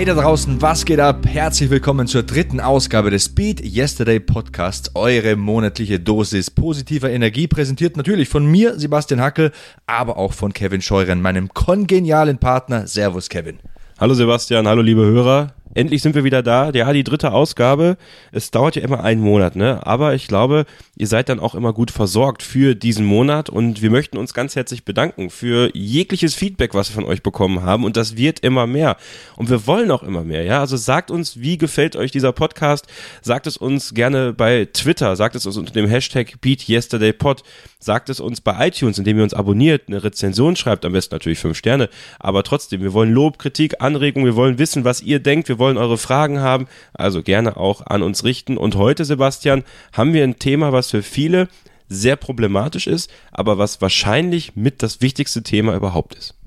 Hey 0.00 0.06
da 0.06 0.14
draußen, 0.14 0.62
was 0.62 0.86
geht 0.86 0.98
ab? 0.98 1.26
Herzlich 1.26 1.68
willkommen 1.68 2.06
zur 2.06 2.22
dritten 2.22 2.58
Ausgabe 2.58 3.10
des 3.10 3.26
Speed 3.26 3.62
Yesterday 3.62 4.18
Podcasts, 4.18 4.92
eure 4.94 5.36
monatliche 5.36 6.00
Dosis 6.00 6.50
positiver 6.50 7.10
Energie, 7.10 7.46
präsentiert 7.46 7.98
natürlich 7.98 8.30
von 8.30 8.46
mir, 8.46 8.78
Sebastian 8.78 9.20
Hackel, 9.20 9.52
aber 9.86 10.16
auch 10.16 10.32
von 10.32 10.54
Kevin 10.54 10.80
Scheuren, 10.80 11.20
meinem 11.20 11.50
kongenialen 11.50 12.38
Partner. 12.38 12.86
Servus, 12.86 13.28
Kevin. 13.28 13.58
Hallo 13.98 14.14
Sebastian, 14.14 14.66
hallo 14.66 14.80
liebe 14.80 15.02
Hörer. 15.02 15.52
Endlich 15.72 16.02
sind 16.02 16.16
wir 16.16 16.24
wieder 16.24 16.42
da. 16.42 16.70
Ja, 16.70 16.92
die 16.92 17.04
dritte 17.04 17.32
Ausgabe. 17.32 17.96
Es 18.32 18.50
dauert 18.50 18.74
ja 18.74 18.82
immer 18.82 19.04
einen 19.04 19.20
Monat, 19.20 19.54
ne? 19.54 19.86
Aber 19.86 20.14
ich 20.14 20.26
glaube, 20.26 20.66
ihr 20.96 21.06
seid 21.06 21.28
dann 21.28 21.38
auch 21.38 21.54
immer 21.54 21.72
gut 21.72 21.92
versorgt 21.92 22.42
für 22.42 22.74
diesen 22.74 23.06
Monat 23.06 23.48
und 23.48 23.80
wir 23.80 23.90
möchten 23.90 24.18
uns 24.18 24.34
ganz 24.34 24.56
herzlich 24.56 24.84
bedanken 24.84 25.30
für 25.30 25.70
jegliches 25.74 26.34
Feedback, 26.34 26.74
was 26.74 26.90
wir 26.90 26.94
von 26.94 27.04
euch 27.04 27.22
bekommen 27.22 27.62
haben 27.62 27.84
und 27.84 27.96
das 27.96 28.16
wird 28.16 28.40
immer 28.40 28.66
mehr. 28.66 28.96
Und 29.36 29.48
wir 29.48 29.66
wollen 29.68 29.92
auch 29.92 30.02
immer 30.02 30.24
mehr, 30.24 30.42
ja? 30.42 30.60
Also 30.60 30.76
sagt 30.76 31.10
uns, 31.10 31.40
wie 31.40 31.56
gefällt 31.56 31.94
euch 31.94 32.10
dieser 32.10 32.32
Podcast? 32.32 32.86
Sagt 33.22 33.46
es 33.46 33.56
uns 33.56 33.94
gerne 33.94 34.32
bei 34.32 34.68
Twitter, 34.72 35.14
sagt 35.14 35.36
es 35.36 35.46
uns 35.46 35.56
unter 35.56 35.72
dem 35.72 35.88
Hashtag 35.88 36.40
BeatYesterdayPod, 36.40 37.44
sagt 37.80 38.10
es 38.10 38.20
uns 38.20 38.40
bei 38.40 38.68
iTunes, 38.68 38.98
indem 38.98 39.16
ihr 39.16 39.24
uns 39.24 39.34
abonniert, 39.34 39.88
eine 39.88 40.04
Rezension 40.04 40.54
schreibt, 40.54 40.84
am 40.84 40.92
besten 40.92 41.14
natürlich 41.14 41.38
fünf 41.38 41.56
Sterne, 41.56 41.88
aber 42.18 42.44
trotzdem, 42.44 42.82
wir 42.82 42.92
wollen 42.92 43.12
Lob, 43.12 43.38
Kritik, 43.38 43.80
Anregung, 43.80 44.24
wir 44.24 44.36
wollen 44.36 44.58
wissen, 44.58 44.84
was 44.84 45.00
ihr 45.00 45.18
denkt, 45.18 45.48
wir 45.48 45.58
wollen 45.58 45.78
eure 45.78 45.98
Fragen 45.98 46.40
haben, 46.40 46.68
also 46.92 47.22
gerne 47.22 47.56
auch 47.56 47.86
an 47.86 48.02
uns 48.02 48.22
richten. 48.22 48.56
Und 48.56 48.76
heute, 48.76 49.04
Sebastian, 49.04 49.64
haben 49.92 50.12
wir 50.12 50.22
ein 50.22 50.38
Thema, 50.38 50.72
was 50.72 50.90
für 50.90 51.02
viele 51.02 51.48
sehr 51.88 52.16
problematisch 52.16 52.86
ist, 52.86 53.10
aber 53.32 53.58
was 53.58 53.80
wahrscheinlich 53.80 54.54
mit 54.54 54.82
das 54.82 55.00
wichtigste 55.00 55.42
Thema 55.42 55.74
überhaupt 55.74 56.14
ist. 56.14 56.39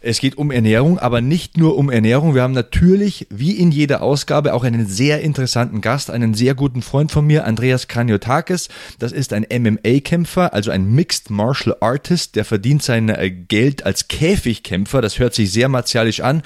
Es 0.00 0.20
geht 0.20 0.38
um 0.38 0.50
Ernährung, 0.50 0.98
aber 0.98 1.20
nicht 1.20 1.56
nur 1.56 1.76
um 1.76 1.90
Ernährung. 1.90 2.34
Wir 2.34 2.42
haben 2.42 2.54
natürlich, 2.54 3.26
wie 3.30 3.52
in 3.52 3.70
jeder 3.70 4.02
Ausgabe, 4.02 4.54
auch 4.54 4.64
einen 4.64 4.86
sehr 4.86 5.20
interessanten 5.20 5.80
Gast, 5.80 6.10
einen 6.10 6.34
sehr 6.34 6.54
guten 6.54 6.82
Freund 6.82 7.10
von 7.10 7.26
mir, 7.26 7.44
Andreas 7.44 7.88
Kraniotakis. 7.88 8.68
Das 8.98 9.12
ist 9.12 9.32
ein 9.32 9.46
MMA-Kämpfer, 9.50 10.54
also 10.54 10.70
ein 10.70 10.90
Mixed 10.90 11.30
Martial 11.30 11.76
Artist, 11.80 12.36
der 12.36 12.44
verdient 12.44 12.82
sein 12.82 13.08
äh, 13.08 13.30
Geld 13.30 13.84
als 13.84 14.08
Käfigkämpfer. 14.08 15.02
Das 15.02 15.18
hört 15.18 15.34
sich 15.34 15.52
sehr 15.52 15.68
martialisch 15.68 16.20
an 16.20 16.42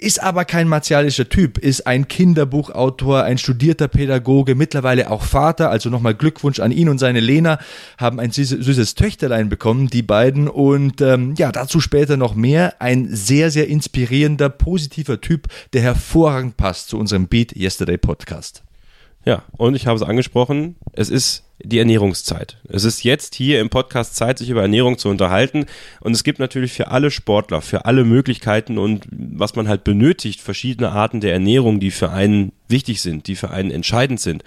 ist 0.00 0.22
aber 0.22 0.44
kein 0.44 0.68
martialischer 0.68 1.28
Typ, 1.28 1.58
ist 1.58 1.86
ein 1.86 2.08
Kinderbuchautor, 2.08 3.22
ein 3.22 3.38
studierter 3.38 3.88
Pädagoge, 3.88 4.54
mittlerweile 4.54 5.10
auch 5.10 5.22
Vater, 5.22 5.70
also 5.70 5.90
nochmal 5.90 6.14
Glückwunsch 6.14 6.60
an 6.60 6.72
ihn 6.72 6.88
und 6.88 6.98
seine 6.98 7.20
Lena, 7.20 7.58
haben 7.98 8.18
ein 8.18 8.30
süßes, 8.30 8.64
süßes 8.64 8.94
Töchterlein 8.94 9.48
bekommen, 9.48 9.88
die 9.88 10.02
beiden. 10.02 10.48
Und 10.48 11.00
ähm, 11.00 11.34
ja, 11.36 11.52
dazu 11.52 11.80
später 11.80 12.16
noch 12.16 12.34
mehr, 12.34 12.80
ein 12.80 13.08
sehr, 13.10 13.50
sehr 13.50 13.68
inspirierender, 13.68 14.48
positiver 14.48 15.20
Typ, 15.20 15.48
der 15.72 15.82
hervorragend 15.82 16.56
passt 16.56 16.88
zu 16.88 16.98
unserem 16.98 17.28
Beat 17.28 17.54
Yesterday 17.54 17.98
Podcast. 17.98 18.62
Ja, 19.24 19.42
und 19.56 19.74
ich 19.74 19.86
habe 19.86 19.96
es 19.96 20.02
angesprochen, 20.02 20.76
es 20.92 21.10
ist 21.10 21.44
die 21.62 21.78
Ernährungszeit. 21.78 22.56
Es 22.68 22.84
ist 22.84 23.04
jetzt 23.04 23.34
hier 23.34 23.60
im 23.60 23.70
Podcast 23.70 24.16
Zeit, 24.16 24.38
sich 24.38 24.50
über 24.50 24.62
Ernährung 24.62 24.98
zu 24.98 25.08
unterhalten. 25.08 25.66
Und 26.00 26.12
es 26.12 26.24
gibt 26.24 26.38
natürlich 26.38 26.72
für 26.72 26.88
alle 26.88 27.10
Sportler, 27.10 27.60
für 27.60 27.84
alle 27.84 28.04
Möglichkeiten 28.04 28.78
und 28.78 29.06
was 29.10 29.54
man 29.56 29.68
halt 29.68 29.84
benötigt, 29.84 30.40
verschiedene 30.40 30.90
Arten 30.90 31.20
der 31.20 31.32
Ernährung, 31.32 31.80
die 31.80 31.90
für 31.90 32.10
einen 32.10 32.52
wichtig 32.68 33.02
sind, 33.02 33.26
die 33.26 33.36
für 33.36 33.50
einen 33.50 33.70
entscheidend 33.70 34.20
sind. 34.20 34.44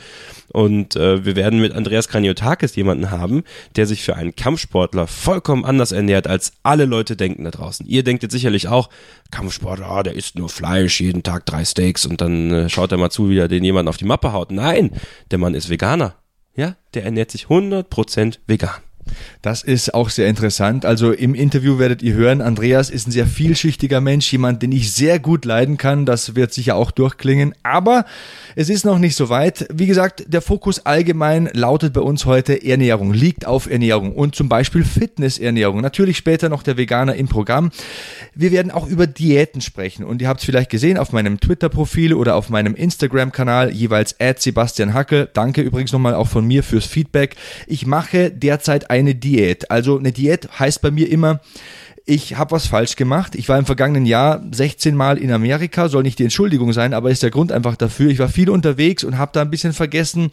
Und 0.51 0.95
äh, 0.95 1.25
wir 1.25 1.35
werden 1.35 1.59
mit 1.59 1.73
Andreas 1.73 2.07
Kraniotakis 2.07 2.75
jemanden 2.75 3.11
haben, 3.11 3.43
der 3.75 3.85
sich 3.85 4.03
für 4.03 4.15
einen 4.15 4.35
Kampfsportler 4.35 5.07
vollkommen 5.07 5.65
anders 5.65 5.91
ernährt, 5.91 6.27
als 6.27 6.53
alle 6.63 6.85
Leute 6.85 7.15
denken 7.15 7.43
da 7.43 7.51
draußen. 7.51 7.85
Ihr 7.85 8.03
denkt 8.03 8.23
jetzt 8.23 8.31
sicherlich 8.31 8.67
auch, 8.67 8.89
Kampfsportler, 9.31 9.87
ah, 9.87 10.03
der 10.03 10.13
isst 10.13 10.37
nur 10.37 10.49
Fleisch, 10.49 11.01
jeden 11.01 11.23
Tag 11.23 11.45
drei 11.45 11.65
Steaks 11.65 12.05
und 12.05 12.21
dann 12.21 12.51
äh, 12.51 12.69
schaut 12.69 12.91
er 12.91 12.97
mal 12.97 13.09
zu, 13.09 13.29
wie 13.29 13.37
er 13.37 13.47
den 13.47 13.63
jemanden 13.63 13.89
auf 13.89 13.97
die 13.97 14.05
Mappe 14.05 14.31
haut. 14.31 14.51
Nein, 14.51 14.91
der 15.31 15.37
Mann 15.37 15.53
ist 15.53 15.69
Veganer. 15.69 16.15
Ja, 16.55 16.75
der 16.93 17.03
ernährt 17.05 17.31
sich 17.31 17.45
100% 17.45 18.39
vegan. 18.45 18.81
Das 19.41 19.63
ist 19.63 19.93
auch 19.93 20.09
sehr 20.09 20.27
interessant. 20.27 20.85
Also 20.85 21.11
im 21.11 21.35
Interview 21.35 21.79
werdet 21.79 22.01
ihr 22.01 22.13
hören, 22.13 22.41
Andreas 22.41 22.89
ist 22.89 23.07
ein 23.07 23.11
sehr 23.11 23.27
vielschichtiger 23.27 24.01
Mensch, 24.01 24.31
jemand, 24.31 24.61
den 24.61 24.71
ich 24.71 24.91
sehr 24.93 25.19
gut 25.19 25.45
leiden 25.45 25.77
kann. 25.77 26.05
Das 26.05 26.35
wird 26.35 26.53
sicher 26.53 26.75
auch 26.75 26.91
durchklingen. 26.91 27.55
Aber 27.63 28.05
es 28.55 28.69
ist 28.69 28.85
noch 28.85 28.99
nicht 28.99 29.15
so 29.15 29.29
weit. 29.29 29.67
Wie 29.73 29.87
gesagt, 29.87 30.25
der 30.27 30.41
Fokus 30.41 30.85
allgemein 30.85 31.49
lautet 31.53 31.93
bei 31.93 32.01
uns 32.01 32.25
heute 32.25 32.63
Ernährung, 32.63 33.13
liegt 33.13 33.45
auf 33.45 33.69
Ernährung 33.69 34.13
und 34.13 34.35
zum 34.35 34.49
Beispiel 34.49 34.83
Fitnessernährung. 34.83 35.81
Natürlich 35.81 36.17
später 36.17 36.49
noch 36.49 36.63
der 36.63 36.77
Veganer 36.77 37.15
im 37.15 37.27
Programm. 37.27 37.71
Wir 38.35 38.51
werden 38.51 38.71
auch 38.71 38.87
über 38.87 39.07
Diäten 39.07 39.61
sprechen 39.61 40.03
und 40.03 40.21
ihr 40.21 40.27
habt 40.27 40.39
es 40.39 40.45
vielleicht 40.45 40.69
gesehen 40.69 40.97
auf 40.97 41.11
meinem 41.11 41.39
Twitter-Profil 41.39 42.13
oder 42.13 42.35
auf 42.35 42.49
meinem 42.49 42.75
Instagram-Kanal, 42.75 43.71
jeweils 43.71 44.19
at 44.19 44.41
Sebastian 44.41 44.93
Hacke. 44.93 45.29
Danke 45.33 45.61
übrigens 45.61 45.91
nochmal 45.91 46.15
auch 46.15 46.27
von 46.27 46.45
mir 46.45 46.63
fürs 46.63 46.85
Feedback. 46.85 47.35
Ich 47.67 47.85
mache 47.85 48.31
derzeit 48.31 48.89
eine 49.03 49.15
Diät. 49.15 49.69
Also 49.71 49.97
eine 49.97 50.11
Diät 50.11 50.59
heißt 50.59 50.81
bei 50.81 50.91
mir 50.91 51.09
immer, 51.09 51.39
ich 52.05 52.35
habe 52.35 52.51
was 52.51 52.67
falsch 52.67 52.95
gemacht. 52.95 53.35
Ich 53.35 53.47
war 53.47 53.57
im 53.57 53.65
vergangenen 53.65 54.05
Jahr 54.05 54.43
16 54.51 54.95
Mal 54.95 55.17
in 55.17 55.31
Amerika, 55.31 55.87
soll 55.87 56.03
nicht 56.03 56.19
die 56.19 56.23
Entschuldigung 56.23 56.73
sein, 56.73 56.93
aber 56.93 57.09
ist 57.09 57.23
der 57.23 57.31
Grund 57.31 57.51
einfach 57.51 57.77
dafür. 57.77 58.09
Ich 58.09 58.19
war 58.19 58.27
viel 58.27 58.49
unterwegs 58.49 59.03
und 59.03 59.17
habe 59.17 59.31
da 59.33 59.41
ein 59.41 59.49
bisschen 59.49 59.73
vergessen, 59.73 60.31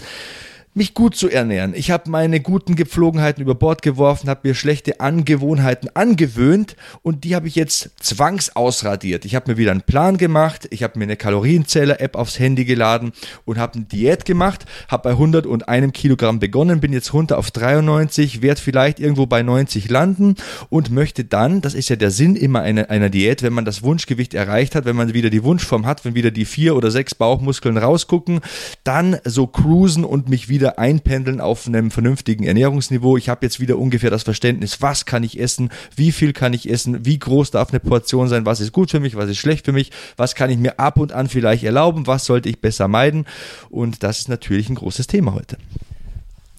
mich 0.80 0.94
gut 0.94 1.14
zu 1.14 1.28
ernähren. 1.28 1.74
Ich 1.74 1.90
habe 1.90 2.08
meine 2.08 2.40
guten 2.40 2.74
Gepflogenheiten 2.74 3.42
über 3.42 3.54
Bord 3.54 3.82
geworfen, 3.82 4.30
habe 4.30 4.48
mir 4.48 4.54
schlechte 4.54 4.98
Angewohnheiten 4.98 5.94
angewöhnt 5.94 6.74
und 7.02 7.24
die 7.24 7.34
habe 7.34 7.48
ich 7.48 7.54
jetzt 7.54 7.90
zwangsausradiert. 8.00 9.26
Ich 9.26 9.34
habe 9.34 9.50
mir 9.50 9.58
wieder 9.58 9.72
einen 9.72 9.82
Plan 9.82 10.16
gemacht, 10.16 10.66
ich 10.70 10.82
habe 10.82 10.98
mir 10.98 11.04
eine 11.04 11.16
Kalorienzähler-App 11.16 12.16
aufs 12.16 12.38
Handy 12.38 12.64
geladen 12.64 13.12
und 13.44 13.58
habe 13.58 13.74
eine 13.74 13.84
Diät 13.84 14.24
gemacht, 14.24 14.64
habe 14.88 15.02
bei 15.02 15.10
101 15.10 15.92
Kilogramm 15.92 16.38
begonnen, 16.38 16.80
bin 16.80 16.94
jetzt 16.94 17.12
runter 17.12 17.36
auf 17.36 17.50
93, 17.50 18.40
werde 18.40 18.62
vielleicht 18.62 19.00
irgendwo 19.00 19.26
bei 19.26 19.42
90 19.42 19.90
landen 19.90 20.36
und 20.70 20.90
möchte 20.90 21.26
dann, 21.26 21.60
das 21.60 21.74
ist 21.74 21.90
ja 21.90 21.96
der 21.96 22.10
Sinn 22.10 22.36
immer 22.36 22.62
einer, 22.62 22.88
einer 22.88 23.10
Diät, 23.10 23.42
wenn 23.42 23.52
man 23.52 23.66
das 23.66 23.82
Wunschgewicht 23.82 24.32
erreicht 24.32 24.74
hat, 24.74 24.86
wenn 24.86 24.96
man 24.96 25.12
wieder 25.12 25.28
die 25.28 25.44
Wunschform 25.44 25.84
hat, 25.84 26.06
wenn 26.06 26.14
wieder 26.14 26.30
die 26.30 26.46
vier 26.46 26.74
oder 26.74 26.90
sechs 26.90 27.14
Bauchmuskeln 27.14 27.76
rausgucken, 27.76 28.40
dann 28.82 29.18
so 29.26 29.46
cruisen 29.46 30.06
und 30.06 30.30
mich 30.30 30.48
wieder 30.48 30.69
wieder 30.70 30.78
einpendeln 30.78 31.40
auf 31.40 31.66
einem 31.66 31.90
vernünftigen 31.90 32.44
Ernährungsniveau. 32.44 33.16
Ich 33.16 33.28
habe 33.28 33.44
jetzt 33.44 33.60
wieder 33.60 33.78
ungefähr 33.78 34.10
das 34.10 34.22
Verständnis, 34.22 34.80
was 34.80 35.04
kann 35.04 35.22
ich 35.22 35.40
essen, 35.40 35.70
wie 35.96 36.12
viel 36.12 36.32
kann 36.32 36.52
ich 36.52 36.70
essen, 36.70 37.04
wie 37.04 37.18
groß 37.18 37.50
darf 37.50 37.70
eine 37.70 37.80
Portion 37.80 38.28
sein, 38.28 38.46
was 38.46 38.60
ist 38.60 38.72
gut 38.72 38.90
für 38.90 39.00
mich, 39.00 39.16
was 39.16 39.28
ist 39.28 39.38
schlecht 39.38 39.64
für 39.64 39.72
mich, 39.72 39.90
was 40.16 40.34
kann 40.34 40.50
ich 40.50 40.58
mir 40.58 40.78
ab 40.78 40.98
und 40.98 41.12
an 41.12 41.28
vielleicht 41.28 41.64
erlauben, 41.64 42.06
was 42.06 42.24
sollte 42.24 42.48
ich 42.48 42.60
besser 42.60 42.88
meiden. 42.88 43.26
Und 43.68 44.02
das 44.02 44.20
ist 44.20 44.28
natürlich 44.28 44.68
ein 44.68 44.76
großes 44.76 45.06
Thema 45.06 45.34
heute. 45.34 45.56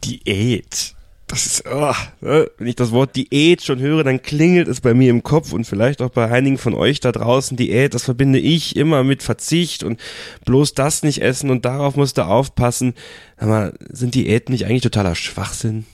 Diät 0.03 0.95
das 1.31 1.45
ist, 1.45 1.63
oh, 1.65 1.93
wenn 2.19 2.67
ich 2.67 2.75
das 2.75 2.91
Wort 2.91 3.15
Diät 3.15 3.63
schon 3.63 3.79
höre, 3.79 4.03
dann 4.03 4.21
klingelt 4.21 4.67
es 4.67 4.81
bei 4.81 4.93
mir 4.93 5.09
im 5.09 5.23
Kopf 5.23 5.53
und 5.53 5.63
vielleicht 5.63 6.01
auch 6.01 6.09
bei 6.09 6.29
einigen 6.29 6.57
von 6.57 6.73
euch 6.73 6.99
da 6.99 7.13
draußen. 7.13 7.55
Diät, 7.55 7.93
das 7.93 8.03
verbinde 8.03 8.37
ich 8.37 8.75
immer 8.75 9.05
mit 9.05 9.23
Verzicht 9.23 9.83
und 9.83 9.97
bloß 10.43 10.73
das 10.73 11.03
nicht 11.03 11.21
essen 11.21 11.49
und 11.49 11.63
darauf 11.63 11.95
musst 11.95 12.17
du 12.17 12.25
aufpassen. 12.25 12.95
Aber 13.37 13.71
sind 13.89 14.13
Diäten 14.15 14.51
nicht 14.51 14.65
eigentlich 14.65 14.81
totaler 14.81 15.15
Schwachsinn? 15.15 15.85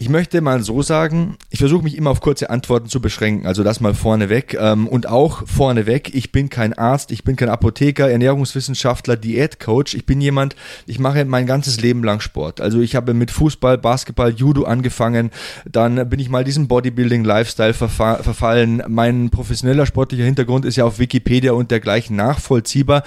Ich 0.00 0.08
möchte 0.08 0.40
mal 0.42 0.62
so 0.62 0.80
sagen, 0.82 1.36
ich 1.50 1.58
versuche 1.58 1.82
mich 1.82 1.96
immer 1.96 2.10
auf 2.10 2.20
kurze 2.20 2.50
Antworten 2.50 2.88
zu 2.88 3.00
beschränken, 3.00 3.48
also 3.48 3.64
das 3.64 3.80
mal 3.80 3.94
vorneweg. 3.94 4.54
Ähm, 4.54 4.86
und 4.86 5.08
auch 5.08 5.44
vorneweg, 5.48 6.14
ich 6.14 6.30
bin 6.30 6.50
kein 6.50 6.72
Arzt, 6.72 7.10
ich 7.10 7.24
bin 7.24 7.34
kein 7.34 7.48
Apotheker, 7.48 8.08
Ernährungswissenschaftler, 8.08 9.16
Diätcoach. 9.16 9.94
Ich 9.94 10.06
bin 10.06 10.20
jemand, 10.20 10.54
ich 10.86 11.00
mache 11.00 11.24
mein 11.24 11.46
ganzes 11.46 11.80
Leben 11.80 12.04
lang 12.04 12.20
Sport. 12.20 12.60
Also 12.60 12.78
ich 12.78 12.94
habe 12.94 13.12
mit 13.12 13.32
Fußball, 13.32 13.76
Basketball, 13.76 14.30
Judo 14.32 14.62
angefangen, 14.62 15.32
dann 15.68 16.08
bin 16.08 16.20
ich 16.20 16.28
mal 16.28 16.44
diesem 16.44 16.68
Bodybuilding-Lifestyle 16.68 17.74
verfallen. 17.74 18.84
Mein 18.86 19.30
professioneller 19.30 19.84
sportlicher 19.84 20.24
Hintergrund 20.24 20.64
ist 20.64 20.76
ja 20.76 20.84
auf 20.84 21.00
Wikipedia 21.00 21.52
und 21.52 21.72
dergleichen 21.72 22.14
nachvollziehbar 22.14 23.02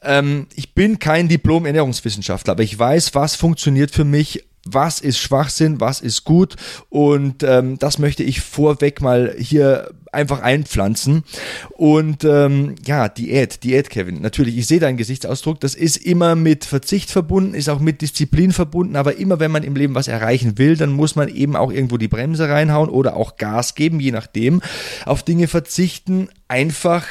ähm, 0.00 0.46
ich 0.54 0.74
bin 0.74 0.98
kein 0.98 1.28
Diplom-Ernährungswissenschaftler, 1.28 2.52
aber 2.52 2.62
ich 2.62 2.78
weiß, 2.78 3.14
was 3.14 3.36
funktioniert 3.36 3.90
für 3.90 4.04
mich 4.04 4.44
was 4.64 5.00
ist 5.00 5.18
Schwachsinn, 5.18 5.80
was 5.80 6.00
ist 6.00 6.24
gut 6.24 6.56
und 6.88 7.42
ähm, 7.42 7.78
das 7.78 7.98
möchte 7.98 8.22
ich 8.22 8.40
vorweg 8.40 9.00
mal 9.00 9.34
hier 9.38 9.90
einfach 10.14 10.40
einpflanzen. 10.40 11.24
Und 11.70 12.24
ähm, 12.24 12.76
ja, 12.86 13.08
Diät, 13.08 13.62
Diät, 13.64 13.90
Kevin. 13.90 14.22
Natürlich, 14.22 14.56
ich 14.56 14.66
sehe 14.66 14.80
deinen 14.80 14.96
Gesichtsausdruck. 14.96 15.60
Das 15.60 15.74
ist 15.74 15.96
immer 15.96 16.34
mit 16.34 16.64
Verzicht 16.64 17.10
verbunden, 17.10 17.54
ist 17.54 17.68
auch 17.68 17.80
mit 17.80 18.00
Disziplin 18.00 18.52
verbunden. 18.52 18.96
Aber 18.96 19.16
immer 19.18 19.40
wenn 19.40 19.50
man 19.50 19.64
im 19.64 19.76
Leben 19.76 19.94
was 19.94 20.08
erreichen 20.08 20.56
will, 20.56 20.76
dann 20.76 20.92
muss 20.92 21.16
man 21.16 21.28
eben 21.28 21.56
auch 21.56 21.70
irgendwo 21.70 21.98
die 21.98 22.08
Bremse 22.08 22.48
reinhauen 22.48 22.88
oder 22.88 23.16
auch 23.16 23.36
Gas 23.36 23.74
geben, 23.74 24.00
je 24.00 24.12
nachdem. 24.12 24.62
Auf 25.04 25.22
Dinge 25.22 25.48
verzichten, 25.48 26.28
einfach 26.48 27.04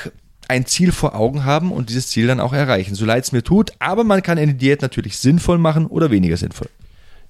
ein 0.47 0.65
Ziel 0.65 0.91
vor 0.91 1.15
Augen 1.15 1.45
haben 1.45 1.71
und 1.71 1.89
dieses 1.89 2.07
Ziel 2.09 2.27
dann 2.27 2.39
auch 2.39 2.53
erreichen. 2.53 2.95
So 2.95 3.06
leid 3.06 3.23
es 3.23 3.31
mir 3.31 3.44
tut, 3.44 3.71
aber 3.79 4.03
man 4.03 4.21
kann 4.21 4.38
eine 4.38 4.53
Diät 4.53 4.81
natürlich 4.81 5.17
sinnvoll 5.17 5.57
machen 5.57 5.85
oder 5.85 6.11
weniger 6.11 6.38
sinnvoll. 6.38 6.69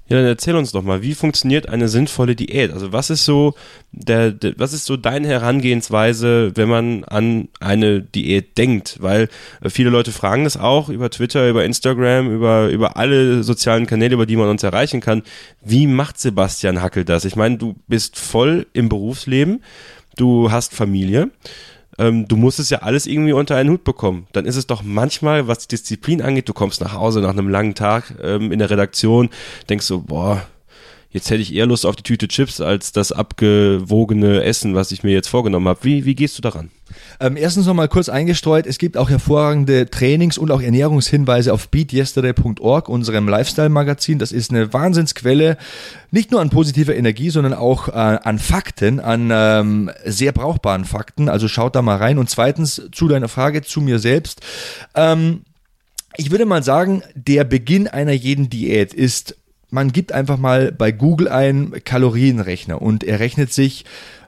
Ja, 0.10 0.18
dann 0.18 0.26
erzähl 0.26 0.56
uns 0.56 0.74
doch 0.74 0.84
mal, 0.84 1.02
wie 1.02 1.14
funktioniert 1.14 1.70
eine 1.70 1.88
sinnvolle 1.88 2.36
Diät? 2.36 2.74
Also 2.74 2.92
was 2.92 3.10
ist 3.10 3.24
so 3.24 3.56
der, 3.94 4.32
der, 4.32 4.54
was 4.58 4.74
ist 4.74 4.86
so 4.86 4.98
deine 4.98 5.30
Herangehensweise, 5.30 6.52
wenn 6.56 6.68
man 6.68 7.06
an 7.06 7.48
eine 7.62 8.02
Diät 8.02 8.58
denkt? 8.58 8.98
Weil 9.00 9.30
äh, 9.62 9.70
viele 9.70 9.90
Leute 9.90 10.12
fragen 10.12 10.44
das 10.44 10.58
auch 10.58 10.90
über 10.90 11.10
Twitter, 11.10 11.50
über 11.50 11.64
Instagram, 11.64 12.30
über, 12.30 12.68
über 12.68 12.98
alle 12.98 13.44
sozialen 13.44 13.86
Kanäle, 13.86 14.16
über 14.16 14.26
die 14.26 14.36
man 14.36 14.50
uns 14.50 14.64
erreichen 14.64 15.00
kann. 15.00 15.24
Wie 15.64 15.88
macht 15.88 16.20
Sebastian 16.20 16.82
Hackel 16.82 17.06
das? 17.06 17.24
Ich 17.24 17.38
meine, 17.38 17.58
du 17.58 17.76
bist 17.88 18.20
voll 18.20 18.68
im 18.74 18.90
Berufsleben, 18.90 19.64
du 20.18 20.52
hast 20.52 20.74
Familie 20.74 21.32
ähm, 21.98 22.28
du 22.28 22.36
musst 22.36 22.60
es 22.60 22.70
ja 22.70 22.80
alles 22.80 23.08
irgendwie 23.08 23.34
unter 23.34 23.56
einen 23.56 23.70
Hut 23.70 23.84
bekommen. 23.84 24.28
Dann 24.34 24.46
ist 24.46 24.56
es 24.56 24.68
doch 24.68 24.84
manchmal, 24.84 25.48
was 25.48 25.60
die 25.60 25.68
Disziplin 25.70 26.22
angeht, 26.22 26.50
du 26.50 26.54
kommst 26.54 26.82
nach 26.82 26.94
Hause 26.94 27.22
nach 27.22 27.32
einem 27.32 27.50
langen 27.50 27.76
Tag 27.76 28.16
ähm, 28.22 28.52
in 28.52 28.60
der 28.60 28.70
Redaktion, 28.70 29.30
denkst 29.70 29.86
so, 29.86 30.02
boah, 30.02 30.42
jetzt 31.14 31.30
hätte 31.30 31.42
ich 31.42 31.54
eher 31.54 31.66
Lust 31.66 31.86
auf 31.86 31.96
die 31.96 32.04
Tüte 32.04 32.28
Chips 32.28 32.60
als 32.60 32.92
das 32.92 33.12
abgewogene 33.12 34.44
Essen, 34.44 34.76
was 34.76 34.92
ich 34.92 35.04
mir 35.04 35.14
jetzt 35.14 35.30
vorgenommen 35.30 35.68
habe. 35.68 35.80
Wie, 35.84 36.06
wie 36.06 36.16
gehst 36.16 36.38
du 36.38 36.42
daran? 36.42 36.70
Ähm, 37.20 37.38
erstens 37.38 37.66
noch 37.66 37.74
mal 37.74 37.88
kurz 37.88 38.10
eingestreut, 38.10 38.68
es 38.68 38.78
gibt 38.78 38.98
auch 38.98 39.10
hervorragende 39.10 39.90
Trainings- 39.90 40.38
und 40.38 40.52
auch 40.52 40.62
Ernährungshinweise 40.62 41.54
auf 41.54 41.70
beatyesterday.org, 41.70 42.90
unserem 42.90 43.28
Lifestyle-Magazin. 43.28 44.20
Das 44.20 44.32
ist 44.32 44.52
eine 44.52 44.74
Wahnsinnsquelle, 44.74 45.58
nicht 46.12 46.32
nur 46.32 46.42
an 46.42 46.50
positiver 46.50 46.96
Energie, 46.96 47.30
sondern 47.30 47.54
auch 47.54 47.88
äh, 47.88 47.92
an 47.92 48.40
Fakten, 48.40 49.00
an 49.00 49.30
ähm, 49.32 49.92
sehr 50.06 50.32
brauchbaren 50.32 50.86
Fakten. 50.86 51.30
Also 51.30 51.48
schaut 51.48 51.76
da 51.76 51.82
mal 51.82 51.98
rein. 51.98 52.18
Und 52.18 52.30
zweitens 52.30 52.90
zu 52.92 53.08
deiner 53.08 53.30
Frage 53.30 53.62
zu 53.62 53.82
mir 53.82 54.00
selbst. 54.00 54.42
Ähm, 54.96 55.44
ich 56.16 56.30
würde 56.30 56.46
mal 56.46 56.64
sagen, 56.64 57.02
der 57.16 57.44
Beginn 57.44 57.88
einer 57.88 58.12
jeden 58.12 58.50
Diät 58.50 58.94
ist 58.94 59.36
man 59.74 59.92
gibt 59.92 60.12
einfach 60.12 60.38
mal 60.38 60.72
bei 60.72 60.92
Google 60.92 61.28
ein 61.28 61.74
Kalorienrechner 61.84 62.80
und 62.80 63.04
er 63.04 63.20
rechnet 63.20 63.52
sich 63.52 63.86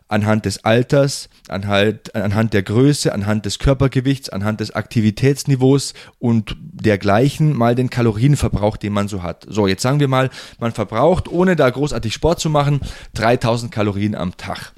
anhand 0.08 0.46
des 0.46 0.66
Alters, 0.66 1.30
anhand, 1.48 2.16
anhand 2.16 2.54
der 2.54 2.64
Größe, 2.64 3.14
anhand 3.14 3.46
des 3.46 3.60
Körpergewichts, 3.60 4.30
anhand 4.30 4.60
des 4.60 4.72
Aktivitätsniveaus 4.72 5.94
und 6.18 6.56
dergleichen 6.60 7.56
mal 7.56 7.76
den 7.76 7.92
Kalorienverbrauch, 7.92 8.78
den 8.78 8.94
man 8.94 9.08
so 9.08 9.22
hat. 9.22 9.46
So, 9.48 9.68
jetzt 9.68 9.84
sagen 9.84 10.00
wir 10.00 10.08
mal, 10.08 10.32
man 10.60 10.72
verbraucht, 10.72 11.28
ohne 11.28 11.56
da 11.56 11.70
großartig 11.70 12.14
Sport 12.14 12.40
zu 12.40 12.50
machen, 12.50 12.82
3000 13.14 13.72
Kalorien 13.72 14.16
am 14.16 14.36
Tag. 14.38 14.74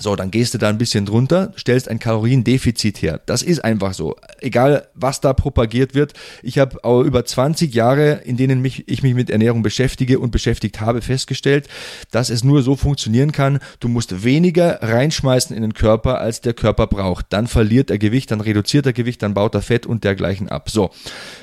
So, 0.00 0.14
dann 0.14 0.30
gehst 0.30 0.54
du 0.54 0.58
da 0.58 0.68
ein 0.68 0.78
bisschen 0.78 1.06
drunter, 1.06 1.52
stellst 1.58 1.88
ein 1.88 1.98
Kaloriendefizit 1.98 3.02
her. 3.02 3.20
Das 3.26 3.42
ist 3.42 3.64
einfach 3.64 3.94
so. 3.94 4.14
Egal, 4.40 4.86
was 4.94 5.20
da 5.20 5.32
propagiert 5.32 5.94
wird. 5.94 6.12
Ich 6.42 6.58
habe 6.58 6.78
über 7.04 7.24
20 7.24 7.74
Jahre, 7.74 8.20
in 8.24 8.36
denen 8.36 8.62
mich, 8.62 8.88
ich 8.88 9.02
mich 9.02 9.14
mit 9.14 9.28
Ernährung 9.28 9.62
beschäftige 9.62 10.20
und 10.20 10.30
beschäftigt 10.30 10.80
habe, 10.80 11.02
festgestellt, 11.02 11.68
dass 12.12 12.30
es 12.30 12.44
nur 12.44 12.62
so 12.62 12.76
funktionieren 12.76 13.32
kann. 13.32 13.58
Du 13.80 13.88
musst 13.88 14.22
weniger 14.22 14.78
reinschmeißen 14.82 15.54
in 15.56 15.62
den 15.62 15.74
Körper, 15.74 16.20
als 16.20 16.40
der 16.40 16.54
Körper 16.54 16.86
braucht. 16.86 17.26
Dann 17.30 17.48
verliert 17.48 17.90
er 17.90 17.98
Gewicht, 17.98 18.30
dann 18.30 18.40
reduziert 18.40 18.86
er 18.86 18.92
Gewicht, 18.92 19.22
dann 19.22 19.34
baut 19.34 19.56
er 19.56 19.62
Fett 19.62 19.84
und 19.84 20.04
dergleichen 20.04 20.48
ab. 20.48 20.70
So. 20.70 20.90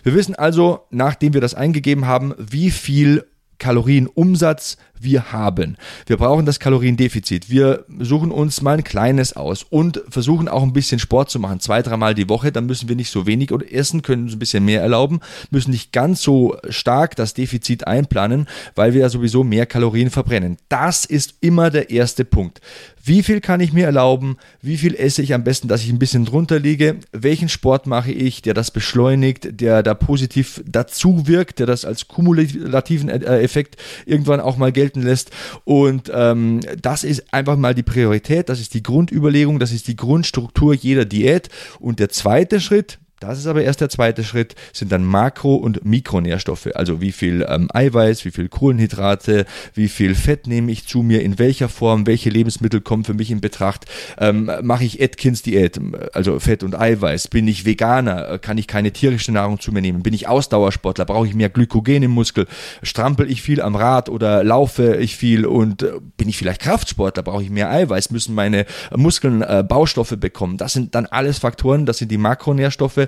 Wir 0.04 0.14
wissen 0.14 0.34
also, 0.36 0.86
nachdem 0.92 1.34
wir 1.34 1.42
das 1.42 1.56
eingegeben 1.56 2.08
haben, 2.08 2.34
wie 2.38 2.72
viel 2.72 3.26
Kalorienumsatz 3.60 4.78
wir 5.00 5.32
haben. 5.32 5.78
Wir 6.06 6.18
brauchen 6.18 6.46
das 6.46 6.60
Kaloriendefizit. 6.60 7.50
Wir 7.50 7.86
suchen 8.00 8.32
uns 8.32 8.62
mal 8.62 8.78
ein 8.78 8.84
kleines 8.84 9.36
aus 9.36 9.64
und 9.64 10.02
versuchen 10.10 10.48
auch 10.48 10.64
ein 10.64 10.74
bisschen 10.74 11.00
Sport 11.00 11.30
zu 11.30 11.40
machen. 11.40 11.60
Zwei, 11.60 11.82
dreimal 11.82 12.16
die 12.16 12.30
Woche, 12.30 12.52
dann 12.52 12.66
müssen 12.66 12.90
wir 12.90 12.96
nicht 12.96 13.12
so 13.12 13.28
wenig 13.28 13.52
essen, 13.72 14.02
können 14.02 14.24
uns 14.24 14.34
ein 14.34 14.40
bisschen 14.40 14.66
mehr 14.66 14.82
erlauben, 14.82 15.20
müssen 15.52 15.72
nicht 15.72 15.92
ganz 15.92 16.22
so 16.22 16.58
stark 16.70 17.16
das 17.16 17.34
Defizit 17.34 17.88
einplanen, 17.88 18.48
weil 18.76 18.94
wir 18.94 19.02
ja 19.02 19.10
sowieso 19.10 19.44
mehr 19.44 19.66
Kalorien 19.66 20.10
verbrennen. 20.10 20.58
Das 20.70 21.06
ist 21.06 21.36
immer 21.42 21.70
der 21.70 21.90
erste 21.90 22.26
Punkt. 22.26 22.62
Wie 23.08 23.22
viel 23.22 23.40
kann 23.40 23.60
ich 23.60 23.72
mir 23.72 23.86
erlauben? 23.86 24.38
Wie 24.64 24.78
viel 24.78 24.96
esse 24.96 25.22
ich 25.22 25.36
am 25.36 25.44
besten, 25.44 25.68
dass 25.68 25.84
ich 25.84 25.92
ein 25.92 26.00
bisschen 26.00 26.26
drunter 26.26 26.60
liege? 26.60 26.98
Welchen 27.12 27.50
Sport 27.50 27.86
mache 27.86 28.12
ich, 28.12 28.42
der 28.42 28.56
das 28.56 28.72
beschleunigt, 28.72 29.62
der 29.62 29.84
da 29.84 29.94
positiv 29.94 30.64
dazu 30.66 31.28
wirkt, 31.28 31.60
der 31.60 31.68
das 31.68 31.86
als 31.86 32.08
kumulativen 32.08 33.10
äh, 33.10 33.42
Effekt 33.56 33.78
irgendwann 34.06 34.42
auch 34.42 34.58
mal 34.58 34.72
gelten 34.72 35.02
lässt? 35.02 35.32
Und 35.64 36.12
ähm, 36.14 36.60
das 36.82 37.04
ist 37.04 37.34
einfach 37.34 37.58
mal 37.58 37.74
die 37.74 37.84
Priorität, 37.84 38.50
das 38.50 38.60
ist 38.60 38.74
die 38.74 38.84
Grundüberlegung, 38.84 39.60
das 39.60 39.72
ist 39.72 39.88
die 39.88 39.96
Grundstruktur 39.96 40.74
jeder 40.74 41.06
Diät. 41.06 41.50
Und 41.80 42.00
der 42.00 42.10
zweite 42.10 42.60
Schritt, 42.60 43.00
das 43.20 43.40
ist 43.40 43.48
aber 43.48 43.64
erst 43.64 43.80
der 43.80 43.90
zweite 43.90 44.24
Schritt, 44.24 44.56
sind 44.74 44.92
dann 44.92 45.06
Makro- 45.06 45.56
und 45.56 45.86
Mikronährstoffe. 45.86 46.68
Also 46.76 47.00
wie 47.00 47.14
viel 47.14 47.46
ähm, 47.48 47.70
Eiweiß, 47.74 48.26
wie 48.26 48.32
viel 48.32 48.50
Kohlenhydrate, 48.50 49.46
wie 49.74 49.88
viel 49.88 50.16
Fett 50.16 50.48
nehme 50.48 50.72
ich 50.72 50.86
zu 50.86 51.02
mir, 51.02 51.22
in 51.22 51.40
welcher 51.40 51.70
Form, 51.70 52.08
welche 52.08 52.30
Lebensmittel 52.30 52.82
kommen 52.82 53.06
für 53.06 53.14
mich 53.14 53.32
in 53.32 53.40
Betracht. 53.40 53.86
Ähm, 54.18 54.52
Mache 54.62 54.84
ich 54.84 55.02
Atkins-Diät, 55.02 55.80
also 56.14 56.40
Fett 56.40 56.64
und 56.64 56.76
Eiweiß? 56.76 57.30
Bin 57.30 57.48
ich 57.48 57.66
Veganer? 57.66 58.38
Kann 58.38 58.58
ich 58.58 58.68
keine 58.68 58.92
tierische 58.92 59.32
Nahrung 59.32 59.60
zu 59.60 59.72
mir 59.72 59.82
nehmen? 59.82 60.04
Bin 60.04 60.14
ich 60.14 60.28
Ausdauersportler? 60.28 61.06
Brauche 61.06 61.28
ich 61.28 61.36
mehr 61.36 61.50
Glykogen 61.50 62.04
im 62.04 62.12
Muskel? 62.12 62.48
Strampel 62.84 63.32
ich 63.32 63.42
viel 63.42 63.62
am 63.62 63.76
Rad 63.76 64.10
oder 64.10 64.44
laufe 64.44 64.98
ich 64.98 65.16
viel? 65.16 65.46
Und 65.46 65.84
äh, 65.84 65.94
bin 66.18 66.28
ich 66.28 66.38
vielleicht 66.38 66.62
Kraftsportler? 66.62 67.24
Brauche 67.24 67.44
ich 67.44 67.50
mehr 67.50 67.70
Eiweiß? 67.70 68.12
Müssen 68.12 68.36
meine 68.36 68.66
Muskeln 68.94 69.42
äh, 69.42 69.64
Baustoffe 69.68 70.18
bekommen? 70.18 70.58
Das 70.58 70.74
sind 70.74 70.96
dann 70.96 71.06
alles 71.06 71.40
Faktoren, 71.40 71.86
das 71.86 71.98
sind 71.98 72.12
die 72.12 72.18
Makronährstoffe 72.18 73.05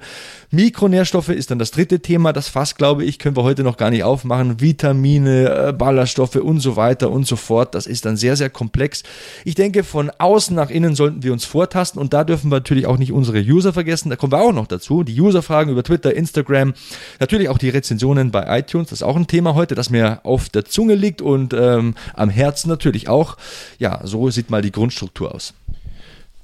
Mikronährstoffe 0.49 1.29
ist 1.29 1.51
dann 1.51 1.59
das 1.59 1.71
dritte 1.71 1.99
Thema. 1.99 2.31
Das 2.31 2.47
Fass, 2.47 2.75
glaube 2.75 3.03
ich, 3.03 3.19
können 3.19 3.35
wir 3.35 3.43
heute 3.43 3.63
noch 3.63 3.75
gar 3.75 3.89
nicht 3.89 4.03
aufmachen. 4.03 4.61
Vitamine, 4.61 5.67
äh, 5.69 5.73
Ballaststoffe 5.73 6.37
und 6.37 6.61
so 6.61 6.75
weiter 6.75 7.11
und 7.11 7.27
so 7.27 7.35
fort. 7.35 7.75
Das 7.75 7.85
ist 7.85 8.05
dann 8.05 8.15
sehr, 8.15 8.37
sehr 8.37 8.49
komplex. 8.49 9.03
Ich 9.43 9.55
denke, 9.55 9.83
von 9.83 10.09
außen 10.09 10.55
nach 10.55 10.69
innen 10.69 10.95
sollten 10.95 11.23
wir 11.23 11.33
uns 11.33 11.43
vortasten 11.43 11.99
und 12.01 12.13
da 12.13 12.23
dürfen 12.23 12.49
wir 12.49 12.57
natürlich 12.57 12.87
auch 12.87 12.97
nicht 12.97 13.11
unsere 13.11 13.39
User 13.39 13.73
vergessen. 13.73 14.09
Da 14.09 14.15
kommen 14.15 14.31
wir 14.31 14.41
auch 14.41 14.53
noch 14.53 14.67
dazu. 14.67 15.03
Die 15.03 15.19
User-Fragen 15.19 15.71
über 15.71 15.83
Twitter, 15.83 16.15
Instagram, 16.15 16.73
natürlich 17.19 17.49
auch 17.49 17.57
die 17.57 17.69
Rezensionen 17.69 18.31
bei 18.31 18.59
iTunes. 18.59 18.89
Das 18.89 18.99
ist 18.99 19.03
auch 19.03 19.17
ein 19.17 19.27
Thema 19.27 19.53
heute, 19.53 19.75
das 19.75 19.89
mir 19.89 20.21
auf 20.23 20.47
der 20.49 20.65
Zunge 20.65 20.95
liegt 20.95 21.21
und 21.21 21.53
ähm, 21.53 21.95
am 22.13 22.29
Herzen 22.29 22.69
natürlich 22.69 23.09
auch. 23.09 23.37
Ja, 23.79 23.99
so 24.03 24.29
sieht 24.29 24.49
mal 24.49 24.61
die 24.61 24.71
Grundstruktur 24.71 25.35
aus. 25.35 25.53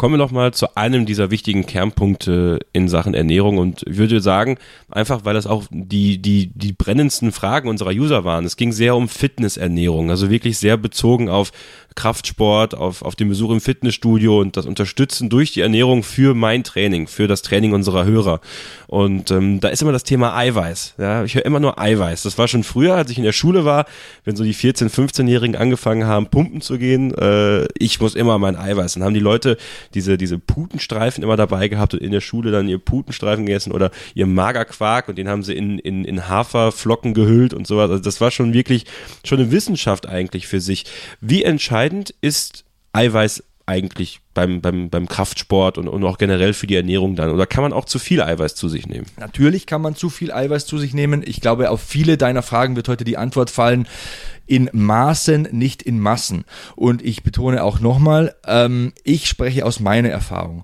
Kommen 0.04 0.16
wir 0.16 0.18
noch 0.18 0.32
mal 0.32 0.54
zu 0.54 0.76
einem 0.76 1.06
dieser 1.06 1.32
wichtigen 1.32 1.66
Kernpunkte 1.66 2.60
in 2.74 2.90
Sachen 2.90 3.14
Ernährung 3.14 3.58
und 3.58 3.84
ich 3.88 3.96
würde 3.96 4.20
sagen, 4.20 4.58
einfach 4.92 5.24
weil 5.24 5.34
das 5.34 5.48
auch 5.48 5.64
die, 5.72 6.22
die, 6.22 6.48
die 6.48 6.74
brennendsten 6.74 7.32
Fragen 7.32 7.70
unserer 7.70 7.92
User 7.92 8.26
waren. 8.26 8.44
Es 8.44 8.58
ging 8.58 8.74
sehr 8.74 8.98
um 8.98 9.08
Fitnessernährung, 9.08 10.10
also 10.10 10.30
wirklich 10.30 10.58
sehr 10.58 10.76
bezogen 10.76 11.30
auf 11.30 11.54
Kraftsport, 11.96 12.76
auf, 12.76 13.02
auf 13.02 13.16
den 13.16 13.30
Besuch 13.30 13.52
im 13.52 13.62
Fitnessstudio 13.62 14.40
und 14.40 14.58
das 14.58 14.66
Unterstützen 14.66 15.30
durch 15.30 15.54
die 15.54 15.62
Ernährung 15.62 16.04
für 16.04 16.34
mein 16.34 16.64
Training, 16.64 17.08
für 17.08 17.28
das 17.28 17.42
Training 17.42 17.74
unserer 17.74 18.06
Hörer. 18.06 18.42
Und 18.88 19.32
ähm, 19.32 19.60
da 19.60 19.70
ist 19.70 19.82
immer 19.82 19.92
das 19.92 20.04
Thema 20.04 20.36
Eiweiß. 20.36 20.96
Ja, 20.98 21.24
ich 21.24 21.36
höre 21.36 21.46
immer 21.46 21.60
nur 21.60 21.80
Eiweiß. 21.80 22.24
Das 22.24 22.38
war 22.38 22.48
schon 22.48 22.64
früher, 22.64 22.96
als 22.96 23.12
ich 23.12 23.18
in 23.18 23.24
der 23.24 23.32
Schule 23.32 23.66
war, 23.66 23.86
wenn 24.26 24.36
so 24.36 24.44
die 24.44 24.56
14-, 24.56 24.90
15-Jährigen 24.90 25.56
angefangen 25.56 26.06
haben, 26.06 26.28
pumpen 26.28 26.62
zu 26.62 26.78
gehen. 26.78 27.14
Äh, 27.16 27.68
ich 27.78 28.00
muss 28.00 28.16
immer 28.16 28.38
mein 28.38 28.56
Eiweiß. 28.56 28.94
Dann 28.94 29.04
haben 29.04 29.14
die 29.14 29.20
Leute 29.20 29.58
diese, 29.96 30.18
diese 30.18 30.40
Putenstreifen 30.40 31.24
immer 31.24 31.38
dabei 31.38 31.68
gehabt 31.68 31.94
und 31.94 32.02
in 32.02 32.12
der 32.12 32.22
Schule 32.22 32.52
dann 32.52 32.68
ihr 32.68 32.80
Putenstreifen 32.80 33.46
gegessen 33.46 33.72
oder 33.72 33.92
ihr 34.14 34.26
Magerquark 34.26 35.10
und 35.10 35.18
den 35.18 35.28
haben 35.28 35.44
sie 35.44 35.54
in, 35.54 35.80
in, 35.80 36.06
in 36.06 36.28
Haferflocken 36.28 37.14
gehüllt 37.14 37.54
und 37.54 37.68
sowas. 37.68 37.90
Also 37.90 38.04
das 38.04 38.22
war 38.22 38.32
schon 38.32 38.54
wirklich 38.54 38.86
schon 39.24 39.40
eine 39.40 39.52
Wissenschaft 39.52 40.08
eigentlich 40.08 40.48
für 40.48 40.62
sich. 40.62 40.86
Wie 41.22 41.44
entscheidend 41.44 42.14
ist 42.22 42.66
Eiweiß 42.94 43.44
eigentlich 43.66 44.20
beim, 44.34 44.62
beim, 44.62 44.90
beim 44.90 45.08
Kraftsport 45.08 45.78
und, 45.78 45.88
und 45.88 46.04
auch 46.04 46.18
generell 46.18 46.54
für 46.54 46.68
die 46.68 46.76
Ernährung 46.76 47.16
dann? 47.16 47.32
Oder 47.32 47.46
kann 47.46 47.64
man 47.64 47.72
auch 47.72 47.86
zu 47.86 47.98
viel 47.98 48.22
Eiweiß 48.22 48.56
zu 48.56 48.68
sich 48.68 48.88
nehmen? 48.88 49.06
Natürlich 49.18 49.66
kann 49.66 49.82
man 49.82 49.96
zu 49.96 50.10
viel 50.10 50.32
Eiweiß 50.32 50.66
zu 50.66 50.78
sich 50.78 50.94
nehmen. 50.94 51.24
Ich 51.26 51.40
glaube, 51.40 51.70
auf 51.70 51.82
viele 51.82 52.18
deiner 52.18 52.44
Fragen 52.44 52.76
wird 52.76 52.90
heute 52.90 53.06
die 53.06 53.18
Antwort 53.18 53.50
fallen 53.50 53.88
in 54.46 54.70
Maßen, 54.74 55.50
nicht 55.52 55.82
in 55.82 56.00
Massen. 56.00 56.46
Und 56.76 57.04
ich 57.04 57.24
betone 57.24 57.64
auch 57.64 57.80
nochmal, 57.80 58.36
ähm, 58.46 58.94
ich 59.04 59.28
spreche 59.28 59.66
aus 59.66 59.80
meiner 59.80 60.10
Erfahrung. 60.10 60.64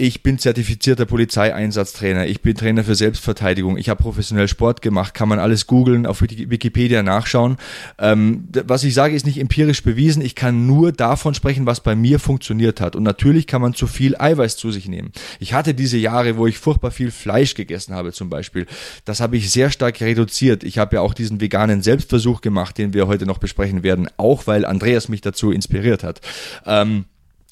Ich 0.00 0.22
bin 0.22 0.38
zertifizierter 0.38 1.06
Polizeieinsatztrainer. 1.06 2.28
Ich 2.28 2.40
bin 2.40 2.54
Trainer 2.54 2.84
für 2.84 2.94
Selbstverteidigung. 2.94 3.76
Ich 3.76 3.88
habe 3.88 4.00
professionell 4.00 4.46
Sport 4.46 4.80
gemacht. 4.80 5.12
Kann 5.12 5.28
man 5.28 5.40
alles 5.40 5.66
googeln, 5.66 6.06
auf 6.06 6.22
Wikipedia 6.22 7.02
nachschauen. 7.02 7.56
Ähm, 7.98 8.46
was 8.64 8.84
ich 8.84 8.94
sage, 8.94 9.16
ist 9.16 9.26
nicht 9.26 9.40
empirisch 9.40 9.82
bewiesen. 9.82 10.22
Ich 10.22 10.36
kann 10.36 10.68
nur 10.68 10.92
davon 10.92 11.34
sprechen, 11.34 11.66
was 11.66 11.80
bei 11.80 11.96
mir 11.96 12.20
funktioniert 12.20 12.80
hat. 12.80 12.94
Und 12.94 13.02
natürlich 13.02 13.48
kann 13.48 13.60
man 13.60 13.74
zu 13.74 13.88
viel 13.88 14.14
Eiweiß 14.16 14.56
zu 14.56 14.70
sich 14.70 14.86
nehmen. 14.88 15.10
Ich 15.40 15.52
hatte 15.52 15.74
diese 15.74 15.98
Jahre, 15.98 16.36
wo 16.36 16.46
ich 16.46 16.58
furchtbar 16.58 16.92
viel 16.92 17.10
Fleisch 17.10 17.54
gegessen 17.54 17.92
habe, 17.92 18.12
zum 18.12 18.30
Beispiel. 18.30 18.66
Das 19.04 19.18
habe 19.18 19.36
ich 19.36 19.50
sehr 19.50 19.68
stark 19.68 20.00
reduziert. 20.00 20.62
Ich 20.62 20.78
habe 20.78 20.94
ja 20.94 21.02
auch 21.02 21.12
diesen 21.12 21.40
veganen 21.40 21.82
Selbstversuch 21.82 22.40
gemacht, 22.40 22.78
den 22.78 22.94
wir 22.94 23.08
heute 23.08 23.17
noch 23.26 23.38
besprechen 23.38 23.82
werden, 23.82 24.08
auch 24.16 24.46
weil 24.46 24.64
Andreas 24.64 25.08
mich 25.08 25.20
dazu 25.20 25.50
inspiriert 25.50 26.04
hat. 26.04 26.20
Ähm, 26.66 27.04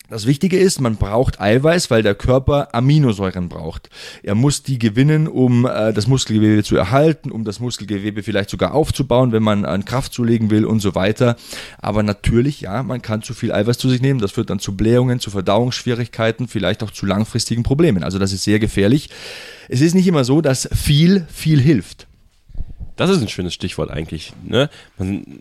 Das 0.08 0.24
Wichtige 0.24 0.56
ist, 0.56 0.80
man 0.80 0.94
braucht 0.94 1.40
Eiweiß, 1.40 1.90
weil 1.90 2.04
der 2.04 2.14
Körper 2.14 2.68
Aminosäuren 2.72 3.48
braucht. 3.48 3.90
Er 4.22 4.36
muss 4.36 4.62
die 4.62 4.78
gewinnen, 4.78 5.26
um 5.26 5.66
äh, 5.66 5.92
das 5.92 6.06
Muskelgewebe 6.06 6.62
zu 6.62 6.76
erhalten, 6.76 7.32
um 7.32 7.42
das 7.42 7.58
Muskelgewebe 7.58 8.22
vielleicht 8.22 8.50
sogar 8.50 8.72
aufzubauen, 8.72 9.32
wenn 9.32 9.42
man 9.42 9.64
an 9.64 9.84
Kraft 9.84 10.12
zulegen 10.12 10.48
will 10.50 10.64
und 10.64 10.78
so 10.78 10.94
weiter. 10.94 11.34
Aber 11.78 12.04
natürlich, 12.04 12.60
ja, 12.60 12.84
man 12.84 13.02
kann 13.02 13.22
zu 13.22 13.34
viel 13.34 13.50
Eiweiß 13.50 13.78
zu 13.78 13.88
sich 13.88 14.00
nehmen. 14.00 14.20
Das 14.20 14.30
führt 14.30 14.48
dann 14.48 14.60
zu 14.60 14.76
Blähungen, 14.76 15.18
zu 15.18 15.32
Verdauungsschwierigkeiten, 15.32 16.46
vielleicht 16.46 16.84
auch 16.84 16.92
zu 16.92 17.04
langfristigen 17.04 17.64
Problemen. 17.64 18.04
Also 18.04 18.20
das 18.20 18.32
ist 18.32 18.44
sehr 18.44 18.60
gefährlich. 18.60 19.10
Es 19.68 19.80
ist 19.80 19.94
nicht 19.94 20.06
immer 20.06 20.22
so, 20.22 20.40
dass 20.40 20.68
viel, 20.72 21.26
viel 21.32 21.60
hilft. 21.60 22.06
Das 22.94 23.10
ist 23.10 23.20
ein 23.20 23.28
schönes 23.28 23.54
Stichwort 23.54 23.90
eigentlich. 23.90 24.32
Ne? 24.44 24.70
Man 24.98 25.40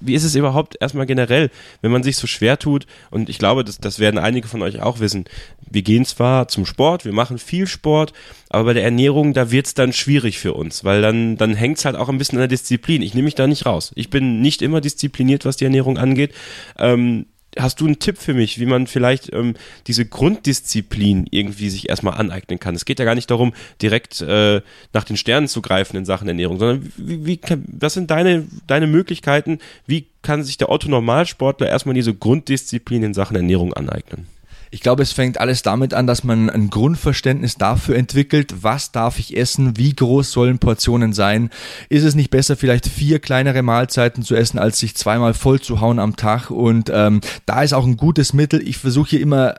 wie 0.00 0.14
ist 0.14 0.24
es 0.24 0.34
überhaupt 0.34 0.76
erstmal 0.80 1.06
generell, 1.06 1.50
wenn 1.82 1.92
man 1.92 2.02
sich 2.02 2.16
so 2.16 2.26
schwer 2.26 2.58
tut? 2.58 2.86
Und 3.10 3.28
ich 3.28 3.38
glaube, 3.38 3.64
das, 3.64 3.78
das 3.78 3.98
werden 3.98 4.18
einige 4.18 4.48
von 4.48 4.62
euch 4.62 4.80
auch 4.80 5.00
wissen. 5.00 5.24
Wir 5.70 5.82
gehen 5.82 6.04
zwar 6.04 6.48
zum 6.48 6.66
Sport, 6.66 7.04
wir 7.04 7.12
machen 7.12 7.38
viel 7.38 7.66
Sport, 7.66 8.12
aber 8.48 8.64
bei 8.64 8.72
der 8.74 8.84
Ernährung, 8.84 9.34
da 9.34 9.50
wird's 9.50 9.74
dann 9.74 9.92
schwierig 9.92 10.38
für 10.38 10.54
uns, 10.54 10.84
weil 10.84 11.02
dann, 11.02 11.36
dann 11.36 11.54
hängt's 11.54 11.84
halt 11.84 11.96
auch 11.96 12.08
ein 12.08 12.18
bisschen 12.18 12.38
an 12.38 12.42
der 12.42 12.48
Disziplin. 12.48 13.02
Ich 13.02 13.14
nehme 13.14 13.26
mich 13.26 13.34
da 13.34 13.46
nicht 13.46 13.66
raus. 13.66 13.92
Ich 13.94 14.10
bin 14.10 14.40
nicht 14.40 14.62
immer 14.62 14.80
diszipliniert, 14.80 15.44
was 15.44 15.56
die 15.56 15.64
Ernährung 15.64 15.98
angeht. 15.98 16.34
Ähm, 16.78 17.26
hast 17.58 17.80
du 17.80 17.86
einen 17.86 17.98
Tipp 17.98 18.18
für 18.18 18.34
mich, 18.34 18.60
wie 18.60 18.66
man 18.66 18.86
vielleicht 18.86 19.32
ähm, 19.32 19.54
diese 19.86 20.06
Grunddisziplin 20.06 21.26
irgendwie 21.30 21.70
sich 21.70 21.88
erstmal 21.88 22.14
aneignen 22.14 22.58
kann? 22.58 22.74
Es 22.74 22.84
geht 22.84 22.98
ja 22.98 23.04
gar 23.04 23.14
nicht 23.14 23.30
darum, 23.30 23.52
direkt 23.82 24.20
äh, 24.20 24.60
nach 24.92 25.04
den 25.04 25.16
Sternen 25.16 25.48
zu 25.48 25.62
greifen 25.62 25.96
in 25.96 26.04
Sachen 26.04 26.28
Ernährung, 26.28 26.58
sondern 26.58 26.92
wie, 26.96 27.26
wie 27.26 27.40
was 27.66 27.94
sind 27.94 28.10
deine, 28.10 28.46
deine 28.66 28.86
Möglichkeiten? 28.86 29.58
Wie 29.86 30.06
kann 30.22 30.42
sich 30.42 30.58
der 30.58 30.70
Otto-Normalsportler 30.70 31.68
erstmal 31.68 31.94
diese 31.94 32.14
Grunddisziplin 32.14 33.02
in 33.02 33.14
Sachen 33.14 33.36
Ernährung 33.36 33.72
aneignen? 33.74 34.26
Ich 34.72 34.80
glaube, 34.82 35.02
es 35.02 35.12
fängt 35.12 35.40
alles 35.40 35.62
damit 35.62 35.94
an, 35.94 36.06
dass 36.06 36.22
man 36.22 36.48
ein 36.48 36.70
Grundverständnis 36.70 37.56
dafür 37.56 37.96
entwickelt, 37.96 38.62
was 38.62 38.92
darf 38.92 39.18
ich 39.18 39.36
essen, 39.36 39.76
wie 39.76 39.92
groß 39.92 40.30
sollen 40.30 40.60
Portionen 40.60 41.12
sein. 41.12 41.50
Ist 41.88 42.04
es 42.04 42.14
nicht 42.14 42.30
besser, 42.30 42.56
vielleicht 42.56 42.86
vier 42.86 43.18
kleinere 43.18 43.62
Mahlzeiten 43.62 44.22
zu 44.22 44.36
essen, 44.36 44.60
als 44.60 44.78
sich 44.78 44.94
zweimal 44.94 45.34
voll 45.34 45.60
zu 45.60 45.80
hauen 45.80 45.98
am 45.98 46.14
Tag? 46.14 46.50
Und 46.50 46.88
ähm, 46.94 47.20
da 47.46 47.62
ist 47.62 47.72
auch 47.72 47.84
ein 47.84 47.96
gutes 47.96 48.32
Mittel. 48.32 48.66
Ich 48.66 48.78
versuche 48.78 49.10
hier 49.10 49.20
immer 49.20 49.56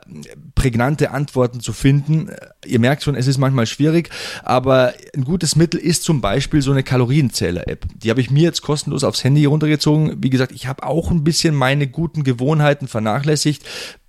prägnante 0.54 1.10
Antworten 1.10 1.60
zu 1.60 1.74
finden. 1.74 2.30
Ihr 2.64 2.78
merkt 2.78 3.02
schon, 3.02 3.14
es 3.14 3.26
ist 3.26 3.36
manchmal 3.36 3.66
schwierig, 3.66 4.08
aber 4.44 4.94
ein 5.14 5.24
gutes 5.24 5.56
Mittel 5.56 5.78
ist 5.78 6.04
zum 6.04 6.22
Beispiel 6.22 6.62
so 6.62 6.72
eine 6.72 6.82
Kalorienzähler-App. 6.82 7.84
Die 7.96 8.08
habe 8.08 8.22
ich 8.22 8.30
mir 8.30 8.44
jetzt 8.44 8.62
kostenlos 8.62 9.04
aufs 9.04 9.24
Handy 9.24 9.44
runtergezogen. 9.44 10.22
Wie 10.22 10.30
gesagt, 10.30 10.52
ich 10.52 10.66
habe 10.68 10.84
auch 10.84 11.10
ein 11.10 11.22
bisschen 11.22 11.54
meine 11.54 11.86
guten 11.86 12.24
Gewohnheiten 12.24 12.88
vernachlässigt 12.88 13.62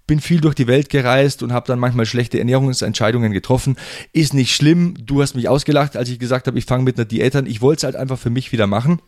bin 0.08 0.20
viel 0.20 0.42
durch 0.42 0.56
die 0.56 0.68
Welt 0.68 0.90
gereist 0.90 1.44
und 1.44 1.54
habe 1.54 1.68
dann 1.68 1.80
manchmal 1.80 2.06
schlechte 2.06 2.40
Ernährungsentscheidungen 2.40 3.32
getroffen. 3.32 3.78
Ist 4.12 4.34
nicht 4.34 4.54
schlimm. 4.54 4.96
Du 5.00 5.22
hast 5.22 5.36
mich 5.36 5.48
ausgelacht, 5.48 5.96
als 5.96 6.10
ich 6.10 6.20
gesagt 6.20 6.48
habe, 6.48 6.58
ich 6.58 6.66
fange 6.66 6.84
mit 6.84 6.98
einer 6.98 7.06
Diät 7.06 7.36
an. 7.36 7.46
Ich 7.46 7.62
wollte 7.62 7.80
es 7.80 7.84
halt 7.84 7.96
einfach 7.96 8.20
für 8.20 8.30
mich 8.30 8.52
wieder 8.52 8.68
machen. 8.68 9.02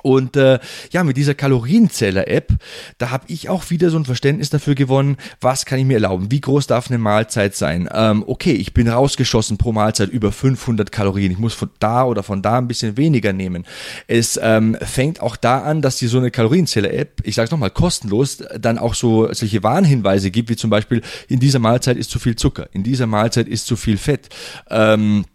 Und 0.00 0.36
äh, 0.36 0.58
ja, 0.90 1.04
mit 1.04 1.16
dieser 1.16 1.34
Kalorienzähler-App, 1.34 2.54
da 2.98 3.10
habe 3.10 3.24
ich 3.28 3.48
auch 3.48 3.70
wieder 3.70 3.90
so 3.90 3.98
ein 3.98 4.04
Verständnis 4.04 4.50
dafür 4.50 4.74
gewonnen, 4.74 5.16
was 5.40 5.64
kann 5.64 5.78
ich 5.78 5.84
mir 5.84 5.94
erlauben, 5.94 6.30
wie 6.30 6.40
groß 6.40 6.66
darf 6.66 6.90
eine 6.90 6.98
Mahlzeit 6.98 7.54
sein. 7.54 7.88
Ähm, 7.92 8.24
okay, 8.26 8.52
ich 8.52 8.74
bin 8.74 8.88
rausgeschossen 8.88 9.58
pro 9.58 9.72
Mahlzeit 9.72 10.08
über 10.08 10.32
500 10.32 10.90
Kalorien, 10.90 11.30
ich 11.30 11.38
muss 11.38 11.54
von 11.54 11.70
da 11.78 12.04
oder 12.04 12.22
von 12.22 12.42
da 12.42 12.58
ein 12.58 12.68
bisschen 12.68 12.96
weniger 12.96 13.32
nehmen. 13.32 13.64
Es 14.08 14.40
ähm, 14.42 14.76
fängt 14.80 15.20
auch 15.20 15.36
da 15.36 15.60
an, 15.60 15.82
dass 15.82 15.98
dir 15.98 16.08
so 16.08 16.18
eine 16.18 16.30
Kalorienzähler-App, 16.30 17.20
ich 17.22 17.36
sage 17.36 17.46
es 17.46 17.50
nochmal, 17.50 17.70
kostenlos, 17.70 18.42
dann 18.58 18.78
auch 18.78 18.94
so 18.94 19.32
solche 19.32 19.62
Warnhinweise 19.62 20.30
gibt, 20.30 20.50
wie 20.50 20.56
zum 20.56 20.70
Beispiel, 20.70 21.02
in 21.28 21.38
dieser 21.38 21.58
Mahlzeit 21.60 21.96
ist 21.96 22.10
zu 22.10 22.18
viel 22.18 22.34
Zucker, 22.34 22.68
in 22.72 22.82
dieser 22.82 23.06
Mahlzeit 23.06 23.46
ist 23.46 23.66
zu 23.66 23.76
viel 23.76 23.98
Fett. 23.98 24.30
Ähm, 24.68 25.26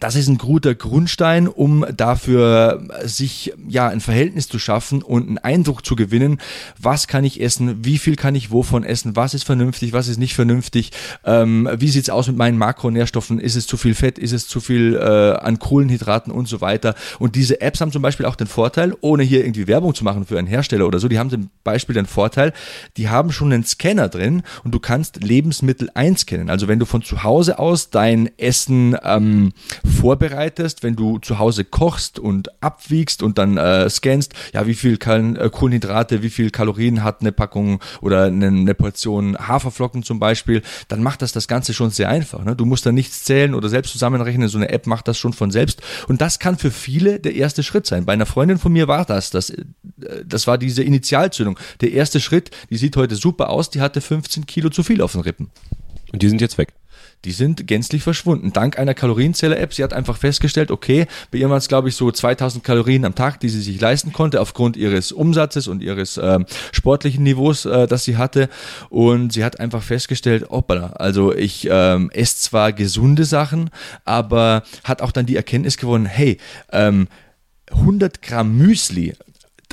das 0.00 0.16
ist 0.16 0.28
ein 0.28 0.38
guter 0.38 0.74
Grundstein, 0.74 1.48
um 1.48 1.84
dafür 1.96 2.82
sich 3.04 3.52
ja 3.68 3.88
ein 3.88 4.00
Verhältnis 4.00 4.48
zu 4.48 4.58
schaffen 4.58 5.02
und 5.02 5.28
einen 5.28 5.38
Eindruck 5.38 5.84
zu 5.84 5.96
gewinnen, 5.96 6.38
was 6.80 7.06
kann 7.06 7.24
ich 7.24 7.40
essen, 7.40 7.84
wie 7.84 7.98
viel 7.98 8.16
kann 8.16 8.34
ich 8.34 8.50
wovon 8.50 8.84
essen, 8.84 9.16
was 9.16 9.34
ist 9.34 9.44
vernünftig, 9.44 9.92
was 9.92 10.08
ist 10.08 10.18
nicht 10.18 10.34
vernünftig, 10.34 10.90
ähm, 11.24 11.68
wie 11.78 11.88
sieht's 11.88 12.10
aus 12.10 12.26
mit 12.26 12.36
meinen 12.36 12.58
Makronährstoffen, 12.58 13.38
ist 13.38 13.56
es 13.56 13.66
zu 13.66 13.76
viel 13.76 13.94
Fett, 13.94 14.18
ist 14.18 14.32
es 14.32 14.48
zu 14.48 14.60
viel 14.60 14.96
äh, 14.96 15.38
an 15.38 15.58
Kohlenhydraten 15.58 16.32
und 16.32 16.48
so 16.48 16.60
weiter. 16.60 16.94
Und 17.18 17.36
diese 17.36 17.60
Apps 17.60 17.80
haben 17.80 17.92
zum 17.92 18.02
Beispiel 18.02 18.26
auch 18.26 18.36
den 18.36 18.46
Vorteil, 18.46 18.94
ohne 19.00 19.22
hier 19.22 19.44
irgendwie 19.44 19.66
Werbung 19.66 19.94
zu 19.94 20.04
machen 20.04 20.26
für 20.26 20.38
einen 20.38 20.48
Hersteller 20.48 20.86
oder 20.86 20.98
so, 20.98 21.08
die 21.08 21.18
haben 21.18 21.30
zum 21.30 21.50
Beispiel 21.62 21.94
den 21.94 22.06
Vorteil, 22.06 22.52
die 22.96 23.08
haben 23.08 23.32
schon 23.32 23.52
einen 23.52 23.64
Scanner 23.64 24.08
drin 24.08 24.42
und 24.64 24.72
du 24.72 24.80
kannst 24.80 25.22
Lebensmittel 25.22 25.90
einscannen. 25.94 26.50
Also 26.50 26.68
wenn 26.68 26.78
du 26.78 26.86
von 26.86 27.02
zu 27.02 27.22
Hause 27.22 27.58
aus 27.58 27.90
dein 27.90 28.30
Essen 28.38 28.96
ähm, 29.02 29.52
vorbereitest, 29.84 30.82
wenn 30.82 30.96
du 30.96 31.18
zu 31.18 31.38
Hause 31.38 31.64
kochst 31.64 32.18
und 32.18 32.62
abwiegst 32.62 33.22
und 33.22 33.38
dann 33.38 33.56
äh, 33.56 33.88
scannst, 33.90 34.34
ja, 34.52 34.66
wie 34.66 34.74
viel 34.74 34.94
äh, 34.94 35.50
Kohlenhydrate, 35.50 36.22
wie 36.22 36.30
viel 36.30 36.50
Kalorien 36.50 37.04
hat 37.04 37.20
eine 37.20 37.32
Packung 37.32 37.80
oder 38.00 38.24
eine, 38.24 38.46
eine, 38.46 38.74
Portion 38.74 39.36
Haferflocken 39.36 40.02
zum 40.02 40.18
Beispiel, 40.18 40.62
dann 40.88 41.02
macht 41.02 41.22
das 41.22 41.32
das 41.32 41.48
Ganze 41.48 41.74
schon 41.74 41.90
sehr 41.90 42.08
einfach. 42.08 42.44
Ne? 42.44 42.56
Du 42.56 42.64
musst 42.64 42.86
da 42.86 42.92
nichts 42.92 43.24
zählen 43.24 43.54
oder 43.54 43.68
selbst 43.68 43.92
zusammenrechnen. 43.92 44.48
So 44.48 44.58
eine 44.58 44.70
App 44.70 44.86
macht 44.86 45.08
das 45.08 45.18
schon 45.18 45.32
von 45.32 45.50
selbst. 45.50 45.82
Und 46.08 46.20
das 46.20 46.38
kann 46.38 46.58
für 46.58 46.70
viele 46.70 47.20
der 47.20 47.34
erste 47.34 47.62
Schritt 47.62 47.86
sein. 47.86 48.04
Bei 48.04 48.12
einer 48.12 48.26
Freundin 48.26 48.58
von 48.58 48.72
mir 48.72 48.88
war 48.88 49.04
das. 49.04 49.30
Das, 49.30 49.50
äh, 49.50 49.64
das 50.24 50.46
war 50.46 50.58
diese 50.58 50.82
Initialzündung. 50.82 51.58
Der 51.80 51.92
erste 51.92 52.20
Schritt, 52.20 52.50
die 52.70 52.76
sieht 52.76 52.96
heute 52.96 53.16
super 53.16 53.50
aus, 53.50 53.70
die 53.70 53.80
hatte 53.80 54.00
15 54.00 54.46
Kilo 54.46 54.70
zu 54.70 54.82
viel 54.82 55.00
auf 55.02 55.12
den 55.12 55.20
Rippen. 55.20 55.50
Und 56.12 56.22
die 56.22 56.28
sind 56.28 56.40
jetzt 56.40 56.58
weg 56.58 56.72
die 57.24 57.32
sind 57.32 57.66
gänzlich 57.66 58.02
verschwunden. 58.02 58.52
Dank 58.52 58.78
einer 58.78 58.94
Kalorienzähler-App. 58.94 59.72
Sie 59.72 59.82
hat 59.82 59.92
einfach 59.92 60.16
festgestellt, 60.16 60.70
okay, 60.70 61.06
bei 61.30 61.38
ihr 61.38 61.48
waren 61.48 61.58
es, 61.58 61.68
glaube 61.68 61.88
ich, 61.88 61.96
so 61.96 62.10
2000 62.10 62.62
Kalorien 62.62 63.04
am 63.04 63.14
Tag, 63.14 63.40
die 63.40 63.48
sie 63.48 63.60
sich 63.60 63.80
leisten 63.80 64.12
konnte, 64.12 64.40
aufgrund 64.40 64.76
ihres 64.76 65.12
Umsatzes 65.12 65.68
und 65.68 65.82
ihres 65.82 66.16
äh, 66.16 66.40
sportlichen 66.72 67.24
Niveaus, 67.24 67.64
äh, 67.64 67.86
das 67.86 68.04
sie 68.04 68.16
hatte. 68.16 68.48
Und 68.90 69.32
sie 69.32 69.44
hat 69.44 69.60
einfach 69.60 69.82
festgestellt, 69.82 70.48
hoppala, 70.50 70.88
also 70.94 71.34
ich 71.34 71.66
ähm, 71.70 72.10
esse 72.12 72.36
zwar 72.36 72.72
gesunde 72.72 73.24
Sachen, 73.24 73.70
aber 74.04 74.62
hat 74.84 75.02
auch 75.02 75.12
dann 75.12 75.26
die 75.26 75.36
Erkenntnis 75.36 75.76
gewonnen, 75.76 76.06
hey, 76.06 76.38
ähm, 76.72 77.08
100 77.70 78.22
Gramm 78.22 78.56
Müsli 78.56 79.14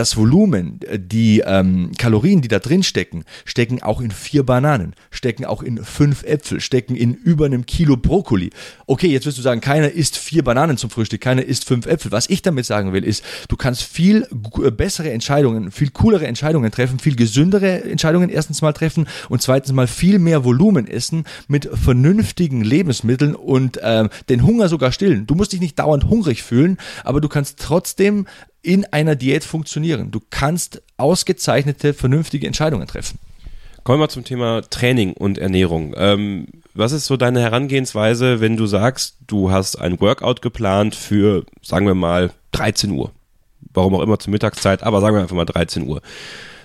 das 0.01 0.17
Volumen, 0.17 0.79
äh, 0.81 0.99
die 0.99 1.43
ähm, 1.45 1.91
Kalorien, 1.97 2.41
die 2.41 2.47
da 2.47 2.57
drin 2.57 2.81
stecken, 2.81 3.23
stecken 3.45 3.83
auch 3.83 4.01
in 4.01 4.09
vier 4.09 4.43
Bananen, 4.43 4.95
stecken 5.11 5.45
auch 5.45 5.61
in 5.61 5.83
fünf 5.83 6.23
Äpfel, 6.23 6.59
stecken 6.59 6.95
in 6.95 7.13
über 7.13 7.45
einem 7.45 7.67
Kilo 7.67 7.97
Brokkoli. 7.97 8.49
Okay, 8.87 9.07
jetzt 9.07 9.27
wirst 9.27 9.37
du 9.37 9.43
sagen, 9.43 9.61
keiner 9.61 9.91
isst 9.91 10.17
vier 10.17 10.43
Bananen 10.43 10.77
zum 10.77 10.89
Frühstück, 10.89 11.21
keiner 11.21 11.43
isst 11.43 11.65
fünf 11.65 11.85
Äpfel. 11.85 12.11
Was 12.11 12.29
ich 12.29 12.41
damit 12.41 12.65
sagen 12.65 12.93
will, 12.93 13.03
ist, 13.03 13.23
du 13.47 13.55
kannst 13.55 13.83
viel 13.83 14.27
äh, 14.63 14.71
bessere 14.71 15.11
Entscheidungen, 15.11 15.71
viel 15.71 15.91
coolere 15.91 16.25
Entscheidungen 16.25 16.71
treffen, 16.71 16.97
viel 16.97 17.15
gesündere 17.15 17.83
Entscheidungen 17.83 18.29
erstens 18.29 18.63
mal 18.63 18.73
treffen 18.73 19.07
und 19.29 19.43
zweitens 19.43 19.71
mal 19.71 19.87
viel 19.87 20.17
mehr 20.17 20.43
Volumen 20.43 20.87
essen 20.87 21.25
mit 21.47 21.69
vernünftigen 21.71 22.63
Lebensmitteln 22.63 23.35
und 23.35 23.77
äh, 23.77 24.09
den 24.29 24.43
Hunger 24.47 24.67
sogar 24.67 24.91
stillen. 24.91 25.27
Du 25.27 25.35
musst 25.35 25.53
dich 25.53 25.61
nicht 25.61 25.77
dauernd 25.77 26.05
hungrig 26.05 26.41
fühlen, 26.41 26.77
aber 27.03 27.21
du 27.21 27.29
kannst 27.29 27.59
trotzdem 27.59 28.25
in 28.61 28.85
einer 28.85 29.15
Diät 29.15 29.43
funktionieren. 29.43 30.11
Du 30.11 30.21
kannst 30.29 30.81
ausgezeichnete, 30.97 31.93
vernünftige 31.93 32.47
Entscheidungen 32.47 32.87
treffen. 32.87 33.19
Kommen 33.83 33.99
wir 33.99 34.09
zum 34.09 34.23
Thema 34.23 34.61
Training 34.61 35.13
und 35.13 35.39
Ernährung. 35.39 35.95
Ähm, 35.97 36.47
was 36.75 36.91
ist 36.91 37.07
so 37.07 37.17
deine 37.17 37.41
Herangehensweise, 37.41 38.39
wenn 38.39 38.55
du 38.55 38.67
sagst, 38.67 39.17
du 39.25 39.51
hast 39.51 39.79
ein 39.79 39.99
Workout 39.99 40.41
geplant 40.43 40.95
für, 40.95 41.45
sagen 41.63 41.87
wir 41.87 41.95
mal, 41.95 42.31
13 42.51 42.91
Uhr? 42.91 43.11
Warum 43.73 43.95
auch 43.95 44.01
immer 44.01 44.19
zur 44.19 44.31
Mittagszeit, 44.31 44.83
aber 44.83 45.01
sagen 45.01 45.15
wir 45.15 45.21
einfach 45.21 45.35
mal 45.35 45.45
13 45.45 45.87
Uhr. 45.87 46.01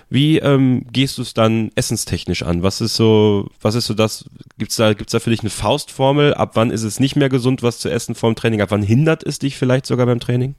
Wie 0.09 0.39
ähm, 0.39 0.85
gehst 0.91 1.17
du 1.17 1.21
es 1.21 1.33
dann 1.33 1.71
essenstechnisch 1.75 2.43
an? 2.43 2.63
Was 2.63 2.79
ist 2.79 2.95
so, 2.95 3.49
was 3.61 3.75
ist 3.75 3.87
so 3.87 3.93
das? 3.93 4.25
Gibt's 4.57 4.77
da, 4.77 4.93
gibt's 4.93 5.11
da 5.11 5.19
für 5.19 5.31
dich 5.31 5.41
eine 5.41 5.49
Faustformel? 5.49 6.33
Ab 6.33 6.51
wann 6.53 6.71
ist 6.71 6.83
es 6.83 6.99
nicht 6.99 7.15
mehr 7.15 7.29
gesund, 7.29 7.61
was 7.61 7.79
zu 7.79 7.89
essen 7.89 8.15
vorm 8.15 8.35
Training? 8.35 8.61
Ab 8.61 8.71
wann 8.71 8.83
hindert 8.83 9.23
es 9.23 9.39
dich 9.39 9.57
vielleicht 9.57 9.85
sogar 9.85 10.05
beim 10.05 10.19
Training? 10.19 10.55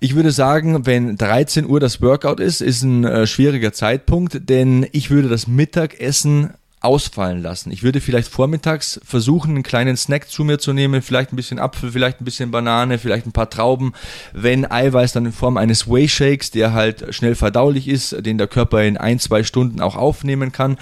Ich 0.00 0.14
würde 0.14 0.30
sagen, 0.30 0.84
wenn 0.84 1.16
13 1.16 1.66
Uhr 1.66 1.80
das 1.80 2.02
Workout 2.02 2.40
ist, 2.40 2.60
ist 2.60 2.82
ein 2.82 3.04
äh, 3.04 3.26
schwieriger 3.26 3.72
Zeitpunkt, 3.72 4.48
denn 4.50 4.86
ich 4.92 5.10
würde 5.10 5.28
das 5.28 5.46
Mittagessen 5.46 6.50
ausfallen 6.82 7.42
lassen. 7.42 7.70
Ich 7.70 7.82
würde 7.82 8.00
vielleicht 8.00 8.28
vormittags 8.28 9.00
versuchen, 9.04 9.50
einen 9.50 9.62
kleinen 9.62 9.96
Snack 9.96 10.28
zu 10.28 10.44
mir 10.44 10.58
zu 10.58 10.72
nehmen, 10.72 11.02
vielleicht 11.02 11.32
ein 11.32 11.36
bisschen 11.36 11.58
Apfel, 11.58 11.92
vielleicht 11.92 12.20
ein 12.20 12.24
bisschen 12.24 12.50
Banane, 12.50 12.98
vielleicht 12.98 13.26
ein 13.26 13.32
paar 13.32 13.50
Trauben. 13.50 13.92
Wenn 14.32 14.70
Eiweiß 14.70 15.12
dann 15.12 15.26
in 15.26 15.32
Form 15.32 15.56
eines 15.56 15.88
Whey 15.88 16.08
Shakes, 16.08 16.50
der 16.50 16.72
halt 16.72 17.14
schnell 17.14 17.34
verdaulich 17.34 17.88
ist, 17.88 18.26
den 18.26 18.38
der 18.38 18.48
Körper 18.48 18.82
in 18.82 18.96
ein, 18.96 19.18
zwei 19.18 19.44
Stunden 19.44 19.80
auch 19.80 19.96
aufnehmen 19.96 20.52
kann. 20.52 20.76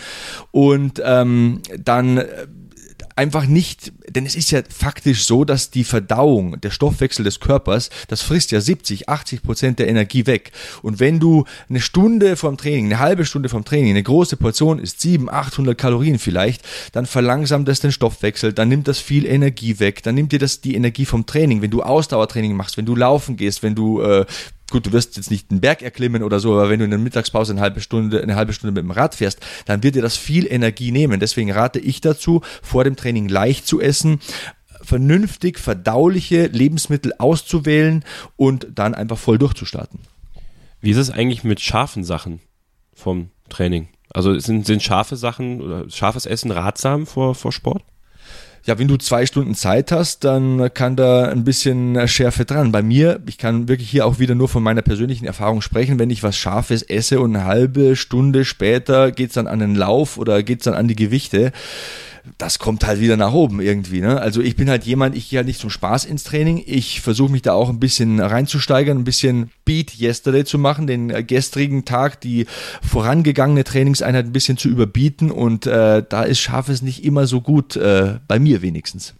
Und 0.51 1.03
ähm, 1.05 1.61
dann 1.79 2.25
einfach 3.17 3.47
nicht, 3.47 3.93
denn 4.11 4.27
es 4.27 4.35
ist 4.35 4.51
ja 4.51 4.63
faktisch 4.69 5.25
so, 5.25 5.45
dass 5.45 5.71
die 5.71 5.85
Verdauung, 5.85 6.61
der 6.61 6.71
Stoffwechsel 6.71 7.25
des 7.25 7.41
Körpers, 7.41 7.91
das 8.09 8.23
frisst 8.23 8.51
ja 8.51 8.61
70, 8.61 9.09
80 9.09 9.43
Prozent 9.43 9.79
der 9.79 9.89
Energie 9.89 10.27
weg. 10.27 10.53
Und 10.83 11.01
wenn 11.01 11.21
du 11.21 11.45
eine 11.69 11.81
Stunde 11.81 12.37
vom 12.37 12.57
Training, 12.57 12.87
eine 12.87 12.99
halbe 12.99 13.25
Stunde 13.25 13.49
vom 13.49 13.65
Training, 13.65 13.91
eine 13.91 14.03
große 14.03 14.37
Portion 14.37 14.79
ist 14.79 15.01
700, 15.01 15.35
800 15.35 15.79
Kalorien 15.79 16.19
vielleicht, 16.19 16.63
dann 16.93 17.07
verlangsamt 17.07 17.69
das 17.69 17.81
den 17.81 17.93
Stoffwechsel, 17.93 18.53
dann 18.53 18.69
nimmt 18.69 18.89
das 18.89 18.99
viel 18.99 19.27
Energie 19.27 19.79
weg, 19.79 20.03
dann 20.03 20.15
nimmt 20.15 20.33
dir 20.33 20.39
das 20.39 20.61
die 20.61 20.75
Energie 20.75 21.07
vom 21.07 21.27
Training. 21.27 21.63
Wenn 21.63 21.71
du 21.71 21.83
Ausdauertraining 21.83 22.55
machst, 22.55 22.77
wenn 22.77 22.87
du 22.87 22.97
laufen 22.97 23.37
gehst, 23.37 23.63
wenn 23.63 23.75
du 23.75 24.03
äh, 24.03 24.27
gut, 24.71 24.87
du 24.87 24.93
wirst 24.93 25.17
jetzt 25.17 25.31
nicht 25.31 25.51
einen 25.51 25.61
Berg 25.61 25.83
erklimmen 25.83 26.23
oder 26.23 26.41
so, 26.41 26.53
aber 26.53 26.71
wenn 26.71 26.79
du 26.79 26.85
in 26.85 26.91
der 26.91 26.99
Mittagspause 26.99 27.53
eine 27.53 27.61
halbe 27.61 27.81
Stunde, 27.81 28.23
eine 28.23 28.37
halbe 28.37 28.53
Stunde 28.53 28.73
mit 28.73 28.83
dem 28.83 28.93
Rad 28.93 29.15
fährst, 29.15 29.41
dann 29.67 29.83
wird 29.83 29.97
dir 29.97 30.03
das 30.03 30.17
viel 30.17 30.51
Energie 30.51 30.93
nehmen. 30.93 31.21
Deswegen 31.21 31.53
rate 31.53 31.79
ich 31.79 32.01
dazu, 32.01 32.41
vor 32.63 32.85
dem 32.85 32.97
Training 32.97 33.29
leicht 33.29 33.67
zu 33.67 33.81
essen, 33.81 34.00
vernünftig 34.83 35.59
verdauliche 35.59 36.47
Lebensmittel 36.47 37.13
auszuwählen 37.19 38.05
und 38.37 38.69
dann 38.75 38.95
einfach 38.95 39.19
voll 39.19 39.39
durchzustarten. 39.39 40.01
Wie 40.81 40.91
ist 40.91 40.97
es 40.97 41.11
eigentlich 41.11 41.45
mit 41.45 41.61
scharfen 41.61 42.05
Sachen 42.05 42.41
vom 42.95 43.31
Training? 43.49 43.89
Also 44.13 44.39
sind, 44.39 44.67
sind 44.67 44.83
scharfe 44.83 45.17
Sachen 45.17 45.61
oder 45.61 45.89
scharfes 45.91 46.27
Essen 46.27 46.51
ratsam 46.51 47.07
vor, 47.07 47.35
vor 47.35 47.53
Sport? 47.53 47.83
ja, 48.67 48.79
wenn 48.79 48.89
du 48.89 48.97
zwei 48.99 49.25
Stunden 49.25 49.55
Zeit 49.55 49.91
hast, 49.91 50.25
dann 50.25 50.73
kann 50.75 50.97
da 50.97 51.29
ein 51.29 51.45
bisschen 51.45 52.07
Schärfe 52.09 52.45
dran. 52.45 52.73
Bei 52.73 52.83
mir, 52.83 53.21
ich 53.27 53.39
kann 53.39 53.69
wirklich 53.69 53.89
hier 53.89 54.07
auch 54.07 54.19
wieder 54.19 54.35
nur 54.35 54.49
von 54.49 54.63
meiner 54.63 54.83
persönlichen 54.83 55.25
Erfahrung 55.25 55.63
sprechen, 55.63 55.99
wenn 55.99 56.11
ich 56.11 56.23
was 56.23 56.37
Scharfes 56.37 56.83
esse 56.83 57.21
und 57.21 57.35
eine 57.35 57.47
halbe 57.47 57.97
Stunde 57.97 58.45
später 58.45 59.13
geht's 59.13 59.35
dann 59.35 59.47
an 59.47 59.61
den 59.61 59.75
Lauf 59.75 60.19
oder 60.19 60.43
geht's 60.43 60.65
dann 60.65 60.75
an 60.75 60.89
die 60.89 60.97
Gewichte, 60.97 61.53
das 62.39 62.59
kommt 62.59 62.87
halt 62.87 63.01
wieder 63.01 63.17
nach 63.17 63.33
oben 63.33 63.61
irgendwie. 63.61 64.01
Ne? 64.01 64.21
Also 64.21 64.41
ich 64.41 64.57
bin 64.57 64.69
halt 64.69 64.85
jemand, 64.85 65.17
ich 65.17 65.31
gehe 65.31 65.39
halt 65.39 65.47
nicht 65.47 65.61
zum 65.61 65.71
Spaß 65.71 66.05
ins 66.05 66.25
Training. 66.25 66.63
Ich 66.67 67.01
versuche 67.01 67.33
mich 67.33 67.43
da 67.43 67.53
auch 67.53 67.69
ein 67.69 67.81
bisschen 67.81 68.21
reinzusteigern, 68.21 68.99
ein 68.99 69.05
bisschen 69.05 69.51
Beat 69.65 69.99
Yesterday 69.99 70.45
zu 70.45 70.59
machen, 70.59 70.87
den 70.87 71.27
gestrigen 71.27 71.85
Tag, 71.85 72.21
die 72.21 72.47
vorangegangene 72.83 73.65
Trainingseinheit 73.65 74.27
ein 74.27 74.33
bisschen 74.33 74.57
zu 74.57 74.69
überbieten. 74.69 75.31
Und 75.31 75.67
äh, 75.67 76.03
da 76.09 76.23
ist 76.23 76.41
Scharfes 76.41 76.83
nicht 76.83 77.05
immer 77.05 77.27
so 77.27 77.41
gut, 77.41 77.77
äh, 77.77 78.19
bei 78.29 78.39
mir 78.39 78.63
wenigstens. 78.63 79.15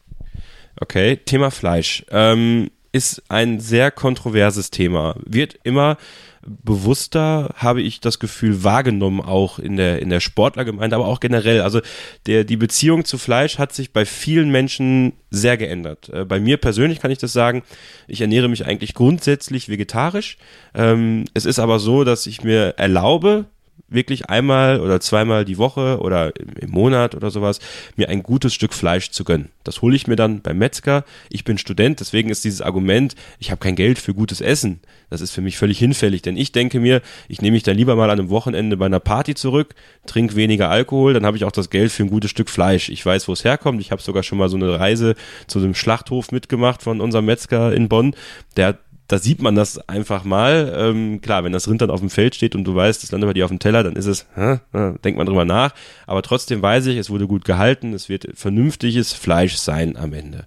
Okay, 0.81 1.17
Thema 1.17 1.51
Fleisch. 1.51 2.05
Ähm, 2.11 2.71
ist 2.93 3.23
ein 3.29 3.61
sehr 3.61 3.91
kontroverses 3.91 4.71
Thema. 4.71 5.15
Wird 5.25 5.59
immer 5.63 5.97
bewusster, 6.43 7.55
habe 7.57 7.83
ich 7.83 8.01
das 8.01 8.19
Gefühl, 8.19 8.65
wahrgenommen, 8.65 9.21
auch 9.21 9.59
in 9.59 9.77
der, 9.77 10.01
in 10.01 10.09
der 10.09 10.21
Sportlergemeinde, 10.21 10.97
aber 10.97 11.07
auch 11.07 11.21
generell. 11.21 11.61
Also 11.61 11.81
der, 12.27 12.45
die 12.45 12.57
Beziehung 12.57 13.05
zu 13.05 13.19
Fleisch 13.19 13.59
hat 13.59 13.75
sich 13.75 13.93
bei 13.93 14.07
vielen 14.07 14.51
Menschen 14.51 15.13
sehr 15.31 15.57
geändert. 15.57 16.09
Äh, 16.09 16.25
bei 16.25 16.41
mir 16.41 16.57
persönlich 16.57 17.01
kann 17.01 17.11
ich 17.11 17.19
das 17.19 17.33
sagen, 17.33 17.63
ich 18.09 18.21
ernähre 18.23 18.49
mich 18.49 18.65
eigentlich 18.65 18.95
grundsätzlich 18.95 19.69
vegetarisch. 19.69 20.39
Ähm, 20.75 21.27
es 21.35 21.45
ist 21.45 21.59
aber 21.59 21.79
so, 21.79 22.05
dass 22.05 22.27
ich 22.27 22.43
mir 22.43 22.75
erlaube, 22.79 23.45
wirklich 23.91 24.31
einmal 24.31 24.81
oder 24.81 25.01
zweimal 25.01 25.45
die 25.45 25.59
Woche 25.59 25.99
oder 26.01 26.33
im 26.37 26.71
Monat 26.71 27.15
oder 27.15 27.31
sowas 27.31 27.59
mir 27.97 28.09
ein 28.09 28.23
gutes 28.23 28.55
Stück 28.55 28.73
Fleisch 28.73 29.11
zu 29.11 29.25
gönnen. 29.25 29.51
Das 29.65 29.83
hole 29.83 29.97
ich 29.97 30.07
mir 30.07 30.17
dann 30.17 30.41
beim 30.41 30.59
Metzger. 30.59 31.05
Ich 31.29 31.45
bin 31.45 31.59
Student, 31.59 32.01
deswegen 32.01 32.31
ist 32.31 32.45
dieses 32.45 32.63
Argument, 32.63 33.15
ich 33.39 33.51
habe 33.51 33.59
kein 33.59 33.77
Geld 33.77 33.99
für 33.99 34.15
gutes 34.15 34.41
Essen, 34.41 34.81
das 35.11 35.21
ist 35.21 35.33
für 35.33 35.43
mich 35.43 35.59
völlig 35.59 35.79
hinfällig, 35.79 36.23
denn 36.23 36.37
ich 36.37 36.53
denke 36.53 36.81
mir, 36.81 37.03
ich 37.29 37.43
nehme 37.43 37.55
mich 37.55 37.65
dann 37.65 37.77
lieber 37.77 37.97
mal 37.97 38.11
an 38.11 38.21
einem 38.21 38.31
Wochenende 38.31 38.77
bei 38.77 38.87
einer 38.87 39.01
Party 39.01 39.35
zurück, 39.35 39.75
trinke 40.07 40.37
weniger 40.37 40.71
Alkohol, 40.71 41.13
dann 41.13 41.27
habe 41.27 41.37
ich 41.37 41.45
auch 41.45 41.53
das 41.53 41.71
Geld 41.71 41.91
für 41.91 42.05
ein 42.05 42.11
gutes 42.11 42.31
Stück 42.31 42.49
Fleisch. 42.49 42.89
Ich 42.89 43.05
weiß, 43.05 43.29
wo 43.29 43.33
es 43.33 43.45
herkommt. 43.45 43.81
Ich 43.81 43.91
habe 43.91 44.03
sogar 44.03 44.23
schon 44.23 44.39
mal 44.39 44.49
so 44.49 44.57
eine 44.57 44.79
Reise 44.79 45.15
zu 45.47 45.59
einem 45.59 45.75
Schlachthof 45.75 46.33
mitgemacht 46.33 46.83
von 46.83 47.01
unserem 47.01 47.27
Metzger 47.27 47.73
in 47.73 47.89
Bonn. 47.89 48.15
Der 48.57 48.79
da 49.11 49.19
sieht 49.19 49.43
man 49.43 49.57
das 49.57 49.89
einfach 49.89 50.23
mal. 50.23 50.73
Ähm, 50.77 51.21
klar, 51.21 51.43
wenn 51.43 51.53
das 51.53 51.67
Rind 51.67 51.83
dann 51.83 51.91
auf 51.91 51.99
dem 51.99 52.11
Feld 52.11 52.37
steht 52.37 52.55
und 52.55 52.63
du 52.63 52.77
weißt, 52.77 53.03
es 53.03 53.11
landet 53.11 53.29
bei 53.29 53.35
dir 53.35 53.45
auf 53.45 53.51
dem 53.51 53.59
Teller, 53.59 53.83
dann 53.83 53.97
ist 53.97 54.07
es, 54.07 54.27
hä, 54.37 54.61
äh, 54.73 54.93
denkt 55.03 55.19
man 55.19 55.27
drüber 55.27 55.45
nach. 55.45 55.75
Aber 56.07 56.23
trotzdem 56.23 56.63
weiß 56.63 56.87
ich, 56.87 56.97
es 56.97 57.11
wurde 57.11 57.27
gut 57.27 57.45
gehalten, 57.45 57.93
es 57.93 58.09
wird 58.09 58.29
vernünftiges 58.35 59.13
Fleisch 59.13 59.57
sein 59.57 59.97
am 59.97 60.13
Ende. 60.13 60.47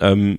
Ähm, 0.00 0.38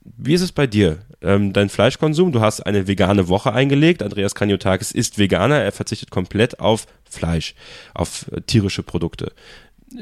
wie 0.00 0.34
ist 0.34 0.40
es 0.40 0.50
bei 0.50 0.66
dir? 0.66 0.98
Ähm, 1.22 1.52
dein 1.52 1.68
Fleischkonsum, 1.68 2.32
du 2.32 2.40
hast 2.40 2.62
eine 2.62 2.88
vegane 2.88 3.28
Woche 3.28 3.52
eingelegt. 3.52 4.02
Andreas 4.02 4.34
Kaniotakis 4.34 4.90
ist 4.90 5.16
Veganer, 5.16 5.60
er 5.60 5.72
verzichtet 5.72 6.10
komplett 6.10 6.58
auf 6.58 6.86
Fleisch, 7.08 7.54
auf 7.94 8.26
äh, 8.32 8.40
tierische 8.40 8.82
Produkte. 8.82 9.32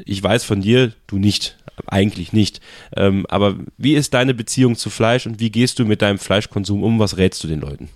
Ich 0.05 0.23
weiß 0.23 0.43
von 0.45 0.61
dir, 0.61 0.93
du 1.05 1.19
nicht 1.19 1.57
eigentlich 1.87 2.33
nicht. 2.33 2.61
Ähm, 2.95 3.25
aber 3.29 3.55
wie 3.77 3.95
ist 3.95 4.13
deine 4.13 4.33
Beziehung 4.33 4.75
zu 4.75 4.89
Fleisch 4.89 5.25
und 5.25 5.39
wie 5.39 5.49
gehst 5.49 5.79
du 5.79 5.85
mit 5.85 6.01
deinem 6.01 6.19
Fleischkonsum 6.19 6.83
um? 6.83 6.99
Was 6.99 7.17
rätst 7.17 7.43
du 7.43 7.47
den 7.47 7.61
Leuten? 7.61 7.89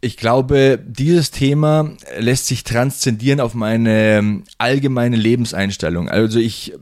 Ich 0.00 0.16
glaube, 0.16 0.80
dieses 0.84 1.30
Thema 1.30 1.92
lässt 2.18 2.46
sich 2.46 2.64
transzendieren 2.64 3.40
auf 3.40 3.54
meine 3.54 4.18
ähm, 4.18 4.44
allgemeine 4.58 5.16
Lebenseinstellung. 5.16 6.08
Also 6.08 6.40
ich 6.40 6.72
äh, 6.72 6.76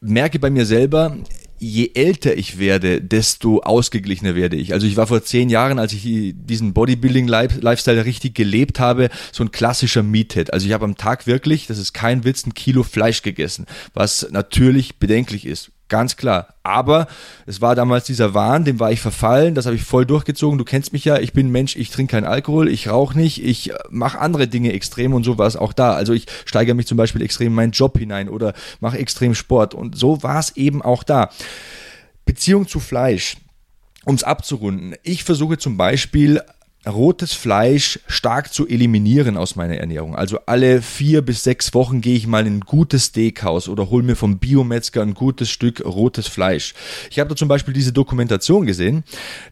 merke 0.00 0.38
bei 0.38 0.50
mir 0.50 0.66
selber, 0.66 1.16
je 1.58 1.90
älter 1.94 2.36
ich 2.36 2.58
werde, 2.58 3.00
desto 3.00 3.60
ausgeglichener 3.60 4.34
werde 4.34 4.56
ich. 4.56 4.72
Also 4.72 4.86
ich 4.86 4.96
war 4.96 5.06
vor 5.06 5.22
zehn 5.22 5.48
Jahren, 5.48 5.78
als 5.78 5.92
ich 5.92 6.02
diesen 6.34 6.72
Bodybuilding-Lifestyle 6.72 8.04
richtig 8.04 8.34
gelebt 8.34 8.80
habe, 8.80 9.10
so 9.32 9.44
ein 9.44 9.50
klassischer 9.50 10.02
Meathead. 10.02 10.52
Also 10.52 10.66
ich 10.66 10.72
habe 10.72 10.84
am 10.84 10.96
Tag 10.96 11.26
wirklich, 11.26 11.66
das 11.66 11.78
ist 11.78 11.92
kein 11.92 12.24
Witz, 12.24 12.46
ein 12.46 12.54
Kilo 12.54 12.82
Fleisch 12.82 13.22
gegessen, 13.22 13.66
was 13.94 14.28
natürlich 14.30 14.96
bedenklich 14.96 15.46
ist. 15.46 15.70
Ganz 15.88 16.16
klar. 16.16 16.48
Aber 16.62 17.06
es 17.46 17.62
war 17.62 17.74
damals 17.74 18.04
dieser 18.04 18.34
Wahn, 18.34 18.64
dem 18.64 18.78
war 18.78 18.92
ich 18.92 19.00
verfallen, 19.00 19.54
das 19.54 19.64
habe 19.64 19.76
ich 19.76 19.82
voll 19.82 20.04
durchgezogen. 20.04 20.58
Du 20.58 20.64
kennst 20.64 20.92
mich 20.92 21.04
ja, 21.06 21.18
ich 21.18 21.32
bin 21.32 21.50
Mensch, 21.50 21.76
ich 21.76 21.88
trinke 21.90 22.12
keinen 22.12 22.26
Alkohol, 22.26 22.68
ich 22.68 22.88
rauche 22.88 23.16
nicht, 23.16 23.42
ich 23.42 23.72
mache 23.88 24.18
andere 24.18 24.48
Dinge 24.48 24.74
extrem 24.74 25.14
und 25.14 25.24
so 25.24 25.38
war 25.38 25.46
es 25.46 25.56
auch 25.56 25.72
da. 25.72 25.94
Also 25.94 26.12
ich 26.12 26.26
steigere 26.44 26.74
mich 26.74 26.86
zum 26.86 26.98
Beispiel 26.98 27.22
extrem 27.22 27.48
in 27.48 27.54
meinen 27.54 27.72
Job 27.72 27.98
hinein 27.98 28.28
oder 28.28 28.52
mache 28.80 28.98
extrem 28.98 29.34
Sport 29.34 29.72
und 29.74 29.96
so 29.96 30.22
war 30.22 30.38
es 30.38 30.56
eben 30.56 30.82
auch 30.82 31.02
da. 31.02 31.30
Beziehung 32.26 32.68
zu 32.68 32.80
Fleisch. 32.80 33.36
Um 34.04 34.14
es 34.14 34.24
abzurunden, 34.24 34.94
ich 35.02 35.24
versuche 35.24 35.58
zum 35.58 35.76
Beispiel 35.76 36.40
rotes 36.86 37.32
Fleisch 37.32 37.98
stark 38.06 38.52
zu 38.52 38.66
eliminieren 38.66 39.36
aus 39.36 39.56
meiner 39.56 39.76
Ernährung. 39.76 40.14
Also 40.14 40.38
alle 40.46 40.80
vier 40.80 41.22
bis 41.22 41.42
sechs 41.42 41.74
Wochen 41.74 42.00
gehe 42.00 42.16
ich 42.16 42.26
mal 42.26 42.46
in 42.46 42.58
ein 42.58 42.60
gutes 42.60 43.06
Steakhouse 43.06 43.68
oder 43.68 43.90
hole 43.90 44.04
mir 44.04 44.16
vom 44.16 44.38
Biometzger 44.38 45.02
ein 45.02 45.14
gutes 45.14 45.50
Stück 45.50 45.84
rotes 45.84 46.28
Fleisch. 46.28 46.74
Ich 47.10 47.18
habe 47.18 47.28
da 47.28 47.36
zum 47.36 47.48
Beispiel 47.48 47.74
diese 47.74 47.92
Dokumentation 47.92 48.66
gesehen. 48.66 49.04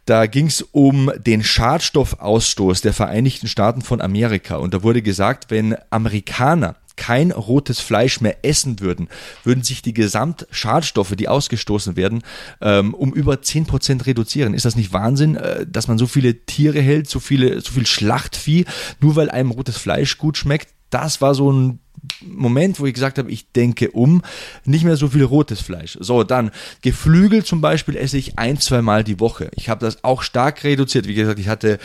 Da 0.04 0.26
ging 0.26 0.46
es 0.46 0.62
um 0.62 1.10
den 1.18 1.42
Schadstoffausstoß 1.42 2.80
der 2.80 2.92
Vereinigten 2.92 3.48
Staaten 3.48 3.82
von 3.82 4.00
Amerika. 4.00 4.56
Und 4.56 4.72
da 4.72 4.82
wurde 4.82 5.02
gesagt, 5.02 5.50
wenn 5.50 5.76
Amerikaner 5.90 6.76
kein 6.96 7.30
rotes 7.30 7.80
Fleisch 7.80 8.20
mehr 8.20 8.44
essen 8.44 8.80
würden, 8.80 9.08
würden 9.44 9.62
sich 9.62 9.82
die 9.82 9.94
Gesamtschadstoffe, 9.94 11.14
die 11.16 11.28
ausgestoßen 11.28 11.96
werden, 11.96 12.22
ähm, 12.60 12.94
um 12.94 13.12
über 13.12 13.42
zehn 13.42 13.66
Prozent 13.66 14.06
reduzieren. 14.06 14.54
Ist 14.54 14.64
das 14.64 14.76
nicht 14.76 14.92
Wahnsinn, 14.92 15.36
äh, 15.36 15.66
dass 15.68 15.88
man 15.88 15.98
so 15.98 16.06
viele 16.06 16.44
Tiere 16.46 16.80
hält, 16.80 17.08
so 17.08 17.20
viele, 17.20 17.60
so 17.60 17.72
viel 17.72 17.86
Schlachtvieh, 17.86 18.64
nur 19.00 19.16
weil 19.16 19.30
einem 19.30 19.50
rotes 19.50 19.76
Fleisch 19.76 20.18
gut 20.18 20.36
schmeckt? 20.36 20.68
Das 20.90 21.20
war 21.20 21.34
so 21.34 21.52
ein 21.52 21.80
Moment, 22.24 22.78
wo 22.78 22.86
ich 22.86 22.94
gesagt 22.94 23.18
habe, 23.18 23.30
ich 23.30 23.50
denke 23.52 23.90
um, 23.90 24.22
nicht 24.64 24.84
mehr 24.84 24.96
so 24.96 25.08
viel 25.08 25.24
rotes 25.24 25.60
Fleisch. 25.60 25.98
So, 26.00 26.22
dann 26.22 26.50
Geflügel 26.82 27.44
zum 27.44 27.60
Beispiel 27.60 27.96
esse 27.96 28.18
ich 28.18 28.38
ein, 28.38 28.60
zwei 28.60 28.82
Mal 28.82 29.02
die 29.02 29.18
Woche. 29.18 29.50
Ich 29.56 29.68
habe 29.68 29.84
das 29.84 30.04
auch 30.04 30.22
stark 30.22 30.62
reduziert. 30.62 31.08
Wie 31.08 31.14
gesagt, 31.14 31.38
ich 31.38 31.48
hatte 31.48 31.78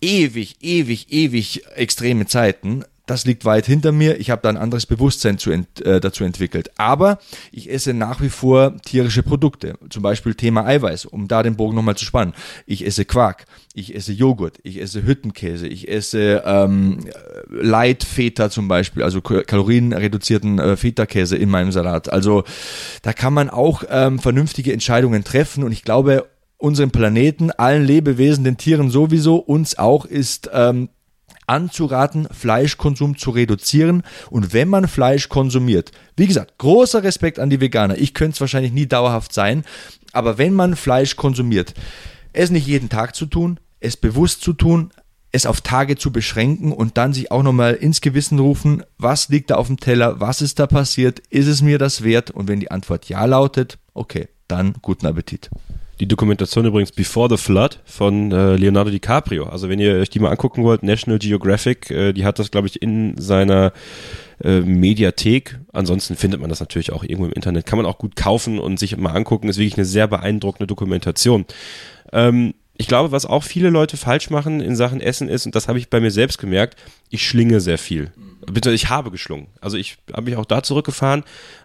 ewig, 0.00 0.56
ewig, 0.60 1.12
ewig 1.12 1.62
extreme 1.74 2.26
Zeiten 2.26 2.84
das 3.06 3.24
liegt 3.24 3.44
weit 3.44 3.66
hinter 3.66 3.90
mir. 3.90 4.20
Ich 4.20 4.30
habe 4.30 4.42
da 4.42 4.48
ein 4.48 4.56
anderes 4.56 4.86
Bewusstsein 4.86 5.38
ent, 5.46 5.84
äh, 5.84 6.00
dazu 6.00 6.24
entwickelt. 6.24 6.70
Aber 6.78 7.18
ich 7.50 7.70
esse 7.70 7.94
nach 7.94 8.20
wie 8.20 8.28
vor 8.28 8.76
tierische 8.82 9.22
Produkte. 9.22 9.74
Zum 9.90 10.02
Beispiel 10.02 10.34
Thema 10.34 10.64
Eiweiß, 10.64 11.06
um 11.06 11.26
da 11.26 11.42
den 11.42 11.56
Bogen 11.56 11.74
nochmal 11.74 11.96
zu 11.96 12.04
spannen. 12.04 12.32
Ich 12.64 12.86
esse 12.86 13.04
Quark, 13.04 13.46
ich 13.74 13.94
esse 13.94 14.12
Joghurt, 14.12 14.58
ich 14.62 14.80
esse 14.80 15.04
Hüttenkäse, 15.04 15.66
ich 15.66 15.88
esse 15.88 16.42
ähm, 16.46 17.00
Light 17.50 18.04
Feta 18.04 18.50
zum 18.50 18.68
Beispiel, 18.68 19.02
also 19.02 19.20
kalorienreduzierten 19.20 20.58
äh, 20.58 20.76
Feta-Käse 20.76 21.36
in 21.36 21.50
meinem 21.50 21.72
Salat. 21.72 22.12
Also 22.12 22.44
da 23.02 23.12
kann 23.12 23.34
man 23.34 23.50
auch 23.50 23.82
ähm, 23.88 24.20
vernünftige 24.20 24.72
Entscheidungen 24.72 25.24
treffen 25.24 25.64
und 25.64 25.72
ich 25.72 25.82
glaube, 25.82 26.28
unserem 26.56 26.92
Planeten, 26.92 27.50
allen 27.50 27.84
Lebewesen, 27.84 28.44
den 28.44 28.56
Tieren 28.56 28.88
sowieso, 28.88 29.36
uns 29.36 29.76
auch, 29.76 30.04
ist 30.04 30.48
ähm, 30.52 30.90
anzuraten, 31.52 32.26
Fleischkonsum 32.30 33.18
zu 33.18 33.30
reduzieren. 33.30 34.02
Und 34.30 34.52
wenn 34.52 34.68
man 34.68 34.88
Fleisch 34.88 35.28
konsumiert, 35.28 35.92
wie 36.16 36.26
gesagt, 36.26 36.58
großer 36.58 37.02
Respekt 37.02 37.38
an 37.38 37.50
die 37.50 37.60
Veganer. 37.60 37.98
Ich 37.98 38.14
könnte 38.14 38.34
es 38.34 38.40
wahrscheinlich 38.40 38.72
nie 38.72 38.86
dauerhaft 38.86 39.32
sein, 39.32 39.64
aber 40.12 40.38
wenn 40.38 40.54
man 40.54 40.76
Fleisch 40.76 41.16
konsumiert, 41.16 41.74
es 42.32 42.50
nicht 42.50 42.66
jeden 42.66 42.88
Tag 42.88 43.14
zu 43.14 43.26
tun, 43.26 43.60
es 43.80 43.96
bewusst 43.96 44.42
zu 44.42 44.52
tun, 44.52 44.90
es 45.32 45.46
auf 45.46 45.60
Tage 45.62 45.96
zu 45.96 46.12
beschränken 46.12 46.72
und 46.72 46.98
dann 46.98 47.12
sich 47.12 47.30
auch 47.30 47.42
nochmal 47.42 47.74
ins 47.74 48.00
Gewissen 48.00 48.38
rufen, 48.38 48.82
was 48.98 49.28
liegt 49.28 49.50
da 49.50 49.56
auf 49.56 49.66
dem 49.66 49.78
Teller, 49.78 50.20
was 50.20 50.42
ist 50.42 50.58
da 50.58 50.66
passiert, 50.66 51.20
ist 51.30 51.46
es 51.46 51.62
mir 51.62 51.78
das 51.78 52.02
wert? 52.02 52.30
Und 52.30 52.48
wenn 52.48 52.60
die 52.60 52.70
Antwort 52.70 53.08
ja 53.08 53.24
lautet, 53.24 53.78
okay, 53.94 54.28
dann 54.48 54.74
guten 54.82 55.06
Appetit. 55.06 55.50
Die 56.02 56.08
Dokumentation 56.08 56.66
übrigens 56.66 56.90
Before 56.90 57.28
the 57.30 57.36
Flood 57.36 57.78
von 57.84 58.32
äh, 58.32 58.56
Leonardo 58.56 58.90
DiCaprio. 58.90 59.44
Also 59.44 59.68
wenn 59.68 59.78
ihr 59.78 59.94
euch 59.94 60.10
die 60.10 60.18
mal 60.18 60.32
angucken 60.32 60.64
wollt, 60.64 60.82
National 60.82 61.20
Geographic, 61.20 61.92
äh, 61.92 62.12
die 62.12 62.24
hat 62.24 62.40
das, 62.40 62.50
glaube 62.50 62.66
ich, 62.66 62.82
in 62.82 63.16
seiner 63.18 63.72
äh, 64.42 64.62
Mediathek. 64.62 65.60
Ansonsten 65.72 66.16
findet 66.16 66.40
man 66.40 66.50
das 66.50 66.58
natürlich 66.58 66.90
auch 66.90 67.04
irgendwo 67.04 67.26
im 67.26 67.32
Internet. 67.32 67.66
Kann 67.66 67.76
man 67.76 67.86
auch 67.86 67.98
gut 67.98 68.16
kaufen 68.16 68.58
und 68.58 68.80
sich 68.80 68.96
mal 68.96 69.12
angucken. 69.12 69.48
Ist 69.48 69.58
wirklich 69.58 69.76
eine 69.76 69.84
sehr 69.84 70.08
beeindruckende 70.08 70.66
Dokumentation. 70.66 71.44
Ähm, 72.12 72.54
ich 72.76 72.88
glaube, 72.88 73.12
was 73.12 73.24
auch 73.24 73.44
viele 73.44 73.70
Leute 73.70 73.96
falsch 73.96 74.28
machen 74.28 74.60
in 74.60 74.74
Sachen 74.74 75.00
Essen 75.00 75.28
ist, 75.28 75.46
und 75.46 75.54
das 75.54 75.68
habe 75.68 75.78
ich 75.78 75.88
bei 75.88 76.00
mir 76.00 76.10
selbst 76.10 76.38
gemerkt, 76.38 76.80
ich 77.10 77.24
schlinge 77.24 77.60
sehr 77.60 77.78
viel. 77.78 78.10
Bitte, 78.50 78.72
ich 78.72 78.88
habe 78.88 79.12
geschlungen. 79.12 79.46
Also 79.60 79.76
ich 79.76 79.98
habe 80.12 80.24
mich 80.24 80.36
auch 80.36 80.46
da 80.46 80.64
zurückgefahren. 80.64 81.22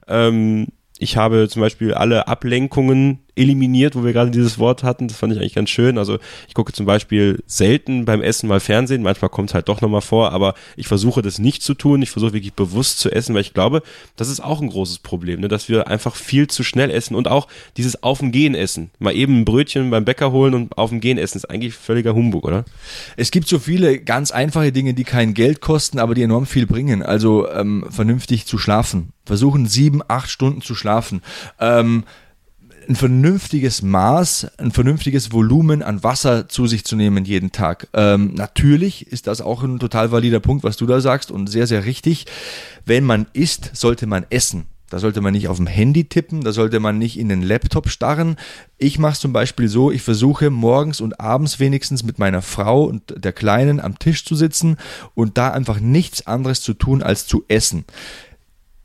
Ähm, 0.08 0.68
ich 1.00 1.18
habe 1.18 1.50
zum 1.50 1.64
Beispiel 1.64 1.96
alle 1.96 2.28
Ablenkungen 2.28 3.24
eliminiert, 3.38 3.96
wo 3.96 4.04
wir 4.04 4.14
gerade 4.14 4.32
dieses 4.32 4.60
Wort 4.60 4.84
hatten. 4.84 5.08
Das 5.08 5.18
fand 5.18 5.34
ich 5.34 5.40
eigentlich 5.40 5.56
ganz 5.56 5.70
schön. 5.70 5.98
Also 5.98 6.18
ich 6.48 6.54
gucke 6.54 6.74
zum 6.74 6.86
Beispiel 6.86 7.44
selten 7.46 8.06
beim 8.06 8.22
Essen 8.22 8.48
mal 8.48 8.60
Fernsehen. 8.60 9.04
Manchmal 9.04 9.30
kommt 9.30 9.50
es 9.50 9.54
halt 9.54 9.70
doch 9.70 9.82
nochmal 9.82 10.02
vor, 10.02 10.32
aber 10.32 10.54
ich 10.76 10.88
versuche 10.88 11.22
das 11.22 11.40
nicht 11.40 11.64
zu 11.64 11.74
tun. 11.74 12.02
Ich 12.02 12.10
versuche 12.10 12.34
wirklich 12.34 12.54
bewusst 12.54 13.00
zu 13.00 13.12
essen, 13.12 13.36
weil 13.36 13.42
ich 13.42 13.54
glaube, 13.54 13.84
das 14.16 14.30
ist 14.30 14.40
auch 14.40 14.62
ein 14.62 14.70
großes 14.70 15.00
Problem, 15.00 15.42
ne? 15.42 15.48
dass 15.48 15.70
wir 15.70 15.88
einfach 15.88 16.16
viel 16.16 16.48
zu 16.48 16.64
schnell 16.64 16.92
essen 16.92 17.16
und 17.16 17.28
auch 17.28 17.48
dieses 17.78 18.04
Auf 18.04 18.20
dem 18.20 18.32
Gehen 18.32 18.56
essen. 18.56 18.92
Mal 19.00 19.16
eben 19.16 19.42
ein 19.42 19.46
Brötchen 19.46 19.90
beim 19.90 20.06
Bäcker 20.06 20.32
holen 20.32 20.54
und 20.54 20.78
auf 20.78 20.90
dem 20.90 21.00
Gehen 21.00 21.18
essen 21.18 21.38
ist 21.38 21.50
eigentlich 21.50 21.74
völliger 21.74 22.14
Humbug, 22.14 22.46
oder? 22.46 22.66
Es 23.16 23.32
gibt 23.32 23.48
so 23.48 23.60
viele 23.60 24.00
ganz 24.00 24.32
einfache 24.32 24.72
Dinge, 24.72 24.94
die 24.94 25.04
kein 25.04 25.34
Geld 25.34 25.62
kosten, 25.62 26.00
aber 26.00 26.16
die 26.16 26.24
enorm 26.24 26.46
viel 26.46 26.66
bringen. 26.66 27.04
Also 27.04 27.50
ähm, 27.50 27.86
vernünftig 27.90 28.46
zu 28.46 28.58
schlafen. 28.58 29.14
Versuchen 29.26 29.68
sieben, 29.68 30.02
acht 30.08 30.30
Stunden 30.30 30.62
zu 30.62 30.74
schlafen. 30.74 31.22
Ähm, 31.60 32.04
ein 32.88 32.96
vernünftiges 32.96 33.82
Maß, 33.82 34.48
ein 34.58 34.72
vernünftiges 34.72 35.32
Volumen 35.32 35.84
an 35.84 36.04
Wasser 36.04 36.48
zu 36.48 36.68
sich 36.68 36.86
zu 36.86 36.96
nehmen 36.96 37.26
jeden 37.26 37.52
Tag. 37.52 37.88
Ähm, 37.94 38.34
natürlich 38.34 39.08
ist 39.08 39.28
das 39.28 39.42
auch 39.42 39.64
ein 39.64 39.80
total 39.80 40.12
valider 40.12 40.40
Punkt, 40.40 40.64
was 40.64 40.78
du 40.78 40.86
da 40.86 41.02
sagst 41.02 41.32
und 41.32 41.48
sehr, 41.48 41.68
sehr 41.68 41.86
richtig. 41.86 42.26
Wenn 42.86 43.04
man 43.04 43.28
isst, 43.34 43.72
sollte 43.74 44.08
man 44.08 44.26
essen. 44.30 44.66
Da 44.90 45.00
sollte 45.00 45.20
man 45.20 45.34
nicht 45.34 45.50
auf 45.50 45.58
dem 45.58 45.68
Handy 45.68 46.06
tippen, 46.06 46.46
da 46.46 46.54
sollte 46.54 46.80
man 46.80 46.98
nicht 46.98 47.20
in 47.20 47.28
den 47.28 47.42
Laptop 47.42 47.90
starren. 47.90 48.38
Ich 48.78 49.00
mache 49.00 49.14
es 49.14 49.20
zum 49.20 49.34
Beispiel 49.34 49.68
so, 49.68 49.92
ich 49.92 50.02
versuche 50.02 50.50
morgens 50.50 51.02
und 51.02 51.20
abends 51.20 51.60
wenigstens 51.60 52.04
mit 52.04 52.20
meiner 52.20 52.42
Frau 52.42 52.86
und 52.86 53.02
der 53.18 53.34
Kleinen 53.34 53.82
am 53.82 54.00
Tisch 54.00 54.24
zu 54.24 54.34
sitzen 54.34 54.78
und 55.14 55.38
da 55.38 55.52
einfach 55.52 55.82
nichts 55.82 56.26
anderes 56.26 56.62
zu 56.62 56.74
tun 56.74 57.04
als 57.04 57.28
zu 57.28 57.44
essen 57.50 57.84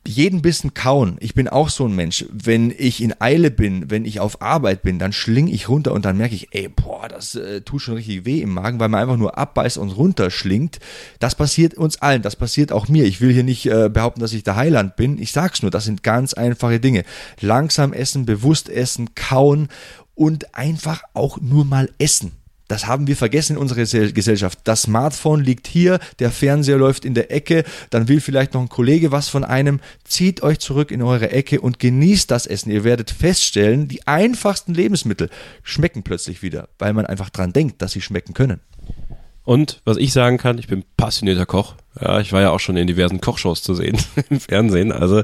jeden 0.07 0.43
Bissen 0.43 0.75
kauen. 0.75 1.17
Ich 1.21 1.35
bin 1.35 1.49
auch 1.49 1.69
so 1.69 1.87
ein 1.87 1.95
Mensch. 1.95 2.25
Wenn 2.31 2.75
ich 2.77 3.03
in 3.03 3.21
Eile 3.21 3.51
bin, 3.51 3.91
wenn 3.91 4.05
ich 4.05 4.19
auf 4.19 4.43
Arbeit 4.43 4.83
bin, 4.83 4.99
dann 4.99 5.12
schling 5.12 5.47
ich 5.47 5.69
runter 5.69 5.93
und 5.93 6.05
dann 6.05 6.17
merke 6.17 6.35
ich, 6.35 6.49
ey, 6.53 6.69
boah, 6.69 7.09
das 7.09 7.35
äh, 7.37 7.61
tut 7.61 7.83
schon 7.83 7.95
richtig 7.95 8.25
weh 8.25 8.41
im 8.41 8.53
Magen, 8.53 8.81
weil 8.81 8.88
man 8.88 9.01
einfach 9.01 9.17
nur 9.17 9.38
abbeißt 9.38 9.79
und 9.79 9.91
runterschlingt. 9.91 10.81
Das 11.21 11.37
passiert 11.37 11.75
uns 11.75 12.03
allen, 12.03 12.23
das 12.23 12.37
passiert 12.37 12.73
auch 12.73 12.88
mir. 12.88 13.05
Ich 13.05 13.21
will 13.21 13.33
hier 13.33 13.45
nicht 13.45 13.67
äh, 13.67 13.88
behaupten, 13.88 14.21
dass 14.21 14.33
ich 14.33 14.43
der 14.43 14.57
Heiland 14.57 14.97
bin. 14.97 15.19
Ich 15.19 15.33
sag's 15.33 15.62
nur, 15.62 15.71
das 15.71 15.85
sind 15.85 16.03
ganz 16.03 16.35
einfache 16.35 16.81
Dinge. 16.81 17.05
Langsam 17.41 17.93
essen, 17.93 18.27
bewusst 18.27 18.69
essen, 18.69 19.15
kauen 19.15 19.69
und 20.15 20.55
einfach 20.55 21.03
auch 21.15 21.41
nur 21.41 21.65
mal 21.65 21.88
essen. 21.99 22.42
Das 22.73 22.87
haben 22.87 23.07
wir 23.07 23.17
vergessen 23.17 23.57
in 23.57 23.59
unserer 23.59 23.85
Gesellschaft. 24.13 24.61
Das 24.65 24.81
Smartphone 24.81 25.45
liegt 25.45 25.67
hier, 25.67 25.99
der 26.21 26.31
Fernseher 26.31 26.79
läuft 26.79 27.05
in 27.05 27.13
der 27.13 27.31
Ecke, 27.31 27.65
dann 27.91 28.09
will 28.09 28.19
vielleicht 28.19 28.55
noch 28.55 28.63
ein 28.63 28.71
Kollege 28.71 29.13
was 29.13 29.29
von 29.29 29.45
einem. 29.45 29.81
Zieht 30.05 30.43
euch 30.43 30.59
zurück 30.59 30.91
in 30.91 31.03
eure 31.03 31.31
Ecke 31.33 31.61
und 31.61 31.79
genießt 31.79 32.31
das 32.31 32.47
Essen. 32.47 32.71
Ihr 32.71 32.83
werdet 32.83 33.11
feststellen, 33.11 33.89
die 33.89 34.07
einfachsten 34.07 34.73
Lebensmittel 34.73 35.29
schmecken 35.63 36.03
plötzlich 36.03 36.41
wieder, 36.41 36.71
weil 36.79 36.95
man 36.95 37.05
einfach 37.05 37.29
dran 37.29 37.53
denkt, 37.53 37.83
dass 37.83 37.93
sie 37.93 38.01
schmecken 38.01 38.33
können. 38.33 38.61
Und 39.45 39.83
was 39.85 39.99
ich 39.99 40.15
sagen 40.15 40.39
kann, 40.39 40.57
ich 40.57 40.67
bin 40.67 40.83
passionierter 40.97 41.45
Koch. 41.45 41.75
Ja, 42.01 42.21
ich 42.21 42.33
war 42.33 42.41
ja 42.41 42.53
auch 42.53 42.61
schon 42.61 42.79
in 42.79 42.87
diversen 42.87 43.21
Kochshows 43.21 43.63
zu 43.63 43.75
sehen 43.75 43.99
im 44.31 44.41
Fernsehen. 44.41 44.93
Also 44.93 45.19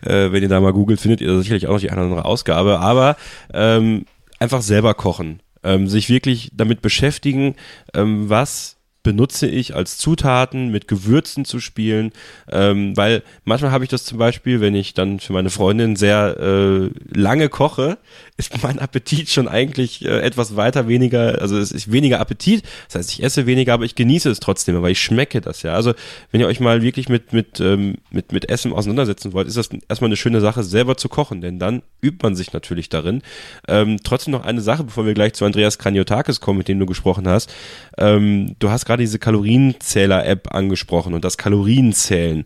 äh, 0.00 0.32
wenn 0.32 0.42
ihr 0.42 0.48
da 0.48 0.58
mal 0.58 0.72
googelt, 0.72 1.02
findet 1.02 1.20
ihr 1.20 1.36
sicherlich 1.36 1.66
auch 1.66 1.72
noch 1.72 1.80
die 1.80 1.90
eine 1.90 2.00
oder 2.00 2.10
andere 2.12 2.24
Ausgabe. 2.24 2.80
Aber 2.80 3.18
ähm, 3.52 4.06
einfach 4.38 4.62
selber 4.62 4.94
kochen 4.94 5.40
ähm, 5.64 5.88
sich 5.88 6.08
wirklich 6.08 6.50
damit 6.52 6.82
beschäftigen, 6.82 7.56
ähm, 7.94 8.28
was 8.28 8.76
benutze 9.04 9.46
ich 9.46 9.76
als 9.76 9.98
Zutaten, 9.98 10.72
mit 10.72 10.88
Gewürzen 10.88 11.44
zu 11.44 11.60
spielen, 11.60 12.10
ähm, 12.50 12.96
weil 12.96 13.22
manchmal 13.44 13.70
habe 13.70 13.84
ich 13.84 13.90
das 13.90 14.04
zum 14.04 14.18
Beispiel, 14.18 14.60
wenn 14.60 14.74
ich 14.74 14.94
dann 14.94 15.20
für 15.20 15.32
meine 15.32 15.50
Freundin 15.50 15.94
sehr 15.94 16.36
äh, 16.40 16.90
lange 17.12 17.48
koche, 17.48 17.98
ist 18.36 18.60
mein 18.62 18.80
Appetit 18.80 19.30
schon 19.30 19.46
eigentlich 19.46 20.04
äh, 20.04 20.20
etwas 20.20 20.56
weiter 20.56 20.88
weniger, 20.88 21.40
also 21.40 21.56
es 21.58 21.70
ist 21.70 21.92
weniger 21.92 22.18
Appetit, 22.18 22.64
das 22.86 22.96
heißt, 22.96 23.12
ich 23.12 23.22
esse 23.22 23.46
weniger, 23.46 23.74
aber 23.74 23.84
ich 23.84 23.94
genieße 23.94 24.30
es 24.30 24.40
trotzdem, 24.40 24.80
weil 24.82 24.92
ich 24.92 25.00
schmecke 25.00 25.40
das 25.40 25.62
ja. 25.62 25.74
Also 25.74 25.92
wenn 26.32 26.40
ihr 26.40 26.48
euch 26.48 26.58
mal 26.58 26.82
wirklich 26.82 27.08
mit, 27.08 27.32
mit, 27.34 27.60
ähm, 27.60 27.98
mit, 28.10 28.32
mit 28.32 28.48
Essen 28.48 28.72
auseinandersetzen 28.72 29.34
wollt, 29.34 29.46
ist 29.46 29.58
das 29.58 29.68
erstmal 29.88 30.08
eine 30.08 30.16
schöne 30.16 30.40
Sache, 30.40 30.64
selber 30.64 30.96
zu 30.96 31.10
kochen, 31.10 31.42
denn 31.42 31.58
dann 31.58 31.82
übt 32.02 32.18
man 32.22 32.34
sich 32.34 32.54
natürlich 32.54 32.88
darin. 32.88 33.22
Ähm, 33.68 33.98
trotzdem 34.02 34.32
noch 34.32 34.44
eine 34.44 34.62
Sache, 34.62 34.84
bevor 34.84 35.04
wir 35.04 35.12
gleich 35.12 35.34
zu 35.34 35.44
Andreas 35.44 35.78
Kraniotakis 35.78 36.40
kommen, 36.40 36.58
mit 36.58 36.68
dem 36.68 36.78
du 36.78 36.86
gesprochen 36.86 37.28
hast. 37.28 37.52
Ähm, 37.98 38.56
du 38.58 38.70
hast 38.70 38.86
gerade 38.86 38.93
diese 38.96 39.18
Kalorienzähler-App 39.18 40.54
angesprochen 40.54 41.14
und 41.14 41.24
das 41.24 41.38
Kalorienzählen 41.38 42.44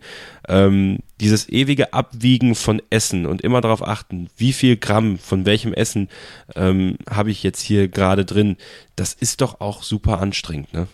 ähm, 0.48 0.98
dieses 1.20 1.48
ewige 1.48 1.92
Abwiegen 1.92 2.54
von 2.54 2.80
Essen 2.90 3.26
und 3.26 3.42
immer 3.42 3.60
darauf 3.60 3.86
achten, 3.86 4.28
wie 4.36 4.52
viel 4.52 4.76
Gramm 4.76 5.18
von 5.18 5.46
welchem 5.46 5.72
Essen 5.72 6.08
ähm, 6.54 6.96
habe 7.08 7.30
ich 7.30 7.42
jetzt 7.42 7.60
hier 7.60 7.88
gerade 7.88 8.24
drin, 8.24 8.56
das 8.96 9.12
ist 9.14 9.40
doch 9.40 9.60
auch 9.60 9.82
super 9.82 10.20
anstrengend, 10.20 10.72
ne? 10.72 10.86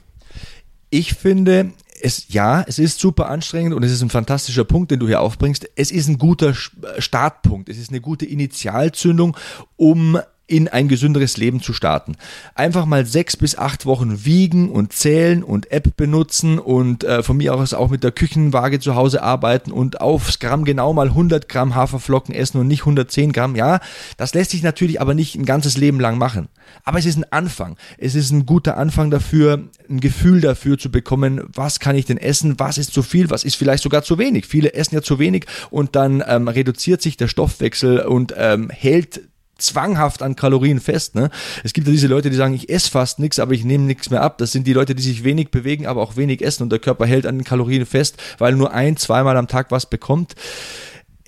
Ich 0.91 1.15
finde, 1.15 1.73
es, 2.05 2.27
ja, 2.29 2.63
es 2.69 2.79
ist 2.79 3.01
super 3.01 3.29
anstrengend 3.29 3.75
und 3.75 3.83
es 3.83 3.91
ist 3.91 4.03
ein 4.03 4.11
fantastischer 4.11 4.65
Punkt, 4.65 4.91
den 4.91 5.01
du 5.01 5.07
hier 5.09 5.21
aufbringst. 5.21 5.69
Es 5.75 5.91
ist 5.91 6.07
ein 6.07 6.19
guter 6.19 6.55
Startpunkt. 6.99 7.69
Es 7.69 7.79
ist 7.79 7.91
eine 7.91 8.01
gute 8.01 8.27
Initialzündung, 8.27 9.37
um 9.77 10.19
in 10.47 10.69
ein 10.69 10.89
gesünderes 10.89 11.37
Leben 11.39 11.63
zu 11.63 11.73
starten. 11.73 12.17
Einfach 12.55 12.85
mal 12.85 13.07
sechs 13.07 13.37
bis 13.37 13.57
acht 13.57 13.87
Wochen 13.87 14.25
wiegen 14.25 14.71
und 14.71 14.93
zählen 14.93 15.43
und 15.43 15.73
App 15.73 15.97
benutzen 15.97 16.59
und 16.59 17.03
äh, 17.05 17.23
von 17.23 17.39
mir 17.39 17.55
aus 17.55 17.73
auch 17.73 17.89
mit 17.89 18.05
der 18.05 18.13
Küchenwaage 18.13 18.79
zu 18.79 18.95
Hause 18.95 19.23
arbeiten 19.23 19.73
und 19.73 20.01
aufs 20.03 20.39
Gramm 20.41 20.65
genau 20.65 20.93
mal 20.93 21.09
100 21.09 21.49
Gramm 21.49 21.75
Haferflocken 21.75 22.35
essen 22.35 22.61
und 22.61 22.69
nicht 22.69 22.83
110 22.83 23.33
Gramm. 23.33 23.57
Ja, 23.57 23.81
das 24.19 24.35
lässt 24.35 24.51
sich 24.51 24.63
natürlich 24.63 25.01
aber 25.01 25.15
nicht 25.15 25.35
ein 25.35 25.47
ganzes 25.47 25.79
Leben 25.79 25.99
lang 25.99 26.19
machen. 26.19 26.49
Aber 26.85 26.99
es 26.99 27.07
ist 27.07 27.17
ein 27.17 27.31
Anfang. 27.31 27.77
Es 27.97 28.15
ist 28.15 28.31
ein 28.31 28.45
guter 28.45 28.77
Anfang 28.77 29.11
dafür, 29.11 29.69
ein 29.89 30.01
Gefühl 30.01 30.41
dafür 30.43 30.79
zu 30.79 30.91
bekommen, 30.91 31.43
was 31.53 31.81
kann 31.81 31.97
ich 31.97 32.05
denn 32.05 32.19
essen, 32.19 32.59
was 32.59 32.77
ist 32.77 32.93
zu 32.93 33.03
viel, 33.03 33.31
was 33.31 33.45
ist 33.45 33.57
vielleicht 33.57 33.83
sogar 33.83 34.03
zu 34.03 34.19
wenig. 34.19 34.47
Viele 34.47 34.75
essen 34.75 34.95
ja 34.95 35.03
zu 35.03 35.19
wenig 35.19 35.47
und 35.71 35.97
dann 35.97 36.23
ähm, 36.27 36.49
reduziert 36.49 37.01
sich 37.01 37.17
der 37.17 37.29
Stoffwechsel 37.29 38.01
und 38.01 38.35
ähm, 38.37 38.69
hält 38.71 39.23
zwanghaft 39.59 40.23
an 40.23 40.37
Kalorien 40.37 40.81
fest. 40.81 41.15
Ne? 41.15 41.31
Es 41.63 41.73
gibt 41.73 41.87
ja 41.87 41.93
diese 41.93 42.07
Leute, 42.07 42.31
die 42.31 42.37
sagen, 42.37 42.55
ich 42.55 42.69
esse 42.69 42.91
fast 42.91 43.19
nichts, 43.19 43.39
aber 43.39 43.53
ich 43.53 43.65
nehme 43.65 43.85
nichts 43.85 44.11
mehr 44.11 44.23
ab. 44.23 44.39
Das 44.39 44.53
sind 44.53 44.67
die 44.67 44.73
Leute, 44.73 44.95
die 44.95 45.03
sich 45.03 45.25
wenig 45.25 45.51
bewegen, 45.51 45.87
aber 45.87 46.03
auch 46.03 46.17
wenig 46.17 46.43
essen 46.43 46.65
und 46.65 46.71
der 46.71 46.79
Körper 46.79 47.07
hält 47.07 47.27
an 47.27 47.39
den 47.39 47.45
Kalorien 47.45 47.87
fest, 47.87 48.17
weil 48.39 48.55
nur 48.55 48.73
ein, 48.73 48.97
zweimal 48.97 49.37
am 49.37 49.49
Tag 49.49 49.71
was 49.71 49.87
bekommt. 49.87 50.35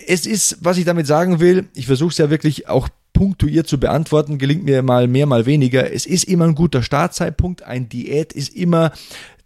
Es 0.06 0.26
ist, 0.26 0.58
was 0.60 0.76
ich 0.76 0.84
damit 0.84 1.06
sagen 1.06 1.40
will, 1.40 1.66
ich 1.74 1.86
versuche 1.86 2.10
es 2.10 2.18
ja 2.18 2.30
wirklich 2.30 2.68
auch 2.68 2.88
punktuiert 3.12 3.66
zu 3.66 3.80
beantworten, 3.80 4.36
gelingt 4.36 4.64
mir 4.64 4.82
mal 4.82 5.08
mehr, 5.08 5.26
mal 5.26 5.46
weniger. 5.46 5.90
Es 5.90 6.04
ist 6.04 6.24
immer 6.24 6.44
ein 6.44 6.54
guter 6.54 6.82
Startzeitpunkt. 6.82 7.62
Ein 7.62 7.88
Diät 7.88 8.34
ist 8.34 8.54
immer 8.54 8.92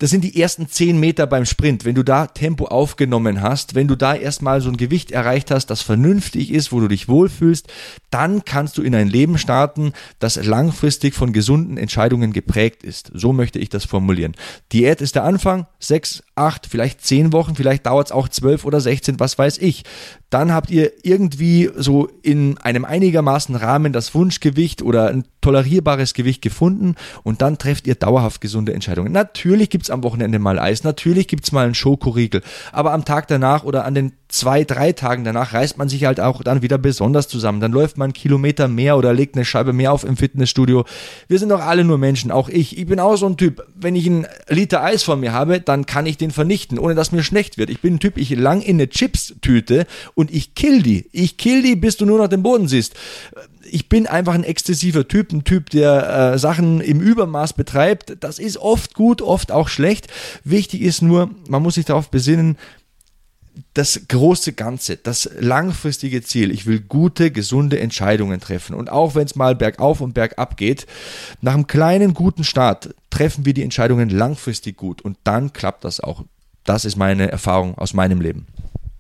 das 0.01 0.09
sind 0.09 0.25
die 0.25 0.41
ersten 0.41 0.67
zehn 0.67 0.99
Meter 0.99 1.27
beim 1.27 1.45
Sprint. 1.45 1.85
Wenn 1.85 1.95
du 1.95 2.03
da 2.03 2.27
Tempo 2.27 2.65
aufgenommen 2.65 3.43
hast, 3.43 3.75
wenn 3.75 3.87
du 3.87 3.97
da 3.97 4.15
erstmal 4.15 4.63
so 4.63 4.71
ein 4.71 4.79
Gewicht 4.79 5.11
erreicht 5.13 5.51
hast, 5.51 5.67
das 5.67 5.83
vernünftig 5.83 6.51
ist, 6.51 6.73
wo 6.73 6.81
du 6.81 6.89
dich 6.89 7.07
wohlfühlst, 7.07 7.69
dann 8.11 8.45
kannst 8.47 8.79
du 8.79 8.83
in 8.83 8.95
ein 8.95 9.09
Leben 9.09 9.37
starten, 9.37 9.93
das 10.19 10.43
langfristig 10.43 11.15
von 11.15 11.35
gesunden 11.35 11.77
Entscheidungen 11.77 12.33
geprägt 12.33 12.83
ist. 12.83 13.13
So 13.15 13.35
möchte 13.35 13.59
ich 13.59 13.69
das 13.69 13.85
formulieren. 13.85 14.35
Diät 14.73 15.03
ist 15.03 15.17
der 15.17 15.25
Anfang, 15.25 15.67
sechs, 15.79 16.23
acht, 16.35 16.67
vielleicht 16.67 17.05
zehn 17.05 17.35
Wochen, 17.35 17.55
vielleicht 17.55 17.85
dauert 17.85 18.07
es 18.07 18.13
auch 18.13 18.29
zwölf 18.29 18.65
oder 18.65 18.81
sechzehn, 18.81 19.21
was 19.21 19.39
weiß 19.39 19.59
ich. 19.59 19.85
Dann 20.31 20.53
habt 20.53 20.71
ihr 20.71 20.93
irgendwie 21.03 21.71
so 21.77 22.09
in 22.23 22.57
einem 22.59 22.87
einigermaßen 22.87 23.55
Rahmen 23.55 23.93
das 23.93 24.15
Wunschgewicht 24.15 24.81
oder 24.81 25.09
ein 25.09 25.25
tolerierbares 25.41 26.15
Gewicht 26.15 26.41
gefunden 26.41 26.95
und 27.23 27.43
dann 27.43 27.59
trefft 27.59 27.87
ihr 27.87 27.97
dauerhaft 27.97 28.41
gesunde 28.41 28.73
Entscheidungen. 28.73 29.13
Natürlich 29.13 29.71
gibt's 29.71 29.90
am 29.91 30.03
Wochenende 30.03 30.39
mal 30.39 30.59
Eis, 30.59 30.85
natürlich 30.85 31.29
gibt's 31.29 31.53
mal 31.53 31.65
einen 31.65 31.75
Schokoriegel, 31.75 32.43
aber 32.73 32.93
am 32.93 33.05
Tag 33.05 33.29
danach 33.29 33.65
oder 33.65 33.85
an 33.85 33.95
den 33.95 34.13
zwei, 34.31 34.65
drei 34.65 34.93
Tagen 34.93 35.25
danach 35.25 35.53
reißt 35.53 35.77
man 35.77 35.89
sich 35.89 36.05
halt 36.05 36.21
auch 36.21 36.43
dann 36.43 36.63
wieder 36.63 36.79
besonders 36.79 37.29
zusammen. 37.29 37.61
Dann 37.61 37.73
läuft 37.73 37.99
man 37.99 38.07
einen 38.07 38.13
Kilometer 38.13 38.69
mehr 38.69 38.97
oder 38.97 39.13
legt 39.13 39.35
eine 39.35 39.45
Scheibe 39.45 39.73
mehr 39.73 39.93
auf 39.93 40.05
im 40.05 40.17
Fitnessstudio. 40.17 40.85
Wir 41.29 41.39
sind 41.39 41.49
doch 41.51 41.61
alle 41.61 41.85
nur 41.85 41.99
Menschen, 41.99 42.31
auch 42.31 42.49
ich. 42.49 42.79
Ich 42.79 42.87
bin 42.87 43.01
auch 43.01 43.17
so 43.17 43.27
ein 43.27 43.37
Typ. 43.37 43.67
Wenn 43.75 43.97
ich 43.97 44.07
einen 44.07 44.27
Liter 44.49 44.83
Eis 44.83 45.03
vor 45.03 45.17
mir 45.17 45.33
habe, 45.33 45.61
dann 45.61 45.87
kann 45.87 46.07
ich 46.07 46.17
den 46.17 46.31
vernichten, 46.31 46.79
ohne 46.79 46.95
dass 46.95 47.13
mir 47.13 47.23
schlecht 47.23 47.59
wird. 47.59 47.71
Ich 47.71 47.81
bin 47.81 47.95
ein 47.95 48.01
Typ, 48.01 48.17
ich 48.17 48.31
lang 48.31 48.63
in 48.63 48.77
eine 48.77 48.89
Chips-Tüte 48.89 49.87
und 50.15 50.33
ich 50.33 50.55
kill 50.55 50.83
die. 50.83 51.09
Ich 51.13 51.37
kill 51.37 51.63
die, 51.63 51.77
bis 51.77 51.97
du 51.97 52.07
nur 52.07 52.19
noch 52.19 52.29
den 52.29 52.43
Boden 52.43 52.69
siehst 52.69 52.95
ich 53.73 53.89
bin 53.89 54.07
einfach 54.07 54.35
ein 54.35 54.45
exzessiver 54.45 55.07
Typ, 55.07 55.33
ein 55.33 55.45
Typ, 55.45 55.71
der 55.71 56.33
äh, 56.35 56.39
Sachen 56.39 56.81
im 56.81 57.01
Übermaß 57.01 57.53
betreibt. 57.53 58.17
Das 58.21 58.39
ist 58.39 58.59
oft 58.59 58.95
gut, 58.95 59.23
oft 59.23 59.53
auch 59.53 59.69
schlecht. 59.69 60.09
Wichtig 60.45 60.83
ist 60.83 61.03
nur, 61.03 61.31
man 61.49 61.63
muss 61.63 61.75
sich 61.75 61.85
darauf 61.85 62.11
besinnen, 62.11 62.57
das 63.75 64.03
große 64.09 64.53
Ganze, 64.53 64.97
das 64.97 65.31
langfristige 65.39 66.23
Ziel. 66.23 66.51
Ich 66.51 66.67
will 66.67 66.81
gute, 66.81 67.31
gesunde 67.31 67.79
Entscheidungen 67.79 68.41
treffen. 68.41 68.75
Und 68.75 68.91
auch 68.91 69.15
wenn 69.15 69.25
es 69.25 69.37
mal 69.37 69.55
bergauf 69.55 70.01
und 70.01 70.15
bergab 70.15 70.57
geht, 70.57 70.87
nach 71.41 71.55
einem 71.55 71.67
kleinen, 71.67 72.15
guten 72.15 72.45
Start 72.45 72.95
treffen 73.11 73.45
wir 73.45 73.55
die 73.55 73.63
Entscheidungen 73.63 74.09
langfristig 74.09 74.77
gut. 74.77 75.03
Und 75.03 75.19
dann 75.25 75.53
klappt 75.53 75.85
das 75.85 76.01
auch. 76.01 76.25
Das 76.65 76.85
ist 76.85 76.97
meine 76.97 77.31
Erfahrung 77.31 77.77
aus 77.77 77.95
meinem 77.95 78.21
Leben. 78.21 78.47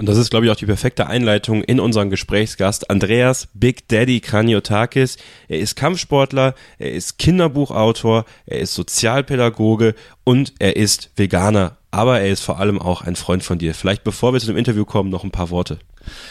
Und 0.00 0.08
das 0.08 0.16
ist, 0.16 0.30
glaube 0.30 0.46
ich, 0.46 0.50
auch 0.50 0.56
die 0.56 0.64
perfekte 0.64 1.08
Einleitung 1.08 1.62
in 1.62 1.78
unseren 1.78 2.08
Gesprächsgast 2.08 2.88
Andreas 2.88 3.48
Big 3.52 3.86
Daddy 3.88 4.20
Kraniotakis. 4.20 5.18
Er 5.46 5.58
ist 5.58 5.76
Kampfsportler, 5.76 6.54
er 6.78 6.92
ist 6.92 7.18
Kinderbuchautor, 7.18 8.24
er 8.46 8.60
ist 8.60 8.72
Sozialpädagoge 8.72 9.94
und 10.24 10.54
er 10.58 10.76
ist 10.76 11.10
Veganer 11.16 11.76
aber 11.90 12.20
er 12.20 12.28
ist 12.28 12.42
vor 12.42 12.60
allem 12.60 12.80
auch 12.80 13.02
ein 13.02 13.16
Freund 13.16 13.42
von 13.42 13.58
dir. 13.58 13.74
Vielleicht 13.74 14.04
bevor 14.04 14.32
wir 14.32 14.40
zu 14.40 14.46
dem 14.46 14.56
Interview 14.56 14.84
kommen, 14.84 15.10
noch 15.10 15.24
ein 15.24 15.30
paar 15.30 15.50
Worte. 15.50 15.78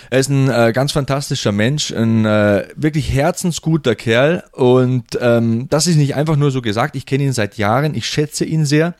Er 0.09 0.19
ist 0.19 0.29
ein 0.29 0.49
äh, 0.49 0.71
ganz 0.73 0.93
fantastischer 0.93 1.51
Mensch, 1.51 1.91
ein 1.91 2.25
äh, 2.25 2.67
wirklich 2.75 3.13
herzensguter 3.13 3.95
Kerl 3.95 4.43
und 4.53 5.05
ähm, 5.21 5.67
das 5.69 5.85
ist 5.85 5.97
nicht 5.97 6.15
einfach 6.15 6.37
nur 6.37 6.51
so 6.51 6.61
gesagt. 6.61 6.95
Ich 6.95 7.05
kenne 7.05 7.25
ihn 7.25 7.33
seit 7.33 7.57
Jahren, 7.57 7.93
ich 7.93 8.07
schätze 8.07 8.45
ihn 8.45 8.65
sehr 8.65 8.95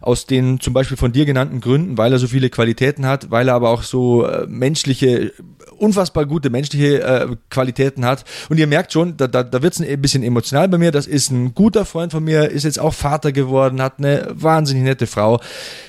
aus 0.00 0.26
den 0.26 0.60
zum 0.60 0.72
Beispiel 0.72 0.96
von 0.96 1.12
dir 1.12 1.26
genannten 1.26 1.60
Gründen, 1.60 1.98
weil 1.98 2.12
er 2.12 2.18
so 2.18 2.26
viele 2.26 2.50
Qualitäten 2.50 3.06
hat, 3.06 3.30
weil 3.30 3.48
er 3.48 3.54
aber 3.54 3.70
auch 3.70 3.82
so 3.82 4.24
äh, 4.26 4.46
menschliche, 4.46 5.32
unfassbar 5.76 6.26
gute 6.26 6.50
menschliche 6.50 7.02
äh, 7.02 7.36
Qualitäten 7.50 8.04
hat. 8.04 8.24
Und 8.48 8.58
ihr 8.58 8.66
merkt 8.66 8.92
schon, 8.92 9.16
da, 9.16 9.26
da, 9.26 9.42
da 9.42 9.62
wird 9.62 9.74
es 9.74 9.80
ein 9.80 10.00
bisschen 10.00 10.22
emotional 10.22 10.68
bei 10.68 10.78
mir. 10.78 10.90
Das 10.90 11.06
ist 11.06 11.30
ein 11.30 11.54
guter 11.54 11.84
Freund 11.84 12.12
von 12.12 12.24
mir, 12.24 12.50
ist 12.50 12.64
jetzt 12.64 12.78
auch 12.78 12.94
Vater 12.94 13.32
geworden, 13.32 13.82
hat 13.82 13.98
eine 13.98 14.28
wahnsinnig 14.30 14.84
nette 14.84 15.06
Frau. 15.06 15.40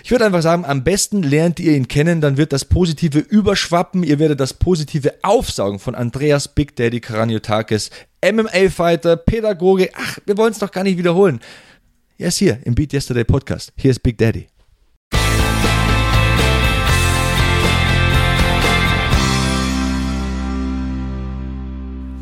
Ich 0.04 0.12
würde 0.12 0.26
einfach 0.26 0.42
sagen, 0.42 0.66
am 0.66 0.84
besten 0.84 1.24
lernt 1.24 1.60
ihr 1.60 1.76
ihn 1.76 1.88
kennen, 1.88 2.22
dann 2.22 2.38
wird 2.38 2.54
das 2.54 2.66
Positive 2.66 3.20
überschwappen. 3.20 4.04
Ihr 4.04 4.20
werdet 4.20 4.40
das 4.40 4.54
Positive 4.54 5.14
aufsaugen 5.22 5.80
von 5.80 5.96
Andreas 5.96 6.48
Big 6.48 6.76
Daddy 6.76 7.00
Karaniotakis, 7.00 7.90
MMA-Fighter, 8.24 9.18
Pädagoge. 9.18 9.90
Ach, 9.96 10.20
wir 10.26 10.38
wollen 10.38 10.52
es 10.52 10.60
doch 10.60 10.72
gar 10.72 10.84
nicht 10.84 10.98
wiederholen. 10.98 11.40
Er 12.22 12.28
ist 12.28 12.38
hier 12.38 12.60
im 12.66 12.76
Beat 12.76 12.94
Yesterday 12.94 13.24
Podcast. 13.24 13.74
Hier 13.76 13.90
ist 13.90 14.04
Big 14.04 14.16
Daddy. 14.20 14.46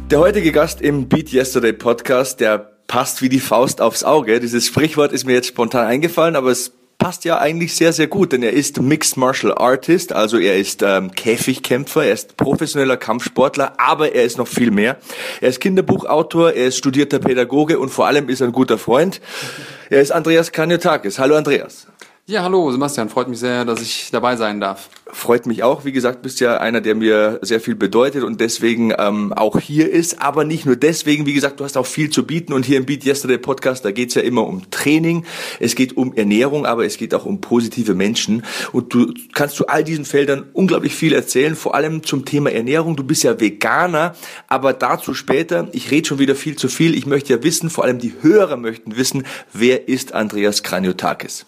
Der 0.09 0.19
heutige 0.19 0.53
Gast 0.53 0.79
im 0.79 1.09
Beat 1.09 1.33
Yesterday 1.33 1.73
Podcast, 1.73 2.39
der 2.39 2.59
passt 2.87 3.21
wie 3.21 3.27
die 3.27 3.41
Faust 3.41 3.81
aufs 3.81 4.05
Auge. 4.05 4.39
Dieses 4.39 4.67
Sprichwort 4.67 5.11
ist 5.11 5.25
mir 5.25 5.33
jetzt 5.33 5.49
spontan 5.49 5.85
eingefallen, 5.85 6.37
aber 6.37 6.51
es 6.51 6.78
passt 6.99 7.25
ja 7.25 7.39
eigentlich 7.39 7.75
sehr, 7.75 7.93
sehr 7.93 8.07
gut, 8.07 8.33
denn 8.33 8.43
er 8.43 8.53
ist 8.53 8.79
Mixed 8.79 9.17
Martial 9.17 9.53
Artist, 9.53 10.11
also 10.13 10.37
er 10.37 10.57
ist 10.57 10.83
ähm, 10.83 11.11
Käfigkämpfer, 11.11 12.05
er 12.05 12.13
ist 12.13 12.37
professioneller 12.37 12.97
Kampfsportler, 12.97 13.73
aber 13.77 14.13
er 14.13 14.25
ist 14.25 14.37
noch 14.37 14.47
viel 14.47 14.69
mehr. 14.69 14.97
Er 15.41 15.49
ist 15.49 15.61
Kinderbuchautor, 15.61 16.53
er 16.53 16.67
ist 16.67 16.77
studierter 16.77 17.19
Pädagoge 17.19 17.79
und 17.79 17.89
vor 17.89 18.05
allem 18.05 18.29
ist 18.29 18.41
er 18.41 18.47
ein 18.47 18.53
guter 18.53 18.77
Freund. 18.77 19.21
Er 19.89 20.01
ist 20.01 20.11
Andreas 20.11 20.51
Kanyotakis. 20.51 21.17
Hallo 21.17 21.35
Andreas. 21.35 21.87
Ja, 22.29 22.43
hallo 22.43 22.71
Sebastian, 22.71 23.09
freut 23.09 23.27
mich 23.27 23.39
sehr, 23.39 23.65
dass 23.65 23.81
ich 23.81 24.09
dabei 24.11 24.35
sein 24.35 24.59
darf. 24.59 24.91
Freut 25.07 25.47
mich 25.47 25.63
auch. 25.63 25.83
Wie 25.83 25.91
gesagt, 25.91 26.21
bist 26.21 26.39
ja 26.39 26.57
einer, 26.57 26.79
der 26.79 26.93
mir 26.93 27.39
sehr 27.41 27.59
viel 27.59 27.73
bedeutet 27.73 28.23
und 28.23 28.39
deswegen 28.39 28.93
ähm, 28.95 29.33
auch 29.33 29.59
hier 29.59 29.91
ist. 29.91 30.21
Aber 30.21 30.43
nicht 30.43 30.63
nur 30.63 30.75
deswegen, 30.75 31.25
wie 31.25 31.33
gesagt, 31.33 31.59
du 31.59 31.63
hast 31.63 31.75
auch 31.75 31.87
viel 31.87 32.11
zu 32.11 32.27
bieten 32.27 32.53
und 32.53 32.67
hier 32.67 32.77
im 32.77 32.85
Beat 32.85 33.03
Yesterday 33.03 33.39
Podcast, 33.39 33.83
da 33.83 33.89
geht's 33.89 34.13
ja 34.13 34.21
immer 34.21 34.45
um 34.45 34.69
Training, 34.69 35.25
es 35.59 35.73
geht 35.73 35.97
um 35.97 36.13
Ernährung, 36.13 36.67
aber 36.67 36.85
es 36.85 36.97
geht 36.97 37.15
auch 37.15 37.25
um 37.25 37.41
positive 37.41 37.95
Menschen. 37.95 38.43
Und 38.73 38.93
du 38.93 39.11
kannst 39.33 39.55
zu 39.55 39.65
all 39.65 39.83
diesen 39.83 40.05
Feldern 40.05 40.45
unglaublich 40.53 40.93
viel 40.93 41.13
erzählen, 41.13 41.55
vor 41.55 41.73
allem 41.73 42.03
zum 42.03 42.25
Thema 42.25 42.51
Ernährung. 42.51 42.95
Du 42.95 43.03
bist 43.03 43.23
ja 43.23 43.39
Veganer, 43.39 44.13
aber 44.47 44.73
dazu 44.73 45.15
später. 45.15 45.67
Ich 45.71 45.89
rede 45.89 46.07
schon 46.07 46.19
wieder 46.19 46.35
viel 46.35 46.55
zu 46.55 46.67
viel. 46.67 46.93
Ich 46.93 47.07
möchte 47.07 47.33
ja 47.33 47.41
wissen, 47.41 47.71
vor 47.71 47.85
allem 47.85 47.97
die 47.97 48.13
Hörer 48.21 48.55
möchten 48.55 48.97
wissen, 48.97 49.25
wer 49.51 49.87
ist 49.87 50.13
Andreas 50.13 50.61
Kraniotakis? 50.61 51.47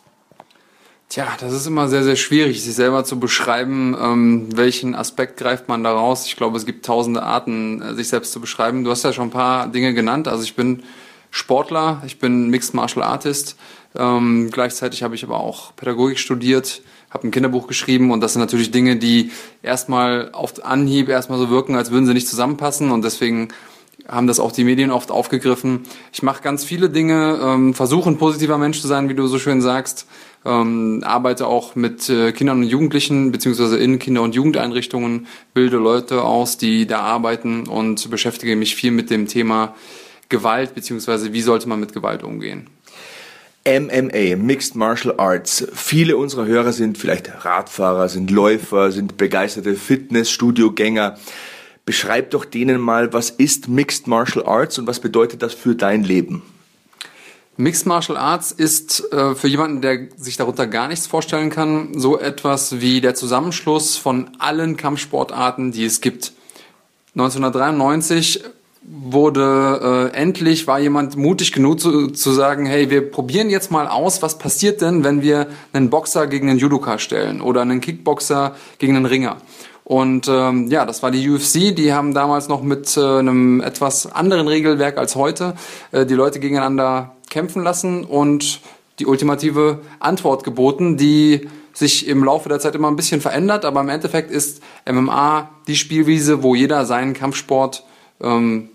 Tja, 1.11 1.27
das 1.41 1.51
ist 1.51 1.67
immer 1.67 1.89
sehr, 1.89 2.05
sehr 2.05 2.15
schwierig, 2.15 2.63
sich 2.63 2.73
selber 2.73 3.03
zu 3.03 3.19
beschreiben, 3.19 3.97
ähm, 4.01 4.47
welchen 4.55 4.95
Aspekt 4.95 5.35
greift 5.35 5.67
man 5.67 5.83
da 5.83 5.91
raus. 5.91 6.25
Ich 6.25 6.37
glaube, 6.37 6.55
es 6.55 6.65
gibt 6.65 6.85
tausende 6.85 7.21
Arten, 7.21 7.81
äh, 7.81 7.93
sich 7.95 8.07
selbst 8.07 8.31
zu 8.31 8.39
beschreiben. 8.39 8.85
Du 8.85 8.91
hast 8.91 9.03
ja 9.03 9.11
schon 9.11 9.27
ein 9.27 9.31
paar 9.31 9.67
Dinge 9.67 9.93
genannt. 9.93 10.29
Also 10.29 10.45
ich 10.45 10.55
bin 10.55 10.83
Sportler, 11.29 12.01
ich 12.05 12.17
bin 12.19 12.47
Mixed 12.49 12.73
Martial 12.73 13.03
Artist. 13.03 13.57
Ähm, 13.93 14.51
gleichzeitig 14.53 15.03
habe 15.03 15.13
ich 15.15 15.25
aber 15.25 15.41
auch 15.41 15.75
Pädagogik 15.75 16.17
studiert, 16.17 16.81
habe 17.09 17.27
ein 17.27 17.31
Kinderbuch 17.31 17.67
geschrieben 17.67 18.11
und 18.11 18.21
das 18.21 18.31
sind 18.31 18.39
natürlich 18.39 18.71
Dinge, 18.71 18.95
die 18.95 19.31
erstmal 19.61 20.29
auf 20.31 20.63
Anhieb 20.63 21.09
erstmal 21.09 21.39
so 21.39 21.49
wirken, 21.49 21.75
als 21.75 21.91
würden 21.91 22.05
sie 22.05 22.13
nicht 22.13 22.29
zusammenpassen 22.29 22.89
und 22.89 23.03
deswegen 23.03 23.49
haben 24.07 24.27
das 24.27 24.39
auch 24.39 24.53
die 24.53 24.63
Medien 24.63 24.91
oft 24.91 25.11
aufgegriffen. 25.11 25.83
Ich 26.13 26.23
mache 26.23 26.41
ganz 26.41 26.63
viele 26.63 26.89
Dinge, 26.89 27.37
ähm, 27.43 27.73
versuche 27.73 28.09
ein 28.09 28.17
positiver 28.17 28.57
Mensch 28.57 28.79
zu 28.79 28.87
sein, 28.87 29.09
wie 29.09 29.13
du 29.13 29.27
so 29.27 29.39
schön 29.39 29.61
sagst 29.61 30.07
ähm, 30.45 31.03
arbeite 31.05 31.47
auch 31.47 31.75
mit 31.75 32.09
äh, 32.09 32.31
Kindern 32.31 32.59
und 32.59 32.67
Jugendlichen 32.67 33.31
beziehungsweise 33.31 33.77
in 33.77 33.99
Kinder- 33.99 34.23
und 34.23 34.35
Jugendeinrichtungen, 34.35 35.27
bilde 35.53 35.77
Leute 35.77 36.23
aus, 36.23 36.57
die 36.57 36.87
da 36.87 36.99
arbeiten 37.01 37.67
und 37.67 38.09
beschäftige 38.09 38.55
mich 38.55 38.75
viel 38.75 38.91
mit 38.91 39.09
dem 39.09 39.27
Thema 39.27 39.75
Gewalt 40.29 40.73
beziehungsweise 40.73 41.33
wie 41.33 41.41
sollte 41.41 41.69
man 41.69 41.79
mit 41.79 41.93
Gewalt 41.93 42.23
umgehen. 42.23 42.67
MMA, 43.67 44.37
Mixed 44.37 44.75
Martial 44.75 45.13
Arts. 45.19 45.67
Viele 45.73 46.17
unserer 46.17 46.47
Hörer 46.47 46.73
sind 46.73 46.97
vielleicht 46.97 47.45
Radfahrer, 47.45 48.09
sind 48.09 48.31
Läufer, 48.31 48.91
sind 48.91 49.17
begeisterte 49.17 49.75
Fitnessstudio-Gänger. 49.75 51.19
Beschreib 51.85 52.31
doch 52.31 52.45
denen 52.45 52.81
mal, 52.81 53.13
was 53.13 53.29
ist 53.29 53.67
Mixed 53.67 54.07
Martial 54.07 54.45
Arts 54.45 54.79
und 54.79 54.87
was 54.87 54.99
bedeutet 54.99 55.43
das 55.43 55.53
für 55.53 55.75
dein 55.75 56.03
Leben? 56.03 56.41
Mixed 57.61 57.85
Martial 57.85 58.17
Arts 58.17 58.51
ist 58.51 59.13
äh, 59.13 59.35
für 59.35 59.47
jemanden, 59.47 59.81
der 59.81 60.07
sich 60.17 60.35
darunter 60.35 60.65
gar 60.65 60.87
nichts 60.87 61.05
vorstellen 61.05 61.51
kann, 61.51 61.89
so 61.99 62.17
etwas 62.17 62.81
wie 62.81 63.01
der 63.01 63.13
Zusammenschluss 63.13 63.97
von 63.97 64.31
allen 64.39 64.77
Kampfsportarten, 64.77 65.71
die 65.71 65.85
es 65.85 66.01
gibt. 66.01 66.33
1993 67.13 68.43
wurde 68.83 70.09
äh, 70.11 70.17
endlich 70.17 70.65
war 70.65 70.79
jemand 70.79 71.17
mutig 71.17 71.51
genug 71.51 71.79
zu, 71.79 72.07
zu 72.07 72.31
sagen, 72.31 72.65
hey, 72.65 72.89
wir 72.89 73.11
probieren 73.11 73.51
jetzt 73.51 73.69
mal 73.69 73.87
aus, 73.87 74.23
was 74.23 74.39
passiert 74.39 74.81
denn, 74.81 75.03
wenn 75.03 75.21
wir 75.21 75.45
einen 75.71 75.91
Boxer 75.91 76.25
gegen 76.25 76.49
einen 76.49 76.57
Judoka 76.57 76.97
stellen 76.97 77.41
oder 77.41 77.61
einen 77.61 77.79
Kickboxer 77.79 78.55
gegen 78.79 78.95
einen 78.95 79.05
Ringer. 79.05 79.37
Und 79.83 80.27
ähm, 80.27 80.67
ja, 80.71 80.85
das 80.85 81.03
war 81.03 81.11
die 81.11 81.29
UFC. 81.29 81.75
Die 81.75 81.93
haben 81.93 82.15
damals 82.15 82.47
noch 82.47 82.63
mit 82.63 82.97
äh, 82.97 83.01
einem 83.01 83.61
etwas 83.61 84.11
anderen 84.11 84.47
Regelwerk 84.47 84.97
als 84.97 85.15
heute 85.15 85.53
äh, 85.91 86.07
die 86.07 86.15
Leute 86.15 86.39
gegeneinander 86.39 87.15
kämpfen 87.31 87.63
lassen 87.63 88.03
und 88.03 88.61
die 88.99 89.07
ultimative 89.07 89.79
Antwort 89.99 90.43
geboten, 90.43 90.97
die 90.97 91.49
sich 91.73 92.07
im 92.07 92.23
Laufe 92.23 92.49
der 92.49 92.59
Zeit 92.59 92.75
immer 92.75 92.89
ein 92.89 92.95
bisschen 92.95 93.21
verändert, 93.21 93.65
aber 93.65 93.81
im 93.81 93.89
Endeffekt 93.89 94.29
ist 94.29 94.61
MMA 94.85 95.49
die 95.67 95.75
Spielwiese, 95.75 96.43
wo 96.43 96.53
jeder 96.53 96.85
seinen 96.85 97.13
Kampfsport 97.13 97.83
ähm, 98.21 98.69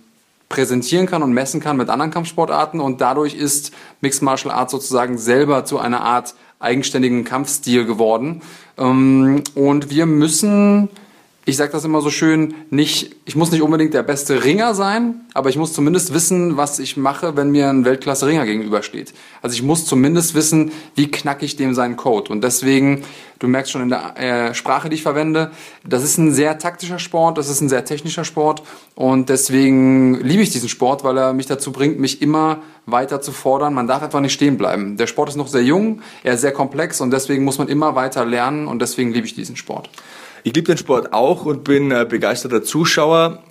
präsentieren 0.49 1.07
kann 1.07 1.23
und 1.23 1.33
messen 1.33 1.61
kann 1.61 1.77
mit 1.77 1.90
anderen 1.90 2.11
Kampfsportarten 2.11 2.81
und 2.81 3.01
dadurch 3.01 3.35
ist 3.35 3.73
Mixed 4.01 4.23
Martial 4.23 4.53
Arts 4.53 4.73
sozusagen 4.73 5.19
selber 5.19 5.64
zu 5.64 5.79
einer 5.79 6.01
Art 6.01 6.35
eigenständigen 6.59 7.25
Kampfstil 7.25 7.85
geworden. 7.85 8.40
Ähm, 8.79 9.42
und 9.55 9.90
wir 9.90 10.07
müssen 10.07 10.88
ich 11.49 11.57
sage 11.57 11.71
das 11.71 11.85
immer 11.85 12.01
so 12.01 12.11
schön, 12.11 12.55
nicht, 12.71 13.15
ich 13.25 13.37
muss 13.37 13.53
nicht 13.53 13.63
unbedingt 13.63 13.95
der 13.95 14.03
beste 14.03 14.43
Ringer 14.43 14.75
sein, 14.75 15.21
aber 15.33 15.49
ich 15.49 15.57
muss 15.57 15.73
zumindest 15.73 16.13
wissen, 16.13 16.57
was 16.57 16.81
ich 16.81 16.97
mache, 16.97 17.37
wenn 17.37 17.53
mir 17.53 17.71
ein 17.71 17.85
Weltklasse-Ringer 17.85 18.45
gegenübersteht. 18.45 19.15
Also 19.43 19.55
ich 19.55 19.63
muss 19.63 19.87
zumindest 19.87 20.35
wissen, 20.35 20.73
wie 20.97 21.09
knacke 21.09 21.45
ich 21.45 21.55
dem 21.55 21.73
seinen 21.73 21.97
Code. 21.97 22.33
Und 22.33 22.43
deswegen, 22.43 23.05
du 23.39 23.47
merkst 23.47 23.71
schon 23.71 23.83
in 23.83 23.91
der 23.91 24.19
äh, 24.19 24.55
Sprache, 24.55 24.89
die 24.89 24.97
ich 24.97 25.05
verwende, 25.05 25.53
das 25.85 26.03
ist 26.03 26.19
ein 26.19 26.35
sehr 26.35 26.59
taktischer 26.59 26.99
Sport, 26.99 27.39
das 27.39 27.49
ist 27.49 27.61
ein 27.61 27.69
sehr 27.69 27.85
technischer 27.85 28.25
Sport 28.25 28.65
und 28.97 29.29
deswegen 29.29 30.21
liebe 30.21 30.43
ich 30.43 30.51
diesen 30.51 30.69
Sport, 30.69 31.05
weil 31.05 31.17
er 31.17 31.33
mich 31.33 31.47
dazu 31.47 31.71
bringt, 31.71 32.01
mich 32.01 32.23
immer 32.23 32.59
weiter 32.87 33.21
zu 33.21 33.31
fordern. 33.31 33.73
Man 33.73 33.87
darf 33.87 34.03
einfach 34.03 34.21
nicht 34.21 34.33
stehen 34.33 34.59
bleiben. 34.59 34.97
Der 34.97 35.07
Sport 35.07 35.29
ist 35.29 35.37
noch 35.37 35.47
sehr 35.47 35.63
jung, 35.63 36.03
er 36.25 36.35
ist 36.35 36.41
sehr 36.41 36.53
komplex 36.53 37.01
und 37.01 37.13
deswegen 37.13 37.45
muss 37.45 37.59
man 37.59 37.69
immer 37.69 37.95
weiter 37.95 38.25
lernen 38.25 38.67
und 38.67 38.83
deswegen 38.83 39.13
liebe 39.13 39.29
ich 39.29 39.37
diesen 39.37 39.55
Sport. 39.55 39.91
Ich 40.47 40.55
liebe 40.55 40.69
den 40.69 40.79
Sport 40.79 41.13
auch 41.13 41.45
und 41.45 41.65
bin 41.65 41.91
äh, 41.91 42.07
begeisterter 42.09 42.63
Zuschauer 42.63 43.43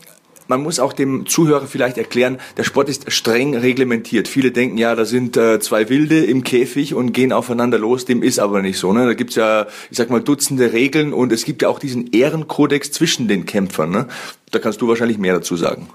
man 0.48 0.62
muss 0.62 0.80
auch 0.80 0.94
dem 0.94 1.26
Zuhörer 1.26 1.66
vielleicht 1.66 1.98
erklären, 1.98 2.38
der 2.56 2.64
Sport 2.64 2.88
ist 2.88 3.12
streng 3.12 3.56
reglementiert. 3.56 4.28
Viele 4.28 4.52
denken, 4.52 4.78
ja, 4.78 4.94
da 4.94 5.04
sind 5.04 5.36
äh, 5.38 5.60
zwei 5.60 5.90
Wilde 5.90 6.24
im 6.24 6.44
Käfig 6.44 6.94
und 6.94 7.14
gehen 7.14 7.34
aufeinander 7.34 7.80
los. 7.80 8.06
Dem 8.06 8.22
ist 8.22 8.38
aber 8.38 8.62
nicht 8.62 8.78
so. 8.78 8.94
Ne? 8.94 9.08
Da 9.08 9.14
gibt's 9.16 9.34
ja, 9.34 9.66
ich 9.90 9.98
sag 9.98 10.12
mal, 10.12 10.22
Dutzende 10.22 10.72
Regeln 10.72 11.14
und 11.14 11.32
es 11.32 11.46
gibt 11.46 11.64
ja 11.64 11.70
auch 11.70 11.80
diesen 11.80 12.12
Ehrenkodex 12.12 12.92
zwischen 12.92 13.28
den 13.28 13.48
Kämpfern. 13.48 13.90
Ne? 13.90 14.08
Da 14.52 14.60
kannst 14.60 14.82
du 14.82 14.88
wahrscheinlich 14.88 15.18
mehr 15.18 15.34
dazu 15.34 15.56
sagen. 15.56 15.90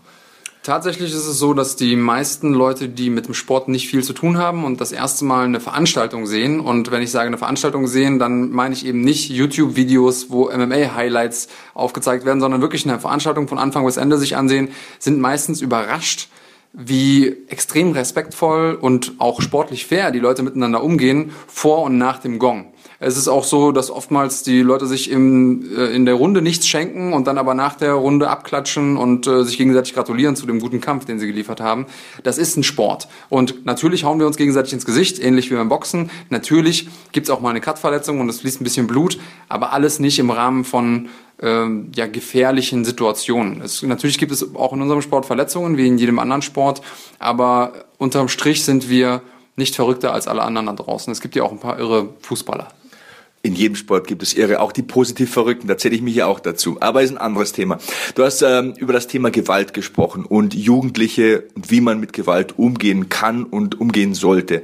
Tatsächlich 0.62 1.11
ist 1.11 1.27
es 1.27 1.38
so, 1.38 1.55
dass 1.55 1.77
die 1.77 1.96
meisten 1.96 2.53
Leute, 2.53 2.90
die 2.90 3.09
mit 3.09 3.27
dem 3.27 3.33
Sport 3.33 3.68
nicht 3.68 3.88
viel 3.88 4.05
zu 4.05 4.12
tun 4.12 4.37
haben 4.37 4.64
und 4.64 4.79
das 4.79 4.92
erste 4.92 5.25
Mal 5.25 5.46
eine 5.46 5.59
Veranstaltung 5.59 6.27
sehen, 6.27 6.61
und 6.61 6.90
wenn 6.90 7.01
ich 7.01 7.11
sage 7.11 7.29
eine 7.29 7.38
Veranstaltung 7.38 7.87
sehen, 7.87 8.18
dann 8.18 8.51
meine 8.51 8.75
ich 8.75 8.85
eben 8.85 9.01
nicht 9.01 9.31
YouTube-Videos, 9.31 10.29
wo 10.29 10.51
MMA-Highlights 10.51 11.49
aufgezeigt 11.73 12.27
werden, 12.27 12.40
sondern 12.40 12.61
wirklich 12.61 12.87
eine 12.87 13.01
Veranstaltung 13.01 13.49
von 13.49 13.59
Anfang 13.59 13.87
bis 13.87 13.96
Ende 13.96 14.18
sich 14.18 14.37
ansehen, 14.37 14.68
sind 14.99 15.18
meistens 15.18 15.62
überrascht, 15.62 16.29
wie 16.75 17.37
extrem 17.49 17.92
respektvoll 17.92 18.77
und 18.79 19.14
auch 19.16 19.40
sportlich 19.40 19.87
fair 19.87 20.11
die 20.11 20.20
Leute 20.20 20.42
miteinander 20.42 20.85
umgehen 20.85 21.33
vor 21.46 21.83
und 21.83 21.96
nach 21.96 22.18
dem 22.18 22.38
Gong. 22.38 22.69
Es 23.03 23.17
ist 23.17 23.29
auch 23.29 23.45
so, 23.45 23.73
dass 23.73 23.91
oftmals 23.91 24.43
die 24.43 24.61
Leute 24.61 24.87
sich 24.87 25.11
im, 25.11 25.65
äh, 25.75 25.87
in 25.87 26.05
der 26.05 26.15
Runde 26.15 26.43
nichts 26.43 26.69
schenken 26.69 27.15
und 27.15 27.27
dann 27.27 27.39
aber 27.39 27.55
nach 27.55 27.75
der 27.75 27.95
Runde 27.95 28.29
abklatschen 28.29 28.99
und 28.99 29.27
äh, 29.27 29.43
sich 29.43 29.57
gegenseitig 29.57 29.95
gratulieren 29.95 30.37
zu 30.37 30.45
dem 30.45 30.61
guten 30.61 30.83
Kampf, 30.83 31.07
den 31.07 31.19
sie 31.19 31.27
geliefert 31.27 31.63
haben. 31.63 31.87
Das 32.25 32.37
ist 32.37 32.59
ein 32.59 32.63
Sport. 32.63 33.09
Und 33.31 33.65
natürlich 33.65 34.05
hauen 34.05 34.19
wir 34.19 34.27
uns 34.27 34.37
gegenseitig 34.37 34.75
ins 34.75 34.85
Gesicht, 34.85 35.19
ähnlich 35.19 35.51
wie 35.51 35.55
beim 35.55 35.71
Boxen. 35.71 36.11
Natürlich 36.29 36.91
gibt's 37.13 37.31
auch 37.31 37.41
mal 37.41 37.49
eine 37.49 37.63
Cut-Verletzung 37.63 38.21
und 38.21 38.29
es 38.29 38.41
fließt 38.41 38.61
ein 38.61 38.65
bisschen 38.65 38.87
Blut, 38.87 39.19
aber 39.49 39.73
alles 39.73 39.99
nicht 39.99 40.19
im 40.19 40.31
Rahmen 40.31 40.65
von 40.65 41.09
ähm, 41.41 41.93
ja, 41.97 42.07
gefährlichen 42.07 42.85
Situationen. 42.85 43.63
Es, 43.63 43.83
natürlich 43.83 44.19
gibt 44.19 44.31
es 44.31 44.55
auch 44.55 44.75
in 44.75 44.83
unserem 44.83 45.01
Sport 45.01 45.25
Verletzungen, 45.25 45.79
wie 45.79 45.87
in 45.87 45.97
jedem 45.97 46.19
anderen 46.19 46.43
Sport, 46.43 46.83
aber 47.19 47.73
unterm 47.97 48.29
Strich 48.29 48.63
sind 48.63 48.91
wir 48.91 49.23
nicht 49.57 49.75
verrückter 49.75 50.13
als 50.13 50.29
alle 50.29 50.43
anderen 50.43 50.67
da 50.67 50.75
draußen. 50.75 51.11
Es 51.11 51.23
gibt 51.23 51.35
ja 51.35 51.45
auch 51.45 51.53
ein 51.53 51.61
paar 51.61 51.79
irre 51.79 52.11
Fußballer. 52.21 52.69
In 53.42 53.55
jedem 53.55 53.74
Sport 53.74 54.07
gibt 54.07 54.22
es 54.22 54.35
Irre, 54.35 54.61
auch 54.61 54.70
die 54.70 54.83
positiv 54.83 55.33
Verrückten, 55.33 55.66
da 55.66 55.79
zähle 55.79 55.94
ich 55.94 56.03
mich 56.03 56.14
ja 56.14 56.26
auch 56.26 56.40
dazu. 56.40 56.76
Aber 56.81 57.03
ist 57.03 57.11
ein 57.11 57.16
anderes 57.16 57.53
Thema. 57.53 57.79
Du 58.14 58.22
hast 58.22 58.42
ähm, 58.42 58.74
über 58.76 58.92
das 58.92 59.07
Thema 59.07 59.31
Gewalt 59.31 59.72
gesprochen 59.72 60.26
und 60.26 60.53
Jugendliche 60.53 61.44
und 61.55 61.70
wie 61.70 61.81
man 61.81 62.00
mit 62.00 62.12
Gewalt 62.12 62.59
umgehen 62.59 63.09
kann 63.09 63.44
und 63.44 63.81
umgehen 63.81 64.12
sollte. 64.12 64.62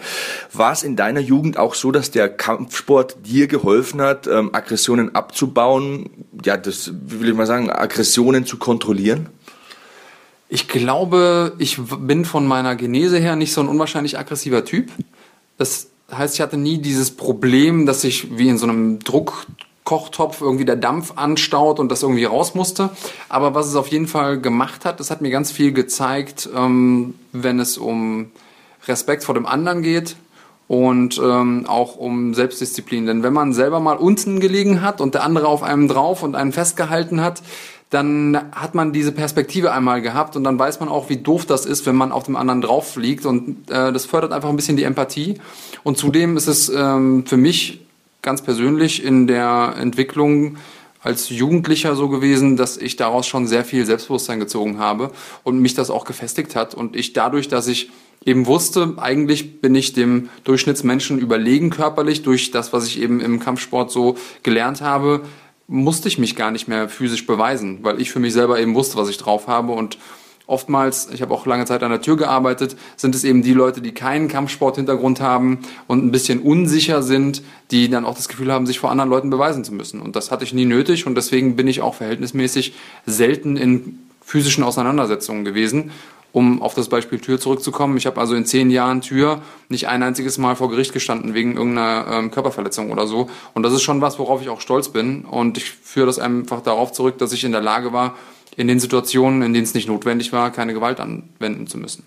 War 0.52 0.72
es 0.72 0.82
in 0.82 0.94
deiner 0.94 1.20
Jugend 1.20 1.56
auch 1.56 1.74
so, 1.74 1.90
dass 1.90 2.10
der 2.10 2.28
Kampfsport 2.28 3.16
dir 3.24 3.46
geholfen 3.46 4.02
hat, 4.02 4.26
ähm, 4.26 4.50
Aggressionen 4.52 5.14
abzubauen? 5.14 6.10
Ja, 6.44 6.58
das 6.58 6.92
will 7.06 7.30
ich 7.30 7.34
mal 7.34 7.46
sagen, 7.46 7.70
Aggressionen 7.70 8.44
zu 8.44 8.58
kontrollieren? 8.58 9.30
Ich 10.50 10.68
glaube, 10.68 11.54
ich 11.58 11.78
bin 11.80 12.26
von 12.26 12.46
meiner 12.46 12.76
Genese 12.76 13.16
her 13.16 13.36
nicht 13.36 13.54
so 13.54 13.62
ein 13.62 13.68
unwahrscheinlich 13.68 14.18
aggressiver 14.18 14.66
Typ. 14.66 14.90
Das 15.56 15.88
heißt, 16.12 16.34
ich 16.34 16.40
hatte 16.40 16.56
nie 16.56 16.78
dieses 16.78 17.10
Problem, 17.10 17.86
dass 17.86 18.02
sich 18.02 18.38
wie 18.38 18.48
in 18.48 18.58
so 18.58 18.66
einem 18.66 18.98
Druckkochtopf 19.00 20.40
irgendwie 20.40 20.64
der 20.64 20.76
Dampf 20.76 21.14
anstaut 21.16 21.80
und 21.80 21.90
das 21.90 22.02
irgendwie 22.02 22.24
raus 22.24 22.54
musste. 22.54 22.90
Aber 23.28 23.54
was 23.54 23.66
es 23.66 23.76
auf 23.76 23.88
jeden 23.88 24.06
Fall 24.06 24.40
gemacht 24.40 24.84
hat, 24.84 25.00
das 25.00 25.10
hat 25.10 25.20
mir 25.20 25.30
ganz 25.30 25.50
viel 25.50 25.72
gezeigt, 25.72 26.48
ähm, 26.54 27.14
wenn 27.32 27.58
es 27.58 27.78
um 27.78 28.30
Respekt 28.86 29.24
vor 29.24 29.34
dem 29.34 29.46
anderen 29.46 29.82
geht 29.82 30.16
und 30.68 31.20
ähm, 31.22 31.66
auch 31.66 31.96
um 31.96 32.34
Selbstdisziplin. 32.34 33.06
Denn 33.06 33.22
wenn 33.22 33.32
man 33.32 33.52
selber 33.52 33.80
mal 33.80 33.96
unten 33.96 34.40
gelegen 34.40 34.82
hat 34.82 35.00
und 35.00 35.14
der 35.14 35.22
andere 35.22 35.48
auf 35.48 35.62
einem 35.62 35.88
drauf 35.88 36.22
und 36.22 36.34
einen 36.34 36.52
festgehalten 36.52 37.20
hat, 37.20 37.42
dann 37.90 38.50
hat 38.52 38.74
man 38.74 38.92
diese 38.92 39.12
Perspektive 39.12 39.72
einmal 39.72 40.02
gehabt 40.02 40.34
und 40.34 40.42
dann 40.44 40.58
weiß 40.58 40.80
man 40.80 40.88
auch, 40.88 41.08
wie 41.08 41.18
doof 41.18 41.46
das 41.46 41.66
ist, 41.66 41.86
wenn 41.86 41.94
man 41.94 42.10
auf 42.10 42.24
dem 42.24 42.34
anderen 42.34 42.60
drauf 42.60 42.92
fliegt. 42.92 43.26
Und 43.26 43.70
äh, 43.70 43.92
das 43.92 44.06
fördert 44.06 44.32
einfach 44.32 44.48
ein 44.48 44.56
bisschen 44.56 44.76
die 44.76 44.82
Empathie. 44.82 45.38
Und 45.84 45.96
zudem 45.96 46.36
ist 46.36 46.48
es 46.48 46.68
ähm, 46.68 47.24
für 47.26 47.36
mich 47.36 47.86
ganz 48.22 48.42
persönlich 48.42 49.04
in 49.04 49.28
der 49.28 49.76
Entwicklung 49.78 50.56
als 51.00 51.30
Jugendlicher 51.30 51.94
so 51.94 52.08
gewesen, 52.08 52.56
dass 52.56 52.76
ich 52.76 52.96
daraus 52.96 53.28
schon 53.28 53.46
sehr 53.46 53.64
viel 53.64 53.86
Selbstbewusstsein 53.86 54.40
gezogen 54.40 54.80
habe 54.80 55.12
und 55.44 55.60
mich 55.60 55.74
das 55.74 55.88
auch 55.88 56.04
gefestigt 56.04 56.56
hat. 56.56 56.74
Und 56.74 56.96
ich 56.96 57.12
dadurch, 57.12 57.46
dass 57.46 57.68
ich 57.68 57.90
eben 58.24 58.46
wusste, 58.46 58.94
eigentlich 58.96 59.60
bin 59.60 59.76
ich 59.76 59.92
dem 59.92 60.28
Durchschnittsmenschen 60.42 61.20
überlegen 61.20 61.70
körperlich 61.70 62.24
durch 62.24 62.50
das, 62.50 62.72
was 62.72 62.88
ich 62.88 63.00
eben 63.00 63.20
im 63.20 63.38
Kampfsport 63.38 63.92
so 63.92 64.16
gelernt 64.42 64.80
habe, 64.80 65.22
musste 65.68 66.08
ich 66.08 66.18
mich 66.18 66.36
gar 66.36 66.50
nicht 66.50 66.68
mehr 66.68 66.88
physisch 66.88 67.26
beweisen, 67.26 67.80
weil 67.82 68.00
ich 68.00 68.10
für 68.10 68.20
mich 68.20 68.32
selber 68.32 68.60
eben 68.60 68.74
wusste, 68.74 68.96
was 68.96 69.08
ich 69.08 69.18
drauf 69.18 69.48
habe 69.48 69.72
und 69.72 69.98
oftmals, 70.46 71.08
ich 71.12 71.22
habe 71.22 71.34
auch 71.34 71.44
lange 71.46 71.64
Zeit 71.64 71.82
an 71.82 71.90
der 71.90 72.00
Tür 72.00 72.16
gearbeitet, 72.16 72.76
sind 72.96 73.14
es 73.14 73.24
eben 73.24 73.42
die 73.42 73.52
Leute, 73.52 73.80
die 73.80 73.92
keinen 73.92 74.28
Kampfsporthintergrund 74.28 75.20
haben 75.20 75.58
und 75.88 76.04
ein 76.04 76.12
bisschen 76.12 76.40
unsicher 76.40 77.02
sind, 77.02 77.42
die 77.70 77.88
dann 77.88 78.04
auch 78.04 78.14
das 78.14 78.28
Gefühl 78.28 78.52
haben, 78.52 78.66
sich 78.66 78.78
vor 78.78 78.90
anderen 78.90 79.10
Leuten 79.10 79.30
beweisen 79.30 79.64
zu 79.64 79.74
müssen. 79.74 80.00
Und 80.00 80.14
das 80.14 80.30
hatte 80.30 80.44
ich 80.44 80.52
nie 80.52 80.64
nötig 80.64 81.06
und 81.06 81.16
deswegen 81.16 81.56
bin 81.56 81.66
ich 81.66 81.80
auch 81.80 81.94
verhältnismäßig 81.94 82.74
selten 83.06 83.56
in 83.56 83.98
physischen 84.20 84.64
Auseinandersetzungen 84.64 85.44
gewesen 85.44 85.90
um 86.36 86.60
auf 86.60 86.74
das 86.74 86.90
Beispiel 86.90 87.18
Tür 87.18 87.40
zurückzukommen. 87.40 87.96
Ich 87.96 88.04
habe 88.04 88.20
also 88.20 88.34
in 88.34 88.44
zehn 88.44 88.68
Jahren 88.68 89.00
Tür 89.00 89.40
nicht 89.70 89.88
ein 89.88 90.02
einziges 90.02 90.36
Mal 90.36 90.54
vor 90.54 90.68
Gericht 90.68 90.92
gestanden 90.92 91.32
wegen 91.32 91.56
irgendeiner 91.56 92.08
ähm, 92.12 92.30
Körperverletzung 92.30 92.92
oder 92.92 93.06
so. 93.06 93.30
Und 93.54 93.62
das 93.62 93.72
ist 93.72 93.80
schon 93.80 94.02
was, 94.02 94.18
worauf 94.18 94.42
ich 94.42 94.50
auch 94.50 94.60
stolz 94.60 94.90
bin. 94.90 95.24
Und 95.24 95.56
ich 95.56 95.70
führe 95.70 96.04
das 96.04 96.18
einfach 96.18 96.60
darauf 96.60 96.92
zurück, 96.92 97.16
dass 97.16 97.32
ich 97.32 97.42
in 97.44 97.52
der 97.52 97.62
Lage 97.62 97.94
war, 97.94 98.16
in 98.54 98.68
den 98.68 98.80
Situationen, 98.80 99.40
in 99.40 99.54
denen 99.54 99.64
es 99.64 99.72
nicht 99.72 99.88
notwendig 99.88 100.30
war, 100.34 100.50
keine 100.50 100.74
Gewalt 100.74 101.00
anwenden 101.00 101.68
zu 101.68 101.78
müssen. 101.78 102.04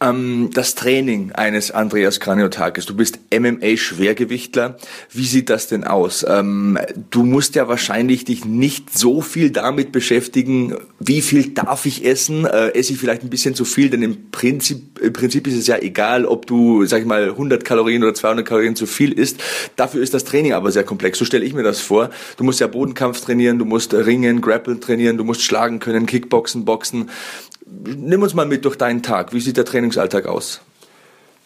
Ähm, 0.00 0.50
das 0.52 0.74
Training 0.74 1.32
eines 1.32 1.70
Andreas 1.70 2.18
Kraniotakis. 2.20 2.86
Du 2.86 2.96
bist 2.96 3.20
MMA-Schwergewichtler. 3.30 4.76
Wie 5.12 5.24
sieht 5.24 5.50
das 5.50 5.68
denn 5.68 5.84
aus? 5.84 6.24
Ähm, 6.28 6.78
du 7.10 7.22
musst 7.22 7.54
ja 7.54 7.68
wahrscheinlich 7.68 8.24
dich 8.24 8.44
nicht 8.44 8.96
so 8.96 9.20
viel 9.20 9.50
damit 9.50 9.92
beschäftigen, 9.92 10.76
wie 10.98 11.20
viel 11.20 11.50
darf 11.50 11.86
ich 11.86 12.04
essen? 12.04 12.44
Äh, 12.44 12.70
esse 12.70 12.92
ich 12.94 12.98
vielleicht 12.98 13.22
ein 13.22 13.30
bisschen 13.30 13.54
zu 13.54 13.64
viel? 13.64 13.90
Denn 13.90 14.02
im 14.02 14.30
Prinzip, 14.30 14.98
im 15.00 15.12
Prinzip 15.12 15.46
ist 15.46 15.54
es 15.54 15.66
ja 15.66 15.78
egal, 15.78 16.26
ob 16.26 16.46
du, 16.46 16.84
sag 16.86 17.00
ich 17.00 17.06
mal, 17.06 17.30
100 17.30 17.64
Kalorien 17.64 18.02
oder 18.02 18.14
200 18.14 18.46
Kalorien 18.46 18.74
zu 18.74 18.86
viel 18.86 19.12
isst. 19.12 19.42
Dafür 19.76 20.02
ist 20.02 20.14
das 20.14 20.24
Training 20.24 20.54
aber 20.54 20.72
sehr 20.72 20.84
komplex. 20.84 21.18
So 21.18 21.24
stelle 21.24 21.44
ich 21.44 21.54
mir 21.54 21.62
das 21.62 21.80
vor. 21.80 22.10
Du 22.36 22.44
musst 22.44 22.60
ja 22.60 22.66
Bodenkampf 22.66 23.20
trainieren, 23.20 23.58
du 23.58 23.64
musst 23.64 23.94
Ringen, 23.94 24.40
Grappeln 24.40 24.80
trainieren, 24.80 25.18
du 25.18 25.24
musst 25.24 25.42
schlagen 25.42 25.78
können, 25.78 26.06
Kickboxen, 26.06 26.64
Boxen. 26.64 27.10
Nimm 27.82 28.22
uns 28.22 28.34
mal 28.34 28.46
mit 28.46 28.64
durch 28.64 28.76
deinen 28.76 29.02
Tag. 29.02 29.32
Wie 29.32 29.40
sieht 29.40 29.56
der 29.56 29.64
Trainingsalltag 29.64 30.26
aus? 30.26 30.60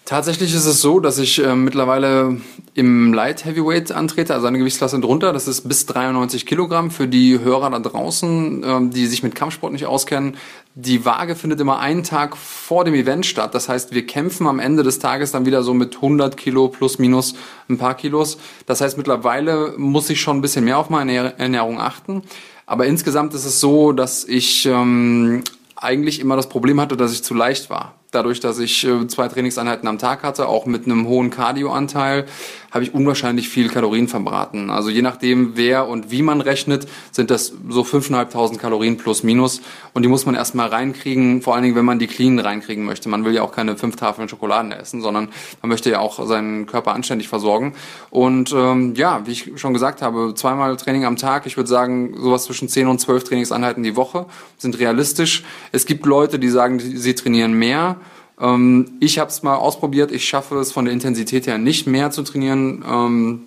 Tatsächlich 0.08 0.54
ist 0.54 0.64
es 0.64 0.80
so, 0.80 1.00
dass 1.00 1.18
ich 1.18 1.38
äh, 1.44 1.54
mittlerweile 1.54 2.40
im 2.72 3.12
Light 3.12 3.44
Heavyweight 3.44 3.92
antrete, 3.92 4.32
also 4.32 4.46
eine 4.46 4.56
Gewichtsklasse 4.56 4.98
drunter. 5.00 5.34
Das 5.34 5.46
ist 5.46 5.68
bis 5.68 5.84
93 5.84 6.46
Kilogramm. 6.46 6.90
Für 6.90 7.06
die 7.06 7.38
Hörer 7.40 7.68
da 7.68 7.78
draußen, 7.78 8.64
äh, 8.64 8.88
die 8.88 9.06
sich 9.06 9.22
mit 9.22 9.34
Kampfsport 9.34 9.70
nicht 9.70 9.84
auskennen, 9.84 10.38
die 10.74 11.04
Waage 11.04 11.36
findet 11.36 11.60
immer 11.60 11.80
einen 11.80 12.04
Tag 12.04 12.38
vor 12.38 12.86
dem 12.86 12.94
Event 12.94 13.26
statt. 13.26 13.54
Das 13.54 13.68
heißt, 13.68 13.92
wir 13.92 14.06
kämpfen 14.06 14.46
am 14.46 14.60
Ende 14.60 14.82
des 14.82 14.98
Tages 14.98 15.32
dann 15.32 15.44
wieder 15.44 15.62
so 15.62 15.74
mit 15.74 15.96
100 15.96 16.38
Kilo 16.38 16.68
plus 16.68 16.98
minus 16.98 17.34
ein 17.68 17.76
paar 17.76 17.94
Kilos. 17.94 18.38
Das 18.64 18.80
heißt, 18.80 18.96
mittlerweile 18.96 19.74
muss 19.76 20.08
ich 20.08 20.22
schon 20.22 20.38
ein 20.38 20.40
bisschen 20.40 20.64
mehr 20.64 20.78
auf 20.78 20.88
meine 20.88 21.38
Ernährung 21.38 21.78
achten. 21.78 22.22
Aber 22.64 22.86
insgesamt 22.86 23.34
ist 23.34 23.44
es 23.44 23.60
so, 23.60 23.92
dass 23.92 24.24
ich 24.24 24.64
ähm, 24.64 25.42
eigentlich 25.80 26.20
immer 26.20 26.36
das 26.36 26.48
Problem 26.48 26.80
hatte, 26.80 26.96
dass 26.96 27.12
ich 27.12 27.22
zu 27.22 27.34
leicht 27.34 27.70
war. 27.70 27.94
Dadurch, 28.10 28.40
dass 28.40 28.58
ich 28.58 28.86
äh, 28.86 29.06
zwei 29.06 29.28
Trainingseinheiten 29.28 29.86
am 29.88 29.98
Tag 29.98 30.22
hatte, 30.22 30.48
auch 30.48 30.66
mit 30.66 30.86
einem 30.86 31.06
hohen 31.06 31.30
Cardioanteil, 31.30 32.26
habe 32.70 32.84
ich 32.84 32.94
unwahrscheinlich 32.94 33.48
viel 33.48 33.68
Kalorien 33.68 34.08
verbraten. 34.08 34.70
Also 34.70 34.90
je 34.90 35.02
nachdem, 35.02 35.56
wer 35.56 35.88
und 35.88 36.10
wie 36.10 36.22
man 36.22 36.40
rechnet, 36.40 36.86
sind 37.10 37.30
das 37.30 37.52
so 37.68 37.82
5.500 37.82 38.58
Kalorien 38.58 38.96
plus 38.96 39.22
minus. 39.22 39.62
Und 39.94 40.02
die 40.02 40.08
muss 40.08 40.26
man 40.26 40.34
erstmal 40.34 40.68
reinkriegen, 40.68 41.40
vor 41.40 41.54
allen 41.54 41.62
Dingen, 41.62 41.76
wenn 41.76 41.84
man 41.84 41.98
die 41.98 42.06
clean 42.06 42.38
reinkriegen 42.38 42.84
möchte. 42.84 43.08
Man 43.08 43.24
will 43.24 43.34
ja 43.34 43.42
auch 43.42 43.52
keine 43.52 43.76
fünf 43.76 43.96
Tafeln 43.96 44.28
Schokoladen 44.28 44.72
essen, 44.72 45.00
sondern 45.00 45.28
man 45.62 45.68
möchte 45.70 45.90
ja 45.90 46.00
auch 46.00 46.24
seinen 46.26 46.66
Körper 46.66 46.92
anständig 46.92 47.28
versorgen. 47.28 47.74
Und 48.10 48.52
ähm, 48.52 48.94
ja, 48.94 49.26
wie 49.26 49.32
ich 49.32 49.52
schon 49.56 49.72
gesagt 49.72 50.02
habe, 50.02 50.34
zweimal 50.34 50.76
Training 50.76 51.04
am 51.04 51.16
Tag. 51.16 51.46
Ich 51.46 51.56
würde 51.56 51.68
sagen, 51.68 52.14
sowas 52.18 52.44
zwischen 52.44 52.68
10 52.68 52.86
und 52.86 52.98
12 52.98 53.24
Trainingseinheiten 53.24 53.82
die 53.82 53.96
Woche 53.96 54.26
sind 54.58 54.78
realistisch. 54.78 55.44
Es 55.72 55.86
gibt 55.86 56.04
Leute, 56.04 56.38
die 56.38 56.48
sagen, 56.48 56.78
sie 56.78 57.14
trainieren 57.14 57.54
mehr. 57.54 57.96
Ähm, 58.40 58.92
ich 59.00 59.18
habe 59.18 59.30
es 59.30 59.42
mal 59.42 59.56
ausprobiert. 59.56 60.12
Ich 60.12 60.28
schaffe 60.28 60.56
es 60.58 60.72
von 60.72 60.84
der 60.84 60.94
Intensität 60.94 61.46
her 61.46 61.58
nicht 61.58 61.86
mehr 61.86 62.10
zu 62.10 62.22
trainieren. 62.22 62.84
Ähm, 62.88 63.42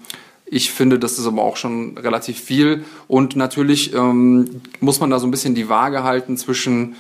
ich 0.46 0.72
finde, 0.72 1.00
das 1.00 1.18
ist 1.18 1.26
aber 1.26 1.44
auch 1.44 1.56
schon 1.56 1.98
relativ 1.98 2.39
viel. 2.39 2.84
Und 3.08 3.36
natürlich 3.36 3.94
ähm, 3.94 4.62
muss 4.82 5.00
man 5.00 5.10
da 5.10 5.20
so 5.20 5.28
ein 5.28 5.32
bisschen 5.32 5.56
die 5.56 5.70
Waage 5.70 6.04
halten 6.04 6.36
zwischen 6.36 6.96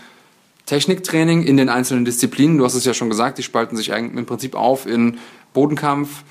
Techniktraining 0.65 1.43
in 1.43 1.57
den 1.57 1.67
einzelnen 1.67 2.05
Disziplinen. 2.05 2.57
Du 2.57 2.63
hast 2.63 2.75
es 2.75 2.85
ja 2.85 2.93
schon 2.93 3.09
gesagt, 3.09 3.37
die 3.37 3.43
spalten 3.43 3.75
sich 3.75 3.91
eigentlich 3.91 4.17
im 4.17 4.25
Prinzip 4.25 4.55
auf 4.55 4.85
in 4.85 5.17
Bodenkampf, 5.53 6.23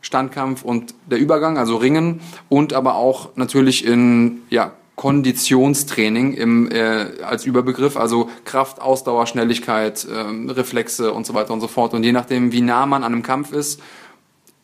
Standkampf 0.00 0.62
und 0.62 0.94
der 1.08 1.18
Übergang, 1.18 1.56
also 1.56 1.76
Ringen 1.76 2.20
und 2.48 2.72
aber 2.72 2.96
auch 2.96 3.36
natürlich 3.36 3.84
in 3.84 4.42
ja, 4.50 4.72
Konditionstraining 4.96 6.32
im, 6.32 6.70
äh, 6.70 7.22
als 7.22 7.44
Überbegriff, 7.44 7.98
also 7.98 8.30
Kraft, 8.44 8.80
Ausdauer, 8.80 9.26
Schnelligkeit, 9.26 10.06
äh, 10.06 10.50
Reflexe 10.52 11.12
und 11.12 11.26
so 11.26 11.34
weiter 11.34 11.52
und 11.52 11.60
so 11.60 11.68
fort. 11.68 11.92
Und 11.92 12.02
je 12.02 12.12
nachdem, 12.12 12.50
wie 12.50 12.62
nah 12.62 12.86
man 12.86 13.04
an 13.04 13.12
einem 13.12 13.22
Kampf 13.22 13.52
ist, 13.52 13.82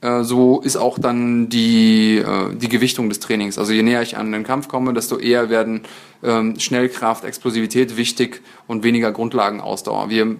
äh, 0.00 0.24
so 0.24 0.60
ist 0.60 0.76
auch 0.76 0.98
dann 0.98 1.50
die, 1.50 2.16
äh, 2.16 2.54
die 2.54 2.70
Gewichtung 2.70 3.10
des 3.10 3.20
Trainings. 3.20 3.58
Also 3.58 3.74
je 3.74 3.82
näher 3.82 4.00
ich 4.00 4.16
an 4.16 4.32
den 4.32 4.42
Kampf 4.42 4.68
komme, 4.68 4.94
desto 4.94 5.18
eher 5.18 5.50
werden 5.50 5.82
ähm, 6.22 6.58
Schnellkraft, 6.58 7.24
Explosivität 7.24 7.98
wichtig 7.98 8.40
und 8.66 8.84
weniger 8.84 9.12
Grundlagenausdauer. 9.12 10.08
Wir 10.08 10.36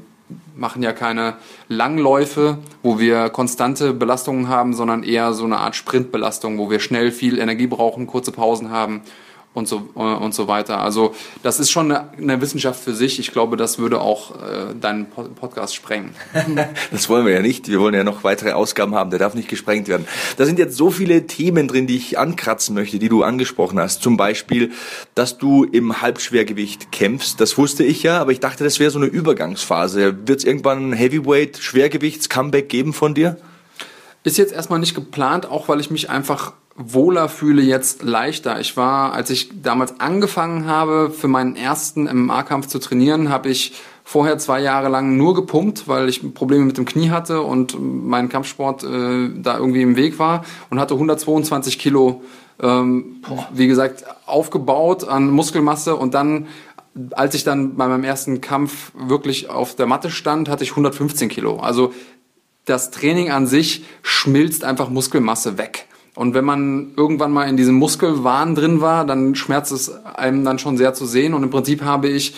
machen 0.57 0.83
ja 0.83 0.95
keine 0.95 1.35
Langläufe, 1.69 2.57
wo 2.83 2.99
wir 2.99 3.29
konstante 3.29 3.93
Belastungen 3.93 4.49
haben, 4.49 4.73
sondern 4.73 5.03
eher 5.03 5.35
so 5.35 5.45
eine 5.45 5.59
Art 5.59 5.77
Sprintbelastung, 5.77 6.57
wo 6.57 6.71
wir 6.71 6.81
schnell 6.81 7.13
viel 7.13 7.39
Energie 7.39 7.67
brauchen, 7.67 8.07
kurze 8.07 8.33
Pausen 8.33 8.71
haben 8.71 9.03
und 9.55 9.69
so, 9.69 9.89
äh, 9.97 10.01
und 10.01 10.35
so 10.35 10.49
weiter. 10.49 10.81
Also 10.81 11.15
das 11.43 11.61
ist 11.61 11.71
schon 11.71 11.93
eine, 11.93 12.13
eine 12.17 12.41
Wissenschaft 12.41 12.83
für 12.83 12.95
sich. 12.95 13.19
Ich 13.19 13.33
glaube, 13.33 13.57
das 13.57 13.79
würde 13.79 14.01
auch 14.01 14.31
äh, 14.31 14.75
deinen 14.81 15.07
Podcast 15.09 15.75
sprengen. 15.75 16.15
das 16.91 17.09
wollen 17.09 17.27
wir 17.27 17.35
ja 17.35 17.43
nicht. 17.43 17.69
Wir 17.69 17.81
wollen 17.81 17.95
ja 17.95 18.05
noch 18.05 18.25
weitere 18.25 18.53
Ausgaben 18.53 18.95
haben. 18.95 19.11
Der 19.11 19.19
darf 19.19 19.35
nicht 19.35 19.49
gesprengt 19.49 19.89
werden. 19.89 20.07
Da 20.37 20.47
sind 20.47 20.59
jetzt 20.59 20.77
so 20.77 20.91
viele 20.91 21.27
Themen 21.27 21.69
drin, 21.69 21.87
die 21.87 21.97
ich 21.97 22.19
ankratzen 22.19 22.75
möchte, 22.75 22.99
die 22.99 23.09
du 23.09 23.23
angesprochen 23.23 23.79
hast. 23.79 24.03
Zum 24.03 24.17
Beispiel, 24.17 24.73
dass 25.15 25.39
du 25.39 25.65
im 25.65 26.01
Halbschwergewicht 26.01 26.91
kämpfst. 26.93 27.41
Das 27.41 27.59
wusste 27.59 27.85
ich 27.85 28.03
ja, 28.03 28.21
aber 28.21 28.33
ich 28.33 28.41
dachte, 28.41 28.65
das 28.65 28.81
wäre 28.81 28.91
so 28.91 28.99
eine 28.99 29.09
Übergangsphase. 29.09 30.27
Wird 30.27 30.39
es 30.39 30.45
irgendwann 30.45 30.91
ein 30.91 30.93
Heavyweight, 30.95 31.59
Schwergewichts-Comeback 31.59 32.69
geben 32.69 32.93
von 32.93 33.15
dir? 33.15 33.37
Ist 34.25 34.39
jetzt 34.39 34.53
erstmal 34.53 34.79
nicht 34.79 34.95
geplant, 34.95 35.47
auch 35.47 35.69
weil 35.69 35.81
ich 35.81 35.91
mich 35.91 36.09
einfach 36.09 36.53
wohler 36.75 37.29
fühle 37.29 37.63
jetzt 37.63 38.03
leichter. 38.03 38.61
Ich 38.61 38.77
war, 38.77 39.13
als 39.13 39.31
ich 39.31 39.63
damals 39.63 40.01
angefangen 40.01 40.67
habe, 40.67 41.11
für 41.11 41.29
meinen 41.29 41.57
ersten 41.57 42.05
MMA-Kampf 42.05 42.67
zu 42.67 42.79
trainieren, 42.79 43.29
habe 43.29 43.51
ich 43.51 43.75
vorher 44.05 44.39
zwei 44.39 44.61
Jahre 44.61 44.89
lang 44.89 45.17
nur 45.17 45.35
gepumpt, 45.35 45.87
weil 45.87 46.09
ich 46.09 46.35
Probleme 46.35 46.65
mit 46.65 46.79
dem 46.79 46.85
Knie 46.85 47.11
hatte 47.11 47.43
und 47.43 47.77
mein 47.81 48.29
Kampfsport 48.29 48.85
äh, 48.85 49.31
da 49.37 49.59
irgendwie 49.59 49.83
im 49.83 49.97
Weg 49.97 50.19
war 50.19 50.45
und 50.71 50.81
hatte 50.81 50.95
122 50.95 51.79
Kilo, 51.79 52.23
ähm, 52.61 53.23
wie 53.53 53.69
gesagt, 53.69 54.05
aufgebaut 54.27 55.05
an 55.07 55.31
Muskelmasse 55.31 55.97
und 55.97 56.15
dann 56.15 56.49
als 57.13 57.35
ich 57.35 57.43
dann 57.43 57.77
bei 57.77 57.89
meinem 57.89 58.05
ersten 58.05 58.43
Kampf 58.43 58.93
wirklich 58.95 59.49
auf 59.49 59.75
der 59.75 59.87
Matte 59.87 60.11
stand, 60.11 60.51
hatte 60.51 60.63
ich 60.63 60.73
115 60.73 61.31
Kilo. 61.31 61.59
Also 61.59 61.95
das 62.67 62.91
Training 62.91 63.31
an 63.31 63.47
sich 63.47 63.85
schmilzt 64.03 64.63
einfach 64.63 64.91
Muskelmasse 64.91 65.57
weg. 65.57 65.87
Und 66.15 66.35
wenn 66.35 66.45
man 66.45 66.93
irgendwann 66.97 67.33
mal 67.33 67.49
in 67.49 67.57
diesem 67.57 67.77
Muskelwahn 67.77 68.55
drin 68.55 68.81
war, 68.81 69.07
dann 69.07 69.35
schmerzt 69.35 69.73
es 69.73 69.91
einem 70.05 70.45
dann 70.45 70.59
schon 70.59 70.77
sehr 70.77 70.93
zu 70.93 71.07
sehen. 71.07 71.33
Und 71.33 71.43
im 71.43 71.51
Prinzip 71.51 71.83
habe 71.83 72.09
ich 72.09 72.35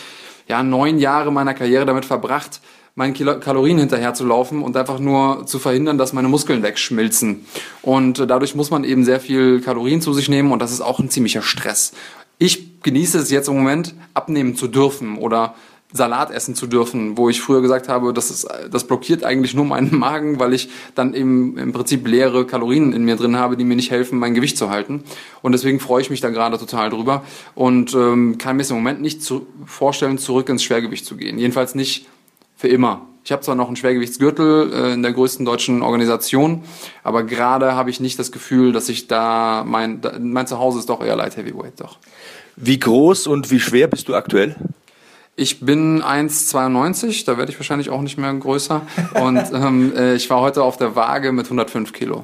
ja 0.49 0.62
neun 0.62 0.99
Jahre 0.99 1.33
meiner 1.33 1.55
Karriere 1.55 1.85
damit 1.85 2.05
verbracht, 2.05 2.61
meinen 2.95 3.14
Kilo 3.14 3.41
Kalorien 3.41 3.79
hinterherzulaufen 3.79 4.62
und 4.62 4.77
einfach 4.77 5.01
nur 5.01 5.47
zu 5.47 5.59
verhindern, 5.59 5.99
dass 5.99 6.12
meine 6.12 6.29
Muskeln 6.29 6.62
wegschmilzen. 6.62 7.47
Und 7.83 8.18
dadurch 8.31 8.55
muss 8.55 8.70
man 8.70 8.85
eben 8.85 9.05
sehr 9.05 9.18
viel 9.18 9.61
Kalorien 9.61 10.01
zu 10.01 10.12
sich 10.12 10.29
nehmen 10.29 10.53
und 10.53 10.61
das 10.61 10.70
ist 10.70 10.81
auch 10.81 11.01
ein 11.01 11.11
ziemlicher 11.11 11.43
Stress. 11.43 11.93
Ich 12.39 12.83
genieße 12.83 13.18
es 13.18 13.31
jetzt 13.31 13.49
im 13.49 13.57
Moment, 13.57 13.95
abnehmen 14.12 14.55
zu 14.55 14.68
dürfen 14.68 15.18
oder 15.18 15.55
Salat 15.97 16.32
essen 16.32 16.57
zu 16.57 16.66
dürfen, 16.66 17.16
wo 17.16 17.28
ich 17.28 17.40
früher 17.40 17.62
gesagt 17.62 17.88
habe, 17.88 18.12
das, 18.12 18.28
ist, 18.28 18.49
das 18.68 18.84
blockiert 18.84 19.22
eigentlich 19.22 19.55
nur 19.55 19.64
meinen 19.64 19.97
Magen, 19.99 20.40
weil 20.40 20.53
ich 20.53 20.68
dann 20.97 21.14
eben 21.14 21.57
im 21.57 21.72
Prinzip 21.72 22.07
leere 22.09 22.47
Kalorien 22.47 22.92
in 22.92 23.05
mir 23.05 23.14
drin 23.14 23.36
habe, 23.36 23.57
die 23.57 23.64
mir 23.64 23.76
nicht 23.76 23.92
helfen, 23.92 24.18
mein 24.18 24.34
Gewicht 24.34 24.59
zu 24.59 24.70
halten. 24.70 25.05
Und 25.40 25.53
deswegen 25.53 25.78
freue 25.78 26.03
ich 26.03 26.11
mich 26.11 26.20
da 26.20 26.30
gerade 26.30 26.59
total 26.59 26.90
drüber 26.90 27.22
und 27.55 27.95
ähm, 27.95 28.38
kann 28.38 28.57
mir 28.57 28.62
es 28.62 28.70
im 28.70 28.76
Moment 28.76 29.01
nicht 29.01 29.22
zu, 29.22 29.47
vorstellen, 29.66 30.18
zurück 30.18 30.49
ins 30.49 30.64
Schwergewicht 30.64 31.07
zu 31.07 31.16
gehen. 31.16 31.38
Jedenfalls 31.38 31.76
nicht 31.76 32.09
für 32.57 32.68
immer. 32.68 33.07
Ich 33.24 33.30
habe 33.30 33.42
zwar 33.42 33.55
noch 33.55 33.68
einen 33.68 33.76
Schwergewichtsgürtel 33.76 34.72
äh, 34.72 34.92
in 34.95 35.03
der 35.03 35.12
größten 35.12 35.47
deutschen 35.47 35.80
Organisation, 35.80 36.64
aber 37.05 37.22
gerade 37.22 37.76
habe 37.76 37.90
ich 37.90 38.01
nicht 38.01 38.18
das 38.18 38.32
Gefühl, 38.32 38.72
dass 38.72 38.88
ich 38.88 39.07
da 39.07 39.62
mein, 39.64 40.01
da, 40.01 40.18
mein 40.18 40.49
Zuhause 40.49 40.80
ist 40.80 40.90
doch 40.90 41.03
eher 41.03 41.14
Light 41.14 41.36
Heavyweight 41.36 41.80
doch. 41.80 41.99
Wie 42.57 42.80
groß 42.80 43.28
und 43.28 43.53
wie 43.53 43.61
schwer 43.61 43.86
bist 43.86 44.09
du 44.09 44.14
aktuell? 44.14 44.57
Ich 45.37 45.61
bin 45.61 46.01
1,92, 46.01 47.26
da 47.26 47.37
werde 47.37 47.51
ich 47.51 47.59
wahrscheinlich 47.59 47.91
auch 47.91 48.03
nicht 48.03 48.18
mehr 48.18 48.32
größer. 48.32 48.82
Und 49.14 49.43
ähm, 49.53 49.93
äh, 49.97 50.14
ich 50.14 50.30
war 50.30 50.41
heute 50.41 50.62
auf 50.62 50.76
der 50.76 50.95
Waage 50.95 51.32
mit 51.32 51.47
105 51.47 51.93
Kilo. 51.93 52.22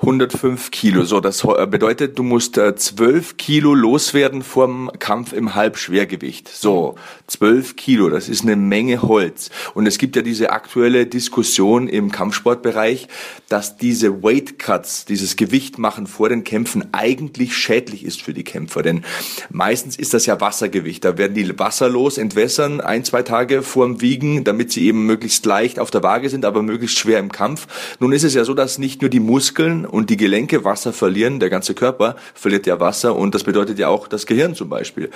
105 0.00 0.70
Kilo. 0.70 1.04
So, 1.04 1.20
das 1.20 1.44
äh, 1.44 1.66
bedeutet, 1.66 2.18
du 2.18 2.22
musst 2.22 2.54
12 2.54 3.32
äh, 3.32 3.34
Kilo 3.36 3.74
loswerden 3.74 4.42
vorm 4.42 4.90
Kampf 4.98 5.34
im 5.34 5.54
Halbschwergewicht. 5.54 6.48
So, 6.48 6.94
12 7.26 7.76
Kilo, 7.76 8.08
das 8.08 8.30
ist 8.30 8.42
eine 8.42 8.56
Menge 8.56 9.02
Holz. 9.02 9.50
Und 9.74 9.86
es 9.86 9.98
gibt 9.98 10.16
ja 10.16 10.22
diese 10.22 10.52
aktuelle 10.52 11.06
Diskussion 11.06 11.86
im 11.86 12.10
Kampfsportbereich, 12.10 13.08
dass 13.50 13.76
diese 13.76 14.22
Weight 14.22 14.58
Cuts, 14.58 15.04
dieses 15.04 15.36
Gewicht 15.36 15.78
machen 15.78 16.06
vor 16.06 16.30
den 16.30 16.44
Kämpfen 16.44 16.88
eigentlich 16.92 17.54
schädlich 17.54 18.04
ist 18.06 18.22
für 18.22 18.32
die 18.32 18.44
Kämpfer. 18.44 18.82
Denn 18.82 19.04
meistens 19.50 19.96
ist 19.96 20.14
das 20.14 20.24
ja 20.24 20.40
Wassergewicht. 20.40 21.04
Da 21.04 21.18
werden 21.18 21.34
die 21.34 21.58
wasserlos 21.58 22.16
entwässern, 22.16 22.80
ein, 22.80 23.04
zwei 23.04 23.22
Tage 23.22 23.62
vorm 23.62 24.00
Wiegen, 24.00 24.44
damit 24.44 24.72
sie 24.72 24.86
eben 24.86 25.04
möglichst 25.04 25.44
leicht 25.44 25.78
auf 25.78 25.90
der 25.90 26.02
Waage 26.02 26.30
sind, 26.30 26.46
aber 26.46 26.62
möglichst 26.62 26.98
schwer 26.98 27.18
im 27.18 27.30
Kampf. 27.30 27.66
Nun 27.98 28.12
ist 28.12 28.24
es 28.24 28.32
ja 28.32 28.44
so, 28.44 28.54
dass 28.54 28.78
nicht 28.78 29.02
nur 29.02 29.10
die 29.10 29.20
Muskeln 29.20 29.86
und 29.90 30.10
die 30.10 30.16
Gelenke 30.16 30.64
Wasser 30.64 30.92
verlieren, 30.92 31.40
der 31.40 31.50
ganze 31.50 31.74
Körper 31.74 32.16
verliert 32.34 32.66
ja 32.66 32.80
Wasser 32.80 33.16
und 33.16 33.34
das 33.34 33.44
bedeutet 33.44 33.78
ja 33.78 33.88
auch 33.88 34.08
das 34.08 34.26
Gehirn 34.26 34.54
zum 34.54 34.68
Beispiel. 34.68 35.10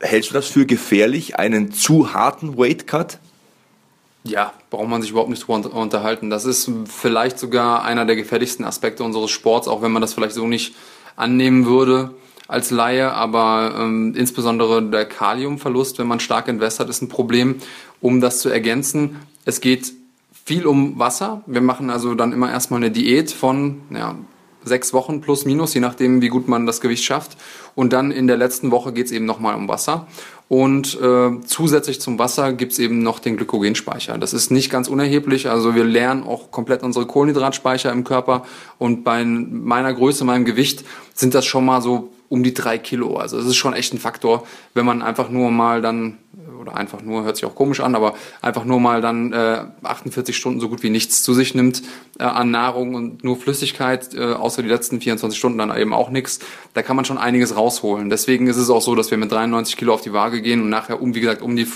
Hältst 0.00 0.30
du 0.30 0.34
das 0.34 0.48
für 0.48 0.66
gefährlich, 0.66 1.38
einen 1.38 1.72
zu 1.72 2.12
harten 2.12 2.58
Weight 2.58 2.86
Cut? 2.86 3.18
Ja, 4.24 4.52
braucht 4.70 4.88
man 4.88 5.02
sich 5.02 5.10
überhaupt 5.10 5.30
nicht 5.30 5.46
drüber 5.46 5.74
unterhalten. 5.74 6.30
Das 6.30 6.44
ist 6.44 6.70
vielleicht 6.86 7.38
sogar 7.38 7.84
einer 7.84 8.04
der 8.04 8.16
gefährlichsten 8.16 8.64
Aspekte 8.64 9.02
unseres 9.02 9.30
Sports, 9.30 9.66
auch 9.66 9.82
wenn 9.82 9.92
man 9.92 10.02
das 10.02 10.14
vielleicht 10.14 10.34
so 10.34 10.46
nicht 10.46 10.74
annehmen 11.16 11.66
würde 11.66 12.14
als 12.48 12.70
Laie, 12.70 13.12
aber 13.12 13.74
ähm, 13.78 14.14
insbesondere 14.14 14.82
der 14.82 15.06
Kaliumverlust, 15.06 15.98
wenn 15.98 16.06
man 16.06 16.20
stark 16.20 16.48
entwässert, 16.48 16.90
ist 16.90 17.00
ein 17.02 17.08
Problem. 17.08 17.56
Um 18.00 18.20
das 18.20 18.40
zu 18.40 18.48
ergänzen, 18.48 19.16
es 19.44 19.60
geht 19.60 19.92
viel 20.44 20.66
um 20.66 20.98
Wasser. 20.98 21.42
Wir 21.46 21.60
machen 21.60 21.90
also 21.90 22.14
dann 22.14 22.32
immer 22.32 22.50
erstmal 22.50 22.80
eine 22.80 22.90
Diät 22.90 23.30
von 23.30 23.82
ja, 23.90 24.16
sechs 24.64 24.92
Wochen 24.92 25.20
plus 25.20 25.44
minus, 25.44 25.74
je 25.74 25.80
nachdem, 25.80 26.20
wie 26.22 26.28
gut 26.28 26.48
man 26.48 26.66
das 26.66 26.80
Gewicht 26.80 27.04
schafft. 27.04 27.36
Und 27.74 27.92
dann 27.92 28.10
in 28.10 28.26
der 28.26 28.36
letzten 28.36 28.70
Woche 28.70 28.92
geht 28.92 29.06
es 29.06 29.12
eben 29.12 29.24
nochmal 29.24 29.54
um 29.54 29.68
Wasser. 29.68 30.06
Und 30.48 31.00
äh, 31.00 31.30
zusätzlich 31.46 32.00
zum 32.00 32.18
Wasser 32.18 32.52
gibt 32.52 32.72
es 32.72 32.78
eben 32.78 33.02
noch 33.02 33.20
den 33.20 33.38
Glykogenspeicher. 33.38 34.18
Das 34.18 34.34
ist 34.34 34.50
nicht 34.50 34.70
ganz 34.70 34.88
unerheblich. 34.88 35.48
Also 35.48 35.74
wir 35.74 35.84
lernen 35.84 36.24
auch 36.24 36.50
komplett 36.50 36.82
unsere 36.82 37.06
Kohlenhydratspeicher 37.06 37.90
im 37.90 38.04
Körper. 38.04 38.44
Und 38.78 39.02
bei 39.02 39.24
meiner 39.24 39.94
Größe, 39.94 40.24
meinem 40.24 40.44
Gewicht 40.44 40.84
sind 41.14 41.34
das 41.34 41.46
schon 41.46 41.64
mal 41.64 41.80
so 41.80 42.12
um 42.28 42.42
die 42.42 42.52
drei 42.52 42.78
Kilo. 42.78 43.16
Also 43.16 43.38
es 43.38 43.46
ist 43.46 43.56
schon 43.56 43.72
echt 43.72 43.94
ein 43.94 43.98
Faktor, 43.98 44.46
wenn 44.74 44.84
man 44.84 45.00
einfach 45.00 45.30
nur 45.30 45.50
mal 45.50 45.80
dann, 45.80 46.18
oder 46.62 46.76
einfach 46.76 47.02
nur, 47.02 47.24
hört 47.24 47.36
sich 47.36 47.44
auch 47.44 47.54
komisch 47.54 47.80
an, 47.80 47.94
aber 47.94 48.14
einfach 48.40 48.64
nur 48.64 48.80
mal 48.80 49.00
dann 49.00 49.32
äh, 49.32 49.64
48 49.82 50.36
Stunden 50.36 50.60
so 50.60 50.68
gut 50.68 50.82
wie 50.82 50.90
nichts 50.90 51.22
zu 51.22 51.34
sich 51.34 51.54
nimmt 51.54 51.82
äh, 52.18 52.24
an 52.24 52.50
Nahrung 52.50 52.94
und 52.94 53.24
nur 53.24 53.36
Flüssigkeit, 53.36 54.14
äh, 54.14 54.32
außer 54.32 54.62
die 54.62 54.68
letzten 54.68 55.00
24 55.00 55.38
Stunden 55.38 55.58
dann 55.58 55.76
eben 55.76 55.92
auch 55.92 56.10
nichts. 56.10 56.38
Da 56.74 56.82
kann 56.82 56.96
man 56.96 57.04
schon 57.04 57.18
einiges 57.18 57.56
rausholen. 57.56 58.08
Deswegen 58.08 58.46
ist 58.46 58.56
es 58.56 58.70
auch 58.70 58.80
so, 58.80 58.94
dass 58.94 59.10
wir 59.10 59.18
mit 59.18 59.30
93 59.30 59.76
Kilo 59.76 59.92
auf 59.92 60.00
die 60.00 60.12
Waage 60.12 60.40
gehen 60.40 60.62
und 60.62 60.70
nachher 60.70 61.02
um, 61.02 61.14
wie 61.14 61.20
gesagt, 61.20 61.42
um 61.42 61.56
die 61.56 61.66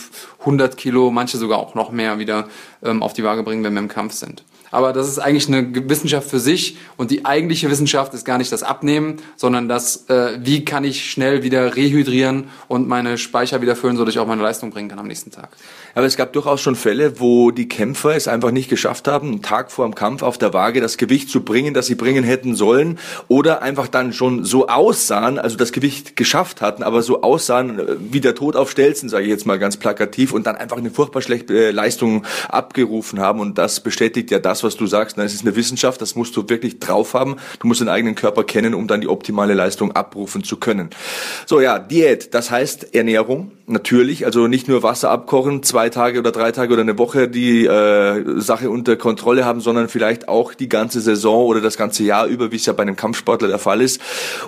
100 0.40 0.76
Kilo, 0.76 1.10
manche 1.10 1.36
sogar 1.36 1.58
auch 1.58 1.74
noch 1.74 1.90
mehr 1.90 2.18
wieder 2.18 2.48
ähm, 2.82 3.02
auf 3.02 3.12
die 3.12 3.24
Waage 3.24 3.42
bringen, 3.42 3.64
wenn 3.64 3.74
wir 3.74 3.80
im 3.80 3.88
Kampf 3.88 4.14
sind. 4.14 4.44
Aber 4.70 4.92
das 4.92 5.08
ist 5.08 5.18
eigentlich 5.18 5.48
eine 5.48 5.88
Wissenschaft 5.88 6.28
für 6.28 6.40
sich 6.40 6.76
und 6.96 7.10
die 7.10 7.24
eigentliche 7.24 7.70
Wissenschaft 7.70 8.14
ist 8.14 8.24
gar 8.24 8.38
nicht 8.38 8.52
das 8.52 8.62
Abnehmen, 8.62 9.16
sondern 9.36 9.68
das, 9.68 10.08
äh, 10.08 10.38
wie 10.40 10.64
kann 10.64 10.84
ich 10.84 11.10
schnell 11.10 11.42
wieder 11.42 11.76
rehydrieren 11.76 12.48
und 12.68 12.88
meine 12.88 13.18
Speicher 13.18 13.62
wieder 13.62 13.76
füllen, 13.76 13.96
sodass 13.96 14.14
ich 14.14 14.18
auch 14.18 14.26
meine 14.26 14.42
Leistung 14.42 14.70
bringen 14.70 14.88
kann 14.88 14.98
am 14.98 15.06
nächsten 15.06 15.30
Tag. 15.30 15.50
Aber 15.96 16.04
es 16.04 16.18
gab 16.18 16.34
durchaus 16.34 16.60
schon 16.60 16.76
Fälle, 16.76 17.20
wo 17.20 17.50
die 17.50 17.70
Kämpfer 17.70 18.14
es 18.14 18.28
einfach 18.28 18.50
nicht 18.50 18.68
geschafft 18.68 19.08
haben, 19.08 19.28
einen 19.28 19.42
Tag 19.42 19.72
vor 19.72 19.86
dem 19.86 19.94
Kampf 19.94 20.22
auf 20.22 20.36
der 20.36 20.52
Waage 20.52 20.82
das 20.82 20.98
Gewicht 20.98 21.30
zu 21.30 21.40
bringen, 21.42 21.72
das 21.72 21.86
sie 21.86 21.94
bringen 21.94 22.22
hätten 22.22 22.54
sollen, 22.54 22.98
oder 23.28 23.62
einfach 23.62 23.88
dann 23.88 24.12
schon 24.12 24.44
so 24.44 24.66
aussahen, 24.66 25.38
also 25.38 25.56
das 25.56 25.72
Gewicht 25.72 26.14
geschafft 26.14 26.60
hatten, 26.60 26.82
aber 26.82 27.00
so 27.00 27.22
aussahen 27.22 27.78
äh, 27.78 27.96
wie 28.10 28.20
der 28.20 28.34
Tod 28.34 28.56
auf 28.56 28.70
Stelzen, 28.70 29.08
sage 29.08 29.24
ich 29.24 29.30
jetzt 29.30 29.46
mal 29.46 29.58
ganz 29.58 29.78
plakativ, 29.78 30.34
und 30.34 30.46
dann 30.46 30.56
einfach 30.56 30.76
eine 30.76 30.90
furchtbar 30.90 31.22
schlechte 31.22 31.68
äh, 31.68 31.70
Leistung 31.70 32.26
abgerufen 32.50 33.18
haben. 33.18 33.40
Und 33.40 33.56
das 33.56 33.80
bestätigt 33.80 34.30
ja 34.30 34.38
das, 34.38 34.64
was 34.64 34.76
du 34.76 34.86
sagst. 34.86 35.16
Es 35.16 35.32
ist 35.32 35.46
eine 35.46 35.56
Wissenschaft, 35.56 36.02
das 36.02 36.14
musst 36.14 36.36
du 36.36 36.46
wirklich 36.46 36.78
drauf 36.78 37.14
haben. 37.14 37.36
Du 37.58 37.68
musst 37.68 37.80
den 37.80 37.88
eigenen 37.88 38.16
Körper 38.16 38.44
kennen, 38.44 38.74
um 38.74 38.86
dann 38.86 39.00
die 39.00 39.08
optimale 39.08 39.54
Leistung 39.54 39.92
abrufen 39.92 40.44
zu 40.44 40.58
können. 40.58 40.90
So 41.46 41.58
ja, 41.58 41.78
Diät, 41.78 42.34
das 42.34 42.50
heißt 42.50 42.94
Ernährung, 42.94 43.52
natürlich. 43.66 44.26
Also 44.26 44.46
nicht 44.46 44.68
nur 44.68 44.82
Wasser 44.82 45.10
abkochen, 45.10 45.62
zwei 45.62 45.85
Tage 45.88 46.18
oder 46.18 46.32
drei 46.32 46.52
Tage 46.52 46.72
oder 46.72 46.82
eine 46.82 46.98
Woche 46.98 47.28
die 47.28 47.66
äh, 47.66 48.40
Sache 48.40 48.70
unter 48.70 48.96
Kontrolle 48.96 49.44
haben, 49.44 49.60
sondern 49.60 49.88
vielleicht 49.88 50.28
auch 50.28 50.54
die 50.54 50.68
ganze 50.68 51.00
Saison 51.00 51.46
oder 51.46 51.60
das 51.60 51.76
ganze 51.76 52.04
Jahr 52.04 52.26
über, 52.26 52.52
wie 52.52 52.56
es 52.56 52.66
ja 52.66 52.72
bei 52.72 52.82
einem 52.82 52.96
Kampfsportler 52.96 53.48
der 53.48 53.58
Fall 53.58 53.80
ist. 53.80 54.00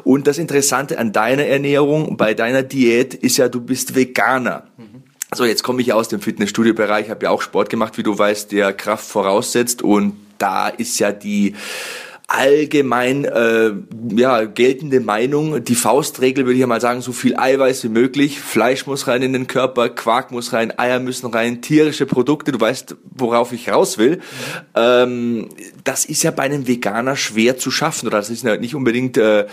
Und 0.04 0.26
das 0.26 0.38
Interessante 0.38 0.98
an 0.98 1.12
deiner 1.12 1.44
Ernährung, 1.44 2.16
bei 2.16 2.34
deiner 2.34 2.62
Diät, 2.62 3.14
ist 3.14 3.36
ja, 3.36 3.48
du 3.48 3.60
bist 3.60 3.94
Veganer. 3.94 4.64
Mhm. 4.76 5.02
So, 5.34 5.44
jetzt 5.44 5.62
komme 5.62 5.82
ich 5.82 5.92
aus 5.92 6.08
dem 6.08 6.20
Fitnessstudio-Bereich, 6.20 7.10
habe 7.10 7.24
ja 7.24 7.30
auch 7.30 7.42
Sport 7.42 7.68
gemacht, 7.68 7.98
wie 7.98 8.02
du 8.02 8.18
weißt, 8.18 8.50
der 8.52 8.72
Kraft 8.72 9.06
voraussetzt 9.06 9.82
und 9.82 10.14
da 10.38 10.68
ist 10.68 10.98
ja 11.00 11.12
die 11.12 11.54
allgemein 12.28 13.24
äh, 13.24 13.72
ja, 14.14 14.44
geltende 14.44 15.00
Meinung, 15.00 15.64
die 15.64 15.74
Faustregel 15.74 16.44
würde 16.44 16.54
ich 16.54 16.60
ja 16.60 16.66
mal 16.66 16.80
sagen, 16.80 17.00
so 17.00 17.12
viel 17.12 17.34
Eiweiß 17.36 17.84
wie 17.84 17.88
möglich, 17.88 18.38
Fleisch 18.38 18.86
muss 18.86 19.06
rein 19.08 19.22
in 19.22 19.32
den 19.32 19.46
Körper, 19.46 19.88
Quark 19.88 20.30
muss 20.30 20.52
rein, 20.52 20.78
Eier 20.78 21.00
müssen 21.00 21.26
rein, 21.30 21.62
tierische 21.62 22.04
Produkte, 22.04 22.52
du 22.52 22.60
weißt, 22.60 22.96
worauf 23.16 23.52
ich 23.52 23.70
raus 23.70 23.96
will. 23.96 24.20
Ähm, 24.74 25.48
das 25.84 26.04
ist 26.04 26.22
ja 26.22 26.30
bei 26.30 26.42
einem 26.42 26.68
Veganer 26.68 27.16
schwer 27.16 27.56
zu 27.56 27.70
schaffen 27.70 28.06
oder 28.06 28.18
das 28.18 28.28
ist 28.28 28.44
ja 28.44 28.58
nicht 28.58 28.74
unbedingt 28.74 29.16
äh, 29.16 29.46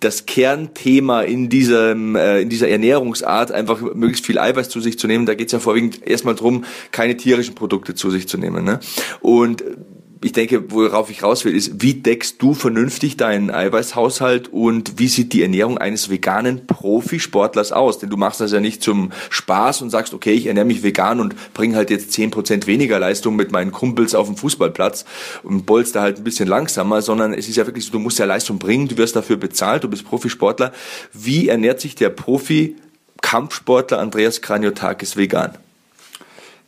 das 0.00 0.26
Kernthema 0.26 1.22
in 1.22 1.48
diesem 1.48 2.16
äh, 2.16 2.40
in 2.40 2.48
dieser 2.48 2.68
Ernährungsart 2.68 3.52
einfach 3.52 3.80
möglichst 3.80 4.26
viel 4.26 4.38
Eiweiß 4.38 4.68
zu 4.68 4.80
sich 4.80 4.98
zu 4.98 5.06
nehmen. 5.06 5.26
Da 5.26 5.34
geht 5.34 5.46
es 5.46 5.52
ja 5.52 5.60
vorwiegend 5.60 6.06
erstmal 6.06 6.34
drum, 6.34 6.64
keine 6.90 7.16
tierischen 7.16 7.54
Produkte 7.54 7.94
zu 7.94 8.10
sich 8.10 8.26
zu 8.26 8.36
nehmen. 8.36 8.64
Ne? 8.64 8.80
Und 9.20 9.62
ich 10.26 10.32
denke, 10.32 10.72
worauf 10.72 11.08
ich 11.08 11.22
raus 11.22 11.44
will, 11.44 11.54
ist, 11.54 11.80
wie 11.80 11.94
deckst 11.94 12.42
du 12.42 12.52
vernünftig 12.52 13.16
deinen 13.16 13.48
Eiweißhaushalt 13.48 14.48
und 14.48 14.98
wie 14.98 15.06
sieht 15.06 15.32
die 15.32 15.40
Ernährung 15.40 15.78
eines 15.78 16.10
veganen 16.10 16.66
Profisportlers 16.66 17.70
aus? 17.70 18.00
Denn 18.00 18.10
du 18.10 18.16
machst 18.16 18.40
das 18.40 18.50
ja 18.50 18.58
nicht 18.58 18.82
zum 18.82 19.12
Spaß 19.30 19.82
und 19.82 19.90
sagst, 19.90 20.14
okay, 20.14 20.32
ich 20.32 20.46
ernähre 20.46 20.66
mich 20.66 20.82
vegan 20.82 21.20
und 21.20 21.36
bringe 21.54 21.76
halt 21.76 21.90
jetzt 21.90 22.10
zehn 22.10 22.32
Prozent 22.32 22.66
weniger 22.66 22.98
Leistung 22.98 23.36
mit 23.36 23.52
meinen 23.52 23.70
Kumpels 23.70 24.16
auf 24.16 24.26
dem 24.26 24.36
Fußballplatz 24.36 25.04
und 25.44 25.64
bolster 25.64 26.00
halt 26.00 26.18
ein 26.18 26.24
bisschen 26.24 26.48
langsamer, 26.48 27.02
sondern 27.02 27.32
es 27.32 27.48
ist 27.48 27.54
ja 27.54 27.66
wirklich 27.66 27.84
so, 27.84 27.92
du 27.92 28.00
musst 28.00 28.18
ja 28.18 28.24
Leistung 28.24 28.58
bringen, 28.58 28.88
du 28.88 28.96
wirst 28.96 29.14
dafür 29.14 29.36
bezahlt, 29.36 29.84
du 29.84 29.88
bist 29.88 30.04
Profisportler. 30.04 30.72
Wie 31.12 31.48
ernährt 31.48 31.80
sich 31.80 31.94
der 31.94 32.10
Profi-Kampfsportler 32.10 34.00
Andreas 34.00 34.42
Kraniotakis 34.42 35.16
vegan? 35.16 35.56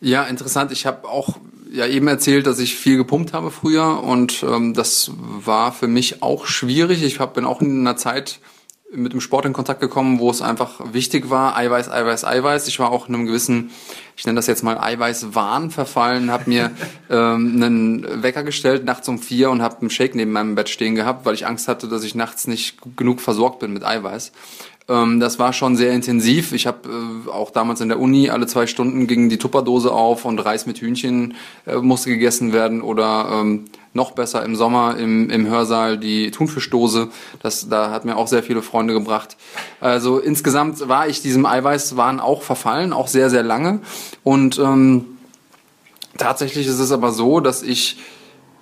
Ja, 0.00 0.22
interessant. 0.22 0.70
Ich 0.70 0.86
habe 0.86 1.08
auch 1.08 1.38
ja 1.70 1.86
eben 1.86 2.08
erzählt, 2.08 2.46
dass 2.46 2.58
ich 2.58 2.76
viel 2.76 2.96
gepumpt 2.96 3.32
habe 3.32 3.50
früher 3.50 4.02
und 4.02 4.42
ähm, 4.42 4.74
das 4.74 5.10
war 5.16 5.72
für 5.72 5.88
mich 5.88 6.22
auch 6.22 6.46
schwierig. 6.46 7.02
Ich 7.02 7.20
hab, 7.20 7.34
bin 7.34 7.44
auch 7.44 7.60
in 7.60 7.80
einer 7.80 7.96
Zeit 7.96 8.40
mit 8.90 9.12
dem 9.12 9.20
Sport 9.20 9.44
in 9.44 9.52
Kontakt 9.52 9.80
gekommen, 9.80 10.18
wo 10.18 10.30
es 10.30 10.40
einfach 10.40 10.80
wichtig 10.92 11.28
war, 11.28 11.56
Eiweiß, 11.56 11.90
Eiweiß, 11.90 12.24
Eiweiß. 12.24 12.68
Ich 12.68 12.78
war 12.78 12.90
auch 12.90 13.08
in 13.08 13.14
einem 13.14 13.26
gewissen, 13.26 13.70
ich 14.16 14.24
nenne 14.24 14.36
das 14.36 14.46
jetzt 14.46 14.62
mal 14.62 14.78
Eiweißwahn 14.78 15.70
verfallen, 15.70 16.30
habe 16.30 16.48
mir 16.48 16.70
ähm, 17.10 17.62
einen 17.62 18.22
Wecker 18.22 18.44
gestellt 18.44 18.84
nachts 18.84 19.08
um 19.08 19.18
vier 19.18 19.50
und 19.50 19.60
habe 19.60 19.80
einen 19.80 19.90
Shake 19.90 20.14
neben 20.14 20.32
meinem 20.32 20.54
Bett 20.54 20.70
stehen 20.70 20.94
gehabt, 20.94 21.26
weil 21.26 21.34
ich 21.34 21.46
Angst 21.46 21.68
hatte, 21.68 21.86
dass 21.88 22.02
ich 22.02 22.14
nachts 22.14 22.46
nicht 22.46 22.78
genug 22.96 23.20
versorgt 23.20 23.58
bin 23.58 23.74
mit 23.74 23.84
Eiweiß. 23.84 24.32
Ähm, 24.88 25.20
das 25.20 25.38
war 25.38 25.52
schon 25.52 25.76
sehr 25.76 25.92
intensiv. 25.92 26.52
Ich 26.52 26.66
habe 26.66 26.88
äh, 26.88 27.30
auch 27.30 27.50
damals 27.50 27.80
in 27.80 27.88
der 27.88 28.00
Uni 28.00 28.30
alle 28.30 28.46
zwei 28.46 28.66
Stunden 28.66 29.06
ging 29.06 29.28
die 29.28 29.38
Tupperdose 29.38 29.92
auf 29.92 30.24
und 30.24 30.38
Reis 30.38 30.66
mit 30.66 30.78
Hühnchen 30.78 31.34
äh, 31.66 31.76
musste 31.76 32.10
gegessen 32.10 32.52
werden 32.52 32.80
oder 32.80 33.28
ähm, 33.32 33.66
noch 33.92 34.12
besser 34.12 34.44
im 34.44 34.56
Sommer 34.56 34.96
im, 34.96 35.28
im 35.28 35.46
Hörsaal 35.46 35.98
die 35.98 36.30
Thunfischdose. 36.30 37.08
Das, 37.42 37.68
da 37.68 37.90
hat 37.90 38.04
mir 38.04 38.16
auch 38.16 38.28
sehr 38.28 38.42
viele 38.42 38.62
Freunde 38.62 38.94
gebracht. 38.94 39.36
Also 39.80 40.18
insgesamt 40.18 40.88
war 40.88 41.08
ich 41.08 41.20
diesem 41.20 41.44
Eiweißwahn 41.44 42.20
auch 42.20 42.42
verfallen, 42.42 42.92
auch 42.92 43.08
sehr, 43.08 43.28
sehr 43.28 43.42
lange. 43.42 43.80
Und 44.24 44.58
ähm, 44.58 45.04
tatsächlich 46.16 46.66
ist 46.66 46.78
es 46.78 46.92
aber 46.92 47.12
so, 47.12 47.40
dass 47.40 47.62
ich 47.62 47.98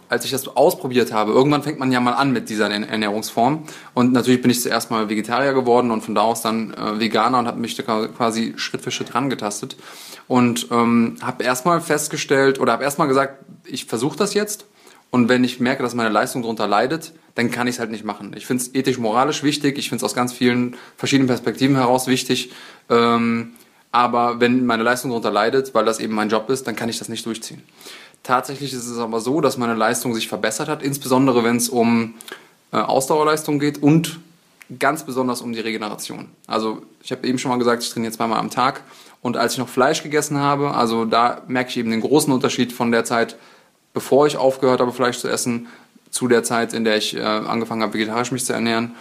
als 0.08 0.24
ich 0.24 0.30
das 0.30 0.46
ausprobiert 0.48 1.12
habe, 1.12 1.32
irgendwann 1.32 1.62
fängt 1.62 1.78
man 1.78 1.90
ja 1.92 2.00
mal 2.00 2.12
an 2.12 2.32
mit 2.32 2.48
dieser 2.48 2.70
Ernährungsform. 2.70 3.64
Und 3.94 4.12
natürlich 4.12 4.42
bin 4.42 4.50
ich 4.50 4.60
zuerst 4.60 4.90
mal 4.90 5.08
Vegetarier 5.08 5.52
geworden 5.52 5.90
und 5.90 6.02
von 6.02 6.14
da 6.14 6.22
aus 6.22 6.42
dann 6.42 6.72
äh, 6.74 7.00
Veganer 7.00 7.38
und 7.38 7.46
habe 7.46 7.60
mich 7.60 7.74
da 7.76 7.82
quasi 7.82 8.54
Schritt 8.56 8.82
für 8.82 8.90
Schritt 8.90 9.14
rangetastet. 9.14 9.76
Und 10.28 10.68
ähm, 10.70 11.16
habe 11.22 11.44
erstmal 11.44 11.80
festgestellt 11.80 12.60
oder 12.60 12.72
habe 12.72 12.84
erstmal 12.84 13.08
gesagt, 13.08 13.44
ich 13.64 13.86
versuche 13.86 14.16
das 14.16 14.34
jetzt. 14.34 14.66
Und 15.10 15.28
wenn 15.28 15.44
ich 15.44 15.60
merke, 15.60 15.82
dass 15.82 15.94
meine 15.94 16.10
Leistung 16.10 16.42
darunter 16.42 16.66
leidet, 16.66 17.12
dann 17.36 17.50
kann 17.50 17.66
ich 17.66 17.76
es 17.76 17.78
halt 17.78 17.90
nicht 17.90 18.04
machen. 18.04 18.34
Ich 18.36 18.46
finde 18.46 18.62
es 18.62 18.74
ethisch-moralisch 18.74 19.42
wichtig. 19.42 19.78
Ich 19.78 19.88
finde 19.88 20.04
es 20.04 20.04
aus 20.04 20.14
ganz 20.14 20.32
vielen 20.32 20.76
verschiedenen 20.96 21.28
Perspektiven 21.28 21.76
heraus 21.76 22.06
wichtig. 22.06 22.52
Ähm, 22.90 23.52
aber 23.92 24.40
wenn 24.40 24.66
meine 24.66 24.82
Leistung 24.82 25.10
darunter 25.10 25.30
leidet, 25.30 25.74
weil 25.74 25.84
das 25.84 26.00
eben 26.00 26.14
mein 26.14 26.28
Job 26.28 26.50
ist, 26.50 26.66
dann 26.66 26.76
kann 26.76 26.88
ich 26.88 26.98
das 26.98 27.08
nicht 27.08 27.24
durchziehen. 27.24 27.62
Tatsächlich 28.26 28.72
ist 28.72 28.88
es 28.88 28.98
aber 28.98 29.20
so, 29.20 29.40
dass 29.40 29.56
meine 29.56 29.74
Leistung 29.74 30.12
sich 30.12 30.26
verbessert 30.26 30.68
hat, 30.68 30.82
insbesondere 30.82 31.44
wenn 31.44 31.58
es 31.58 31.68
um 31.68 32.14
äh, 32.72 32.76
Ausdauerleistung 32.76 33.60
geht 33.60 33.80
und 33.80 34.18
ganz 34.80 35.04
besonders 35.04 35.42
um 35.42 35.52
die 35.52 35.60
Regeneration. 35.60 36.30
Also 36.48 36.82
ich 37.04 37.12
habe 37.12 37.24
eben 37.24 37.38
schon 37.38 37.52
mal 37.52 37.58
gesagt, 37.58 37.84
ich 37.84 37.90
trainiere 37.90 38.12
zweimal 38.12 38.40
am 38.40 38.50
Tag 38.50 38.82
und 39.22 39.36
als 39.36 39.52
ich 39.52 39.60
noch 39.60 39.68
Fleisch 39.68 40.02
gegessen 40.02 40.38
habe, 40.38 40.72
also 40.74 41.04
da 41.04 41.42
merke 41.46 41.70
ich 41.70 41.76
eben 41.76 41.92
den 41.92 42.00
großen 42.00 42.32
Unterschied 42.32 42.72
von 42.72 42.90
der 42.90 43.04
Zeit, 43.04 43.36
bevor 43.94 44.26
ich 44.26 44.36
aufgehört 44.36 44.80
habe, 44.80 44.92
Fleisch 44.92 45.18
zu 45.18 45.28
essen, 45.28 45.68
zu 46.10 46.26
der 46.26 46.42
Zeit, 46.42 46.72
in 46.72 46.82
der 46.82 46.96
ich 46.96 47.14
äh, 47.14 47.20
angefangen 47.20 47.82
habe, 47.82 47.94
vegetarisch 47.94 48.32
mich 48.32 48.44
zu 48.44 48.52
ernähren. 48.52 48.96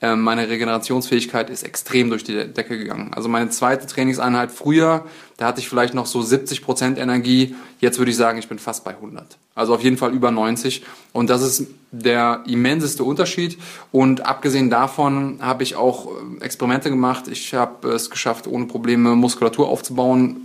Ähm, 0.00 0.22
meine 0.22 0.48
Regenerationsfähigkeit 0.48 1.50
ist 1.50 1.64
extrem 1.64 2.08
durch 2.08 2.22
die 2.22 2.46
Decke 2.46 2.78
gegangen. 2.78 3.10
Also 3.14 3.28
meine 3.28 3.50
zweite 3.50 3.86
Trainingseinheit 3.86 4.52
früher, 4.52 5.04
da 5.36 5.46
hatte 5.46 5.60
ich 5.60 5.68
vielleicht 5.68 5.92
noch 5.92 6.06
so 6.06 6.22
70 6.22 6.62
Prozent 6.62 6.98
Energie. 6.98 7.56
Jetzt 7.80 7.98
würde 7.98 8.12
ich 8.12 8.16
sagen, 8.16 8.38
ich 8.38 8.48
bin 8.48 8.60
fast 8.60 8.84
bei 8.84 8.92
100. 8.92 9.38
Also 9.56 9.74
auf 9.74 9.82
jeden 9.82 9.96
Fall 9.96 10.12
über 10.12 10.30
90. 10.30 10.84
Und 11.12 11.30
das 11.30 11.42
ist 11.42 11.66
der 11.90 12.44
immenseste 12.46 13.02
Unterschied. 13.02 13.58
Und 13.90 14.24
abgesehen 14.24 14.70
davon 14.70 15.38
habe 15.40 15.64
ich 15.64 15.74
auch 15.74 16.06
äh, 16.06 16.44
Experimente 16.44 16.90
gemacht. 16.90 17.26
Ich 17.26 17.52
habe 17.54 17.88
es 17.88 18.08
geschafft, 18.08 18.46
ohne 18.46 18.66
Probleme 18.66 19.16
Muskulatur 19.16 19.68
aufzubauen, 19.68 20.36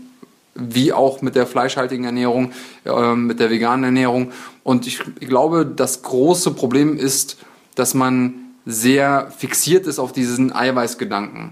wie 0.55 0.93
auch 0.93 1.21
mit 1.21 1.35
der 1.35 1.45
fleischhaltigen 1.45 2.05
Ernährung, 2.05 2.53
äh, 2.85 3.13
mit 3.13 3.39
der 3.39 3.51
veganen 3.51 3.83
Ernährung. 3.83 4.31
Und 4.63 4.87
ich 4.87 4.99
glaube, 5.19 5.63
das 5.63 6.01
große 6.01 6.51
Problem 6.51 6.97
ist, 6.97 7.37
dass 7.75 7.93
man 7.93 8.42
sehr 8.66 9.32
fixiert 9.38 9.88
ist 9.88 9.99
auf 9.99 10.11
diesen 10.11 10.53
Eiweißgedanken. 10.53 11.51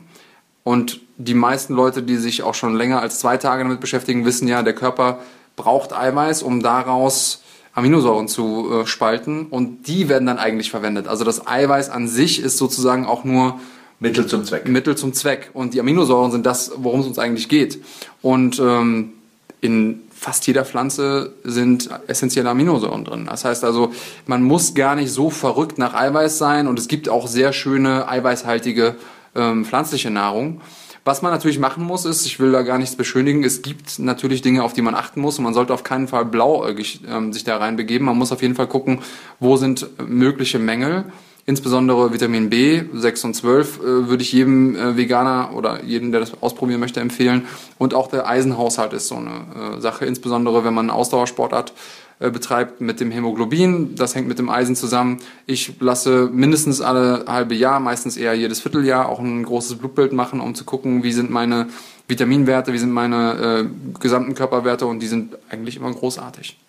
Und 0.63 1.01
die 1.17 1.33
meisten 1.33 1.73
Leute, 1.73 2.03
die 2.03 2.17
sich 2.17 2.43
auch 2.43 2.53
schon 2.53 2.75
länger 2.75 3.01
als 3.01 3.19
zwei 3.19 3.37
Tage 3.37 3.63
damit 3.63 3.79
beschäftigen, 3.79 4.25
wissen 4.25 4.47
ja, 4.47 4.63
der 4.63 4.75
Körper 4.75 5.19
braucht 5.55 5.93
Eiweiß, 5.93 6.43
um 6.43 6.61
daraus 6.61 7.43
Aminosäuren 7.73 8.27
zu 8.27 8.69
äh, 8.71 8.85
spalten 8.85 9.45
und 9.45 9.87
die 9.87 10.09
werden 10.09 10.25
dann 10.25 10.37
eigentlich 10.37 10.71
verwendet. 10.71 11.07
Also 11.07 11.23
das 11.23 11.47
Eiweiß 11.47 11.89
an 11.89 12.07
sich 12.07 12.41
ist 12.41 12.57
sozusagen 12.57 13.05
auch 13.05 13.23
nur 13.23 13.59
Mittel 13.99 14.25
zum 14.25 14.43
Zweck. 14.43 14.67
Mittel 14.67 14.97
zum 14.97 15.13
Zweck. 15.13 15.51
Und 15.53 15.73
die 15.73 15.79
Aminosäuren 15.79 16.31
sind 16.31 16.45
das, 16.45 16.71
worum 16.75 17.01
es 17.01 17.07
uns 17.07 17.19
eigentlich 17.19 17.47
geht. 17.49 17.83
Und 18.21 18.59
ähm, 18.59 19.13
in 19.61 20.01
fast 20.21 20.45
jeder 20.45 20.65
Pflanze 20.65 21.33
sind 21.43 21.89
essentielle 22.05 22.47
Aminosäuren 22.47 23.03
drin. 23.03 23.25
Das 23.25 23.43
heißt 23.43 23.63
also, 23.63 23.91
man 24.27 24.43
muss 24.43 24.75
gar 24.75 24.95
nicht 24.95 25.11
so 25.11 25.31
verrückt 25.31 25.79
nach 25.79 25.95
Eiweiß 25.95 26.37
sein 26.37 26.67
und 26.67 26.77
es 26.77 26.87
gibt 26.87 27.09
auch 27.09 27.25
sehr 27.25 27.53
schöne 27.53 28.07
eiweißhaltige 28.07 28.97
ähm, 29.33 29.65
pflanzliche 29.65 30.11
Nahrung. 30.11 30.61
Was 31.05 31.23
man 31.23 31.31
natürlich 31.31 31.57
machen 31.57 31.83
muss, 31.83 32.05
ist, 32.05 32.27
ich 32.27 32.39
will 32.39 32.51
da 32.51 32.61
gar 32.61 32.77
nichts 32.77 32.95
beschönigen, 32.95 33.43
es 33.43 33.63
gibt 33.63 33.97
natürlich 33.97 34.43
Dinge, 34.43 34.63
auf 34.63 34.73
die 34.73 34.83
man 34.83 34.93
achten 34.93 35.21
muss 35.21 35.39
und 35.39 35.43
man 35.43 35.55
sollte 35.55 35.73
auf 35.73 35.83
keinen 35.83 36.07
Fall 36.07 36.25
blauäugig 36.25 37.01
ähm, 37.09 37.33
sich 37.33 37.43
da 37.43 37.57
reinbegeben. 37.57 38.05
Man 38.05 38.15
muss 38.19 38.31
auf 38.31 38.43
jeden 38.43 38.53
Fall 38.53 38.67
gucken, 38.67 38.99
wo 39.39 39.57
sind 39.57 39.87
mögliche 40.07 40.59
Mängel 40.59 41.05
Insbesondere 41.45 42.13
Vitamin 42.13 42.49
B, 42.49 42.83
6 42.93 43.23
und 43.25 43.33
12 43.33 43.79
äh, 43.79 43.83
würde 44.09 44.21
ich 44.21 44.31
jedem 44.31 44.75
äh, 44.75 44.95
Veganer 44.95 45.51
oder 45.55 45.83
jedem, 45.83 46.11
der 46.11 46.19
das 46.19 46.41
ausprobieren 46.41 46.79
möchte, 46.79 46.99
empfehlen. 46.99 47.47
Und 47.77 47.93
auch 47.93 48.07
der 48.07 48.27
Eisenhaushalt 48.27 48.93
ist 48.93 49.07
so 49.07 49.15
eine 49.15 49.77
äh, 49.77 49.81
Sache, 49.81 50.05
insbesondere 50.05 50.63
wenn 50.63 50.73
man 50.73 50.89
Ausdauersportart 50.89 51.73
äh, 52.19 52.29
betreibt 52.29 52.81
mit 52.81 52.99
dem 52.99 53.09
Hämoglobin. 53.09 53.95
Das 53.95 54.13
hängt 54.13 54.27
mit 54.27 54.37
dem 54.37 54.49
Eisen 54.49 54.75
zusammen. 54.75 55.17
Ich 55.47 55.73
lasse 55.79 56.29
mindestens 56.31 56.79
alle 56.79 57.25
halbe 57.27 57.55
Jahr, 57.55 57.79
meistens 57.79 58.15
eher 58.15 58.35
jedes 58.35 58.59
Vierteljahr, 58.59 59.09
auch 59.09 59.19
ein 59.19 59.41
großes 59.41 59.77
Blutbild 59.77 60.13
machen, 60.13 60.39
um 60.39 60.53
zu 60.53 60.63
gucken, 60.63 61.01
wie 61.01 61.11
sind 61.13 61.31
meine 61.31 61.69
Vitaminwerte, 62.07 62.73
wie 62.73 62.77
sind 62.77 62.91
meine 62.91 63.65
äh, 63.65 63.99
gesamten 63.99 64.35
Körperwerte 64.35 64.85
und 64.85 64.99
die 64.99 65.07
sind 65.07 65.35
eigentlich 65.49 65.77
immer 65.77 65.91
großartig. 65.91 66.59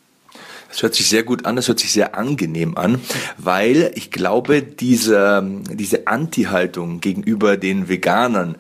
Das 0.73 0.83
hört 0.83 0.95
sich 0.95 1.07
sehr 1.07 1.23
gut 1.23 1.45
an, 1.45 1.55
das 1.57 1.69
hört 1.69 1.81
sich 1.81 1.93
sehr 1.93 2.17
angenehm 2.17 2.79
an, 2.79 2.99
weil 3.37 3.93
ich 3.95 4.11
glaube, 4.11 4.63
diese, 4.63 5.47
diese 5.71 6.07
Anti-Haltung 6.07 7.01
gegenüber 7.01 7.59
den 7.59 7.91
Veganern, 7.91 8.57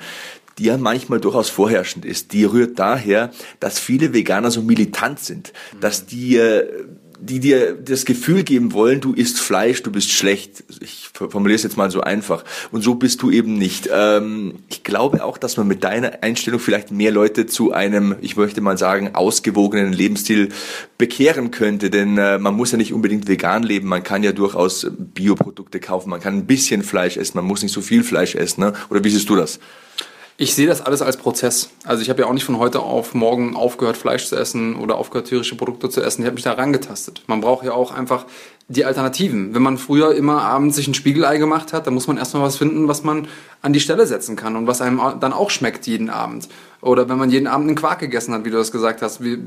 die 0.58 0.64
ja 0.64 0.76
manchmal 0.76 1.20
durchaus 1.20 1.48
vorherrschend 1.48 2.04
ist, 2.04 2.34
die 2.34 2.44
rührt 2.44 2.78
daher, 2.78 3.30
dass 3.60 3.78
viele 3.78 4.12
Veganer 4.12 4.50
so 4.50 4.60
militant 4.60 5.20
sind, 5.20 5.54
dass 5.80 6.04
die 6.04 6.36
äh, 6.36 6.84
die 7.22 7.38
dir 7.38 7.74
das 7.74 8.04
Gefühl 8.04 8.42
geben 8.42 8.72
wollen, 8.72 9.00
du 9.00 9.12
isst 9.12 9.38
Fleisch, 9.38 9.82
du 9.84 9.92
bist 9.92 10.10
schlecht. 10.10 10.64
Ich 10.80 11.10
formuliere 11.12 11.54
es 11.54 11.62
jetzt 11.62 11.76
mal 11.76 11.88
so 11.88 12.00
einfach. 12.00 12.44
Und 12.72 12.82
so 12.82 12.96
bist 12.96 13.22
du 13.22 13.30
eben 13.30 13.54
nicht. 13.54 13.88
Ähm, 13.92 14.56
ich 14.68 14.82
glaube 14.82 15.24
auch, 15.24 15.38
dass 15.38 15.56
man 15.56 15.68
mit 15.68 15.84
deiner 15.84 16.22
Einstellung 16.22 16.58
vielleicht 16.58 16.90
mehr 16.90 17.12
Leute 17.12 17.46
zu 17.46 17.72
einem, 17.72 18.16
ich 18.20 18.36
möchte 18.36 18.60
mal 18.60 18.76
sagen, 18.76 19.14
ausgewogenen 19.14 19.92
Lebensstil 19.92 20.48
bekehren 20.98 21.52
könnte. 21.52 21.90
Denn 21.90 22.18
äh, 22.18 22.38
man 22.38 22.54
muss 22.54 22.72
ja 22.72 22.78
nicht 22.78 22.92
unbedingt 22.92 23.28
vegan 23.28 23.62
leben. 23.62 23.86
Man 23.86 24.02
kann 24.02 24.24
ja 24.24 24.32
durchaus 24.32 24.88
Bioprodukte 24.90 25.78
kaufen. 25.78 26.10
Man 26.10 26.20
kann 26.20 26.36
ein 26.36 26.46
bisschen 26.46 26.82
Fleisch 26.82 27.16
essen. 27.16 27.38
Man 27.38 27.46
muss 27.46 27.62
nicht 27.62 27.72
so 27.72 27.82
viel 27.82 28.02
Fleisch 28.02 28.34
essen. 28.34 28.62
Ne? 28.62 28.72
Oder 28.90 29.04
wie 29.04 29.10
siehst 29.10 29.28
du 29.28 29.36
das? 29.36 29.60
Ich 30.42 30.56
sehe 30.56 30.66
das 30.66 30.80
alles 30.80 31.02
als 31.02 31.18
Prozess. 31.18 31.70
Also 31.84 32.02
ich 32.02 32.10
habe 32.10 32.22
ja 32.22 32.26
auch 32.26 32.32
nicht 32.32 32.42
von 32.42 32.58
heute 32.58 32.80
auf 32.80 33.14
morgen 33.14 33.54
aufgehört, 33.54 33.96
Fleisch 33.96 34.26
zu 34.26 34.34
essen 34.34 34.74
oder 34.74 34.96
aufgehört, 34.96 35.28
tierische 35.28 35.54
Produkte 35.54 35.88
zu 35.88 36.02
essen. 36.02 36.22
Ich 36.22 36.26
habe 36.26 36.34
mich 36.34 36.42
da 36.42 36.54
rangetastet. 36.54 37.22
Man 37.28 37.40
braucht 37.40 37.64
ja 37.64 37.74
auch 37.74 37.92
einfach 37.92 38.26
die 38.66 38.84
Alternativen. 38.84 39.54
Wenn 39.54 39.62
man 39.62 39.78
früher 39.78 40.16
immer 40.16 40.42
abends 40.42 40.74
sich 40.74 40.88
ein 40.88 40.94
Spiegelei 40.94 41.38
gemacht 41.38 41.72
hat, 41.72 41.86
dann 41.86 41.94
muss 41.94 42.08
man 42.08 42.16
erstmal 42.16 42.42
was 42.42 42.56
finden, 42.56 42.88
was 42.88 43.04
man 43.04 43.28
an 43.60 43.72
die 43.72 43.78
Stelle 43.78 44.04
setzen 44.04 44.34
kann 44.34 44.56
und 44.56 44.66
was 44.66 44.80
einem 44.80 45.00
dann 45.20 45.32
auch 45.32 45.50
schmeckt 45.50 45.86
jeden 45.86 46.10
Abend. 46.10 46.48
Oder 46.80 47.08
wenn 47.08 47.18
man 47.18 47.30
jeden 47.30 47.46
Abend 47.46 47.68
einen 47.68 47.76
Quark 47.76 48.00
gegessen 48.00 48.34
hat, 48.34 48.44
wie 48.44 48.50
du 48.50 48.56
das 48.56 48.72
gesagt 48.72 49.02
hast, 49.02 49.22
wie, 49.22 49.38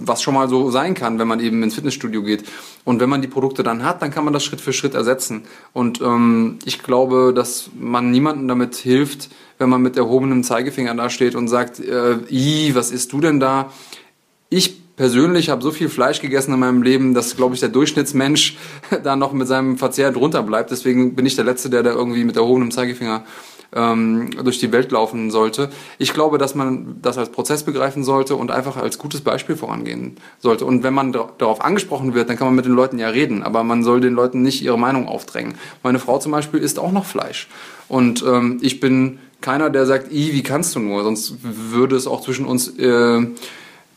was 0.00 0.20
schon 0.20 0.34
mal 0.34 0.48
so 0.48 0.72
sein 0.72 0.94
kann, 0.94 1.20
wenn 1.20 1.28
man 1.28 1.38
eben 1.38 1.62
ins 1.62 1.76
Fitnessstudio 1.76 2.24
geht. 2.24 2.42
Und 2.84 2.98
wenn 2.98 3.08
man 3.08 3.22
die 3.22 3.28
Produkte 3.28 3.62
dann 3.62 3.84
hat, 3.84 4.02
dann 4.02 4.10
kann 4.10 4.24
man 4.24 4.32
das 4.32 4.42
Schritt 4.42 4.60
für 4.60 4.72
Schritt 4.72 4.94
ersetzen. 4.94 5.42
Und 5.72 6.00
ähm, 6.00 6.58
ich 6.64 6.82
glaube, 6.82 7.32
dass 7.32 7.70
man 7.78 8.10
niemandem 8.10 8.48
damit 8.48 8.74
hilft, 8.74 9.30
wenn 9.60 9.68
man 9.68 9.82
mit 9.82 9.96
erhobenem 9.96 10.42
Zeigefinger 10.42 10.94
da 10.94 11.10
steht 11.10 11.34
und 11.34 11.46
sagt, 11.48 11.78
äh, 11.78 12.16
i, 12.30 12.74
was 12.74 12.90
isst 12.90 13.12
du 13.12 13.20
denn 13.20 13.38
da? 13.38 13.70
Ich 14.48 14.96
persönlich 14.96 15.50
habe 15.50 15.62
so 15.62 15.70
viel 15.70 15.88
Fleisch 15.88 16.20
gegessen 16.20 16.54
in 16.54 16.60
meinem 16.60 16.82
Leben, 16.82 17.14
dass, 17.14 17.36
glaube 17.36 17.54
ich, 17.54 17.60
der 17.60 17.68
Durchschnittsmensch 17.68 18.56
da 19.04 19.16
noch 19.16 19.32
mit 19.32 19.46
seinem 19.46 19.76
Verzehr 19.76 20.12
drunter 20.12 20.42
bleibt. 20.42 20.70
Deswegen 20.70 21.14
bin 21.14 21.26
ich 21.26 21.36
der 21.36 21.44
Letzte, 21.44 21.68
der 21.68 21.82
da 21.82 21.90
irgendwie 21.90 22.24
mit 22.24 22.36
erhobenem 22.36 22.70
Zeigefinger 22.70 23.24
ähm, 23.72 24.30
durch 24.42 24.58
die 24.58 24.72
Welt 24.72 24.90
laufen 24.92 25.30
sollte. 25.30 25.70
Ich 25.98 26.14
glaube, 26.14 26.38
dass 26.38 26.54
man 26.54 26.96
das 27.02 27.18
als 27.18 27.30
Prozess 27.30 27.62
begreifen 27.62 28.02
sollte 28.02 28.36
und 28.36 28.50
einfach 28.50 28.76
als 28.78 28.98
gutes 28.98 29.20
Beispiel 29.20 29.56
vorangehen 29.56 30.16
sollte. 30.38 30.64
Und 30.64 30.82
wenn 30.82 30.94
man 30.94 31.12
darauf 31.12 31.60
angesprochen 31.62 32.14
wird, 32.14 32.30
dann 32.30 32.36
kann 32.36 32.48
man 32.48 32.56
mit 32.56 32.64
den 32.64 32.72
Leuten 32.72 32.98
ja 32.98 33.08
reden, 33.08 33.42
aber 33.42 33.62
man 33.62 33.84
soll 33.84 34.00
den 34.00 34.14
Leuten 34.14 34.42
nicht 34.42 34.62
ihre 34.62 34.78
Meinung 34.78 35.06
aufdrängen. 35.06 35.54
Meine 35.82 35.98
Frau 35.98 36.18
zum 36.18 36.32
Beispiel 36.32 36.60
isst 36.60 36.78
auch 36.78 36.92
noch 36.92 37.04
Fleisch. 37.04 37.48
Und 37.88 38.24
ähm, 38.26 38.58
ich 38.62 38.80
bin 38.80 39.18
keiner, 39.40 39.70
der 39.70 39.86
sagt, 39.86 40.12
I, 40.12 40.32
wie 40.32 40.42
kannst 40.42 40.74
du 40.74 40.80
nur? 40.80 41.02
Sonst 41.02 41.36
würde 41.42 41.96
es 41.96 42.06
auch 42.06 42.20
zwischen 42.20 42.46
uns 42.46 42.68
äh, 42.78 43.26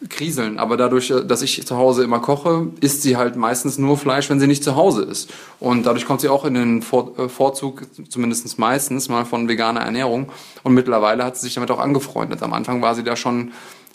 kriseln. 0.09 0.59
Aber 0.59 0.77
dadurch, 0.77 1.11
äh, 1.11 1.25
dass 1.25 1.41
ich 1.41 1.65
zu 1.65 1.77
Hause 1.77 2.03
immer 2.03 2.19
koche, 2.19 2.67
isst 2.81 3.01
sie 3.01 3.17
halt 3.17 3.35
meistens 3.35 3.77
nur 3.77 3.97
Fleisch, 3.97 4.29
wenn 4.29 4.39
sie 4.39 4.47
nicht 4.47 4.63
zu 4.63 4.75
Hause 4.75 5.03
ist. 5.03 5.31
Und 5.59 5.85
dadurch 5.85 6.05
kommt 6.05 6.21
sie 6.21 6.29
auch 6.29 6.45
in 6.45 6.53
den 6.53 6.81
Vor 6.81 7.17
äh, 7.17 7.29
Vorzug, 7.29 7.83
zumindest 8.09 8.59
meistens, 8.59 9.09
mal 9.09 9.25
von 9.25 9.47
veganer 9.47 9.81
Ernährung. 9.81 10.31
Und 10.63 10.73
mittlerweile 10.73 11.23
hat 11.23 11.37
sie 11.37 11.43
sich 11.43 11.55
damit 11.55 11.71
auch 11.71 11.79
angefreundet. 11.79 12.43
Am 12.43 12.53
Anfang 12.53 12.81
war 12.81 12.95
sie 12.95 13.03
da 13.03 13.15
schon 13.15 13.51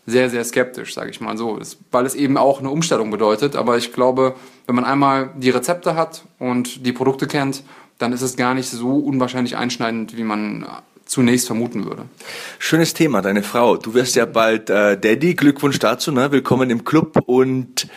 sehr, 0.07 0.31
sehr 0.31 0.43
skeptisch, 0.45 0.95
sage 0.95 1.11
ich 1.11 1.21
mal 1.21 1.37
so, 1.37 1.59
weil 1.91 2.07
es 2.07 2.15
eben 2.15 2.39
auch 2.39 2.61
eine 2.61 2.71
Umstellung 2.71 3.11
bedeutet. 3.11 3.57
Aber 3.57 3.77
ich 3.77 3.93
glaube, 3.93 4.35
wenn 4.67 4.75
man 4.75 4.85
einmal 4.85 5.31
die 5.37 5.51
Rezepte 5.51 5.97
hat 5.97 6.25
und 6.39 6.87
die 6.87 6.93
Produkte 6.93 7.27
kennt, 7.27 7.63
dann 7.99 8.13
ist 8.13 8.23
es 8.23 8.37
gar 8.37 8.55
nicht 8.55 8.71
so 8.71 8.97
unwahrscheinlich 8.97 9.57
einschneidend, 9.57 10.17
wie 10.17 10.23
man 10.23 10.67
zunächst 11.09 11.47
vermuten 11.47 11.87
würde. 11.87 12.05
Schönes 12.59 12.95
Thema, 12.95 13.23
deine 13.23 13.43
Frau. 13.43 13.77
Du 13.77 13.95
wirst 13.95 14.15
ja 14.15 14.27
bald 14.27 14.71
äh, 14.71 14.99
Daddy. 14.99 15.35
Glückwunsch 15.35 15.79
dazu, 15.79 16.13
ne? 16.13 16.31
Willkommen 16.31 16.71
im 16.71 16.85
Club 16.85 17.23
und 17.27 17.89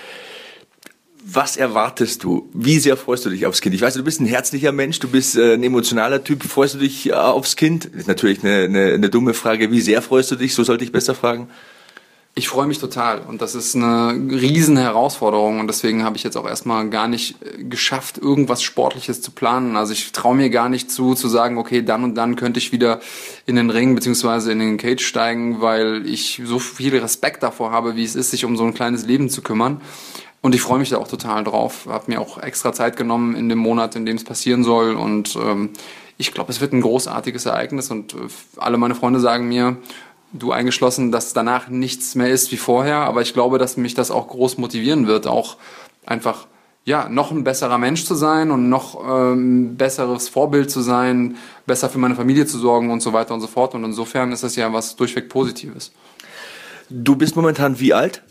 was 1.24 1.55
erwartest 1.55 2.24
du? 2.24 2.49
Wie 2.53 2.80
sehr 2.80 2.97
freust 2.97 3.26
du 3.26 3.30
dich 3.30 3.45
aufs 3.45 3.62
Kind? 3.62 3.76
Ich 3.76 3.82
weiß, 3.82 3.93
du 3.93 4.03
bist 4.03 4.20
ein 4.20 4.26
herzlicher 4.26 4.72
Mensch, 4.72 4.99
du 4.99 5.07
bist 5.07 5.38
äh, 5.38 5.53
ein 5.53 5.64
emotionaler 5.64 6.24
Typ. 6.24 6.43
Freust 6.43 6.76
du 6.76 6.80
dich 6.80 7.09
äh, 7.09 7.14
aufs 7.14 7.55
Kind? 7.55 7.86
ist 7.86 8.07
natürlich 8.07 8.43
eine, 8.43 8.64
eine, 8.64 8.93
eine 8.93 9.09
dumme 9.09 9.34
Frage. 9.34 9.72
Wie 9.72 9.82
sehr 9.82 10.01
freust 10.01 10.32
du 10.32 10.36
dich? 10.36 10.55
So 10.55 10.64
sollte 10.64 10.84
ich 10.84 10.91
besser 10.91 11.14
fragen. 11.14 11.49
Ich 12.34 12.47
freue 12.47 12.65
mich 12.65 12.79
total 12.79 13.19
und 13.19 13.41
das 13.41 13.55
ist 13.55 13.75
eine 13.75 14.13
riesen 14.13 14.77
Herausforderung 14.77 15.59
und 15.59 15.67
deswegen 15.67 16.05
habe 16.05 16.15
ich 16.15 16.23
jetzt 16.23 16.38
auch 16.38 16.47
erstmal 16.47 16.89
gar 16.89 17.09
nicht 17.09 17.36
äh, 17.41 17.65
geschafft, 17.65 18.17
irgendwas 18.17 18.63
Sportliches 18.63 19.21
zu 19.21 19.32
planen. 19.32 19.75
Also 19.75 19.91
ich 19.91 20.13
traue 20.13 20.36
mir 20.36 20.49
gar 20.49 20.69
nicht 20.69 20.89
zu, 20.89 21.13
zu 21.13 21.27
sagen, 21.27 21.57
okay, 21.57 21.82
dann 21.82 22.05
und 22.05 22.15
dann 22.15 22.38
könnte 22.38 22.57
ich 22.57 22.71
wieder 22.71 23.01
in 23.45 23.57
den 23.57 23.69
Ring 23.69 23.95
beziehungsweise 23.95 24.53
in 24.53 24.59
den 24.59 24.77
Cage 24.77 25.05
steigen, 25.05 25.59
weil 25.59 26.07
ich 26.07 26.41
so 26.45 26.57
viel 26.57 26.97
Respekt 26.97 27.43
davor 27.43 27.71
habe, 27.71 27.97
wie 27.97 28.05
es 28.05 28.15
ist, 28.15 28.32
sich 28.32 28.45
um 28.45 28.55
so 28.55 28.63
ein 28.63 28.73
kleines 28.73 29.05
Leben 29.05 29.29
zu 29.29 29.41
kümmern. 29.41 29.82
Und 30.41 30.55
ich 30.55 30.61
freue 30.61 30.79
mich 30.79 30.89
da 30.89 30.97
auch 30.97 31.09
total 31.09 31.43
drauf. 31.43 31.86
Habe 31.88 32.09
mir 32.09 32.21
auch 32.21 32.38
extra 32.38 32.71
Zeit 32.71 32.95
genommen 32.95 33.36
in 33.36 33.49
dem 33.49 33.59
Monat, 33.59 33.97
in 33.97 34.05
dem 34.05 34.15
es 34.15 34.23
passieren 34.23 34.63
soll 34.63 34.95
und 34.95 35.36
ähm, 35.36 35.71
ich 36.21 36.34
glaube, 36.34 36.51
es 36.51 36.61
wird 36.61 36.71
ein 36.71 36.82
großartiges 36.82 37.47
Ereignis 37.47 37.89
und 37.89 38.13
äh, 38.13 38.17
alle 38.57 38.77
meine 38.77 38.95
Freunde 38.95 39.19
sagen 39.19 39.49
mir, 39.49 39.77
du 40.34 40.51
eingeschlossen, 40.51 41.11
dass 41.11 41.34
danach 41.34 41.67
nichts 41.67 42.15
mehr 42.15 42.29
ist 42.29 42.51
wie 42.51 42.57
vorher. 42.57 42.97
Aber 42.97 43.21
ich 43.21 43.34
glaube, 43.34 43.57
dass 43.57 43.77
mich 43.77 43.93
das 43.93 44.11
auch 44.11 44.27
groß 44.27 44.57
motivieren 44.57 45.07
wird, 45.07 45.27
auch 45.27 45.57
einfach 46.05 46.47
ja, 46.84 47.07
noch 47.09 47.32
ein 47.32 47.43
besserer 47.43 47.77
Mensch 47.77 48.05
zu 48.05 48.15
sein 48.15 48.49
und 48.49 48.69
noch 48.69 49.03
ähm, 49.07 49.75
besseres 49.77 50.29
Vorbild 50.29 50.71
zu 50.71 50.82
sein, 50.82 51.38
besser 51.67 51.89
für 51.89 51.99
meine 51.99 52.15
Familie 52.15 52.47
zu 52.47 52.57
sorgen 52.57 52.89
und 52.89 53.01
so 53.01 53.13
weiter 53.13 53.34
und 53.36 53.41
so 53.41 53.47
fort. 53.47 53.75
Und 53.75 53.84
insofern 53.84 54.32
ist 54.32 54.43
das 54.43 54.55
ja 54.55 54.73
was 54.73 54.95
durchweg 54.95 55.29
Positives. 55.29 55.91
Du 56.89 57.15
bist 57.15 57.36
momentan 57.36 57.79
wie 57.79 57.93
alt? 57.93 58.23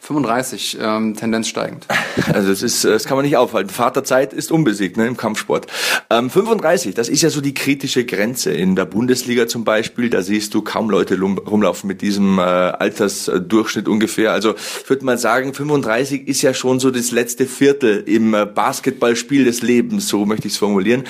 35, 0.00 0.78
ähm, 0.80 1.14
Tendenz 1.16 1.48
steigend. 1.48 1.86
Also 2.32 2.50
das 2.50 2.62
ist, 2.62 2.84
das 2.84 3.04
kann 3.04 3.16
man 3.16 3.24
nicht 3.24 3.36
aufhalten. 3.36 3.70
Vaterzeit 3.70 4.32
ist 4.32 4.52
unbesiegt 4.52 4.96
ne, 4.96 5.06
im 5.06 5.16
Kampfsport. 5.16 5.66
Ähm, 6.10 6.28
35, 6.28 6.94
das 6.94 7.08
ist 7.08 7.22
ja 7.22 7.30
so 7.30 7.40
die 7.40 7.54
kritische 7.54 8.04
Grenze 8.04 8.52
in 8.52 8.76
der 8.76 8.84
Bundesliga 8.84 9.46
zum 9.46 9.64
Beispiel. 9.64 10.10
Da 10.10 10.22
siehst 10.22 10.54
du 10.54 10.62
kaum 10.62 10.90
Leute 10.90 11.18
rumlaufen 11.18 11.88
mit 11.88 12.02
diesem 12.02 12.38
äh, 12.38 12.42
Altersdurchschnitt 12.42 13.88
ungefähr. 13.88 14.32
Also 14.32 14.54
ich 14.54 14.88
würde 14.88 15.04
mal 15.04 15.18
sagen, 15.18 15.54
35 15.54 16.28
ist 16.28 16.42
ja 16.42 16.52
schon 16.52 16.78
so 16.78 16.90
das 16.90 17.10
letzte 17.10 17.46
Viertel 17.46 18.02
im 18.06 18.34
äh, 18.34 18.44
Basketballspiel 18.44 19.44
des 19.44 19.62
Lebens, 19.62 20.08
so 20.08 20.26
möchte 20.26 20.46
ich 20.46 20.54
es 20.54 20.58
formulieren. 20.58 21.04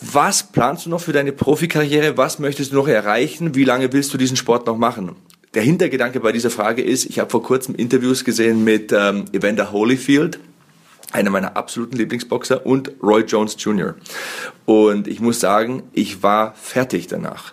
Was 0.00 0.42
planst 0.44 0.86
du 0.86 0.90
noch 0.90 1.00
für 1.00 1.12
deine 1.12 1.32
Profikarriere? 1.32 2.16
Was 2.16 2.38
möchtest 2.38 2.72
du 2.72 2.76
noch 2.76 2.88
erreichen? 2.88 3.54
Wie 3.54 3.64
lange 3.64 3.92
willst 3.92 4.12
du 4.14 4.18
diesen 4.18 4.36
Sport 4.36 4.66
noch 4.66 4.76
machen? 4.76 5.14
Der 5.54 5.62
Hintergedanke 5.62 6.20
bei 6.20 6.32
dieser 6.32 6.48
Frage 6.48 6.82
ist, 6.82 7.04
ich 7.04 7.18
habe 7.18 7.28
vor 7.28 7.42
kurzem 7.42 7.74
Interviews 7.74 8.24
gesehen 8.24 8.64
mit 8.64 8.90
ähm, 8.90 9.26
Evander 9.32 9.70
Holyfield, 9.70 10.38
einer 11.12 11.28
meiner 11.28 11.58
absoluten 11.58 11.96
Lieblingsboxer, 11.96 12.64
und 12.64 12.92
Roy 13.02 13.22
Jones 13.22 13.56
Jr. 13.58 13.94
Und 14.64 15.08
ich 15.08 15.20
muss 15.20 15.40
sagen, 15.40 15.82
ich 15.92 16.22
war 16.22 16.54
fertig 16.54 17.06
danach. 17.06 17.52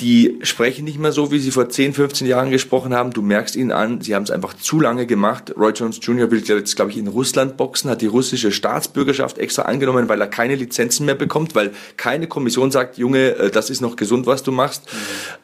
Die 0.00 0.38
sprechen 0.42 0.84
nicht 0.84 0.98
mehr 0.98 1.10
so, 1.10 1.32
wie 1.32 1.40
sie 1.40 1.50
vor 1.50 1.68
10, 1.68 1.92
15 1.92 2.26
Jahren 2.26 2.50
gesprochen 2.50 2.94
haben. 2.94 3.12
Du 3.12 3.22
merkst 3.22 3.56
ihnen 3.56 3.72
an, 3.72 4.00
sie 4.00 4.14
haben 4.14 4.22
es 4.22 4.30
einfach 4.30 4.54
zu 4.54 4.80
lange 4.80 5.06
gemacht. 5.06 5.54
Roy 5.56 5.72
Jones 5.72 5.98
Jr. 6.02 6.30
will 6.30 6.42
jetzt, 6.44 6.74
glaube 6.76 6.92
ich, 6.92 6.98
in 6.98 7.08
Russland 7.08 7.56
boxen, 7.56 7.90
hat 7.90 8.00
die 8.00 8.06
russische 8.06 8.50
Staatsbürgerschaft 8.50 9.38
extra 9.38 9.62
angenommen, 9.62 10.08
weil 10.08 10.20
er 10.20 10.28
keine 10.28 10.54
Lizenzen 10.56 11.06
mehr 11.06 11.16
bekommt, 11.16 11.54
weil 11.54 11.72
keine 11.96 12.26
Kommission 12.26 12.70
sagt, 12.72 12.98
Junge, 12.98 13.36
äh, 13.36 13.50
das 13.50 13.70
ist 13.70 13.80
noch 13.80 13.94
gesund, 13.94 14.26
was 14.26 14.42
du 14.42 14.52
machst. 14.52 14.84
Mhm. 14.86 14.98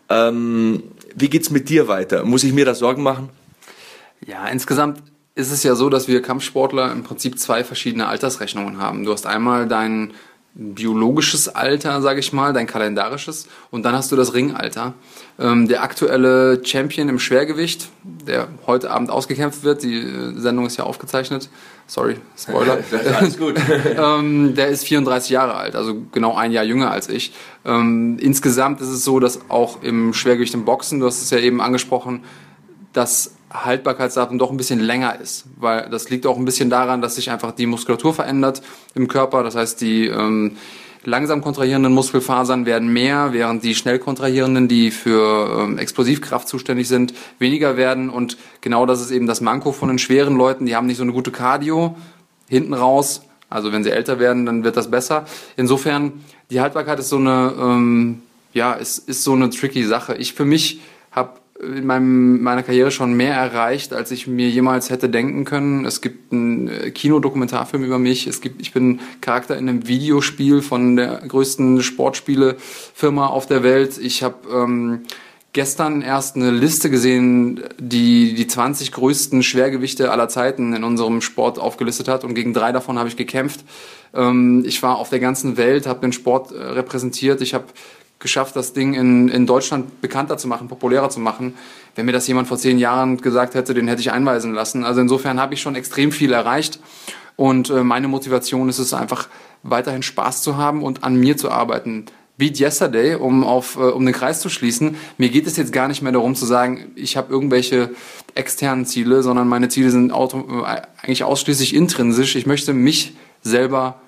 Ähm, 0.09 0.83
wie 1.15 1.29
geht's 1.29 1.51
mit 1.51 1.69
dir 1.69 1.89
weiter? 1.89 2.25
Muss 2.25 2.45
ich 2.45 2.53
mir 2.53 2.65
da 2.65 2.75
Sorgen 2.75 3.03
machen? 3.03 3.29
Ja, 4.27 4.47
insgesamt 4.47 5.03
ist 5.35 5.51
es 5.51 5.63
ja 5.63 5.75
so, 5.75 5.91
dass 5.91 6.09
wir 6.09 6.23
Kampfsportler 6.23 6.93
im 6.93 7.03
Prinzip 7.03 7.39
zwei 7.39 7.65
verschiedene 7.65 8.07
Altersrechnungen 8.07 8.79
haben. 8.79 9.05
Du 9.05 9.13
hast 9.13 9.27
einmal 9.27 9.67
dein 9.67 10.13
biologisches 10.55 11.49
Alter, 11.49 12.01
sage 12.01 12.21
ich 12.21 12.33
mal, 12.33 12.53
dein 12.53 12.69
kalendarisches, 12.69 13.49
und 13.73 13.83
dann 13.85 13.95
hast 13.95 14.13
du 14.13 14.17
das 14.17 14.35
Ringalter. 14.35 14.95
Ähm, 15.39 15.67
der 15.67 15.83
aktuelle 15.83 16.65
Champion 16.65 17.09
im 17.09 17.19
Schwergewicht, 17.19 17.89
der 18.05 18.47
heute 18.67 18.91
Abend 18.91 19.11
ausgekämpft 19.11 19.65
wird, 19.65 19.83
die 19.83 19.99
äh, 19.99 20.39
Sendung 20.39 20.67
ist 20.67 20.77
ja 20.77 20.85
aufgezeichnet, 20.85 21.49
sorry, 21.89 22.17
Spoiler. 22.39 22.79
alles 23.19 23.37
gut. 23.37 23.57
ähm, 23.99 24.55
der 24.55 24.69
ist 24.69 24.85
34 24.85 25.31
Jahre 25.31 25.55
alt, 25.55 25.75
also 25.75 26.03
genau 26.13 26.37
ein 26.37 26.53
Jahr 26.53 26.65
jünger 26.65 26.93
als 26.93 27.09
ich. 27.09 27.35
Ähm, 27.65 28.19
insgesamt 28.21 28.81
ist 28.81 28.89
es 28.89 29.03
so, 29.03 29.19
dass 29.19 29.51
auch 29.51 29.83
im 29.83 30.15
Schwergewicht 30.15 30.55
im 30.55 30.65
Boxen, 30.65 31.01
du 31.01 31.07
hast 31.07 31.21
es 31.21 31.31
ja 31.31 31.39
eben 31.39 31.61
angesprochen, 31.61 32.23
das 32.93 33.34
Haltbarkeitsdatum 33.55 34.39
doch 34.39 34.51
ein 34.51 34.57
bisschen 34.57 34.81
länger 34.81 35.21
ist, 35.21 35.45
weil 35.57 35.89
das 35.89 36.11
liegt 36.11 36.27
auch 36.27 36.37
ein 36.37 36.45
bisschen 36.45 36.71
daran, 36.71 37.01
dass 37.01 37.15
sich 37.15 37.31
einfach 37.31 37.53
die 37.53 37.67
Muskulatur 37.67 38.13
verändert 38.13 38.63
im 38.95 39.07
Körper. 39.07 39.45
Das 39.45 39.55
heißt, 39.55 39.81
die 39.81 40.09
ähm, 40.09 40.57
langsam 41.05 41.41
kontrahierenden 41.41 41.93
Muskelfasern 41.93 42.67
werden 42.67 42.93
mehr, 42.93 43.33
während 43.33 43.63
die 43.63 43.77
schnell 43.77 44.01
kontrahierenden, 44.01 44.67
die 44.67 44.91
für 44.91 45.61
ähm, 45.61 45.79
Explosivkraft 45.79 46.49
zuständig 46.49 46.89
sind, 46.89 47.15
weniger 47.39 47.77
werden. 47.77 48.11
Und 48.11 48.37
genau 48.61 48.87
das 48.87 49.01
ist 49.01 49.13
eben 49.13 49.29
das 49.29 49.41
Manko 49.41 49.71
von 49.71 49.89
den 49.89 49.99
schweren 49.99 50.37
Leuten. 50.37 50.67
Die 50.67 50.75
haben 50.75 50.87
nicht 50.87 50.97
so 50.97 51.05
eine 51.05 51.13
gute 51.13 51.31
Cardio 51.31 51.97
hinten 52.49 52.75
raus. 52.75 53.23
Also 53.51 53.73
wenn 53.73 53.85
sie 53.85 53.91
älter 53.91 54.19
werden, 54.19 54.47
dann 54.47 54.65
wird 54.65 54.77
das 54.77 54.91
besser. 54.91 55.27
Insofern, 55.57 56.25
die 56.51 56.61
Haltbarkeit 56.61 56.99
ist 56.99 57.09
so 57.09 57.19
eine, 57.19 57.55
ähm, 57.57 58.23
ja, 58.53 58.73
ist, 58.73 59.09
ist 59.09 59.23
so 59.23 59.33
eine 59.33 59.51
tricky 59.51 59.85
Sache. 59.85 60.17
Ich 60.17 60.35
für 60.35 60.45
mich 60.45 60.81
habe 61.13 61.39
in 61.61 61.87
meinem, 61.87 62.43
meiner 62.43 62.63
Karriere 62.63 62.91
schon 62.91 63.15
mehr 63.15 63.35
erreicht, 63.35 63.93
als 63.93 64.11
ich 64.11 64.27
mir 64.27 64.49
jemals 64.49 64.91
hätte 64.91 65.09
denken 65.09 65.45
können. 65.45 65.85
Es 65.85 66.01
gibt 66.01 66.33
einen 66.33 66.69
äh, 66.69 66.91
Kinodokumentarfilm 66.91 67.85
über 67.85 67.99
mich. 67.99 68.27
Es 68.27 68.41
gibt, 68.41 68.61
ich 68.61 68.73
bin 68.73 69.01
Charakter 69.21 69.57
in 69.57 69.69
einem 69.69 69.87
Videospiel 69.87 70.63
von 70.63 70.97
der 70.97 71.23
größten 71.27 71.83
Sportspielefirma 71.83 73.27
auf 73.29 73.47
der 73.47 73.63
Welt. 73.63 73.99
Ich 73.99 74.25
habe 74.25 74.37
ähm, 74.53 75.03
gestern 75.53 76.03
erst 76.03 76.35
eine 76.35 76.51
Liste 76.51 76.91
gesehen, 76.91 77.63
die 77.79 78.35
die 78.35 78.49
20 78.49 78.91
größten 78.91 79.45
Schwergewichte 79.45 80.11
aller 80.11 80.29
Zeiten 80.29 80.75
in 80.75 80.83
unserem 80.83 81.21
Sport 81.21 81.61
aufgelistet 81.61 82.09
hat 82.09 82.25
und 82.25 82.35
gegen 82.35 82.53
drei 82.53 82.73
davon 82.73 82.99
habe 82.99 83.09
ich 83.09 83.17
gekämpft. 83.17 83.65
Ähm, 84.13 84.65
ich 84.67 84.83
war 84.83 84.99
auf 84.99 85.09
der 85.09 85.21
ganzen 85.21 85.57
Welt, 85.57 85.87
habe 85.87 86.01
den 86.01 86.13
Sport 86.13 86.51
äh, 86.51 86.61
repräsentiert. 86.61 87.41
Ich 87.41 87.55
habe 87.55 87.67
geschafft, 88.25 88.57
das 88.57 88.73
Ding 88.73 88.95
in, 88.95 89.29
in 89.29 89.47
Deutschland 89.47 90.01
bekannter 90.01 90.37
zu 90.37 90.49
machen, 90.49 90.67
populärer 90.67 91.11
zu 91.11 91.21
machen. 91.21 91.55
Wenn 91.95 92.07
mir 92.07 92.13
das 92.13 92.27
jemand 92.27 92.49
vor 92.49 92.57
zehn 92.57 92.79
Jahren 92.79 93.19
gesagt 93.19 93.55
hätte, 93.55 93.75
den 93.75 93.87
hätte 93.87 94.01
ich 94.01 94.11
einweisen 94.11 94.53
lassen. 94.53 94.83
Also 94.83 95.01
insofern 95.01 95.39
habe 95.39 95.55
ich 95.55 95.61
schon 95.61 95.77
extrem 95.77 96.11
viel 96.11 96.33
erreicht. 96.33 96.81
Und 97.37 97.69
äh, 97.71 97.85
meine 97.85 98.09
Motivation 98.09 98.69
ist 98.69 98.79
es 98.79 98.95
einfach, 98.95 99.29
weiterhin 99.63 100.03
Spaß 100.03 100.43
zu 100.43 100.57
haben 100.57 100.83
und 100.83 101.05
an 101.05 101.17
mir 101.17 101.37
zu 101.37 101.51
arbeiten. 101.51 102.07
Beat 102.37 102.59
Yesterday, 102.59 103.15
um 103.15 103.45
auf 103.45 103.77
äh, 103.77 103.81
um 103.81 104.05
den 104.05 104.15
Kreis 104.15 104.41
zu 104.41 104.49
schließen. 104.49 104.97
Mir 105.19 105.29
geht 105.29 105.47
es 105.47 105.57
jetzt 105.57 105.73
gar 105.73 105.87
nicht 105.87 106.03
mehr 106.03 106.13
darum 106.13 106.35
zu 106.35 106.47
sagen, 106.47 106.93
ich 106.97 107.17
habe 107.17 107.33
irgendwelche 107.33 107.91
externen 108.35 108.87
Ziele, 108.87 109.23
sondern 109.23 109.47
meine 109.49 109.69
Ziele 109.69 109.91
sind 109.91 110.13
auto, 110.13 110.45
äh, 110.65 110.83
eigentlich 111.03 111.25
ausschließlich 111.25 111.75
intrinsisch. 111.75 112.37
Ich 112.37 112.47
möchte 112.47 112.73
mich 112.73 113.15
selber 113.43 114.01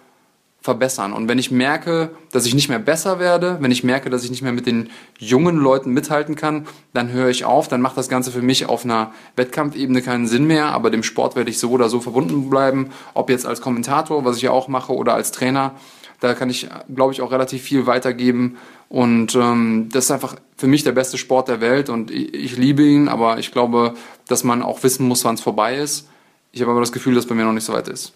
verbessern. 0.67 1.15
Und 1.15 1.29
wenn 1.29 1.39
ich 1.39 1.51
merke, 1.51 2.11
dass 2.33 2.45
ich 2.45 2.55
nicht 2.55 2.69
mehr 2.69 2.79
besser 2.79 3.19
werde, 3.19 3.57
wenn 3.61 3.71
ich 3.71 3.85
merke, 3.85 4.11
dass 4.11 4.25
ich 4.25 4.31
nicht 4.31 4.43
mehr 4.43 4.53
mit 4.53 4.67
den 4.67 4.91
jungen 5.19 5.57
Leuten 5.57 5.93
mithalten 5.93 6.35
kann, 6.35 6.67
dann 6.93 7.11
höre 7.11 7.31
ich 7.31 7.45
auf, 7.45 7.69
dann 7.69 7.81
macht 7.81 7.97
das 7.97 8.09
Ganze 8.09 8.31
für 8.31 8.43
mich 8.43 8.67
auf 8.67 8.85
einer 8.85 9.13
Wettkampfebene 9.37 10.03
keinen 10.03 10.27
Sinn 10.27 10.47
mehr, 10.47 10.67
aber 10.67 10.91
dem 10.91 11.03
Sport 11.03 11.37
werde 11.37 11.51
ich 11.51 11.59
so 11.59 11.71
oder 11.71 11.89
so 11.89 12.01
verbunden 12.01 12.51
bleiben, 12.51 12.91
ob 13.15 13.31
jetzt 13.31 13.47
als 13.47 13.61
Kommentator, 13.61 14.25
was 14.25 14.37
ich 14.37 14.43
ja 14.43 14.51
auch 14.51 14.69
mache, 14.69 14.93
oder 14.93 15.15
als 15.15 15.31
Trainer. 15.31 15.77
Da 16.21 16.35
kann 16.35 16.51
ich, 16.51 16.69
glaube 16.95 17.13
ich, 17.13 17.23
auch 17.23 17.31
relativ 17.31 17.63
viel 17.63 17.87
weitergeben. 17.87 18.57
Und 18.89 19.35
ähm, 19.35 19.89
das 19.93 20.07
ist 20.07 20.11
einfach 20.11 20.37
für 20.57 20.67
mich 20.67 20.83
der 20.83 20.93
beste 20.93 21.17
Sport 21.17 21.49
der 21.49 21.61
Welt 21.61 21.89
und 21.89 22.11
ich, 22.11 22.35
ich 22.35 22.57
liebe 22.57 22.83
ihn, 22.83 23.09
aber 23.09 23.39
ich 23.39 23.53
glaube, 23.53 23.95
dass 24.27 24.43
man 24.43 24.63
auch 24.63 24.83
wissen 24.83 25.07
muss, 25.07 25.25
wann 25.25 25.37
es 25.37 25.41
vorbei 25.41 25.77
ist. 25.77 26.09
Ich 26.53 26.61
habe 26.63 26.71
aber 26.71 26.81
das 26.81 26.93
Gefühl, 26.93 27.15
dass 27.15 27.27
bei 27.27 27.35
mir 27.35 27.45
noch 27.45 27.53
nicht 27.53 27.65
so 27.65 27.73
weit 27.73 27.89
ist. 27.89 28.15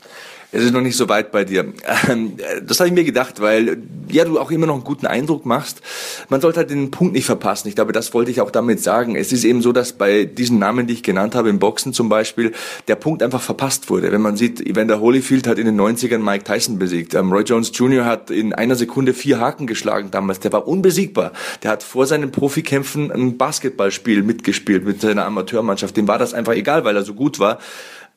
Es 0.53 0.65
ist 0.65 0.73
noch 0.73 0.81
nicht 0.81 0.97
so 0.97 1.09
weit 1.09 1.31
bei 1.33 1.45
dir. 1.45 1.73
Ähm, 2.09 2.37
das 2.67 2.81
habe 2.81 2.89
ich 2.89 2.95
mir 2.95 3.05
gedacht, 3.05 3.41
weil 3.41 3.83
ja 4.11 4.25
du 4.25 4.39
auch 4.39 4.51
immer 4.51 4.67
noch 4.67 4.75
einen 4.75 4.85
guten 4.85 5.07
Eindruck 5.07 5.45
machst. 5.45 5.83
Man 6.29 6.41
sollte 6.41 6.59
halt 6.59 6.71
den 6.71 6.91
Punkt 6.91 7.13
nicht 7.13 7.27
verpassen. 7.27 7.69
Ich 7.69 7.75
glaube, 7.75 7.93
das 7.93 8.15
wollte 8.15 8.31
ich 8.31 8.41
auch 8.41 8.51
damit 8.51 8.83
sagen. 8.83 9.17
Es 9.17 9.33
ist 9.33 9.45
eben 9.45 9.63
so, 9.63 9.73
dass 9.73 9.93
bei 9.93 10.25
diesen 10.25 10.59
Namen, 10.59 10.87
die 10.87 10.95
ich 10.95 11.03
genannt 11.03 11.35
habe, 11.35 11.51
im 11.51 11.59
Boxen 11.59 11.93
zum 11.93 12.09
Beispiel, 12.09 12.53
der 12.89 12.97
Punkt 12.97 13.23
einfach 13.23 13.43
verpasst 13.43 13.91
wurde. 13.91 14.11
Wenn 14.13 14.23
man 14.23 14.37
sieht, 14.37 14.67
Evander 14.67 15.01
Holyfield 15.01 15.47
hat 15.47 15.59
in 15.59 15.67
den 15.67 15.81
90ern 15.81 16.19
Mike 16.19 16.45
Tyson 16.45 16.79
besiegt. 16.79 17.15
Ähm, 17.15 17.33
Roy 17.33 17.43
Jones 17.43 17.71
Jr. 17.75 18.05
hat 18.05 18.31
in 18.31 18.53
einer 18.53 18.77
Sekunde 18.77 19.15
vier 19.15 19.41
Haken 19.41 19.67
geschlagen 19.67 20.11
damals. 20.11 20.41
Der 20.41 20.53
war 20.53 20.67
unbesiegbar. 20.67 21.33
Der 21.63 21.71
hat 21.73 21.83
vor 21.83 22.07
seinen 22.07 22.33
Profikämpfen 22.33 23.13
ein 23.13 23.37
Basketballspiel 23.37 24.23
mitgespielt 24.23 24.85
mit 24.85 25.01
seiner 25.01 25.27
Amateurmannschaft. 25.27 25.97
Dem 25.97 26.09
war 26.09 26.19
das 26.19 26.35
einfach 26.35 26.55
egal, 26.55 26.85
weil 26.85 26.97
er 26.97 27.05
so 27.05 27.15
gut 27.15 27.39
war 27.39 27.59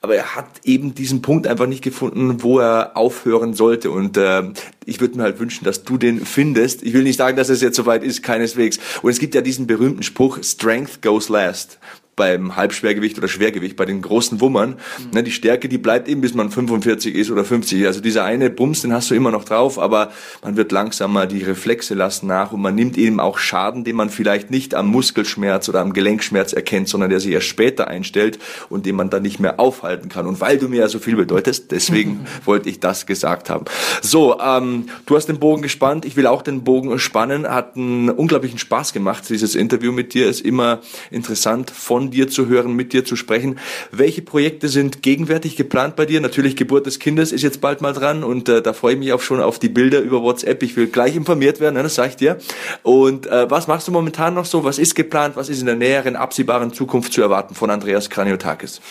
aber 0.04 0.18
er 0.18 0.36
hat 0.36 0.47
eben 0.66 0.93
diesen 0.93 1.22
Punkt 1.22 1.47
einfach 1.47 1.66
nicht 1.66 1.82
gefunden, 1.82 2.43
wo 2.43 2.60
er 2.60 2.97
aufhören 2.97 3.54
sollte. 3.54 3.89
Und 3.89 4.18
äh, 4.18 4.43
ich 4.86 4.99
würde 4.99 5.16
mir 5.16 5.24
halt 5.24 5.39
wünschen, 5.39 5.64
dass 5.64 5.86
du 5.86 5.97
den 5.97 6.26
findest. 6.26 6.84
Ich 6.84 6.93
will 6.93 7.04
nicht 7.04 7.18
sagen, 7.18 7.38
dass 7.38 7.47
es 7.47 7.62
jetzt 7.62 7.78
soweit 7.78 8.04
ist, 8.04 8.22
keineswegs. 8.22 8.80
Und 9.01 9.12
es 9.12 9.20
gibt 9.20 9.34
ja 9.34 9.39
diesen 9.39 9.66
berühmten 9.66 10.04
Spruch, 10.04 10.43
Strength 10.43 11.01
goes 11.01 11.30
last 11.30 11.80
beim 12.16 12.55
Halbschwergewicht 12.55 13.18
oder 13.18 13.28
Schwergewicht, 13.28 13.76
bei 13.76 13.86
den 13.86 14.01
großen 14.01 14.39
Wummern. 14.39 14.72
Mhm. 14.72 15.11
Ne, 15.14 15.24
die 15.24 15.32
Stärke, 15.32 15.68
die 15.68 15.78
bleibt 15.78 16.07
eben, 16.07 16.22
bis 16.22 16.34
man 16.34 16.49
45 16.49 17.16
ist 17.16 17.32
oder 17.32 17.43
50. 17.43 17.86
Also 17.86 18.01
dieser 18.01 18.24
eine 18.24 18.49
Bums, 18.49 18.82
den 18.82 18.93
hast 18.93 19.09
du 19.09 19.16
immer 19.16 19.32
noch 19.32 19.45
drauf, 19.45 19.80
aber 19.80 20.11
man 20.43 20.55
wird 20.55 20.72
langsamer, 20.72 21.26
die 21.26 21.43
Reflexe 21.43 21.93
lassen 21.93 22.28
nach 22.28 22.51
und 22.51 22.61
man 22.61 22.76
nimmt 22.76 22.97
eben 22.97 23.20
auch 23.20 23.38
Schaden, 23.38 23.84
den 23.84 23.95
man 23.95 24.09
vielleicht 24.09 24.51
nicht 24.51 24.76
am 24.76 24.88
Muskelschmerz 24.88 25.70
oder 25.70 25.82
am 25.82 25.93
Gelenkschmerz 25.93 26.53
erkennt, 26.53 26.88
sondern 26.88 27.09
der 27.09 27.20
sich 27.20 27.32
erst 27.32 27.47
später 27.47 27.88
einstellt 27.88 28.39
und 28.70 28.86
den 28.86 28.95
man 28.95 29.09
dann 29.09 29.24
nicht 29.24 29.39
mehr 29.39 29.59
aufhalten 29.59 30.09
kann. 30.09 30.28
Und 30.28 30.39
weil 30.39 30.57
du 30.57 30.70
mir 30.70 30.82
ja 30.82 30.88
so 30.88 30.99
viel 30.99 31.16
bedeutest, 31.16 31.72
deswegen 31.72 32.26
wollte 32.45 32.70
ich 32.70 32.80
das 32.80 33.05
gesagt 33.05 33.49
haben. 33.49 33.66
So, 34.01 34.39
ähm, 34.39 34.86
du 35.05 35.16
hast 35.16 35.28
den 35.28 35.39
Bogen 35.39 35.61
gespannt, 35.61 36.05
ich 36.05 36.16
will 36.16 36.28
auch 36.28 36.41
den 36.41 36.64
Bogen 36.64 36.97
spannen. 36.99 37.47
Hat 37.47 37.76
einen 37.76 38.09
unglaublichen 38.09 38.59
Spaß 38.59 38.93
gemacht, 38.93 39.28
dieses 39.30 39.55
Interview 39.55 39.91
mit 39.91 40.14
dir 40.14 40.28
ist 40.28 40.41
immer 40.41 40.80
interessant 41.11 41.72
von 41.72 42.03
von 42.04 42.12
dir 42.12 42.28
zu 42.28 42.47
hören, 42.47 42.74
mit 42.74 42.91
dir 42.91 43.06
zu 43.06 43.16
sprechen. 43.16 43.58
Welche 43.91 44.22
Projekte 44.22 44.68
sind 44.68 45.01
gegenwärtig 45.01 45.56
geplant 45.56 45.95
bei 45.95 46.06
dir? 46.06 46.20
Natürlich 46.20 46.58
Geburt 46.58 46.86
des 46.86 46.99
Kindes 46.99 47.32
ist 47.32 47.43
jetzt 47.43 47.62
bald 47.62 47.80
mal 47.82 47.93
dran 47.93 48.24
und 48.26 48.49
äh, 48.49 48.62
da 48.62 48.74
freue 48.74 48.93
ich 48.93 48.99
mich 48.99 49.14
auch 49.14 49.22
schon 49.22 49.41
auf 49.41 49.58
die 49.58 49.70
Bilder 49.70 50.01
über 50.01 50.22
WhatsApp. 50.22 50.62
Ich 50.64 50.76
will 50.76 50.88
gleich 50.88 51.16
informiert 51.16 51.62
werden, 51.62 51.76
ne, 51.76 51.84
das 51.84 51.95
sage 51.95 52.10
ich 52.10 52.16
dir. 52.18 52.38
Und 52.82 53.28
äh, 53.28 53.49
was 53.49 53.68
machst 53.68 53.88
du 53.88 53.93
momentan 53.93 54.34
noch 54.34 54.45
so? 54.45 54.66
Was 54.66 54.80
ist 54.80 54.95
geplant? 54.95 55.38
Was 55.38 55.47
ist 55.47 55.62
in 55.62 55.66
der 55.66 55.76
näheren, 55.76 56.18
absehbaren 56.18 56.74
Zukunft 56.74 57.14
zu 57.14 57.22
erwarten 57.22 57.56
von 57.56 57.70
Andreas 57.70 58.10
Kraniotakis? 58.10 58.82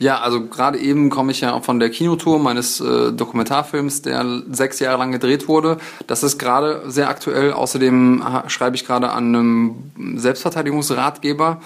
Ja, 0.00 0.20
also 0.20 0.48
gerade 0.48 0.78
eben 0.78 1.08
komme 1.08 1.30
ich 1.30 1.40
ja 1.40 1.60
von 1.60 1.78
der 1.78 1.88
Kinotour 1.88 2.40
meines 2.40 2.80
äh, 2.80 3.12
Dokumentarfilms, 3.12 4.02
der 4.02 4.42
sechs 4.50 4.80
Jahre 4.80 4.98
lang 4.98 5.12
gedreht 5.12 5.46
wurde. 5.46 5.76
Das 6.08 6.24
ist 6.24 6.38
gerade 6.38 6.82
sehr 6.88 7.08
aktuell. 7.08 7.52
Außerdem 7.52 8.24
schreibe 8.48 8.74
ich 8.74 8.84
gerade 8.84 9.10
an 9.10 9.28
einem 9.28 10.18
Selbstverteidigungsratgeber. 10.18 11.60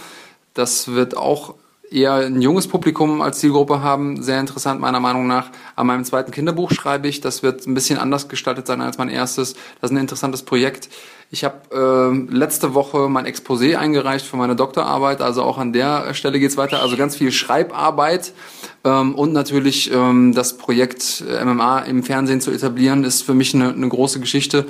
Das 0.54 0.88
wird 0.88 1.16
auch 1.16 1.54
eher 1.90 2.14
ein 2.14 2.42
junges 2.42 2.68
Publikum 2.68 3.22
als 3.22 3.38
Zielgruppe 3.38 3.82
haben. 3.82 4.22
Sehr 4.22 4.40
interessant 4.40 4.80
meiner 4.80 5.00
Meinung 5.00 5.26
nach. 5.26 5.50
An 5.76 5.86
meinem 5.86 6.04
zweiten 6.04 6.30
Kinderbuch 6.30 6.70
schreibe 6.70 7.08
ich. 7.08 7.20
Das 7.20 7.42
wird 7.42 7.66
ein 7.66 7.74
bisschen 7.74 7.98
anders 7.98 8.28
gestaltet 8.28 8.66
sein 8.66 8.80
als 8.80 8.98
mein 8.98 9.08
erstes. 9.08 9.54
Das 9.80 9.90
ist 9.90 9.96
ein 9.96 10.00
interessantes 10.00 10.42
Projekt. 10.42 10.88
Ich 11.30 11.44
habe 11.44 11.56
äh, 11.72 12.34
letzte 12.34 12.74
Woche 12.74 13.08
mein 13.08 13.26
Exposé 13.26 13.76
eingereicht 13.76 14.26
für 14.26 14.36
meine 14.36 14.56
Doktorarbeit. 14.56 15.20
Also 15.20 15.42
auch 15.42 15.58
an 15.58 15.72
der 15.72 16.14
Stelle 16.14 16.38
geht's 16.38 16.56
weiter. 16.56 16.80
Also 16.80 16.96
ganz 16.96 17.16
viel 17.16 17.32
Schreibarbeit. 17.32 18.32
Ähm, 18.84 19.14
und 19.14 19.32
natürlich 19.32 19.92
ähm, 19.92 20.34
das 20.34 20.56
Projekt 20.56 21.22
äh, 21.28 21.44
MMA 21.44 21.80
im 21.80 22.02
Fernsehen 22.02 22.40
zu 22.40 22.50
etablieren, 22.50 23.04
ist 23.04 23.22
für 23.22 23.34
mich 23.34 23.54
eine, 23.54 23.70
eine 23.70 23.88
große 23.88 24.20
Geschichte. 24.20 24.66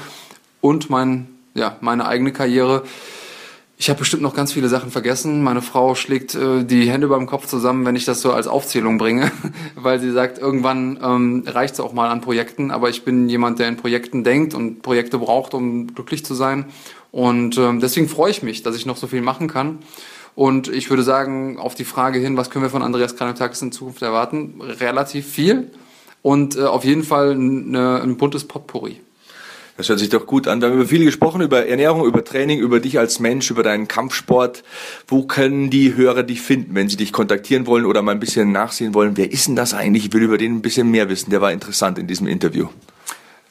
Und 0.61 0.91
mein, 0.91 1.29
ja, 1.55 1.76
meine 1.81 2.07
eigene 2.07 2.33
Karriere 2.33 2.83
ich 3.81 3.89
habe 3.89 4.01
bestimmt 4.01 4.22
noch 4.24 4.35
ganz 4.35 4.53
viele 4.53 4.68
Sachen 4.68 4.91
vergessen. 4.91 5.45
Meine 5.45 5.62
Frau 5.62 5.95
schlägt 5.95 6.35
äh, 6.35 6.64
die 6.64 6.91
Hände 6.91 7.07
beim 7.07 7.26
Kopf 7.26 7.47
zusammen, 7.47 7.87
wenn 7.87 7.95
ich 7.95 8.05
das 8.05 8.20
so 8.20 8.33
als 8.33 8.49
Aufzählung 8.49 8.99
bringe, 8.99 9.31
weil 9.76 10.01
sie 10.01 10.11
sagt, 10.11 10.39
irgendwann 10.39 10.99
ähm, 11.01 11.45
reicht 11.47 11.74
es 11.74 11.81
auch 11.81 11.93
mal 11.93 12.11
an 12.11 12.20
Projekten. 12.20 12.72
Aber 12.72 12.91
ich 12.91 13.05
bin 13.05 13.29
jemand, 13.29 13.61
der 13.61 13.68
in 13.68 13.76
Projekten 13.76 14.24
denkt 14.24 14.53
und 14.53 14.83
Projekte 14.83 15.18
braucht, 15.18 15.55
um 15.55 15.95
glücklich 15.95 16.24
zu 16.24 16.35
sein. 16.35 16.66
Und 17.12 17.57
ähm, 17.57 17.79
deswegen 17.79 18.09
freue 18.09 18.33
ich 18.33 18.43
mich, 18.43 18.64
dass 18.64 18.74
ich 18.74 18.85
noch 18.85 18.97
so 18.97 19.07
viel 19.07 19.22
machen 19.22 19.47
kann. 19.47 19.79
Und 20.35 20.66
ich 20.66 20.91
würde 20.91 21.05
sagen, 21.05 21.57
auf 21.57 21.76
die 21.76 21.85
Frage 21.85 22.18
hin, 22.18 22.37
was 22.37 22.51
können 22.51 22.64
wir 22.64 22.70
von 22.70 22.83
Andreas 22.83 23.14
Kranotakis 23.14 23.62
in 23.62 23.70
Zukunft 23.70 24.03
erwarten? 24.03 24.61
Relativ 24.61 25.24
viel 25.24 25.70
und 26.22 26.57
äh, 26.57 26.64
auf 26.64 26.85
jeden 26.85 27.05
Fall 27.05 27.31
eine, 27.31 28.03
ein 28.03 28.16
buntes 28.16 28.45
Potpourri. 28.45 29.01
Das 29.79 29.89
hört 29.89 30.01
sich 30.01 30.09
doch 30.09 30.26
gut 30.26 30.49
an. 30.49 30.61
Wir 30.61 30.70
haben 30.70 30.74
über 30.74 30.87
viel 30.87 31.05
gesprochen, 31.05 31.41
über 31.41 31.68
Ernährung, 31.68 32.05
über 32.05 32.24
Training, 32.24 32.59
über 32.59 32.81
dich 32.81 32.99
als 32.99 33.20
Mensch, 33.20 33.49
über 33.49 33.62
deinen 33.62 33.87
Kampfsport. 33.87 34.64
Wo 35.07 35.22
können 35.22 35.70
die 35.70 35.95
Hörer 35.95 36.24
dich 36.24 36.41
finden, 36.43 36.74
wenn 36.74 36.89
sie 36.89 36.97
dich 36.97 37.12
kontaktieren 37.12 37.64
wollen 37.68 37.87
oder 37.87 38.03
mal 38.03 38.11
ein 38.11 38.18
bisschen 38.18 38.51
nachsehen 38.51 38.93
wollen? 38.93 39.16
Wer 39.16 39.31
ist 39.31 39.47
denn 39.47 39.55
das 39.55 39.74
eigentlich? 39.74 40.07
Ich 40.07 40.12
will 40.12 40.24
über 40.24 40.37
den 40.37 40.57
ein 40.57 40.62
bisschen 40.62 40.91
mehr 40.91 41.09
wissen. 41.09 41.31
Der 41.31 41.41
war 41.41 41.53
interessant 41.53 41.97
in 41.97 42.09
diesem 42.09 42.26
Interview. 42.26 42.66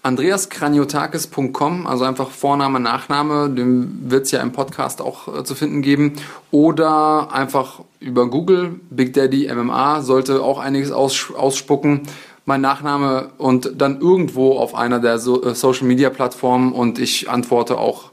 AndreasKraniotakis.com, 0.03 1.87
also 1.87 2.03
einfach 2.03 2.29
Vorname, 2.29 2.81
Nachname, 2.81 3.49
dem 3.49 4.11
wird 4.11 4.25
es 4.25 4.31
ja 4.31 4.41
im 4.41 4.51
Podcast 4.51 5.01
auch 5.01 5.33
äh, 5.33 5.43
zu 5.45 5.55
finden 5.55 5.81
geben. 5.81 6.13
Oder 6.51 7.31
einfach 7.31 7.81
über 8.01 8.29
Google, 8.29 8.81
Big 8.89 9.13
Daddy 9.13 9.49
MMA, 9.53 10.01
sollte 10.01 10.41
auch 10.41 10.59
einiges 10.59 10.91
aus, 10.91 11.31
ausspucken 11.35 12.01
mein 12.47 12.61
Nachname 12.61 13.31
und 13.37 13.73
dann 13.75 13.99
irgendwo 13.99 14.57
auf 14.57 14.73
einer 14.73 14.99
der 14.99 15.19
so 15.19 15.43
äh, 15.43 15.53
Social 15.53 15.85
Media 15.85 16.09
Plattformen 16.09 16.71
und 16.71 16.97
ich 16.97 17.29
antworte 17.29 17.77
auch 17.77 18.11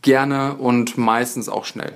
gerne 0.00 0.54
und 0.54 0.96
meistens 0.96 1.48
auch 1.48 1.64
schnell. 1.64 1.92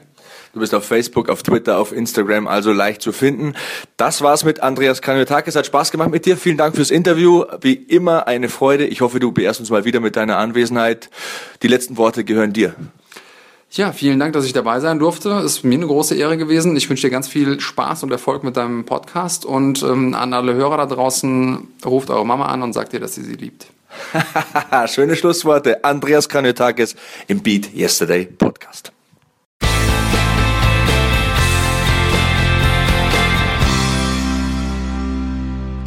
Du 0.53 0.61
bist 0.61 0.74
auf 0.74 0.85
Facebook, 0.85 1.29
auf 1.29 1.45
Twitter, 1.45 1.79
auf 1.79 1.93
Instagram, 1.93 2.49
also 2.49 2.72
leicht 2.72 3.01
zu 3.01 3.12
finden. 3.12 3.55
Das 3.97 4.22
war's 4.22 4.45
mit 4.45 4.61
Andreas 4.61 5.03
Kaniotakis. 5.03 5.55
Hat 5.55 5.66
Spaß 5.66 5.93
gemacht 5.93 6.11
mit 6.11 6.26
dir. 6.26 6.37
Vielen 6.37 6.57
Dank 6.57 6.74
fürs 6.74 6.91
Interview. 6.91 7.45
Wie 7.61 7.74
immer 7.74 8.26
eine 8.26 8.49
Freude. 8.49 8.87
Ich 8.87 9.01
hoffe, 9.01 9.20
du 9.20 9.31
beehrst 9.31 9.61
uns 9.61 9.70
mal 9.70 9.85
wieder 9.85 10.01
mit 10.01 10.16
deiner 10.16 10.39
Anwesenheit. 10.39 11.11
Die 11.62 11.68
letzten 11.68 11.97
Worte 11.97 12.24
gehören 12.24 12.53
dir. 12.53 12.74
Ja, 13.71 13.93
vielen 13.93 14.19
Dank, 14.19 14.33
dass 14.33 14.47
ich 14.47 14.53
dabei 14.53 14.81
sein 14.81 14.99
durfte. 14.99 15.31
Ist 15.45 15.62
mir 15.62 15.75
eine 15.75 15.87
große 15.87 16.14
Ehre 16.14 16.39
gewesen. 16.39 16.75
Ich 16.77 16.89
wünsche 16.89 17.07
dir 17.07 17.11
ganz 17.11 17.29
viel 17.29 17.61
Spaß 17.61 18.03
und 18.03 18.11
Erfolg 18.11 18.43
mit 18.43 18.57
deinem 18.57 18.85
Podcast 18.85 19.45
und 19.45 19.83
ähm, 19.83 20.14
an 20.14 20.33
alle 20.33 20.55
Hörer 20.55 20.79
da 20.79 20.87
draußen, 20.87 21.69
ruft 21.85 22.11
eure 22.11 22.25
Mama 22.25 22.47
an 22.47 22.62
und 22.62 22.73
sagt 22.73 22.95
ihr, 22.95 23.01
dass 23.01 23.14
sie 23.14 23.23
sie 23.23 23.35
liebt. 23.35 23.66
Schöne 24.87 25.16
Schlussworte. 25.16 25.85
Andreas 25.85 26.29
Kranjotakis 26.29 26.97
im 27.27 27.43
Beat 27.43 27.75
Yesterday 27.75 28.25
Podcast. 28.25 28.93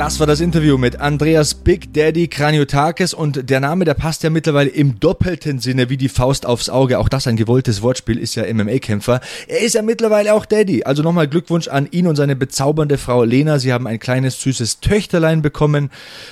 Das 0.01 0.19
war 0.19 0.25
das 0.25 0.39
Interview 0.39 0.79
mit 0.79 0.99
Andreas 0.99 1.53
Big 1.53 1.93
Daddy 1.93 2.27
Kraniotakis 2.27 3.13
und 3.13 3.51
der 3.51 3.59
Name, 3.59 3.85
der 3.85 3.93
passt 3.93 4.23
ja 4.23 4.31
mittlerweile 4.31 4.71
im 4.71 4.99
doppelten 4.99 5.59
Sinne 5.59 5.91
wie 5.91 5.97
die 5.97 6.09
Faust 6.09 6.47
aufs 6.47 6.69
Auge. 6.69 6.97
Auch 6.97 7.07
das 7.07 7.27
ein 7.27 7.35
gewolltes 7.35 7.83
Wortspiel, 7.83 8.17
ist 8.17 8.33
ja 8.33 8.51
MMA-Kämpfer. 8.51 9.21
Er 9.47 9.59
ist 9.59 9.75
ja 9.75 9.83
mittlerweile 9.83 10.33
auch 10.33 10.47
Daddy. 10.47 10.85
Also 10.85 11.03
nochmal 11.03 11.27
Glückwunsch 11.27 11.67
an 11.67 11.87
ihn 11.91 12.07
und 12.07 12.15
seine 12.15 12.35
bezaubernde 12.35 12.97
Frau 12.97 13.23
Lena. 13.23 13.59
Sie 13.59 13.71
haben 13.71 13.85
ein 13.85 13.99
kleines 13.99 14.41
süßes 14.41 14.79
Töchterlein 14.79 15.43
bekommen 15.43 15.91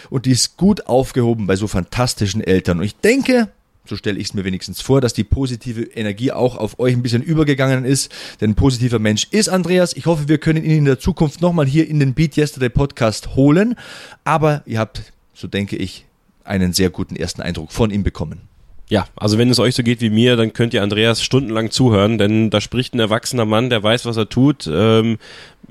und 0.10 0.26
die 0.26 0.32
ist 0.32 0.58
gut 0.58 0.88
aufgehoben 0.88 1.46
bei 1.46 1.56
so 1.56 1.68
fantastischen 1.68 2.42
Eltern. 2.42 2.80
Und 2.80 2.86
ich 2.86 2.96
denke, 2.96 3.50
so 3.90 3.96
stelle 3.96 4.20
ich 4.20 4.28
es 4.28 4.34
mir 4.34 4.46
wenigstens 4.46 4.82
vor, 4.82 5.02
dass 5.02 5.14
die 5.14 5.24
positive 5.24 5.82
Energie 5.82 6.32
auch 6.32 6.56
auf 6.56 6.80
euch 6.80 6.94
ein 6.94 7.02
bisschen 7.02 7.24
übergegangen 7.24 7.86
ist. 7.86 8.12
Denn 8.40 8.52
ein 8.52 8.56
positiver 8.56 9.00
Mensch 9.00 9.28
ist 9.32 9.50
Andreas. 9.50 9.94
Ich 9.94 10.06
hoffe, 10.06 10.28
wir 10.28 10.38
können 10.38 10.64
ihn 10.64 10.78
in 10.78 10.86
der 10.86 11.00
Zukunft 11.00 11.42
nochmal 11.42 11.66
hier 11.66 11.88
in 11.88 12.00
den 12.00 12.14
Beat 12.14 12.38
Yesterday 12.38 12.70
Podcast 12.70 13.36
holen. 13.36 13.76
Aber 14.24 14.64
ihr 14.66 14.80
habt, 14.80 15.12
so 15.34 15.48
denke 15.48 15.76
ich, 15.76 16.06
einen 16.44 16.74
sehr 16.74 16.90
guten 16.90 17.16
ersten 17.16 17.42
Eindruck 17.42 17.72
von 17.72 17.92
ihm 17.92 18.04
bekommen. 18.04 18.49
Ja, 18.90 19.06
also 19.16 19.38
wenn 19.38 19.52
es 19.52 19.60
euch 19.60 19.76
so 19.76 19.84
geht 19.84 20.02
wie 20.02 20.10
mir, 20.10 20.36
dann 20.36 20.52
könnt 20.52 20.74
ihr 20.74 20.82
Andreas 20.82 21.22
stundenlang 21.22 21.70
zuhören, 21.70 22.18
denn 22.18 22.50
da 22.50 22.60
spricht 22.60 22.96
ein 22.96 23.00
erwachsener 23.00 23.46
Mann, 23.46 23.70
der 23.70 23.84
weiß, 23.84 24.06
was 24.06 24.18
er 24.18 24.30
tut. 24.30 24.68
Ähm, 24.72 25.20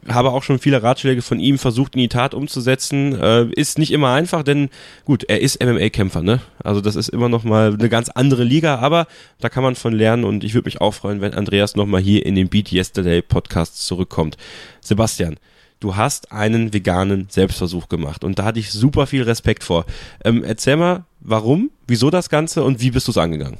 habe 0.06 0.30
auch 0.30 0.44
schon 0.44 0.60
viele 0.60 0.84
Ratschläge 0.84 1.20
von 1.20 1.40
ihm 1.40 1.58
versucht 1.58 1.96
in 1.96 2.00
die 2.00 2.08
Tat 2.08 2.32
umzusetzen. 2.32 3.20
Äh, 3.20 3.46
ist 3.46 3.76
nicht 3.76 3.90
immer 3.90 4.12
einfach, 4.12 4.44
denn 4.44 4.70
gut, 5.04 5.24
er 5.24 5.40
ist 5.40 5.60
MMA-Kämpfer, 5.60 6.22
ne? 6.22 6.40
Also 6.62 6.80
das 6.80 6.94
ist 6.94 7.08
immer 7.08 7.28
noch 7.28 7.42
mal 7.42 7.74
eine 7.74 7.88
ganz 7.88 8.08
andere 8.08 8.44
Liga, 8.44 8.76
aber 8.76 9.08
da 9.40 9.48
kann 9.48 9.64
man 9.64 9.74
von 9.74 9.94
lernen 9.94 10.22
und 10.22 10.44
ich 10.44 10.54
würde 10.54 10.66
mich 10.66 10.80
auch 10.80 10.94
freuen, 10.94 11.20
wenn 11.20 11.34
Andreas 11.34 11.74
noch 11.74 11.86
mal 11.86 12.00
hier 12.00 12.24
in 12.24 12.36
den 12.36 12.48
Beat 12.48 12.70
Yesterday 12.70 13.20
Podcast 13.20 13.84
zurückkommt. 13.84 14.36
Sebastian, 14.80 15.38
du 15.80 15.96
hast 15.96 16.30
einen 16.30 16.72
veganen 16.72 17.26
Selbstversuch 17.30 17.88
gemacht 17.88 18.22
und 18.22 18.38
da 18.38 18.44
hatte 18.44 18.60
ich 18.60 18.70
super 18.70 19.08
viel 19.08 19.24
Respekt 19.24 19.64
vor. 19.64 19.86
Ähm, 20.24 20.44
erzähl 20.44 20.76
mal, 20.76 21.04
warum, 21.20 21.70
wieso 21.86 22.10
das 22.10 22.28
Ganze 22.28 22.62
und 22.62 22.80
wie 22.80 22.90
bist 22.90 23.06
du 23.06 23.12
es 23.12 23.18
angegangen? 23.18 23.58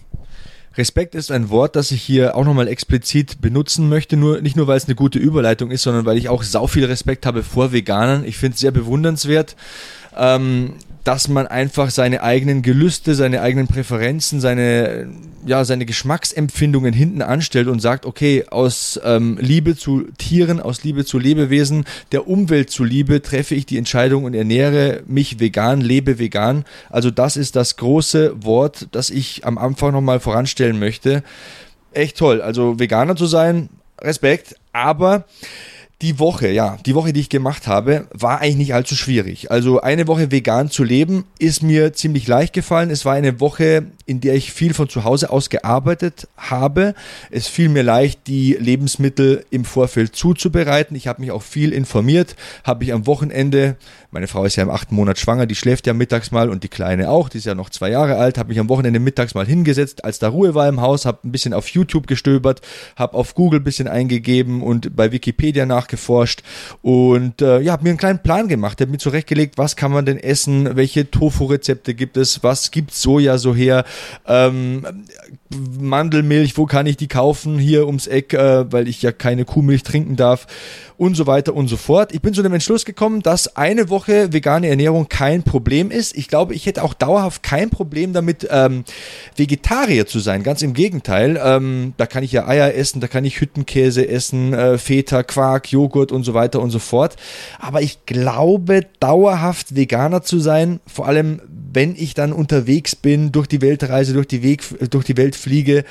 Respekt 0.76 1.16
ist 1.16 1.32
ein 1.32 1.50
Wort, 1.50 1.74
das 1.74 1.90
ich 1.90 2.02
hier 2.02 2.36
auch 2.36 2.44
nochmal 2.44 2.68
explizit 2.68 3.40
benutzen 3.40 3.88
möchte, 3.88 4.16
nur 4.16 4.40
nicht 4.40 4.56
nur 4.56 4.68
weil 4.68 4.76
es 4.76 4.84
eine 4.84 4.94
gute 4.94 5.18
Überleitung 5.18 5.72
ist, 5.72 5.82
sondern 5.82 6.06
weil 6.06 6.16
ich 6.16 6.28
auch 6.28 6.44
sau 6.44 6.68
viel 6.68 6.84
Respekt 6.84 7.26
habe 7.26 7.42
vor 7.42 7.72
Veganern. 7.72 8.24
Ich 8.24 8.36
finde 8.36 8.54
es 8.54 8.60
sehr 8.60 8.70
bewundernswert. 8.70 9.56
Ähm, 10.16 10.74
dass 11.04 11.28
man 11.28 11.46
einfach 11.46 11.90
seine 11.90 12.22
eigenen 12.22 12.62
Gelüste, 12.62 13.14
seine 13.14 13.40
eigenen 13.40 13.66
Präferenzen, 13.66 14.40
seine, 14.40 15.08
ja, 15.46 15.64
seine 15.64 15.86
Geschmacksempfindungen 15.86 16.92
hinten 16.92 17.22
anstellt 17.22 17.68
und 17.68 17.80
sagt, 17.80 18.04
okay, 18.06 18.44
aus 18.50 19.00
ähm, 19.04 19.38
Liebe 19.40 19.76
zu 19.76 20.02
Tieren, 20.18 20.60
aus 20.60 20.84
Liebe 20.84 21.04
zu 21.04 21.18
Lebewesen, 21.18 21.84
der 22.12 22.28
Umwelt 22.28 22.70
zuliebe 22.70 23.22
treffe 23.22 23.54
ich 23.54 23.66
die 23.66 23.78
Entscheidung 23.78 24.24
und 24.24 24.34
ernähre 24.34 25.02
mich 25.06 25.40
vegan, 25.40 25.80
lebe 25.80 26.18
vegan. 26.18 26.64
Also 26.90 27.10
das 27.10 27.36
ist 27.36 27.56
das 27.56 27.76
große 27.76 28.44
Wort, 28.44 28.88
das 28.92 29.10
ich 29.10 29.46
am 29.46 29.58
Anfang 29.58 29.92
nochmal 29.92 30.20
voranstellen 30.20 30.78
möchte. 30.78 31.22
Echt 31.92 32.18
toll. 32.18 32.42
Also 32.42 32.78
Veganer 32.78 33.16
zu 33.16 33.26
sein, 33.26 33.70
Respekt, 34.00 34.56
aber 34.72 35.24
die 36.00 36.20
Woche, 36.20 36.48
ja, 36.48 36.78
die 36.86 36.94
Woche, 36.94 37.12
die 37.12 37.18
ich 37.18 37.28
gemacht 37.28 37.66
habe, 37.66 38.06
war 38.12 38.40
eigentlich 38.40 38.56
nicht 38.56 38.74
allzu 38.74 38.94
schwierig. 38.94 39.50
Also 39.50 39.80
eine 39.80 40.06
Woche 40.06 40.30
vegan 40.30 40.70
zu 40.70 40.84
leben, 40.84 41.24
ist 41.40 41.64
mir 41.64 41.92
ziemlich 41.92 42.28
leicht 42.28 42.52
gefallen. 42.52 42.90
Es 42.90 43.04
war 43.04 43.14
eine 43.14 43.40
Woche, 43.40 43.86
in 44.06 44.20
der 44.20 44.34
ich 44.34 44.52
viel 44.52 44.74
von 44.74 44.88
zu 44.88 45.02
Hause 45.02 45.30
aus 45.30 45.50
gearbeitet 45.50 46.28
habe. 46.36 46.94
Es 47.32 47.48
fiel 47.48 47.68
mir 47.68 47.82
leicht, 47.82 48.28
die 48.28 48.52
Lebensmittel 48.52 49.44
im 49.50 49.64
Vorfeld 49.64 50.14
zuzubereiten. 50.14 50.96
Ich 50.96 51.08
habe 51.08 51.20
mich 51.20 51.32
auch 51.32 51.42
viel 51.42 51.72
informiert, 51.72 52.36
habe 52.62 52.84
mich 52.84 52.92
am 52.92 53.06
Wochenende, 53.08 53.76
meine 54.10 54.28
Frau 54.28 54.44
ist 54.44 54.56
ja 54.56 54.62
im 54.62 54.70
achten 54.70 54.94
Monat 54.94 55.18
schwanger, 55.18 55.46
die 55.46 55.54
schläft 55.54 55.86
ja 55.86 55.94
mittags 55.94 56.30
mal 56.30 56.50
und 56.50 56.62
die 56.62 56.68
Kleine 56.68 57.10
auch, 57.10 57.28
die 57.28 57.38
ist 57.38 57.46
ja 57.46 57.54
noch 57.54 57.70
zwei 57.70 57.90
Jahre 57.90 58.16
alt, 58.16 58.38
habe 58.38 58.50
mich 58.50 58.60
am 58.60 58.68
Wochenende 58.68 59.00
mittags 59.00 59.34
mal 59.34 59.46
hingesetzt, 59.46 60.04
als 60.04 60.18
da 60.18 60.28
Ruhe 60.28 60.54
war 60.54 60.68
im 60.68 60.80
Haus, 60.80 61.06
habe 61.06 61.18
ein 61.24 61.32
bisschen 61.32 61.54
auf 61.54 61.68
YouTube 61.68 62.06
gestöbert, 62.06 62.60
habe 62.96 63.16
auf 63.16 63.34
Google 63.34 63.60
ein 63.60 63.64
bisschen 63.64 63.88
eingegeben 63.88 64.62
und 64.62 64.94
bei 64.94 65.12
Wikipedia 65.12 65.66
nach 65.66 65.88
nachgeforscht 65.88 66.42
und 66.82 67.40
äh, 67.40 67.60
ja, 67.60 67.72
habe 67.72 67.84
mir 67.84 67.90
einen 67.90 67.98
kleinen 67.98 68.22
Plan 68.22 68.48
gemacht, 68.48 68.80
habe 68.80 68.90
mir 68.90 68.98
zurechtgelegt, 68.98 69.58
was 69.58 69.76
kann 69.76 69.92
man 69.92 70.04
denn 70.04 70.18
essen, 70.18 70.76
welche 70.76 71.10
Tofu-Rezepte 71.10 71.94
gibt 71.94 72.16
es, 72.16 72.42
was 72.42 72.70
gibt 72.70 72.92
Soja 72.92 73.38
so 73.38 73.54
her, 73.54 73.84
ähm, 74.26 74.86
Mandelmilch, 75.80 76.58
wo 76.58 76.66
kann 76.66 76.86
ich 76.86 76.96
die 76.96 77.08
kaufen, 77.08 77.58
hier 77.58 77.86
ums 77.86 78.06
Eck, 78.06 78.34
äh, 78.34 78.70
weil 78.70 78.88
ich 78.88 79.02
ja 79.02 79.12
keine 79.12 79.44
Kuhmilch 79.44 79.82
trinken 79.82 80.16
darf 80.16 80.46
und 80.98 81.14
so 81.14 81.26
weiter 81.26 81.54
und 81.54 81.68
so 81.68 81.76
fort. 81.76 82.12
Ich 82.12 82.20
bin 82.20 82.34
zu 82.34 82.42
dem 82.42 82.52
Entschluss 82.52 82.84
gekommen, 82.84 83.22
dass 83.22 83.56
eine 83.56 83.88
Woche 83.88 83.97
vegane 84.06 84.68
Ernährung 84.68 85.08
kein 85.08 85.42
Problem 85.42 85.90
ist. 85.90 86.16
Ich 86.16 86.28
glaube, 86.28 86.54
ich 86.54 86.66
hätte 86.66 86.84
auch 86.84 86.94
dauerhaft 86.94 87.42
kein 87.42 87.70
Problem 87.70 88.12
damit, 88.12 88.46
ähm, 88.50 88.84
Vegetarier 89.36 90.06
zu 90.06 90.20
sein. 90.20 90.42
Ganz 90.42 90.62
im 90.62 90.74
Gegenteil. 90.74 91.40
Ähm, 91.42 91.94
da 91.96 92.06
kann 92.06 92.22
ich 92.22 92.32
ja 92.32 92.46
Eier 92.46 92.74
essen, 92.74 93.00
da 93.00 93.08
kann 93.08 93.24
ich 93.24 93.40
Hüttenkäse 93.40 94.06
essen, 94.06 94.52
äh, 94.52 94.78
Feta, 94.78 95.22
Quark, 95.22 95.72
Joghurt 95.72 96.12
und 96.12 96.22
so 96.22 96.34
weiter 96.34 96.60
und 96.60 96.70
so 96.70 96.78
fort. 96.78 97.16
Aber 97.58 97.82
ich 97.82 98.06
glaube, 98.06 98.82
dauerhaft 99.00 99.74
Veganer 99.74 100.22
zu 100.22 100.38
sein, 100.38 100.80
vor 100.86 101.06
allem 101.06 101.40
wenn 101.72 101.94
ich 101.96 102.14
dann 102.14 102.32
unterwegs 102.32 102.96
bin, 102.96 103.32
durch 103.32 103.46
die 103.46 103.60
Weltreise, 103.60 104.12
durch 104.12 104.26
die, 104.26 104.42
Weg, 104.42 104.62
durch 104.90 105.04
die 105.04 105.16
Welt 105.16 105.36
fliege, 105.36 105.84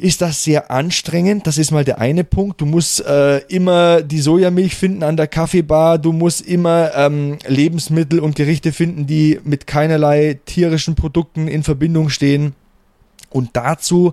ist 0.00 0.22
das 0.22 0.42
sehr 0.42 0.70
anstrengend. 0.70 1.46
Das 1.46 1.58
ist 1.58 1.70
mal 1.70 1.84
der 1.84 1.98
eine 1.98 2.24
Punkt. 2.24 2.60
Du 2.60 2.66
musst 2.66 3.04
äh, 3.04 3.38
immer 3.48 4.02
die 4.02 4.20
Sojamilch 4.20 4.74
finden 4.74 5.02
an 5.02 5.16
der 5.16 5.26
Kaffeebar. 5.26 5.98
Du 5.98 6.12
musst 6.12 6.40
immer 6.42 6.92
ähm, 6.94 7.38
Lebensmittel 7.46 8.18
und 8.20 8.36
Gerichte 8.36 8.72
finden, 8.72 9.06
die 9.06 9.40
mit 9.44 9.66
keinerlei 9.66 10.38
tierischen 10.44 10.94
Produkten 10.94 11.48
in 11.48 11.62
Verbindung 11.62 12.08
stehen. 12.08 12.54
Und 13.30 13.50
dazu 13.54 14.12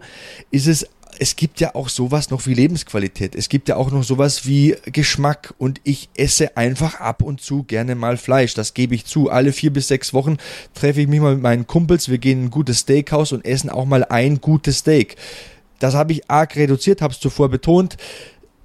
ist 0.51 0.67
es 0.67 0.87
es 1.19 1.35
gibt 1.35 1.59
ja 1.59 1.75
auch 1.75 1.89
sowas 1.89 2.29
noch 2.29 2.45
wie 2.45 2.53
Lebensqualität. 2.53 3.35
Es 3.35 3.49
gibt 3.49 3.69
ja 3.69 3.75
auch 3.75 3.91
noch 3.91 4.03
sowas 4.03 4.45
wie 4.45 4.75
Geschmack. 4.85 5.53
Und 5.57 5.81
ich 5.83 6.09
esse 6.15 6.57
einfach 6.57 6.99
ab 6.99 7.21
und 7.21 7.41
zu 7.41 7.63
gerne 7.63 7.95
mal 7.95 8.17
Fleisch. 8.17 8.53
Das 8.53 8.73
gebe 8.73 8.95
ich 8.95 9.05
zu. 9.05 9.29
Alle 9.29 9.51
vier 9.51 9.73
bis 9.73 9.87
sechs 9.87 10.13
Wochen 10.13 10.37
treffe 10.73 11.01
ich 11.01 11.07
mich 11.07 11.19
mal 11.19 11.33
mit 11.33 11.43
meinen 11.43 11.67
Kumpels. 11.67 12.09
Wir 12.09 12.17
gehen 12.17 12.39
in 12.39 12.45
ein 12.45 12.51
gutes 12.51 12.79
Steakhouse 12.79 13.31
und 13.31 13.45
essen 13.45 13.69
auch 13.69 13.85
mal 13.85 14.03
ein 14.03 14.41
gutes 14.41 14.79
Steak. 14.79 15.15
Das 15.79 15.93
habe 15.95 16.13
ich 16.13 16.29
arg 16.29 16.55
reduziert, 16.55 17.01
habe 17.01 17.13
es 17.13 17.19
zuvor 17.19 17.49
betont. 17.49 17.97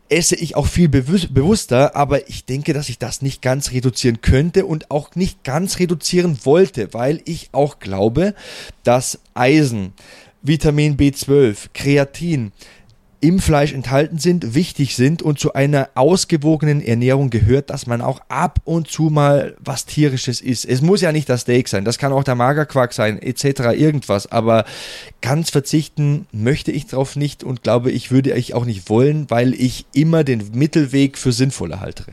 Esse 0.09 0.37
ich 0.37 0.57
auch 0.57 0.67
viel 0.67 0.89
bewusster, 0.91 1.97
aber 1.97 2.29
ich 2.29 2.45
denke, 2.45 2.75
dass 2.75 2.91
ich 2.91 2.99
das 2.99 3.23
nicht 3.23 3.41
ganz 3.41 3.71
reduzieren 3.71 4.21
könnte 4.21 4.67
und 4.67 4.91
auch 4.91 5.15
nicht 5.15 5.43
ganz 5.43 5.79
reduzieren 5.79 6.39
wollte, 6.45 6.93
weil 6.93 7.23
ich 7.25 7.49
auch 7.53 7.79
glaube, 7.79 8.35
dass 8.85 9.21
Eisen, 9.33 9.95
Vitamin 10.43 10.99
B12, 10.99 11.69
Kreatin, 11.73 12.53
im 13.23 13.39
Fleisch 13.39 13.73
enthalten 13.73 14.19
sind, 14.19 14.55
wichtig 14.55 14.97
sind 14.97 15.23
und 15.23 15.39
zu 15.39 15.55
einer 15.55 15.91
ausgewogenen 15.95 16.83
Ernährung 16.83 17.31
gehört, 17.31 17.71
dass 17.71 17.87
man 17.87 18.01
auch 18.01 18.21
ab 18.29 18.61
und 18.65 18.91
zu 18.91 19.05
mal 19.05 19.57
was 19.61 19.87
tierisches 19.87 20.41
isst. 20.41 20.65
Es 20.65 20.83
muss 20.83 21.01
ja 21.01 21.13
nicht 21.13 21.29
das 21.29 21.43
Steak 21.43 21.69
sein, 21.69 21.85
das 21.85 21.99
kann 21.99 22.13
auch 22.13 22.25
der 22.25 22.35
Magerquark 22.35 22.93
sein, 22.93 23.23
etc. 23.23 23.79
irgendwas, 23.79 24.31
aber 24.31 24.65
ganz 25.21 25.51
verzichten 25.51 26.27
möchte 26.33 26.73
ich 26.73 26.87
darauf 26.87 27.15
nicht 27.15 27.45
und 27.45 27.63
glaube 27.63 27.93
ich 27.93 28.11
würde 28.11 28.33
ich 28.33 28.55
auch 28.55 28.65
nicht 28.65 28.91
wollen, 28.91 29.27
weil 29.31 29.55
ich 29.55 29.87
immer 29.95 30.25
den 30.25 30.51
Mittelweg 30.53 31.17
für 31.17 31.31
sinnvoller 31.31 31.81
halte. 31.81 32.07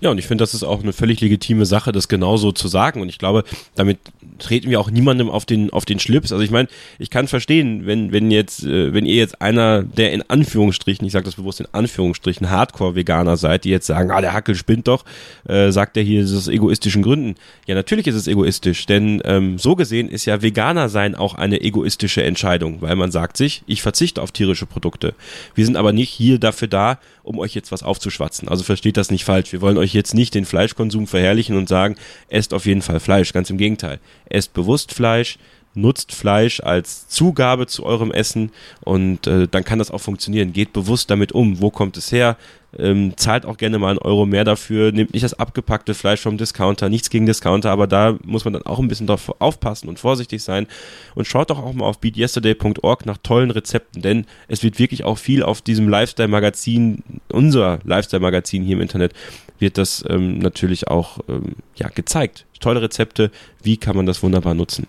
Ja, 0.00 0.10
und 0.10 0.18
ich 0.18 0.26
finde, 0.26 0.42
das 0.42 0.54
ist 0.54 0.62
auch 0.62 0.82
eine 0.82 0.92
völlig 0.92 1.20
legitime 1.20 1.66
Sache, 1.66 1.90
das 1.90 2.08
genauso 2.08 2.52
zu 2.52 2.68
sagen. 2.68 3.00
Und 3.00 3.08
ich 3.08 3.18
glaube, 3.18 3.44
damit 3.74 3.98
treten 4.38 4.70
wir 4.70 4.80
auch 4.80 4.90
niemandem 4.90 5.28
auf 5.28 5.44
den 5.44 5.70
auf 5.70 5.84
den 5.84 5.98
Schlips. 5.98 6.32
Also 6.32 6.42
ich 6.44 6.50
meine, 6.50 6.68
ich 6.98 7.10
kann 7.10 7.28
verstehen, 7.28 7.86
wenn 7.86 8.12
wenn 8.12 8.30
jetzt 8.30 8.64
äh, 8.64 8.92
wenn 8.92 9.06
ihr 9.06 9.16
jetzt 9.16 9.40
einer 9.40 9.82
der 9.82 10.12
in 10.12 10.22
Anführungsstrichen, 10.28 11.06
ich 11.06 11.12
sage 11.12 11.24
das 11.24 11.36
bewusst 11.36 11.60
in 11.60 11.68
Anführungsstrichen 11.72 12.50
Hardcore-Veganer 12.50 13.36
seid, 13.36 13.64
die 13.64 13.70
jetzt 13.70 13.86
sagen, 13.86 14.10
ah 14.10 14.20
der 14.20 14.32
Hackel 14.32 14.54
spinnt 14.54 14.88
doch, 14.88 15.04
äh, 15.48 15.70
sagt 15.70 15.96
er 15.96 16.02
hier, 16.02 16.22
ist 16.22 16.30
es 16.30 16.48
egoistischen 16.48 17.02
Gründen. 17.02 17.34
Ja, 17.66 17.74
natürlich 17.74 18.06
ist 18.06 18.14
es 18.14 18.26
egoistisch, 18.26 18.86
denn 18.86 19.20
ähm, 19.24 19.58
so 19.58 19.76
gesehen 19.76 20.08
ist 20.08 20.24
ja 20.24 20.42
Veganer 20.42 20.88
sein 20.88 21.14
auch 21.14 21.34
eine 21.34 21.60
egoistische 21.60 22.22
Entscheidung, 22.22 22.80
weil 22.80 22.96
man 22.96 23.10
sagt 23.10 23.36
sich, 23.36 23.62
ich 23.66 23.82
verzichte 23.82 24.22
auf 24.22 24.32
tierische 24.32 24.66
Produkte. 24.66 25.14
Wir 25.54 25.64
sind 25.64 25.76
aber 25.76 25.92
nicht 25.92 26.10
hier 26.10 26.38
dafür 26.38 26.68
da, 26.68 26.98
um 27.28 27.38
euch 27.38 27.54
jetzt 27.54 27.70
was 27.70 27.82
aufzuschwatzen. 27.82 28.48
Also 28.48 28.64
versteht 28.64 28.96
das 28.96 29.10
nicht 29.10 29.24
falsch. 29.24 29.52
Wir 29.52 29.60
wollen 29.60 29.76
euch 29.76 29.92
jetzt 29.92 30.14
nicht 30.14 30.34
den 30.34 30.44
Fleischkonsum 30.44 31.06
verherrlichen 31.06 31.56
und 31.56 31.68
sagen, 31.68 31.96
esst 32.28 32.54
auf 32.54 32.66
jeden 32.66 32.82
Fall 32.82 33.00
Fleisch. 33.00 33.32
Ganz 33.32 33.50
im 33.50 33.58
Gegenteil. 33.58 34.00
Esst 34.28 34.54
bewusst 34.54 34.92
Fleisch, 34.94 35.38
nutzt 35.80 36.14
Fleisch 36.14 36.60
als 36.60 37.08
Zugabe 37.08 37.66
zu 37.66 37.84
eurem 37.84 38.10
Essen 38.10 38.50
und 38.80 39.26
äh, 39.26 39.48
dann 39.48 39.64
kann 39.64 39.78
das 39.78 39.90
auch 39.90 40.00
funktionieren. 40.00 40.52
Geht 40.52 40.72
bewusst 40.72 41.10
damit 41.10 41.32
um. 41.32 41.60
Wo 41.60 41.70
kommt 41.70 41.96
es 41.96 42.12
her? 42.12 42.36
Ähm, 42.76 43.14
zahlt 43.16 43.46
auch 43.46 43.56
gerne 43.56 43.78
mal 43.78 43.88
einen 43.88 43.98
Euro 43.98 44.26
mehr 44.26 44.44
dafür, 44.44 44.92
nehmt 44.92 45.14
nicht 45.14 45.24
das 45.24 45.32
abgepackte 45.32 45.94
Fleisch 45.94 46.20
vom 46.20 46.36
Discounter, 46.36 46.90
nichts 46.90 47.08
gegen 47.08 47.24
Discounter, 47.24 47.70
aber 47.70 47.86
da 47.86 48.18
muss 48.26 48.44
man 48.44 48.52
dann 48.52 48.62
auch 48.64 48.78
ein 48.78 48.88
bisschen 48.88 49.06
drauf 49.06 49.34
aufpassen 49.38 49.88
und 49.88 49.98
vorsichtig 49.98 50.42
sein 50.42 50.66
und 51.14 51.26
schaut 51.26 51.48
doch 51.48 51.58
auch 51.58 51.72
mal 51.72 51.86
auf 51.86 51.98
beatyesterday.org 51.98 53.06
nach 53.06 53.16
tollen 53.22 53.50
Rezepten, 53.50 54.02
denn 54.02 54.26
es 54.48 54.62
wird 54.62 54.78
wirklich 54.78 55.04
auch 55.04 55.16
viel 55.16 55.42
auf 55.42 55.62
diesem 55.62 55.88
Lifestyle-Magazin, 55.88 57.02
unser 57.32 57.78
Lifestyle-Magazin 57.84 58.62
hier 58.64 58.76
im 58.76 58.82
Internet, 58.82 59.14
wird 59.58 59.78
das 59.78 60.04
ähm, 60.06 60.38
natürlich 60.38 60.88
auch 60.88 61.20
ähm, 61.26 61.54
ja, 61.76 61.88
gezeigt. 61.88 62.44
Tolle 62.60 62.82
Rezepte, 62.82 63.30
wie 63.62 63.78
kann 63.78 63.96
man 63.96 64.04
das 64.04 64.22
wunderbar 64.22 64.54
nutzen. 64.54 64.86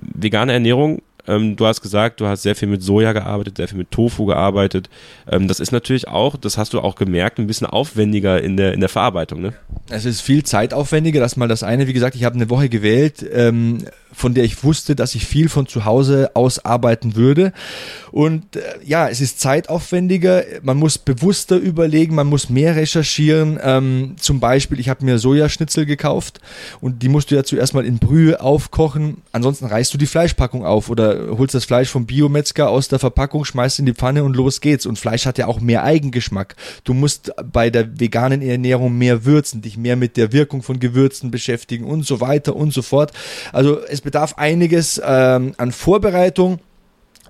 Vegane 0.00 0.52
Ernährung 0.52 1.02
ähm, 1.28 1.56
du 1.56 1.66
hast 1.66 1.82
gesagt, 1.82 2.20
du 2.20 2.26
hast 2.26 2.42
sehr 2.42 2.56
viel 2.56 2.68
mit 2.68 2.82
Soja 2.82 3.12
gearbeitet, 3.12 3.58
sehr 3.58 3.68
viel 3.68 3.78
mit 3.78 3.90
Tofu 3.90 4.24
gearbeitet. 4.24 4.88
Ähm, 5.30 5.46
das 5.46 5.60
ist 5.60 5.72
natürlich 5.72 6.08
auch, 6.08 6.36
das 6.36 6.56
hast 6.56 6.72
du 6.72 6.80
auch 6.80 6.94
gemerkt, 6.94 7.38
ein 7.38 7.46
bisschen 7.46 7.66
aufwendiger 7.66 8.42
in 8.42 8.56
der, 8.56 8.72
in 8.72 8.80
der 8.80 8.88
Verarbeitung. 8.88 9.42
Ne? 9.42 9.52
Es 9.90 10.06
ist 10.06 10.22
viel 10.22 10.42
zeitaufwendiger, 10.42 11.20
das 11.20 11.36
mal 11.36 11.46
das 11.46 11.62
eine. 11.62 11.86
Wie 11.86 11.92
gesagt, 11.92 12.16
ich 12.16 12.24
habe 12.24 12.36
eine 12.36 12.48
Woche 12.48 12.70
gewählt, 12.70 13.24
ähm, 13.30 13.84
von 14.12 14.34
der 14.34 14.44
ich 14.44 14.64
wusste, 14.64 14.96
dass 14.96 15.14
ich 15.14 15.26
viel 15.26 15.48
von 15.48 15.66
zu 15.66 15.84
Hause 15.84 16.30
aus 16.34 16.64
arbeiten 16.64 17.14
würde. 17.14 17.52
Und 18.10 18.56
äh, 18.56 18.62
ja, 18.84 19.08
es 19.08 19.20
ist 19.20 19.40
zeitaufwendiger, 19.40 20.44
man 20.62 20.76
muss 20.78 20.98
bewusster 20.98 21.56
überlegen, 21.56 22.14
man 22.14 22.26
muss 22.26 22.48
mehr 22.48 22.74
recherchieren. 22.76 23.58
Ähm, 23.62 24.16
zum 24.18 24.40
Beispiel, 24.40 24.80
ich 24.80 24.88
habe 24.88 25.04
mir 25.04 25.18
Sojaschnitzel 25.18 25.86
gekauft 25.86 26.40
und 26.80 27.02
die 27.02 27.08
musst 27.08 27.30
du 27.30 27.34
ja 27.34 27.44
zuerst 27.44 27.74
mal 27.74 27.84
in 27.84 27.98
Brühe 27.98 28.40
aufkochen. 28.40 29.18
Ansonsten 29.32 29.66
reißt 29.66 29.92
du 29.92 29.98
die 29.98 30.06
Fleischpackung 30.06 30.64
auf 30.64 30.88
oder 30.88 31.36
holst 31.36 31.54
das 31.54 31.64
Fleisch 31.64 31.88
vom 31.88 32.06
Biometzger 32.06 32.70
aus 32.70 32.88
der 32.88 32.98
Verpackung, 32.98 33.44
schmeißt 33.44 33.78
in 33.78 33.86
die 33.86 33.94
Pfanne 33.94 34.24
und 34.24 34.34
los 34.34 34.60
geht's. 34.60 34.86
Und 34.86 34.98
Fleisch 34.98 35.26
hat 35.26 35.38
ja 35.38 35.46
auch 35.46 35.60
mehr 35.60 35.84
Eigengeschmack. 35.84 36.56
Du 36.84 36.94
musst 36.94 37.30
bei 37.52 37.70
der 37.70 38.00
veganen 38.00 38.42
Ernährung 38.42 38.96
mehr 38.96 39.24
würzen, 39.24 39.62
dich 39.62 39.76
mehr 39.76 39.96
mit 39.96 40.16
der 40.16 40.32
Wirkung 40.32 40.62
von 40.62 40.80
Gewürzen 40.80 41.30
beschäftigen 41.30 41.84
und 41.84 42.06
so 42.06 42.20
weiter 42.20 42.56
und 42.56 42.72
so 42.72 42.82
fort. 42.82 43.12
Also 43.52 43.80
es 43.86 43.97
bedarf 44.00 44.34
einiges 44.36 45.00
ähm, 45.04 45.54
an 45.56 45.72
Vorbereitung. 45.72 46.60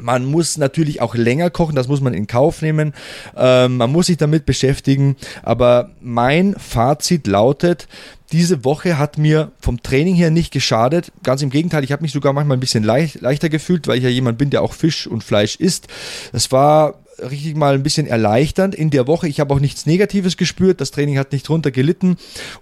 Man 0.01 0.25
muss 0.27 0.57
natürlich 0.59 1.01
auch 1.01 1.15
länger 1.15 1.51
kochen, 1.51 1.75
das 1.75 1.89
muss 1.89 2.01
man 2.01 2.15
in 2.15 2.27
Kauf 2.27 2.63
nehmen. 2.63 2.95
Ähm, 3.37 3.79
man 3.79 3.91
muss 3.91 4.07
sich 4.07 4.17
damit 4.17 4.47
beschäftigen. 4.47 5.17
Aber 5.43 5.91
mein 6.01 6.55
Fazit 6.57 7.27
lautet, 7.27 7.89
diese 8.31 8.65
Woche 8.65 8.99
hat 8.99 9.19
mir 9.19 9.53
vom 9.61 9.83
Training 9.83 10.15
her 10.15 10.31
nicht 10.31 10.53
geschadet. 10.53 11.13
Ganz 11.23 11.43
im 11.43 11.51
Gegenteil, 11.51 11.83
ich 11.85 11.93
habe 11.93 12.03
mich 12.03 12.13
sogar 12.13 12.33
manchmal 12.33 12.57
ein 12.57 12.61
bisschen 12.61 12.85
leicht, 12.85 13.21
leichter 13.21 13.49
gefühlt, 13.49 13.89
weil 13.89 13.99
ich 13.99 14.05
ja 14.05 14.11
jemand 14.11 14.39
bin, 14.39 14.51
der 14.51 14.63
auch 14.63 14.75
Fisch 14.75 15.07
und 15.07 15.25
Fleisch 15.25 15.57
isst. 15.57 15.89
Das 16.33 16.53
war 16.53 16.95
richtig 17.19 17.57
mal 17.57 17.75
ein 17.75 17.83
bisschen 17.83 18.07
erleichternd 18.07 18.75
in 18.75 18.91
der 18.91 19.07
Woche. 19.07 19.29
Ich 19.29 19.41
habe 19.41 19.53
auch 19.55 19.61
nichts 19.61 19.87
Negatives 19.87 20.37
gespürt. 20.37 20.81
Das 20.81 20.91
Training 20.91 21.19
hat 21.19 21.33
nicht 21.33 21.49
drunter 21.49 21.71
gelitten. 21.71 22.17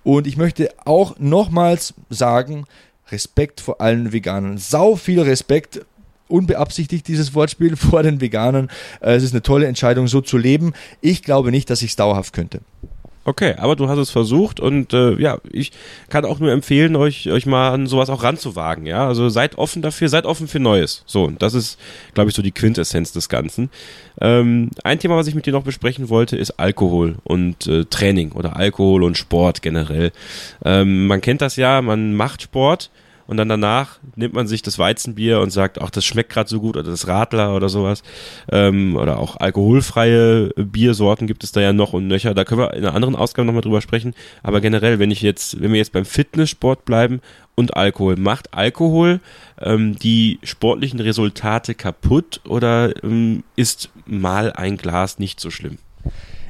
Und 0.05 0.27
ich 0.27 0.37
möchte 0.37 0.71
auch 0.85 1.19
nochmals 1.19 1.95
sagen, 2.11 2.65
Respekt 3.11 3.61
vor 3.61 3.81
allen 3.81 4.13
Veganern. 4.13 4.59
Sau 4.59 4.97
viel 4.97 5.21
Respekt 5.21 5.85
unbeabsichtigt 6.29 7.07
dieses 7.09 7.35
Wortspiel 7.35 7.77
vor 7.77 8.03
den 8.03 8.21
Veganern. 8.21 8.71
Äh, 9.01 9.15
es 9.15 9.23
ist 9.23 9.33
eine 9.33 9.43
tolle 9.43 9.67
Entscheidung, 9.67 10.09
so 10.09 10.21
zu 10.21 10.39
leben. 10.39 10.73
Ich 11.01 11.23
glaube 11.23 11.51
nicht, 11.51 11.71
dass 11.71 11.83
ich 11.83 11.91
es 11.91 11.97
dauerhaft 11.97 12.33
könnte. 12.33 12.61
Okay, 13.27 13.57
aber 13.59 13.75
du 13.75 13.89
hast 13.89 13.99
es 13.99 14.11
versucht 14.11 14.61
und 14.61 14.93
äh, 14.93 15.21
ja, 15.21 15.39
ich 15.51 15.73
kann 16.09 16.25
auch 16.25 16.39
nur 16.39 16.53
empfehlen, 16.53 16.95
euch, 16.95 17.29
euch 17.29 17.45
mal 17.45 17.73
an 17.73 17.89
sowas 17.89 18.09
auch 18.09 18.23
ranzuwagen, 18.23 18.87
ja. 18.87 19.05
Also 19.05 19.29
seid 19.31 19.59
offen 19.59 19.83
dafür, 19.83 20.09
seid 20.09 20.27
offen 20.27 20.47
für 20.47 20.61
Neues. 20.61 21.03
So, 21.07 21.33
das 21.37 21.53
ist, 21.55 21.77
glaube 22.15 22.31
ich, 22.31 22.37
so 22.37 22.43
die 22.43 22.53
Quintessenz 22.53 23.11
des 23.11 23.29
Ganzen. 23.29 23.69
Ähm, 24.21 24.71
ein 24.85 25.01
Thema, 25.01 25.17
was 25.17 25.27
ich 25.27 25.35
mit 25.35 25.45
dir 25.45 25.53
noch 25.53 25.65
besprechen 25.65 26.09
wollte, 26.09 26.37
ist 26.37 26.53
Alkohol 26.61 27.17
und 27.25 27.67
äh, 27.67 27.85
Training 27.87 28.31
oder 28.31 28.55
Alkohol 28.55 29.03
und 29.03 29.19
Sport 29.19 29.61
generell. 29.61 30.13
Ähm, 30.65 31.09
man 31.09 31.21
kennt 31.21 31.43
das 31.43 31.57
ja, 31.57 31.83
man 31.83 32.15
macht 32.15 32.43
Sport 32.43 32.91
und 33.27 33.37
dann 33.37 33.49
danach 33.49 33.99
nimmt 34.15 34.35
man 34.35 34.47
sich 34.47 34.63
das 34.63 34.79
Weizenbier 34.79 35.41
und 35.41 35.51
sagt, 35.51 35.81
ach, 35.81 35.91
das 35.91 36.05
schmeckt 36.05 36.31
gerade 36.31 36.49
so 36.49 36.61
gut 36.61 36.77
oder 36.77 36.91
das 36.91 37.07
Radler 37.09 37.55
oder 37.57 37.69
sowas. 37.69 38.03
Ähm, 38.51 38.97
oder 38.97 39.19
auch 39.19 39.37
alkoholfreie 39.37 40.51
Biersorten 40.57 41.27
gibt 41.27 41.43
es 41.45 41.53
da 41.53 41.61
ja 41.61 41.73
noch 41.73 41.93
und 41.93 42.07
nöcher. 42.07 42.35
Da 42.35 42.45
können 42.45 42.61
wir 42.61 42.75
in 42.75 42.85
einer 42.85 42.95
anderen 42.95 43.17
Ausgabe 43.17 43.47
nochmal 43.47 43.63
drüber 43.63 43.81
sprechen. 43.81 44.15
Aber 44.43 44.61
generell, 44.61 44.99
wenn 44.99 45.11
ich 45.11 45.23
jetzt, 45.23 45.61
wenn 45.61 45.73
wir 45.73 45.79
jetzt 45.79 45.93
beim 45.93 46.05
Fitnesssport 46.05 46.85
bleiben 46.85 47.21
und 47.55 47.77
Alkohol, 47.77 48.17
macht 48.17 48.55
Alkohol 48.55 49.21
ähm, 49.61 49.97
die 49.99 50.39
sportlichen 50.43 51.01
Resultate 51.01 51.75
kaputt 51.75 52.41
oder 52.47 53.03
ähm, 53.03 53.43
ist 53.57 53.91
mal 54.07 54.53
ein 54.53 54.77
Glas 54.77 55.19
nicht 55.19 55.41
so 55.41 55.51
schlimm? 55.51 55.79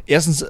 Erstens 0.06 0.42
äh, 0.42 0.46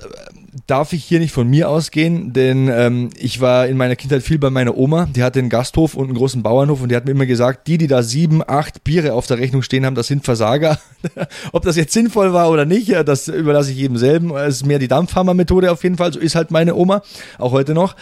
darf 0.67 0.93
ich 0.93 1.05
hier 1.05 1.19
nicht 1.19 1.33
von 1.33 1.49
mir 1.49 1.69
ausgehen, 1.69 2.33
denn 2.33 2.69
ähm, 2.69 3.11
ich 3.19 3.41
war 3.41 3.67
in 3.67 3.77
meiner 3.77 3.97
Kindheit 3.97 4.23
viel 4.23 4.39
bei 4.39 4.51
meiner 4.51 4.77
Oma. 4.77 5.07
Die 5.15 5.23
hatte 5.23 5.39
einen 5.39 5.49
Gasthof 5.49 5.95
und 5.95 6.07
einen 6.07 6.17
großen 6.17 6.43
Bauernhof 6.43 6.83
und 6.83 6.91
die 6.91 6.97
hat 6.97 7.05
mir 7.05 7.13
immer 7.13 7.27
gesagt, 7.27 7.67
die, 7.67 7.79
die 7.79 7.87
da 7.87 8.03
sieben, 8.03 8.43
acht 8.47 8.85
Biere 8.85 9.13
auf 9.15 9.27
der 9.27 9.39
Rechnung 9.39 9.63
stehen 9.63 9.87
haben, 9.87 9.95
das 9.95 10.09
sind 10.09 10.25
Versager. 10.25 10.79
Ob 11.53 11.63
das 11.63 11.77
jetzt 11.77 11.93
sinnvoll 11.93 12.33
war 12.33 12.51
oder 12.51 12.65
nicht, 12.65 12.91
das 13.07 13.29
überlasse 13.29 13.71
ich 13.71 13.79
jedem 13.79 13.97
selben. 13.97 14.35
Es 14.37 14.57
ist 14.57 14.67
mehr 14.67 14.79
die 14.79 14.89
Dampfhammer-Methode 14.89 15.71
auf 15.71 15.83
jeden 15.83 15.97
Fall. 15.97 16.13
So 16.13 16.21
ist 16.21 16.35
halt 16.35 16.51
meine 16.51 16.75
Oma, 16.75 17.03
auch 17.39 17.53
heute 17.53 17.75
noch. 17.75 17.97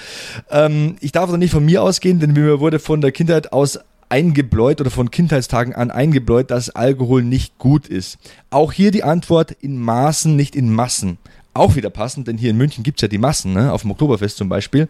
Ähm, 0.51 0.97
ich 1.01 1.13
darf 1.13 1.31
da 1.31 1.37
nicht 1.37 1.53
von 1.53 1.65
mir 1.65 1.83
ausgehen, 1.83 2.21
denn 2.21 2.33
mir 2.33 2.61
wurde 2.61 2.79
von 2.79 3.01
der 3.01 3.13
Kindheit 3.13 3.53
aus 3.53 3.79
eingebläut 4.09 4.81
oder 4.81 4.91
von 4.91 5.11
Kindheitstagen 5.11 5.75
an 5.75 5.91
eingebläut, 5.91 6.51
dass 6.51 6.71
Alkohol 6.71 7.23
nicht 7.23 7.59
gut 7.59 7.89
ist. 7.89 8.19
Auch 8.51 8.73
hier 8.73 8.91
die 8.91 9.03
Antwort 9.03 9.51
in 9.51 9.79
Maßen, 9.79 10.37
nicht 10.37 10.55
in 10.55 10.73
Massen 10.73 11.19
auch 11.55 11.77
wieder 11.77 11.91
passend, 11.91 12.29
denn 12.29 12.39
hier 12.39 12.51
in 12.51 12.57
München 12.57 12.85
gibt 12.85 12.99
es 12.99 13.03
ja 13.03 13.09
die 13.09 13.19
Massen, 13.19 13.53
ne? 13.53 13.73
auf 13.73 13.83
dem 13.83 13.91
Oktoberfest 13.91 14.37
zum 14.37 14.49
Beispiel. 14.49 14.89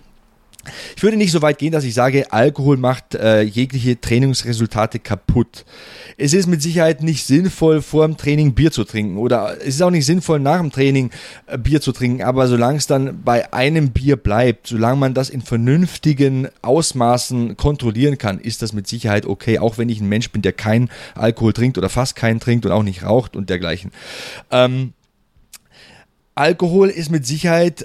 Ich 0.97 1.03
würde 1.03 1.17
nicht 1.17 1.33
so 1.33 1.43
weit 1.43 1.59
gehen, 1.59 1.73
dass 1.73 1.85
ich 1.85 1.95
sage, 1.95 2.33
Alkohol 2.33 2.77
macht 2.77 3.15
äh, 3.15 3.43
jegliche 3.43 4.01
Trainingsresultate 4.01 4.99
kaputt. 4.99 5.65
Es 6.17 6.33
ist 6.33 6.47
mit 6.47 6.63
Sicherheit 6.63 7.03
nicht 7.03 7.27
sinnvoll, 7.27 7.83
vor 7.83 8.07
dem 8.07 8.17
Training 8.17 8.55
Bier 8.55 8.71
zu 8.71 8.85
trinken 8.85 9.19
oder 9.19 9.59
es 9.61 9.75
ist 9.75 9.83
auch 9.83 9.91
nicht 9.91 10.07
sinnvoll, 10.07 10.41
nach 10.41 10.61
dem 10.61 10.71
Training 10.71 11.11
äh, 11.47 11.59
Bier 11.59 11.81
zu 11.81 11.93
trinken, 11.93 12.23
aber 12.23 12.47
solange 12.47 12.79
es 12.79 12.87
dann 12.87 13.23
bei 13.23 13.53
einem 13.53 13.91
Bier 13.91 14.17
bleibt, 14.17 14.69
solange 14.69 14.97
man 14.97 15.15
das 15.15 15.31
in 15.31 15.43
vernünftigen 15.43 16.49
Ausmaßen 16.63 17.57
kontrollieren 17.57 18.19
kann, 18.19 18.39
ist 18.39 18.63
das 18.63 18.73
mit 18.73 18.87
Sicherheit 18.87 19.27
okay, 19.27 19.59
auch 19.59 19.79
wenn 19.79 19.89
ich 19.89 20.01
ein 20.01 20.09
Mensch 20.09 20.31
bin, 20.31 20.43
der 20.43 20.53
kein 20.53 20.89
Alkohol 21.15 21.53
trinkt 21.53 21.79
oder 21.79 21.89
fast 21.89 22.17
keinen 22.17 22.41
trinkt 22.41 22.65
und 22.65 22.73
auch 22.73 22.83
nicht 22.83 23.03
raucht 23.03 23.37
und 23.37 23.51
dergleichen. 23.51 23.91
Ähm, 24.51 24.93
Alkohol 26.35 26.89
ist 26.89 27.11
mit 27.11 27.27
Sicherheit 27.27 27.85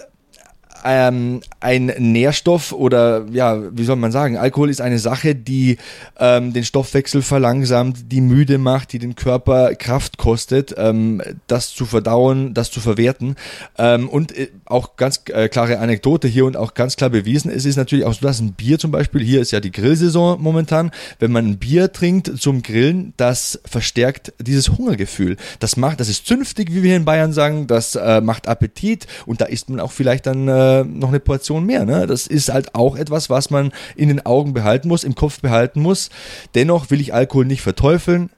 ähm, 0.86 1.42
ein 1.60 1.88
Nährstoff 1.98 2.72
oder 2.72 3.26
ja, 3.32 3.62
wie 3.72 3.84
soll 3.84 3.96
man 3.96 4.12
sagen, 4.12 4.38
Alkohol 4.38 4.70
ist 4.70 4.82
eine 4.82 5.00
Sache, 5.00 5.36
die 5.36 5.78
ähm, 6.20 6.54
den 6.54 6.64
Stoffwechsel 6.64 7.22
verlangsamt, 7.22 8.12
die 8.12 8.22
müde 8.22 8.58
macht, 8.58 8.94
die 8.94 9.00
den 9.00 9.16
Körper 9.16 9.76
Kraft 9.76 10.18
kostet, 10.18 10.76
ähm, 10.78 11.22
das 11.48 11.70
zu 11.70 11.86
verdauen, 11.86 12.54
das 12.54 12.72
zu 12.72 12.80
verwerten. 12.80 13.36
Ähm, 13.78 14.10
und 14.10 14.38
äh, 14.38 14.50
auch 14.66 14.96
ganz 14.96 15.22
äh, 15.30 15.50
klare 15.50 15.80
Anekdote 15.80 16.28
hier 16.28 16.46
und 16.46 16.58
auch 16.58 16.74
ganz 16.74 16.96
klar 16.96 17.10
bewiesen, 17.10 17.52
es 17.52 17.66
ist 17.66 17.76
natürlich 17.76 18.06
auch 18.06 18.14
so, 18.14 18.22
dass 18.22 18.40
ein 18.40 18.54
Bier 18.54 18.80
zum 18.80 18.92
Beispiel, 18.92 19.22
hier 19.24 19.42
ist 19.42 19.52
ja 19.52 19.60
die 19.60 19.72
Grillsaison 19.72 20.42
momentan, 20.42 20.92
wenn 21.20 21.32
man 21.32 21.46
ein 21.46 21.58
Bier 21.58 21.92
trinkt 21.92 22.40
zum 22.40 22.64
Grillen, 22.64 23.14
das 23.18 23.60
verstärkt 23.66 24.34
dieses 24.40 24.70
Hungergefühl. 24.70 25.38
Das 25.60 25.78
macht, 25.78 26.00
das 26.00 26.10
ist 26.10 26.26
zünftig, 26.26 26.74
wie 26.74 26.84
wir 26.84 26.96
in 26.96 27.06
Bayern 27.06 27.34
sagen, 27.34 27.68
das 27.68 27.96
äh, 27.96 28.22
macht 28.22 28.48
Appetit 28.48 29.08
und 29.26 29.42
da 29.42 29.46
isst 29.46 29.70
man 29.70 29.80
auch 29.80 29.92
vielleicht 29.92 30.26
dann 30.26 30.48
äh, 30.70 30.84
noch 30.84 31.10
eine 31.10 31.20
Portion 31.20 31.66
mehr. 31.66 31.86
Ne? 31.86 32.08
Das 32.08 32.28
ist 32.28 32.50
halt 32.50 32.76
auch 32.76 32.96
etwas, 32.96 33.30
was 33.30 33.50
man 33.50 33.72
in 33.96 34.10
den 34.10 34.26
Augen 34.26 34.54
behalten 34.54 34.88
muss, 34.88 35.04
im 35.04 35.16
Kopf 35.16 35.42
behalten 35.42 35.82
muss. 35.82 36.10
Dennoch 36.56 36.90
will 36.92 37.02
ich 37.02 37.14
Alkohol 37.14 37.46
nicht 37.46 37.62
verteufeln. 37.62 38.30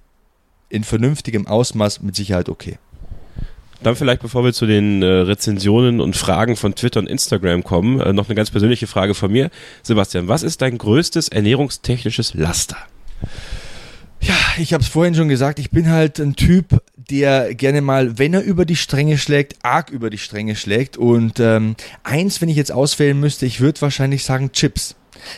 In 0.69 0.84
vernünftigem 0.84 1.47
Ausmaß 1.47 2.01
mit 2.01 2.15
Sicherheit 2.15 2.47
okay. 2.47 2.77
Dann 3.84 3.95
vielleicht, 3.95 4.21
bevor 4.21 4.43
wir 4.43 4.53
zu 4.53 4.65
den 4.67 5.01
äh, 5.01 5.05
Rezensionen 5.05 6.01
und 6.01 6.15
Fragen 6.15 6.55
von 6.55 6.75
Twitter 6.75 6.99
und 6.99 7.07
Instagram 7.07 7.63
kommen, 7.63 7.99
äh, 7.99 8.13
noch 8.13 8.27
eine 8.27 8.36
ganz 8.36 8.51
persönliche 8.51 8.88
Frage 8.88 9.15
von 9.15 9.32
mir. 9.32 9.49
Sebastian, 9.82 10.27
was 10.27 10.43
ist 10.43 10.61
dein 10.61 10.77
größtes 10.77 11.29
ernährungstechnisches 11.29 12.36
Laster? 12.36 12.77
Ja, 14.21 14.36
ich 14.59 14.73
habe 14.73 14.84
es 14.84 14.89
vorhin 14.89 15.15
schon 15.15 15.29
gesagt, 15.29 15.57
ich 15.57 15.71
bin 15.71 15.89
halt 15.89 16.19
ein 16.19 16.36
Typ, 16.36 16.84
der 17.09 17.55
gerne 17.55 17.81
mal, 17.81 18.17
wenn 18.17 18.33
er 18.33 18.43
über 18.43 18.65
die 18.65 18.75
Stränge 18.75 19.17
schlägt, 19.17 19.55
arg 19.63 19.89
über 19.89 20.09
die 20.09 20.17
Stränge 20.17 20.55
schlägt. 20.55 20.97
Und 20.97 21.39
ähm, 21.39 21.75
eins, 22.03 22.41
wenn 22.41 22.49
ich 22.49 22.57
jetzt 22.57 22.71
auswählen 22.71 23.19
müsste, 23.19 23.45
ich 23.45 23.61
würde 23.61 23.81
wahrscheinlich 23.81 24.23
sagen 24.23 24.51
Chips. 24.51 24.95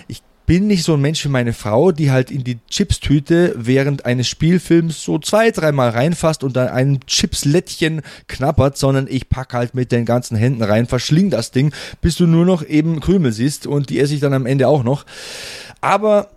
Ich 0.07 0.22
bin 0.45 0.68
nicht 0.68 0.84
so 0.84 0.95
ein 0.95 1.01
Mensch 1.01 1.24
wie 1.24 1.30
meine 1.30 1.53
Frau, 1.53 1.91
die 1.91 2.11
halt 2.11 2.30
in 2.30 2.43
die 2.43 2.59
Chipstüte 2.70 3.55
während 3.57 4.05
eines 4.05 4.28
Spielfilms 4.28 5.01
so 5.03 5.18
zwei, 5.18 5.51
dreimal 5.51 5.89
reinfasst 5.91 6.43
und 6.43 6.55
dann 6.55 6.68
ein 6.68 6.99
Chipslättchen 7.07 8.01
knappert, 8.28 8.78
sondern 8.78 9.07
ich 9.09 9.30
pack 9.30 9.53
halt 9.53 9.74
mit 9.74 9.91
den 9.91 10.05
ganzen 10.05 10.36
Händen 10.36 10.64
rein, 10.64 10.86
verschling 10.86 11.30
das 11.30 11.51
Ding, 11.51 11.74
bis 12.01 12.16
du 12.18 12.28
nur 12.28 12.45
noch 12.45 12.66
eben 12.66 12.99
Krümel 12.99 13.32
siehst 13.32 13.68
und 13.68 13.89
die 13.89 13.99
esse 13.99 14.16
ich 14.16 14.20
dann 14.20 14.34
am 14.34 14.45
Ende 14.45 14.68
auch 14.68 14.84
noch. 14.84 15.05
Aber 15.80 16.30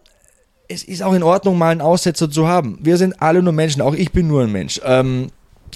es 0.68 0.84
ist 0.84 1.02
auch 1.02 1.14
in 1.14 1.22
Ordnung, 1.22 1.58
mal 1.58 1.70
einen 1.70 1.80
Aussetzer 1.80 2.30
zu 2.30 2.46
haben. 2.46 2.78
Wir 2.82 2.96
sind 2.96 3.20
alle 3.22 3.42
nur 3.42 3.52
Menschen, 3.52 3.82
auch 3.82 3.94
ich 3.94 4.12
bin 4.12 4.26
nur 4.26 4.42
ein 4.42 4.52
Mensch. 4.52 4.80
Ähm, 4.84 5.28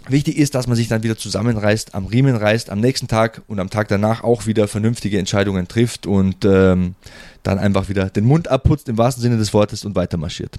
Wichtig 0.08 0.38
ist, 0.38 0.54
dass 0.54 0.66
man 0.66 0.76
sich 0.76 0.88
dann 0.88 1.02
wieder 1.02 1.16
zusammenreißt, 1.16 1.94
am 1.94 2.06
Riemen 2.06 2.34
reißt, 2.34 2.70
am 2.70 2.80
nächsten 2.80 3.06
Tag 3.06 3.42
und 3.48 3.60
am 3.60 3.70
Tag 3.70 3.88
danach 3.88 4.24
auch 4.24 4.46
wieder 4.46 4.66
vernünftige 4.66 5.18
Entscheidungen 5.18 5.68
trifft 5.68 6.06
und 6.06 6.44
ähm, 6.44 6.94
dann 7.42 7.58
einfach 7.58 7.88
wieder 7.88 8.08
den 8.08 8.24
Mund 8.24 8.48
abputzt 8.48 8.88
im 8.88 8.98
wahrsten 8.98 9.22
Sinne 9.22 9.36
des 9.36 9.52
Wortes 9.52 9.84
und 9.84 9.94
weiter 9.94 10.16
marschiert. 10.16 10.56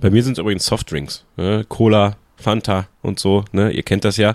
Bei 0.00 0.10
mir 0.10 0.22
sind 0.22 0.34
es 0.34 0.38
übrigens 0.38 0.66
Softdrinks. 0.66 1.24
Ne? 1.36 1.64
Cola, 1.68 2.16
Fanta 2.36 2.86
und 3.02 3.18
so, 3.18 3.44
ne? 3.52 3.70
Ihr 3.70 3.82
kennt 3.82 4.04
das 4.04 4.16
ja. 4.16 4.34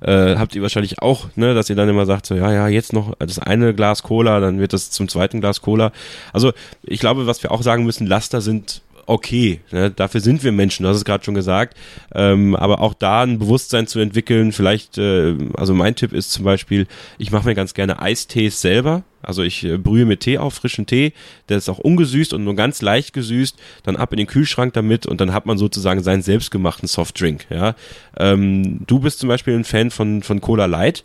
Äh, 0.00 0.36
habt 0.36 0.54
ihr 0.54 0.62
wahrscheinlich 0.62 1.00
auch, 1.00 1.26
ne, 1.34 1.54
dass 1.54 1.70
ihr 1.70 1.76
dann 1.76 1.88
immer 1.88 2.06
sagt, 2.06 2.26
so, 2.26 2.34
ja, 2.34 2.52
ja, 2.52 2.68
jetzt 2.68 2.92
noch 2.92 3.14
das 3.18 3.38
eine 3.38 3.74
Glas 3.74 4.02
Cola, 4.02 4.40
dann 4.40 4.60
wird 4.60 4.72
das 4.72 4.90
zum 4.90 5.08
zweiten 5.08 5.40
Glas 5.40 5.60
Cola. 5.60 5.92
Also 6.32 6.52
ich 6.82 7.00
glaube, 7.00 7.26
was 7.26 7.42
wir 7.42 7.50
auch 7.50 7.62
sagen 7.62 7.84
müssen, 7.84 8.06
Laster 8.06 8.40
sind 8.40 8.82
okay. 9.08 9.60
Ne? 9.70 9.90
Dafür 9.90 10.20
sind 10.20 10.44
wir 10.44 10.52
Menschen, 10.52 10.82
du 10.82 10.88
hast 10.88 10.98
es 10.98 11.04
gerade 11.04 11.24
schon 11.24 11.34
gesagt. 11.34 11.76
Ähm, 12.14 12.54
aber 12.54 12.80
auch 12.80 12.94
da 12.94 13.22
ein 13.22 13.38
Bewusstsein 13.38 13.86
zu 13.86 13.98
entwickeln, 13.98 14.52
vielleicht, 14.52 14.98
äh, 14.98 15.34
also 15.54 15.74
mein 15.74 15.94
Tipp 15.94 16.12
ist 16.12 16.30
zum 16.30 16.44
Beispiel, 16.44 16.86
ich 17.16 17.30
mache 17.32 17.48
mir 17.48 17.54
ganz 17.54 17.74
gerne 17.74 18.00
Eistees 18.00 18.60
selber. 18.60 19.02
Also 19.22 19.42
ich 19.42 19.64
äh, 19.64 19.78
brühe 19.78 20.04
mit 20.04 20.20
Tee 20.20 20.38
auf, 20.38 20.54
frischen 20.54 20.86
Tee, 20.86 21.12
der 21.48 21.56
ist 21.56 21.68
auch 21.68 21.78
ungesüßt 21.78 22.32
und 22.34 22.44
nur 22.44 22.54
ganz 22.54 22.82
leicht 22.82 23.12
gesüßt, 23.14 23.56
dann 23.82 23.96
ab 23.96 24.12
in 24.12 24.18
den 24.18 24.26
Kühlschrank 24.26 24.74
damit 24.74 25.06
und 25.06 25.20
dann 25.20 25.32
hat 25.32 25.46
man 25.46 25.58
sozusagen 25.58 26.02
seinen 26.02 26.22
selbstgemachten 26.22 26.86
Softdrink. 26.86 27.46
Ja? 27.50 27.74
Ähm, 28.16 28.80
du 28.86 29.00
bist 29.00 29.18
zum 29.18 29.28
Beispiel 29.28 29.54
ein 29.54 29.64
Fan 29.64 29.90
von, 29.90 30.22
von 30.22 30.40
Cola 30.40 30.66
Light. 30.66 31.04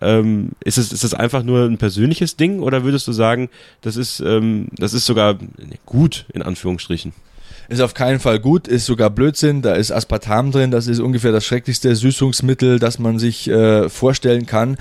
Ähm, 0.00 0.50
ist, 0.64 0.76
es, 0.76 0.92
ist 0.92 1.04
es 1.04 1.14
einfach 1.14 1.44
nur 1.44 1.66
ein 1.66 1.78
persönliches 1.78 2.36
Ding 2.36 2.58
oder 2.58 2.82
würdest 2.82 3.06
du 3.06 3.12
sagen, 3.12 3.48
das 3.80 3.96
ist, 3.96 4.18
ähm, 4.18 4.66
das 4.72 4.92
ist 4.92 5.06
sogar 5.06 5.38
gut 5.86 6.26
in 6.34 6.42
Anführungsstrichen? 6.42 7.12
Ist 7.68 7.80
auf 7.80 7.94
keinen 7.94 8.20
Fall 8.20 8.40
gut, 8.40 8.68
ist 8.68 8.86
sogar 8.86 9.10
Blödsinn. 9.10 9.62
Da 9.62 9.74
ist 9.74 9.90
Aspartam 9.90 10.52
drin, 10.52 10.70
das 10.70 10.86
ist 10.86 11.00
ungefähr 11.00 11.32
das 11.32 11.44
schrecklichste 11.44 11.94
Süßungsmittel, 11.96 12.78
das 12.78 12.98
man 12.98 13.18
sich 13.18 13.48
äh, 13.48 13.88
vorstellen 13.88 14.46
kann. 14.46 14.76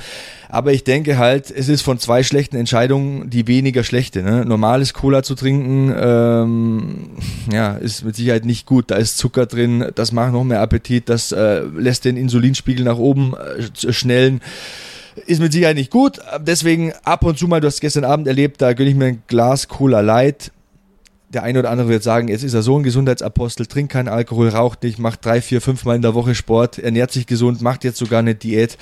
Aber 0.50 0.74
ich 0.74 0.84
denke 0.84 1.18
halt, 1.18 1.50
es 1.50 1.70
ist 1.70 1.82
von 1.82 1.98
zwei 1.98 2.24
schlechten 2.24 2.58
Entscheidungen 2.58 3.30
die 3.30 3.48
weniger 3.48 3.84
schlechte. 3.84 4.22
Ne? 4.22 4.46
Normales 4.46 4.94
Cola 4.94 5.24
zu 5.24 5.36
trinken, 5.36 5.94
ähm, 5.98 7.10
ja, 7.52 7.74
ist 7.74 8.06
mit 8.06 8.16
Sicherheit 8.16 8.46
nicht 8.46 8.66
gut. 8.66 8.92
Da 8.92 8.96
ist 8.96 9.18
Zucker 9.18 9.46
drin, 9.46 9.86
das 9.96 10.12
macht 10.12 10.34
noch 10.34 10.44
mehr 10.44 10.62
Appetit, 10.62 11.10
das 11.10 11.32
äh, 11.32 11.62
lässt 11.62 12.06
den 12.06 12.18
Insulinspiegel 12.18 12.86
nach 12.86 12.98
oben 12.98 13.34
äh, 13.34 13.94
schnellen 13.94 14.42
ist 15.28 15.40
mit 15.40 15.54
Sicherheit 15.54 15.76
nicht 15.76 15.92
gut. 15.92 16.20
Deswegen 16.40 16.92
ab 17.04 17.24
und 17.24 17.38
zu 17.38 17.48
mal, 17.48 17.62
du 17.62 17.68
hast 17.68 17.82
gestern 17.82 18.04
Abend 18.04 18.28
erlebt, 18.28 18.62
da 18.62 18.74
gönne 18.74 18.90
ich 18.90 18.96
mir 18.96 19.06
ein 19.06 19.24
Glas 19.28 19.68
Cola 19.68 20.02
Light 20.02 20.52
der 21.34 21.44
eine 21.44 21.60
oder 21.60 21.72
andere 21.72 21.90
wird 21.90 22.04
sagen, 22.04 22.28
jetzt 22.28 22.44
ist 22.44 22.54
er 22.54 22.62
so 22.62 22.78
ein 22.78 22.84
Gesundheitsapostel, 22.84 23.66
trinkt 23.66 23.92
keinen 23.92 24.08
Alkohol, 24.08 24.50
raucht 24.50 24.84
nicht, 24.84 25.00
macht 25.00 25.26
drei, 25.26 25.42
vier, 25.42 25.62
fünf 25.62 25.86
Mal 25.86 25.96
in 25.96 26.02
der 26.02 26.14
Woche 26.14 26.36
Sport, 26.36 26.80
ernährt 26.80 27.12
sich 27.12 27.28
gesund, 27.28 27.62
macht 27.62 27.84
jetzt 27.84 27.98
sogar 27.98 28.20
eine 28.20 28.36
Diät. 28.36 28.78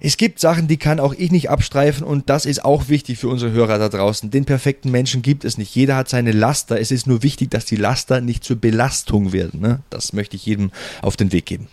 Es 0.00 0.16
gibt 0.16 0.40
Sachen, 0.40 0.68
die 0.68 0.76
kann 0.76 1.00
auch 1.00 1.14
ich 1.14 1.30
nicht 1.30 1.50
abstreifen 1.50 2.06
und 2.06 2.28
das 2.28 2.46
ist 2.46 2.64
auch 2.64 2.88
wichtig 2.88 3.18
für 3.18 3.28
unsere 3.28 3.52
Hörer 3.52 3.78
da 3.78 3.88
draußen. 3.88 4.30
Den 4.30 4.44
perfekten 4.44 4.90
Menschen 4.90 5.22
gibt 5.22 5.44
es 5.44 5.58
nicht. 5.58 5.74
Jeder 5.74 5.96
hat 5.96 6.08
seine 6.08 6.32
Laster. 6.32 6.80
Es 6.80 6.90
ist 6.90 7.06
nur 7.06 7.22
wichtig, 7.22 7.50
dass 7.50 7.64
die 7.64 7.76
Laster 7.76 8.20
nicht 8.20 8.44
zur 8.44 8.56
Belastung 8.56 9.32
werden. 9.32 9.60
Ne? 9.60 9.80
Das 9.90 10.12
möchte 10.12 10.36
ich 10.36 10.46
jedem 10.46 10.70
auf 11.02 11.16
den 11.16 11.32
Weg 11.32 11.46
geben. 11.46 11.68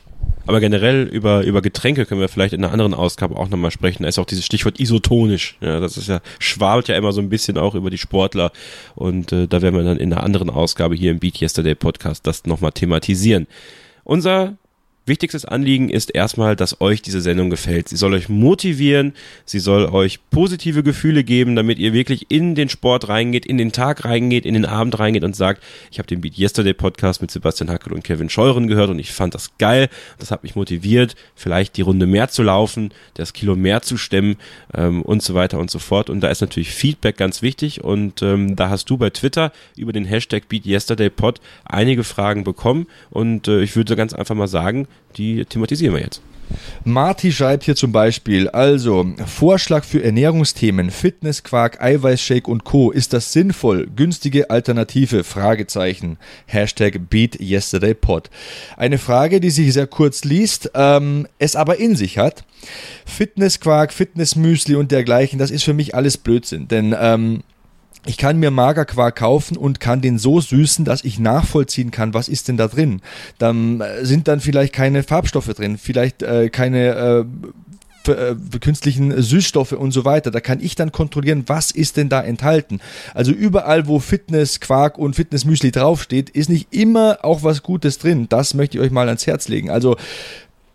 Aber 0.48 0.60
generell 0.60 1.04
über, 1.04 1.44
über 1.44 1.62
Getränke 1.62 2.06
können 2.06 2.22
wir 2.22 2.30
vielleicht 2.30 2.54
in 2.54 2.64
einer 2.64 2.74
anderen 2.74 2.94
Ausgabe 2.94 3.38
auch 3.38 3.50
nochmal 3.50 3.72
sprechen. 3.72 4.04
Da 4.04 4.10
ist 4.10 4.20
auch 4.20 4.26
dieses 4.26 4.46
Stichwort 4.46 4.80
isotonisch. 4.80 5.58
Ja, 5.62 5.80
das 5.80 5.98
ist 5.98 6.08
ja, 6.08 6.22
schwabelt 6.40 6.88
ja 6.88 6.96
immer 6.96 7.12
so 7.12 7.22
ein 7.22 7.30
bisschen 7.30 7.58
auch 7.58 7.76
über 7.76 7.90
die 7.90 7.98
Sportler. 7.98 8.52
Und 8.96 9.32
äh, 9.32 9.48
da 9.48 9.62
werden 9.62 9.76
wir 9.76 9.84
dann 9.84 9.98
in 9.98 10.12
einer 10.12 10.24
anderen 10.24 10.50
Ausgabe 10.50 10.96
hier 10.96 11.12
im 11.12 11.20
Beat 11.20 11.42
Yesterday 11.42 11.76
Podcast 11.76 12.26
das 12.26 12.46
nochmal 12.46 12.72
thematisieren. 12.72 13.48
Unser 14.04 14.58
Wichtigstes 15.08 15.46
Anliegen 15.46 15.90
ist 15.90 16.14
erstmal, 16.14 16.56
dass 16.56 16.80
euch 16.80 17.02
diese 17.02 17.22
Sendung 17.22 17.50
gefällt. 17.50 17.90
Sie 17.90 17.96
soll 17.96 18.14
euch 18.14 18.30
motivieren, 18.30 19.14
sie 19.46 19.58
soll 19.58 19.86
euch 19.86 20.20
positive 20.30 20.84
Gefühle 20.84 21.24
geben, 21.24 21.56
damit 21.56 21.80
ihr 21.80 21.92
wirklich 21.92 22.28
in 22.30 22.54
den 22.54 22.70
Sport 22.70 23.10
reingeht, 23.10 23.48
in 23.48 23.58
den 23.58 23.72
Tag 23.72 24.06
reingeht, 24.06 24.46
in 24.46 24.54
den 24.54 24.66
Abend 24.66 25.00
reingeht 25.00 25.24
und 25.24 25.36
sagt, 25.36 25.64
ich 25.90 25.98
habe 25.98 26.06
den 26.06 26.22
Beat 26.22 26.38
Yesterday 26.38 26.76
Podcast 26.76 27.20
mit 27.20 27.32
Sebastian 27.32 27.72
Hackel 27.72 27.94
und 27.94 28.04
Kevin 28.04 28.30
Scheuren 28.30 28.68
gehört 28.68 28.92
und 28.92 29.00
ich 29.00 29.12
fand 29.12 29.34
das 29.34 29.58
geil. 29.58 29.90
Das 30.20 30.30
hat 30.30 30.44
mich 30.44 30.56
motiviert, 30.56 31.16
vielleicht 31.34 31.78
die 31.78 31.82
Runde 31.82 32.06
mehr 32.06 32.30
zu 32.30 32.44
laufen, 32.44 32.94
das 33.16 33.34
Kilo 33.34 33.56
mehr 33.56 33.82
zu 33.82 33.98
stemmen 33.98 34.36
ähm, 34.76 35.02
und 35.02 35.24
so 35.24 35.34
weiter 35.34 35.58
und 35.58 35.72
so 35.72 35.80
fort. 35.80 36.12
Und 36.12 36.22
da 36.22 36.28
ist 36.28 36.42
natürlich 36.42 36.70
Feedback 36.70 37.18
ganz 37.18 37.42
wichtig 37.42 37.84
und 37.84 38.22
ähm, 38.22 38.56
da 38.56 38.70
hast 38.70 38.88
du 38.92 38.98
bei 38.98 39.10
Twitter 39.10 39.52
über 39.76 39.94
den 39.94 40.06
Hashtag 40.06 40.48
Beat 40.48 40.68
Yesterday 40.68 41.10
Pod 41.10 41.42
einige 41.66 42.04
Fragen 42.04 42.44
bekommen 42.44 42.86
und 43.10 43.48
äh, 43.48 43.64
ich 43.64 43.76
würde 43.76 43.96
ganz 43.96 44.14
einfach 44.14 44.36
mal 44.36 44.48
sagen, 44.48 44.88
die 45.18 45.46
thematisieren 45.46 45.96
wir 45.96 46.02
jetzt. 46.02 46.22
Marty 46.84 47.32
schreibt 47.32 47.64
hier 47.64 47.76
zum 47.76 47.92
Beispiel, 47.92 48.50
also 48.50 49.06
Vorschlag 49.26 49.84
für 49.84 50.04
Ernährungsthemen, 50.04 50.92
Fitness, 50.92 51.44
Quark, 51.44 51.82
Eiweißshake 51.82 52.50
und 52.50 52.64
Co. 52.64 52.92
Ist 52.92 53.14
das 53.14 53.32
sinnvoll? 53.32 53.88
Günstige 53.96 54.50
Alternative? 54.50 55.24
Fragezeichen. 55.24 56.18
Hashtag 56.46 57.10
BeatYesterdayPod. 57.10 58.30
Eine 58.78 58.98
Frage, 58.98 59.40
die 59.40 59.52
sich 59.52 59.74
sehr 59.74 59.88
kurz 59.88 60.24
liest, 60.24 60.72
ähm, 60.74 61.28
es 61.40 61.56
aber 61.56 61.78
in 61.78 61.96
sich 61.96 62.18
hat. 62.18 62.44
Fitnessquark, 63.06 63.94
Fitnessmüsli 63.94 64.76
und 64.76 64.92
dergleichen, 64.92 65.40
das 65.40 65.52
ist 65.52 65.64
für 65.64 65.74
mich 65.74 65.96
alles 65.96 66.18
Blödsinn, 66.18 66.68
denn 66.68 66.96
ähm, 67.00 67.42
ich 68.06 68.18
kann 68.18 68.38
mir 68.38 68.52
Magerquark 68.52 69.16
kaufen 69.16 69.58
und 69.58 69.80
kann 69.80 70.02
den 70.02 70.18
so 70.18 70.42
süßen, 70.42 70.86
dass 70.86 71.04
ich 71.04 71.20
nachvollziehen 71.20 71.92
kann, 71.92 72.14
was 72.14 72.28
ist 72.28 72.48
denn 72.48 72.58
da 72.58 72.68
drin. 72.68 73.02
Dann 73.38 73.82
äh, 73.82 74.06
sind 74.06 74.28
dann 74.28 74.40
vielleicht 74.40 74.74
keine 74.74 75.04
Farbstoffe 75.04 75.54
drin, 75.54 75.78
vielleicht 75.78 76.24
äh, 76.24 76.50
keine 76.50 77.26
äh, 78.08 78.12
äh, 78.12 78.36
künstlichen 78.60 79.22
Süßstoffe 79.22 79.74
und 79.74 79.92
so 79.92 80.06
weiter. 80.06 80.32
Da 80.32 80.40
kann 80.40 80.60
ich 80.60 80.76
dann 80.76 80.92
kontrollieren, 80.92 81.44
was 81.46 81.70
ist 81.70 81.98
denn 81.98 82.10
da 82.10 82.22
enthalten. 82.22 82.80
Also 83.14 83.32
überall, 83.32 83.88
wo 83.88 84.00
Fitness, 84.00 84.60
Quark 84.60 84.98
und 84.98 85.16
Fitnessmüsli 85.16 85.72
draufsteht, 85.72 86.32
ist 86.32 86.50
nicht 86.50 86.74
immer 86.74 87.20
auch 87.22 87.44
was 87.44 87.62
Gutes 87.62 88.00
drin. 88.00 88.28
Das 88.30 88.56
möchte 88.56 88.78
ich 88.78 88.84
euch 88.84 88.92
mal 88.92 89.08
ans 89.08 89.28
Herz 89.28 89.48
legen. 89.48 89.70
Also 89.70 89.98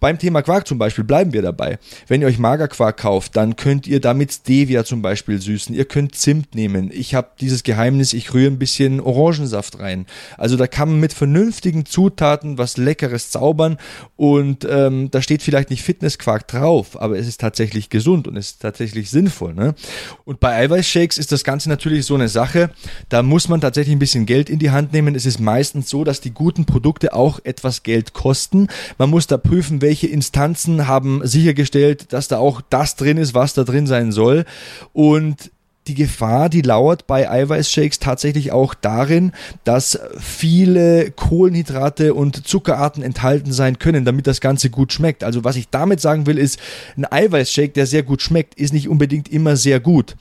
beim 0.00 0.18
Thema 0.18 0.42
Quark 0.42 0.66
zum 0.66 0.78
Beispiel 0.78 1.04
bleiben 1.04 1.32
wir 1.32 1.42
dabei. 1.42 1.78
Wenn 2.08 2.20
ihr 2.20 2.26
euch 2.26 2.38
Magerquark 2.38 2.96
kauft, 2.98 3.36
dann 3.36 3.56
könnt 3.56 3.86
ihr 3.86 4.00
damit 4.00 4.32
Stevia 4.32 4.84
zum 4.84 5.02
Beispiel 5.02 5.40
süßen. 5.40 5.74
Ihr 5.74 5.84
könnt 5.84 6.14
Zimt 6.14 6.54
nehmen. 6.54 6.90
Ich 6.92 7.14
habe 7.14 7.30
dieses 7.40 7.62
Geheimnis, 7.62 8.12
ich 8.12 8.32
rühre 8.34 8.50
ein 8.50 8.58
bisschen 8.58 9.00
Orangensaft 9.00 9.78
rein. 9.78 10.06
Also 10.36 10.56
da 10.56 10.66
kann 10.66 10.90
man 10.90 11.00
mit 11.00 11.12
vernünftigen 11.12 11.86
Zutaten 11.86 12.58
was 12.58 12.76
Leckeres 12.76 13.30
zaubern 13.30 13.78
und 14.16 14.66
ähm, 14.68 15.10
da 15.10 15.22
steht 15.22 15.42
vielleicht 15.42 15.70
nicht 15.70 15.82
Fitnessquark 15.82 16.48
drauf, 16.48 17.00
aber 17.00 17.18
es 17.18 17.26
ist 17.26 17.40
tatsächlich 17.40 17.90
gesund 17.90 18.28
und 18.28 18.36
es 18.36 18.52
ist 18.52 18.62
tatsächlich 18.62 19.10
sinnvoll. 19.10 19.54
Ne? 19.54 19.74
Und 20.24 20.40
bei 20.40 20.54
Eiweißshakes 20.54 21.18
ist 21.18 21.32
das 21.32 21.44
Ganze 21.44 21.68
natürlich 21.68 22.06
so 22.06 22.14
eine 22.14 22.28
Sache, 22.28 22.70
da 23.08 23.22
muss 23.22 23.48
man 23.48 23.60
tatsächlich 23.60 23.94
ein 23.94 24.00
bisschen 24.00 24.26
Geld 24.26 24.50
in 24.50 24.58
die 24.58 24.70
Hand 24.70 24.92
nehmen. 24.92 25.14
Es 25.14 25.26
ist 25.26 25.40
meistens 25.40 25.88
so, 25.88 26.04
dass 26.04 26.20
die 26.20 26.32
guten 26.32 26.64
Produkte 26.64 27.12
auch 27.12 27.40
etwas 27.44 27.82
Geld 27.82 28.12
kosten. 28.12 28.68
Man 28.98 29.10
muss 29.10 29.26
da 29.26 29.36
prüfen, 29.36 29.80
welche 29.86 30.08
Instanzen 30.08 30.88
haben 30.88 31.20
sichergestellt, 31.22 32.12
dass 32.12 32.26
da 32.26 32.38
auch 32.38 32.60
das 32.60 32.96
drin 32.96 33.18
ist, 33.18 33.34
was 33.34 33.54
da 33.54 33.62
drin 33.62 33.86
sein 33.86 34.10
soll. 34.10 34.44
Und 34.92 35.52
die 35.86 35.94
Gefahr, 35.94 36.48
die 36.48 36.62
lauert 36.62 37.06
bei 37.06 37.30
Eiweißshakes 37.30 38.00
tatsächlich 38.00 38.50
auch 38.50 38.74
darin, 38.74 39.30
dass 39.62 39.96
viele 40.18 41.12
Kohlenhydrate 41.12 42.14
und 42.14 42.48
Zuckerarten 42.48 43.04
enthalten 43.04 43.52
sein 43.52 43.78
können, 43.78 44.04
damit 44.04 44.26
das 44.26 44.40
Ganze 44.40 44.70
gut 44.70 44.92
schmeckt. 44.92 45.22
Also 45.22 45.44
was 45.44 45.54
ich 45.54 45.68
damit 45.68 46.00
sagen 46.00 46.26
will, 46.26 46.38
ist, 46.38 46.58
ein 46.96 47.06
Eiweißshake, 47.08 47.72
der 47.72 47.86
sehr 47.86 48.02
gut 48.02 48.22
schmeckt, 48.22 48.56
ist 48.56 48.74
nicht 48.74 48.88
unbedingt 48.88 49.28
immer 49.28 49.54
sehr 49.54 49.78
gut. 49.78 50.16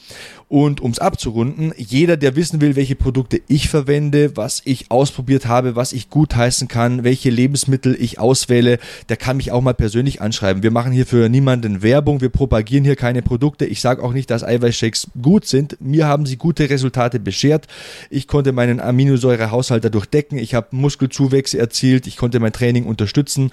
Und 0.48 0.80
um 0.80 0.92
es 0.92 1.00
abzurunden, 1.00 1.74
jeder, 1.76 2.18
der 2.18 2.36
wissen 2.36 2.62
will, 2.62 2.76
welche 2.76 2.96
Produkte 2.96 3.42
ich 3.48 3.68
verwende, 3.68 4.38
was 4.38 4.62
ich 4.64 4.92
ausprobiert 4.92 5.48
habe, 5.48 5.76
was 5.76 5.92
ich 5.92 6.12
gut 6.12 6.36
heißen 6.36 6.68
kann, 6.68 7.04
welche 7.04 7.32
Lebensmittel 7.32 7.98
ich 8.00 8.20
auswähle, 8.20 8.78
der 9.10 9.18
kann 9.18 9.38
mich 9.38 9.52
auch 9.52 9.62
mal 9.62 9.74
persönlich 9.74 10.22
anschreiben. 10.22 10.62
Wir 10.62 10.70
machen 10.70 10.92
hier 10.92 11.08
für 11.08 11.30
niemanden 11.30 11.82
Werbung, 11.82 12.22
wir 12.22 12.30
propagieren 12.30 12.84
hier 12.84 12.96
keine 12.96 13.24
Produkte. 13.24 13.66
Ich 13.66 13.82
sage 13.82 14.04
auch 14.04 14.14
nicht, 14.14 14.30
dass 14.30 14.44
Eiweißshakes 14.44 15.08
gut 15.20 15.48
sind. 15.48 15.78
Mir 15.82 16.06
haben 16.06 16.28
sie 16.28 16.38
gute 16.38 16.70
Resultate 16.70 17.20
beschert. 17.20 17.66
Ich 18.12 18.28
konnte 18.28 18.52
meinen 18.52 18.80
Aminosäurehaushalt 18.80 19.84
dadurch 19.84 20.06
decken. 20.06 20.38
Ich 20.38 20.54
habe 20.54 20.68
Muskelzuwächse 20.72 21.58
erzielt. 21.58 22.06
Ich 22.06 22.18
konnte 22.18 22.40
mein 22.40 22.54
Training 22.54 22.86
unterstützen. 22.86 23.52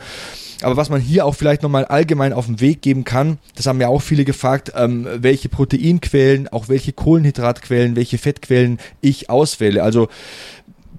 Aber 0.61 0.77
was 0.77 0.91
man 0.91 1.01
hier 1.01 1.25
auch 1.25 1.35
vielleicht 1.35 1.63
nochmal 1.63 1.85
allgemein 1.85 2.33
auf 2.33 2.47
den 2.47 2.61
Weg 2.61 2.83
geben 2.83 3.05
kann, 3.05 3.39
das 3.57 3.67
haben 3.67 3.81
ja 3.81 3.89
auch 3.89 4.03
viele 4.03 4.25
gefragt, 4.25 4.73
ähm, 4.77 5.07
welche 5.17 5.49
Proteinquellen, 5.49 6.49
auch 6.49 6.69
welche 6.69 6.93
Kohlenhydratquellen, 6.93 7.97
welche 7.97 8.19
Fettquellen 8.19 8.79
ich 9.01 9.31
auswähle. 9.31 9.83
Also 9.83 10.09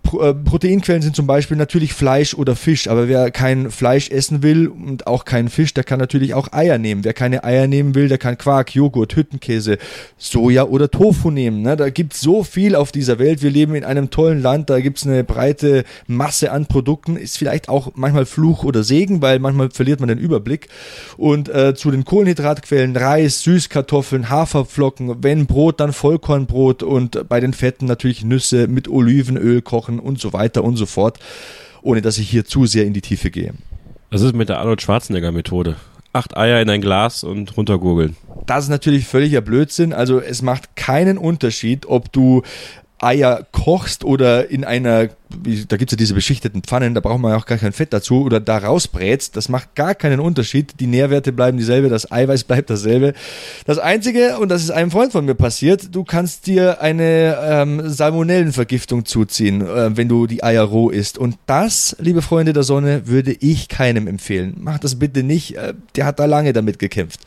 Proteinquellen 0.03 1.01
sind 1.01 1.15
zum 1.15 1.25
Beispiel 1.25 1.57
natürlich 1.57 1.93
Fleisch 1.93 2.35
oder 2.35 2.55
Fisch, 2.55 2.87
aber 2.87 3.07
wer 3.07 3.31
kein 3.31 3.71
Fleisch 3.71 4.09
essen 4.09 4.43
will 4.43 4.67
und 4.67 5.07
auch 5.07 5.25
keinen 5.25 5.49
Fisch, 5.49 5.73
der 5.73 5.83
kann 5.83 5.97
natürlich 5.97 6.33
auch 6.33 6.51
Eier 6.51 6.77
nehmen. 6.77 7.03
Wer 7.03 7.13
keine 7.13 7.43
Eier 7.43 7.67
nehmen 7.67 7.95
will, 7.95 8.09
der 8.09 8.17
kann 8.17 8.37
Quark, 8.37 8.75
Joghurt, 8.75 9.15
Hüttenkäse, 9.15 9.77
Soja 10.17 10.65
oder 10.65 10.91
Tofu 10.91 11.31
nehmen. 11.31 11.61
Ne? 11.61 11.75
Da 11.77 11.89
gibt's 11.89 12.21
so 12.21 12.43
viel 12.43 12.75
auf 12.75 12.91
dieser 12.91 13.17
Welt. 13.17 13.41
Wir 13.41 13.49
leben 13.49 13.75
in 13.75 13.83
einem 13.83 14.09
tollen 14.09 14.41
Land, 14.41 14.69
da 14.69 14.79
gibt's 14.81 15.07
eine 15.07 15.23
breite 15.23 15.83
Masse 16.05 16.51
an 16.51 16.67
Produkten. 16.67 17.15
Ist 17.15 17.37
vielleicht 17.37 17.69
auch 17.69 17.93
manchmal 17.95 18.25
Fluch 18.25 18.63
oder 18.63 18.83
Segen, 18.83 19.21
weil 19.21 19.39
manchmal 19.39 19.71
verliert 19.71 19.99
man 19.99 20.09
den 20.09 20.19
Überblick. 20.19 20.67
Und 21.17 21.49
äh, 21.49 21.73
zu 21.73 21.89
den 21.89 22.05
Kohlenhydratquellen 22.05 22.95
Reis, 22.95 23.41
Süßkartoffeln, 23.41 24.29
Haferflocken, 24.29 25.23
wenn 25.23 25.47
Brot, 25.47 25.79
dann 25.79 25.93
Vollkornbrot 25.93 26.83
und 26.83 27.27
bei 27.27 27.39
den 27.39 27.53
Fetten 27.53 27.85
natürlich 27.85 28.23
Nüsse 28.23 28.67
mit 28.67 28.87
Olivenöl 28.87 29.61
kochen 29.61 29.92
und 29.99 30.19
so 30.19 30.33
weiter 30.33 30.63
und 30.63 30.77
so 30.77 30.85
fort, 30.85 31.19
ohne 31.81 32.01
dass 32.01 32.17
ich 32.17 32.29
hier 32.29 32.45
zu 32.45 32.65
sehr 32.65 32.85
in 32.85 32.93
die 32.93 33.01
Tiefe 33.01 33.31
gehe. 33.31 33.53
Das 34.09 34.21
ist 34.21 34.35
mit 34.35 34.49
der 34.49 34.59
Arnold 34.59 34.81
Schwarzenegger 34.81 35.31
Methode. 35.31 35.75
Acht 36.13 36.37
Eier 36.37 36.61
in 36.61 36.69
ein 36.69 36.81
Glas 36.81 37.23
und 37.23 37.57
runtergurgeln. 37.57 38.15
Das 38.45 38.65
ist 38.65 38.69
natürlich 38.69 39.07
völliger 39.07 39.41
Blödsinn. 39.41 39.93
Also 39.93 40.19
es 40.19 40.43
macht 40.43 40.75
keinen 40.75 41.17
Unterschied, 41.17 41.87
ob 41.87 42.11
du 42.11 42.43
Eier 43.03 43.45
kochst 43.51 44.03
oder 44.03 44.49
in 44.49 44.63
einer, 44.63 45.09
da 45.67 45.77
gibt's 45.77 45.91
ja 45.91 45.97
diese 45.97 46.13
beschichteten 46.13 46.63
Pfannen, 46.63 46.93
da 46.93 47.01
braucht 47.01 47.19
man 47.19 47.31
ja 47.31 47.37
auch 47.37 47.45
gar 47.45 47.57
kein 47.57 47.73
Fett 47.73 47.93
dazu, 47.93 48.23
oder 48.23 48.39
da 48.39 48.57
rausbrätst, 48.57 49.35
das 49.35 49.49
macht 49.49 49.75
gar 49.75 49.95
keinen 49.95 50.19
Unterschied. 50.19 50.79
Die 50.79 50.87
Nährwerte 50.87 51.31
bleiben 51.31 51.57
dieselbe, 51.57 51.89
das 51.89 52.11
Eiweiß 52.11 52.43
bleibt 52.45 52.69
dasselbe. 52.69 53.13
Das 53.65 53.79
Einzige, 53.79 54.37
und 54.39 54.49
das 54.49 54.63
ist 54.63 54.71
einem 54.71 54.91
Freund 54.91 55.11
von 55.11 55.25
mir 55.25 55.35
passiert, 55.35 55.93
du 55.95 56.03
kannst 56.03 56.47
dir 56.47 56.81
eine 56.81 57.37
ähm, 57.41 57.89
Salmonellenvergiftung 57.89 59.05
zuziehen, 59.05 59.61
äh, 59.61 59.95
wenn 59.95 60.07
du 60.07 60.27
die 60.27 60.43
Eier 60.43 60.63
roh 60.63 60.89
isst. 60.89 61.17
Und 61.17 61.37
das, 61.45 61.95
liebe 61.99 62.21
Freunde 62.21 62.53
der 62.53 62.63
Sonne, 62.63 63.07
würde 63.07 63.35
ich 63.39 63.67
keinem 63.67 64.07
empfehlen. 64.07 64.55
Mach 64.59 64.79
das 64.79 64.99
bitte 64.99 65.23
nicht, 65.23 65.57
äh, 65.57 65.73
der 65.95 66.05
hat 66.05 66.19
da 66.19 66.25
lange 66.25 66.53
damit 66.53 66.79
gekämpft. 66.79 67.19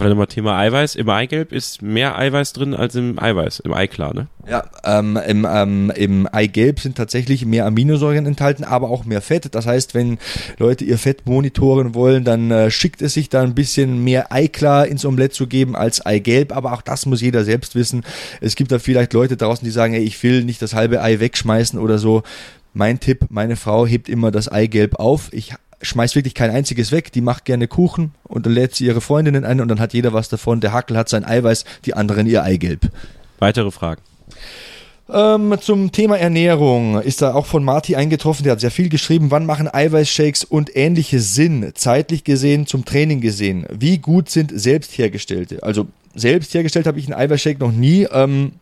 Weil 0.00 0.12
immer 0.12 0.26
Thema 0.26 0.56
Eiweiß. 0.58 0.94
Im 0.94 1.10
Eigelb 1.10 1.52
ist 1.52 1.82
mehr 1.82 2.18
Eiweiß 2.18 2.54
drin 2.54 2.72
als 2.74 2.94
im 2.94 3.18
Eiweiß, 3.18 3.60
im 3.60 3.74
Eiklar, 3.74 4.14
ne? 4.14 4.28
Ja, 4.48 4.64
ähm, 4.82 5.18
im, 5.28 5.46
ähm, 5.48 5.92
im 5.94 6.26
Eigelb 6.32 6.80
sind 6.80 6.96
tatsächlich 6.96 7.44
mehr 7.44 7.66
Aminosäuren 7.66 8.24
enthalten, 8.24 8.64
aber 8.64 8.88
auch 8.88 9.04
mehr 9.04 9.20
Fett. 9.20 9.54
Das 9.54 9.66
heißt, 9.66 9.94
wenn 9.94 10.18
Leute 10.58 10.86
ihr 10.86 10.96
Fett 10.96 11.26
monitoren 11.26 11.94
wollen, 11.94 12.24
dann 12.24 12.50
äh, 12.50 12.70
schickt 12.70 13.02
es 13.02 13.12
sich 13.12 13.28
da 13.28 13.42
ein 13.42 13.54
bisschen 13.54 14.02
mehr 14.02 14.32
Eiklar 14.32 14.86
ins 14.86 15.04
Omelett 15.04 15.34
zu 15.34 15.46
geben 15.46 15.76
als 15.76 16.04
Eigelb. 16.04 16.56
Aber 16.56 16.72
auch 16.72 16.82
das 16.82 17.04
muss 17.04 17.20
jeder 17.20 17.44
selbst 17.44 17.74
wissen. 17.74 18.02
Es 18.40 18.56
gibt 18.56 18.72
da 18.72 18.78
vielleicht 18.78 19.12
Leute 19.12 19.36
draußen, 19.36 19.66
die 19.66 19.70
sagen, 19.70 19.92
ey, 19.92 20.02
ich 20.02 20.22
will 20.22 20.44
nicht 20.44 20.62
das 20.62 20.74
halbe 20.74 21.02
Ei 21.02 21.20
wegschmeißen 21.20 21.78
oder 21.78 21.98
so. 21.98 22.22
Mein 22.72 23.00
Tipp, 23.00 23.26
meine 23.28 23.56
Frau 23.56 23.86
hebt 23.86 24.08
immer 24.08 24.30
das 24.30 24.48
Eigelb 24.48 24.94
auf. 24.94 25.28
Ich 25.32 25.52
schmeißt 25.82 26.14
wirklich 26.14 26.34
kein 26.34 26.50
einziges 26.50 26.92
weg. 26.92 27.12
Die 27.12 27.20
macht 27.20 27.44
gerne 27.44 27.68
Kuchen 27.68 28.12
und 28.24 28.46
dann 28.46 28.52
lädt 28.52 28.74
sie 28.74 28.86
ihre 28.86 29.00
Freundinnen 29.00 29.44
ein 29.44 29.60
und 29.60 29.68
dann 29.68 29.80
hat 29.80 29.92
jeder 29.92 30.12
was 30.12 30.28
davon. 30.28 30.60
Der 30.60 30.72
Hackel 30.72 30.96
hat 30.96 31.08
sein 31.08 31.24
Eiweiß, 31.24 31.64
die 31.84 31.94
anderen 31.94 32.26
ihr 32.26 32.42
Eigelb. 32.42 32.90
Weitere 33.38 33.70
Fragen. 33.70 34.02
Ähm, 35.12 35.56
zum 35.60 35.90
Thema 35.90 36.18
Ernährung 36.18 37.00
ist 37.00 37.22
da 37.22 37.34
auch 37.34 37.46
von 37.46 37.64
Marty 37.64 37.96
eingetroffen, 37.96 38.44
der 38.44 38.52
hat 38.52 38.60
sehr 38.60 38.70
viel 38.70 38.88
geschrieben. 38.88 39.30
Wann 39.30 39.44
machen 39.44 39.68
Eiweißshakes 39.72 40.44
und 40.44 40.76
ähnliche 40.76 41.20
Sinn, 41.20 41.72
zeitlich 41.74 42.22
gesehen, 42.22 42.66
zum 42.66 42.84
Training 42.84 43.20
gesehen? 43.20 43.66
Wie 43.70 43.98
gut 43.98 44.30
sind 44.30 44.52
selbst 44.54 44.96
hergestellte? 44.96 45.62
Also 45.62 45.88
selbst 46.14 46.54
hergestellt 46.54 46.86
habe 46.86 46.98
ich 46.98 47.06
einen 47.06 47.20
Eiweißshake 47.20 47.58
noch 47.58 47.72
nie. 47.72 48.06
Ähm, 48.12 48.52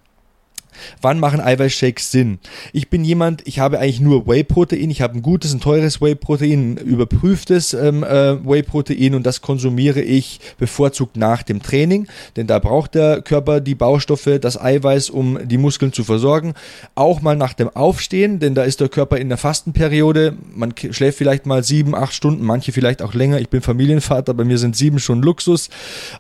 Wann 1.01 1.21
machen 1.21 1.41
Eiweißshakes 1.41 2.11
Sinn? 2.11 2.39
Ich 2.73 2.91
bin 2.91 3.05
jemand, 3.05 3.47
ich 3.47 3.59
habe 3.59 3.79
eigentlich 3.79 4.01
nur 4.01 4.27
Whey-Protein. 4.27 4.91
Ich 4.91 5.03
habe 5.03 5.15
ein 5.15 5.23
gutes, 5.23 5.53
ein 5.53 5.61
teures 5.61 6.01
Whey-Protein, 6.01 6.73
ein 6.73 6.77
überprüftes 6.77 7.75
ähm, 7.75 8.03
äh, 8.03 8.45
Whey-Protein 8.45 9.15
und 9.15 9.25
das 9.25 9.41
konsumiere 9.41 10.01
ich 10.01 10.41
bevorzugt 10.59 11.17
nach 11.17 11.43
dem 11.43 11.63
Training, 11.63 12.07
denn 12.37 12.47
da 12.47 12.59
braucht 12.59 12.95
der 12.95 13.23
Körper 13.23 13.61
die 13.61 13.75
Baustoffe, 13.75 14.39
das 14.41 14.61
Eiweiß, 14.61 15.11
um 15.11 15.39
die 15.47 15.59
Muskeln 15.59 15.93
zu 15.93 16.05
versorgen. 16.05 16.55
Auch 16.95 17.23
mal 17.23 17.37
nach 17.37 17.55
dem 17.55 17.69
Aufstehen, 17.75 18.39
denn 18.39 18.55
da 18.55 18.65
ist 18.65 18.81
der 18.81 18.89
Körper 18.89 19.17
in 19.19 19.29
der 19.29 19.39
Fastenperiode. 19.39 20.37
Man 20.55 20.75
schläft 20.91 21.19
vielleicht 21.19 21.47
mal 21.47 21.65
sieben, 21.65 21.95
acht 21.95 22.13
Stunden, 22.13 22.45
manche 22.45 22.73
vielleicht 22.73 23.03
auch 23.03 23.15
länger. 23.15 23.41
Ich 23.41 23.49
bin 23.49 23.63
Familienvater, 23.63 24.35
bei 24.35 24.45
mir 24.45 24.59
sind 24.59 24.77
sieben 24.77 24.99
schon 24.99 25.23
Luxus, 25.23 25.71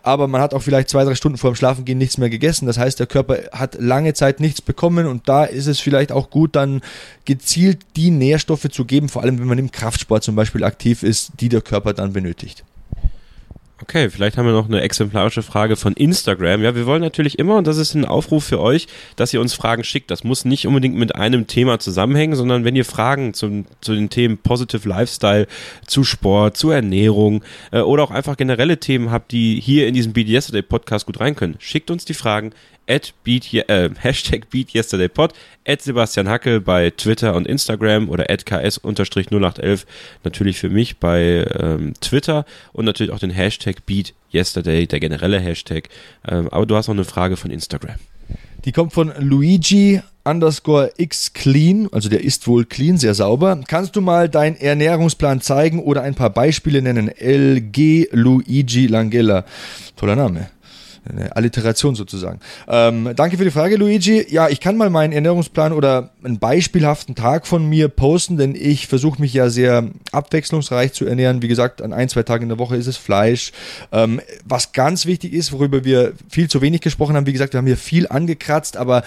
aber 0.03 0.29
man 0.29 0.41
hat 0.41 0.55
auch 0.55 0.63
vielleicht 0.63 0.89
zwei, 0.89 1.05
drei 1.05 1.15
Stunden 1.15 1.39
vor 1.39 1.51
dem 1.51 1.57
Schlafengehen 1.57 1.99
nichts 1.99 2.19
mehr 2.19 2.31
gegessen. 2.31 2.67
Das 2.67 2.79
heißt, 2.79 2.99
der 2.99 3.07
Körper 3.07 3.39
hat 3.53 3.77
lange 3.81 4.15
Zeit 4.15 4.41
nicht 4.41 4.48
nichts 4.49 4.63
bekommen 4.63 5.07
und 5.07 5.29
da 5.29 5.45
ist 5.45 5.67
es 5.67 5.79
vielleicht 5.79 6.11
auch 6.11 6.31
gut, 6.31 6.57
dann 6.57 6.81
gezielt 7.25 7.79
die 7.97 8.11
Nährstoffe 8.11 8.69
zu 8.71 8.85
geben, 8.85 9.09
vor 9.09 9.23
allem 9.23 9.39
wenn 9.39 9.47
man 9.47 9.59
im 9.59 9.71
Kraftsport 9.71 10.25
zum 10.25 10.35
Beispiel 10.35 10.65
aktiv 10.65 11.03
ist, 11.03 11.33
die 11.41 11.49
der 11.49 11.61
Körper 11.61 11.93
dann 11.93 12.13
benötigt. 12.13 12.65
Okay, 13.81 14.11
vielleicht 14.11 14.37
haben 14.37 14.47
wir 14.47 14.53
noch 14.53 14.69
eine 14.69 14.81
exemplarische 14.81 15.43
Frage 15.43 15.77
von 15.77 15.93
Instagram. 15.93 16.63
Ja, 16.63 16.75
wir 16.75 16.85
wollen 16.85 17.01
natürlich 17.01 17.39
immer, 17.39 17.57
und 17.57 17.67
das 17.69 17.77
ist 17.77 17.95
ein 17.95 18.05
Aufruf 18.05 18.43
für 18.43 18.61
euch, 18.61 18.89
dass 19.15 19.33
ihr 19.33 19.41
uns 19.41 19.55
Fragen 19.55 19.85
schickt. 19.85 20.11
Das 20.11 20.25
muss 20.25 20.45
nicht 20.45 20.67
unbedingt 20.67 20.97
mit 20.97 21.15
einem 21.15 21.47
Thema 21.47 21.79
zusammenhängen, 21.79 22.35
sondern 22.35 22.65
wenn 22.65 22.75
ihr 22.75 22.85
Fragen 22.85 23.35
zum, 23.35 23.67
zu 23.81 23.95
den 23.95 24.11
Themen 24.11 24.37
Positive 24.39 24.89
Lifestyle, 24.89 25.47
zu 25.87 26.03
Sport, 26.03 26.57
zu 26.57 26.71
Ernährung 26.71 27.45
äh, 27.71 27.79
oder 27.79 28.03
auch 28.03 28.11
einfach 28.11 28.37
generelle 28.37 28.79
Themen 28.79 29.13
habt, 29.13 29.31
die 29.31 29.61
hier 29.61 29.87
in 29.87 29.95
diesem 29.95 30.13
Beat 30.13 30.29
Yesterday 30.29 30.63
Podcast 30.63 31.07
gut 31.07 31.21
rein 31.21 31.37
können, 31.37 31.55
schickt 31.61 31.93
uns 31.93 32.05
die 32.05 32.15
Fragen 32.15 32.51
at 32.89 33.13
beat, 33.23 33.53
äh, 33.53 33.91
Hashtag 33.99 34.51
BeatYesterdayPod, 34.51 35.33
at 35.67 35.83
Sebastian 35.83 36.29
Hackel 36.29 36.61
bei 36.61 36.91
Twitter 36.91 37.35
und 37.35 37.47
Instagram 37.47 38.09
oder 38.09 38.31
at 38.31 38.47
ks-0811 38.47 39.85
natürlich 40.25 40.59
für 40.59 40.71
mich 40.71 40.99
bei 40.99 41.47
ähm, 41.59 41.95
Twitter 42.01 42.45
und 42.73 42.85
natürlich 42.85 43.13
auch 43.13 43.19
den 43.19 43.31
Hashtag 43.31 43.87
BeatYesterday, 43.87 44.87
der 44.87 45.01
generelle 45.01 45.39
Hashtag. 45.39 45.89
Ähm, 46.27 46.49
aber 46.49 46.67
du 46.67 46.77
hast 46.77 46.89
noch 46.89 46.95
eine 46.95 47.05
Frage 47.05 47.37
von 47.37 47.51
Instagram. 47.51 47.97
Die 48.65 48.73
kommt 48.73 48.93
von 48.93 49.13
Luigi 49.19 50.01
underscore 50.25 50.93
x 50.99 51.33
clean, 51.33 51.89
also 51.93 52.09
der 52.09 52.23
ist 52.23 52.47
wohl 52.49 52.65
clean, 52.67 52.99
sehr 52.99 53.15
sauber. 53.15 53.61
Kannst 53.67 53.97
du 53.97 54.01
mal 54.01 54.29
deinen 54.29 54.57
Ernährungsplan 54.57 55.41
zeigen 55.41 55.81
oder 55.81 56.03
ein 56.03 56.15
paar 56.15 56.31
Beispiele 56.31 56.83
nennen? 56.83 57.09
LG 57.09 58.09
Luigi 58.11 58.87
Langella. 58.87 59.45
Toller 59.97 60.17
Name 60.17 60.51
eine 61.11 61.35
Alliteration 61.37 61.95
sozusagen. 61.95 62.41
Ähm, 62.69 63.11
danke 63.17 63.37
für 63.37 63.45
die 63.45 63.51
Frage, 63.51 63.77
Luigi. 63.77 64.27
Ja, 64.29 64.49
ich 64.49 64.61
kann 64.61 64.77
mal 64.77 64.91
meinen 64.91 65.13
Ernährungsplan 65.13 65.73
oder 65.73 66.11
einen 66.23 66.39
beispielhaften 66.39 67.15
Tag 67.15 67.47
von 67.47 67.69
mir 67.69 67.89
posten, 67.89 68.37
denn 68.37 68.55
ich 68.55 68.87
versuche 68.87 69.21
mich 69.21 69.33
ja 69.33 69.51
sehr 69.51 69.89
abwechslungsreich 70.13 70.93
zu 70.93 71.07
ernähren. 71.07 71.43
Wie 71.43 71.49
gesagt, 71.49 71.83
an 71.83 71.93
ein, 71.93 72.09
zwei 72.09 72.23
Tagen 72.23 72.45
in 72.45 72.49
der 72.49 72.59
Woche 72.59 72.77
ist 72.77 72.87
es 72.87 72.97
Fleisch. 72.97 73.53
Ähm, 73.93 74.21
was 74.45 74.73
ganz 74.73 75.07
wichtig 75.07 75.33
ist, 75.33 75.53
worüber 75.53 75.85
wir 75.85 76.13
viel 76.29 76.49
zu 76.49 76.61
wenig 76.61 76.81
gesprochen 76.81 77.17
haben, 77.17 77.27
wie 77.27 77.33
gesagt, 77.33 77.55
wir 77.55 77.59
haben 77.59 77.67
hier 77.67 77.77
viel 77.77 78.09
angekratzt, 78.09 78.77
aber 78.77 79.03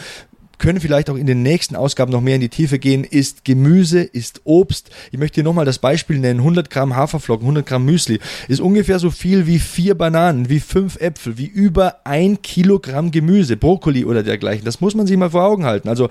können 0.61 0.79
vielleicht 0.79 1.09
auch 1.09 1.15
in 1.15 1.25
den 1.25 1.41
nächsten 1.41 1.75
Ausgaben 1.75 2.11
noch 2.11 2.21
mehr 2.21 2.35
in 2.35 2.41
die 2.41 2.47
Tiefe 2.47 2.77
gehen, 2.77 3.03
ist 3.03 3.45
Gemüse, 3.45 4.01
ist 4.01 4.41
Obst. 4.43 4.91
Ich 5.11 5.17
möchte 5.17 5.35
hier 5.35 5.43
nochmal 5.43 5.65
das 5.65 5.79
Beispiel 5.79 6.19
nennen. 6.19 6.39
100 6.39 6.69
Gramm 6.69 6.95
Haferflocken, 6.95 7.45
100 7.45 7.65
Gramm 7.65 7.83
Müsli 7.83 8.19
ist 8.47 8.61
ungefähr 8.61 8.99
so 8.99 9.09
viel 9.09 9.47
wie 9.47 9.57
vier 9.57 9.95
Bananen, 9.95 10.49
wie 10.49 10.59
fünf 10.59 10.97
Äpfel, 11.01 11.39
wie 11.39 11.47
über 11.47 12.05
ein 12.05 12.43
Kilogramm 12.43 13.09
Gemüse, 13.09 13.57
Brokkoli 13.57 14.05
oder 14.05 14.21
dergleichen. 14.21 14.63
Das 14.63 14.81
muss 14.81 14.93
man 14.93 15.07
sich 15.07 15.17
mal 15.17 15.31
vor 15.31 15.45
Augen 15.45 15.65
halten. 15.65 15.89
Also, 15.89 16.09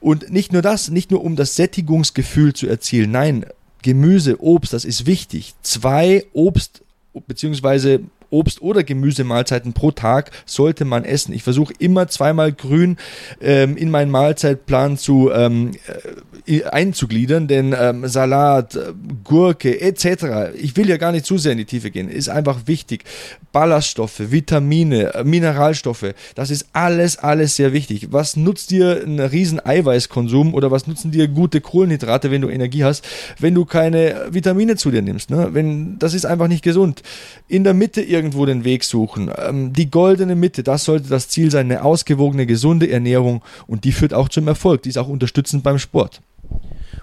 und 0.00 0.32
nicht 0.32 0.52
nur 0.52 0.62
das, 0.62 0.90
nicht 0.90 1.12
nur 1.12 1.22
um 1.22 1.36
das 1.36 1.54
Sättigungsgefühl 1.54 2.54
zu 2.54 2.66
erzielen. 2.66 3.12
Nein, 3.12 3.46
Gemüse, 3.82 4.42
Obst, 4.42 4.72
das 4.72 4.84
ist 4.84 5.06
wichtig. 5.06 5.54
Zwei 5.62 6.24
Obst 6.32 6.82
beziehungsweise 7.28 8.00
Obst- 8.32 8.62
oder 8.62 8.82
Gemüsemahlzeiten 8.82 9.72
pro 9.72 9.90
Tag 9.90 10.30
sollte 10.46 10.84
man 10.84 11.04
essen. 11.04 11.32
Ich 11.32 11.42
versuche 11.42 11.74
immer 11.78 12.08
zweimal 12.08 12.52
grün 12.52 12.96
ähm, 13.40 13.76
in 13.76 13.90
meinen 13.90 14.10
Mahlzeitplan 14.10 14.96
zu 14.96 15.30
ähm, 15.32 15.72
äh, 15.86 16.31
einzugliedern, 16.70 17.48
denn 17.48 17.74
ähm, 17.78 18.06
Salat, 18.08 18.78
Gurke 19.24 19.80
etc. 19.80 20.54
Ich 20.60 20.76
will 20.76 20.88
ja 20.88 20.96
gar 20.96 21.12
nicht 21.12 21.26
zu 21.26 21.38
sehr 21.38 21.52
in 21.52 21.58
die 21.58 21.64
Tiefe 21.64 21.90
gehen. 21.90 22.08
Ist 22.08 22.28
einfach 22.28 22.66
wichtig. 22.66 23.04
Ballaststoffe, 23.52 24.30
Vitamine, 24.30 25.14
äh, 25.14 25.24
Mineralstoffe, 25.24 26.14
das 26.34 26.50
ist 26.50 26.66
alles, 26.72 27.18
alles 27.18 27.56
sehr 27.56 27.72
wichtig. 27.72 28.08
Was 28.10 28.36
nutzt 28.36 28.70
dir 28.70 29.02
ein 29.04 29.20
riesen 29.20 29.64
Eiweißkonsum 29.64 30.54
oder 30.54 30.70
was 30.70 30.86
nutzen 30.86 31.10
dir 31.10 31.28
gute 31.28 31.60
Kohlenhydrate, 31.60 32.30
wenn 32.30 32.42
du 32.42 32.48
Energie 32.48 32.84
hast, 32.84 33.04
wenn 33.38 33.54
du 33.54 33.64
keine 33.64 34.28
Vitamine 34.30 34.76
zu 34.76 34.90
dir 34.90 35.02
nimmst? 35.02 35.30
Ne? 35.30 35.50
Wenn, 35.52 35.98
das 35.98 36.14
ist 36.14 36.24
einfach 36.24 36.48
nicht 36.48 36.64
gesund. 36.64 37.02
In 37.46 37.64
der 37.64 37.74
Mitte 37.74 38.02
irgendwo 38.02 38.46
den 38.46 38.64
Weg 38.64 38.84
suchen. 38.84 39.30
Ähm, 39.36 39.72
die 39.72 39.90
goldene 39.90 40.34
Mitte, 40.34 40.62
das 40.62 40.84
sollte 40.84 41.08
das 41.08 41.28
Ziel 41.28 41.50
sein, 41.50 41.70
eine 41.70 41.84
ausgewogene, 41.84 42.46
gesunde 42.46 42.90
Ernährung 42.90 43.42
und 43.66 43.84
die 43.84 43.92
führt 43.92 44.14
auch 44.14 44.28
zum 44.28 44.48
Erfolg. 44.48 44.82
Die 44.82 44.88
ist 44.88 44.98
auch 44.98 45.08
unterstützend 45.08 45.62
beim 45.62 45.78
Sport. 45.78 46.22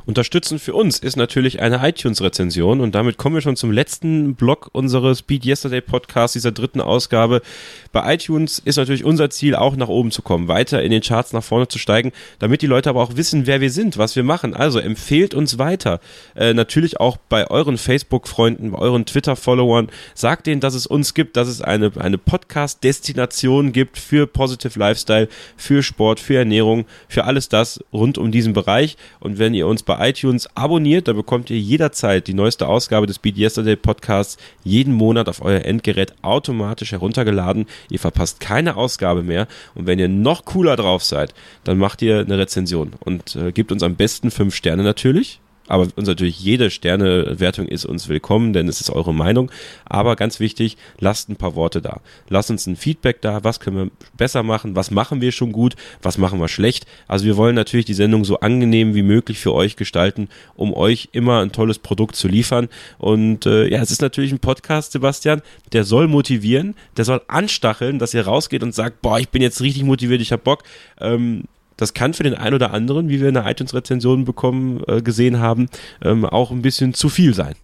Unterstützend 0.09 0.59
für 0.59 0.73
uns 0.73 0.97
ist 0.97 1.17
natürlich 1.17 1.61
eine 1.61 1.87
iTunes-Rezension 1.87 2.81
und 2.81 2.95
damit 2.95 3.17
kommen 3.17 3.35
wir 3.35 3.43
schon 3.43 3.55
zum 3.55 3.71
letzten 3.71 4.33
Block 4.33 4.71
unseres 4.71 5.21
Beat 5.21 5.45
Yesterday 5.45 5.81
Podcasts, 5.81 6.33
dieser 6.33 6.51
dritten 6.51 6.81
Ausgabe. 6.81 7.43
Bei 7.91 8.15
iTunes 8.15 8.57
ist 8.57 8.77
natürlich 8.77 9.05
unser 9.05 9.29
Ziel, 9.29 9.53
auch 9.53 9.75
nach 9.75 9.87
oben 9.87 10.09
zu 10.09 10.23
kommen, 10.23 10.47
weiter 10.47 10.81
in 10.81 10.89
den 10.89 11.03
Charts 11.03 11.31
nach 11.31 11.43
vorne 11.43 11.67
zu 11.67 11.77
steigen, 11.77 12.11
damit 12.39 12.63
die 12.63 12.65
Leute 12.65 12.89
aber 12.89 13.03
auch 13.03 13.17
wissen, 13.17 13.45
wer 13.45 13.61
wir 13.61 13.69
sind, 13.69 13.99
was 13.99 14.15
wir 14.15 14.23
machen. 14.23 14.55
Also 14.55 14.79
empfehlt 14.79 15.35
uns 15.35 15.59
weiter. 15.59 15.99
Äh, 16.35 16.55
natürlich 16.55 16.99
auch 16.99 17.17
bei 17.17 17.47
euren 17.47 17.77
Facebook-Freunden, 17.77 18.71
bei 18.71 18.79
euren 18.79 19.05
Twitter-Followern. 19.05 19.89
Sagt 20.15 20.47
denen, 20.47 20.59
dass 20.59 20.73
es 20.73 20.87
uns 20.87 21.13
gibt, 21.13 21.37
dass 21.37 21.47
es 21.47 21.61
eine, 21.61 21.91
eine 21.99 22.17
Podcast-Destination 22.17 23.73
gibt 23.73 23.99
für 23.99 24.25
Positive 24.25 24.79
Lifestyle, 24.79 25.29
für 25.55 25.83
Sport, 25.83 26.19
für 26.19 26.37
Ernährung, 26.37 26.85
für 27.07 27.25
alles 27.25 27.47
das 27.47 27.79
rund 27.93 28.17
um 28.17 28.31
diesen 28.31 28.53
Bereich. 28.53 28.97
Und 29.19 29.37
wenn 29.37 29.53
ihr 29.53 29.67
uns 29.67 29.83
bei 29.83 29.98
iTunes 29.99 30.47
abonniert, 30.55 31.07
dann 31.07 31.15
bekommt 31.15 31.49
ihr 31.49 31.59
jederzeit 31.59 32.27
die 32.27 32.33
neueste 32.33 32.67
Ausgabe 32.67 33.07
des 33.07 33.19
Beat 33.19 33.37
Yesterday 33.37 33.75
Podcasts 33.75 34.37
jeden 34.63 34.93
Monat 34.93 35.29
auf 35.29 35.43
euer 35.43 35.65
Endgerät 35.65 36.13
automatisch 36.21 36.91
heruntergeladen. 36.91 37.65
Ihr 37.89 37.99
verpasst 37.99 38.39
keine 38.39 38.75
Ausgabe 38.75 39.23
mehr. 39.23 39.47
Und 39.75 39.87
wenn 39.87 39.99
ihr 39.99 40.09
noch 40.09 40.45
cooler 40.45 40.75
drauf 40.75 41.03
seid, 41.03 41.33
dann 41.63 41.77
macht 41.77 42.01
ihr 42.01 42.19
eine 42.19 42.37
Rezension 42.37 42.93
und 42.99 43.35
äh, 43.35 43.51
gebt 43.51 43.71
uns 43.71 43.83
am 43.83 43.95
besten 43.95 44.31
fünf 44.31 44.55
Sterne 44.55 44.83
natürlich 44.83 45.39
aber 45.69 45.87
uns 45.95 46.07
natürlich 46.07 46.39
jede 46.39 46.71
Sternewertung 46.71 47.67
ist 47.67 47.85
uns 47.85 48.09
willkommen, 48.09 48.53
denn 48.53 48.67
es 48.67 48.81
ist 48.81 48.89
eure 48.89 49.13
Meinung. 49.13 49.51
Aber 49.85 50.15
ganz 50.15 50.39
wichtig, 50.39 50.77
lasst 50.99 51.29
ein 51.29 51.35
paar 51.35 51.53
Worte 51.53 51.79
da. 51.79 52.01
Lasst 52.27 52.49
uns 52.49 52.65
ein 52.65 52.75
Feedback 52.75 53.21
da. 53.21 53.43
Was 53.43 53.59
können 53.59 53.77
wir 53.77 53.91
besser 54.17 54.41
machen? 54.41 54.75
Was 54.75 54.89
machen 54.89 55.21
wir 55.21 55.31
schon 55.31 55.51
gut? 55.51 55.75
Was 56.01 56.17
machen 56.17 56.39
wir 56.39 56.47
schlecht? 56.47 56.87
Also 57.07 57.25
wir 57.25 57.37
wollen 57.37 57.53
natürlich 57.53 57.85
die 57.85 57.93
Sendung 57.93 58.25
so 58.25 58.39
angenehm 58.39 58.95
wie 58.95 59.03
möglich 59.03 59.37
für 59.37 59.53
euch 59.53 59.75
gestalten, 59.75 60.27
um 60.55 60.73
euch 60.73 61.09
immer 61.11 61.41
ein 61.41 61.51
tolles 61.51 61.77
Produkt 61.77 62.15
zu 62.15 62.27
liefern. 62.27 62.67
Und 62.97 63.45
äh, 63.45 63.67
ja, 63.67 63.79
es 63.79 63.91
ist 63.91 64.01
natürlich 64.01 64.31
ein 64.31 64.39
Podcast, 64.39 64.93
Sebastian, 64.93 65.43
der 65.71 65.83
soll 65.83 66.07
motivieren, 66.07 66.73
der 66.97 67.05
soll 67.05 67.21
anstacheln, 67.27 67.99
dass 67.99 68.15
ihr 68.15 68.25
rausgeht 68.25 68.63
und 68.63 68.73
sagt, 68.73 69.03
boah, 69.03 69.19
ich 69.19 69.29
bin 69.29 69.43
jetzt 69.43 69.61
richtig 69.61 69.83
motiviert, 69.83 70.19
ich 70.19 70.31
hab 70.31 70.43
Bock. 70.43 70.63
Ähm, 70.99 71.43
das 71.79 71.93
kann 71.93 72.13
für 72.13 72.23
den 72.23 72.35
einen 72.35 72.55
oder 72.55 72.73
anderen, 72.73 73.09
wie 73.09 73.21
wir 73.21 73.29
in 73.29 73.35
der 73.35 73.45
iTunes-Rezension 73.45 74.25
bekommen, 74.25 74.83
äh, 74.87 75.01
gesehen 75.01 75.39
haben, 75.39 75.69
ähm, 76.01 76.25
auch 76.25 76.51
ein 76.51 76.61
bisschen 76.61 76.93
zu 76.93 77.09
viel 77.09 77.33
sein. 77.33 77.55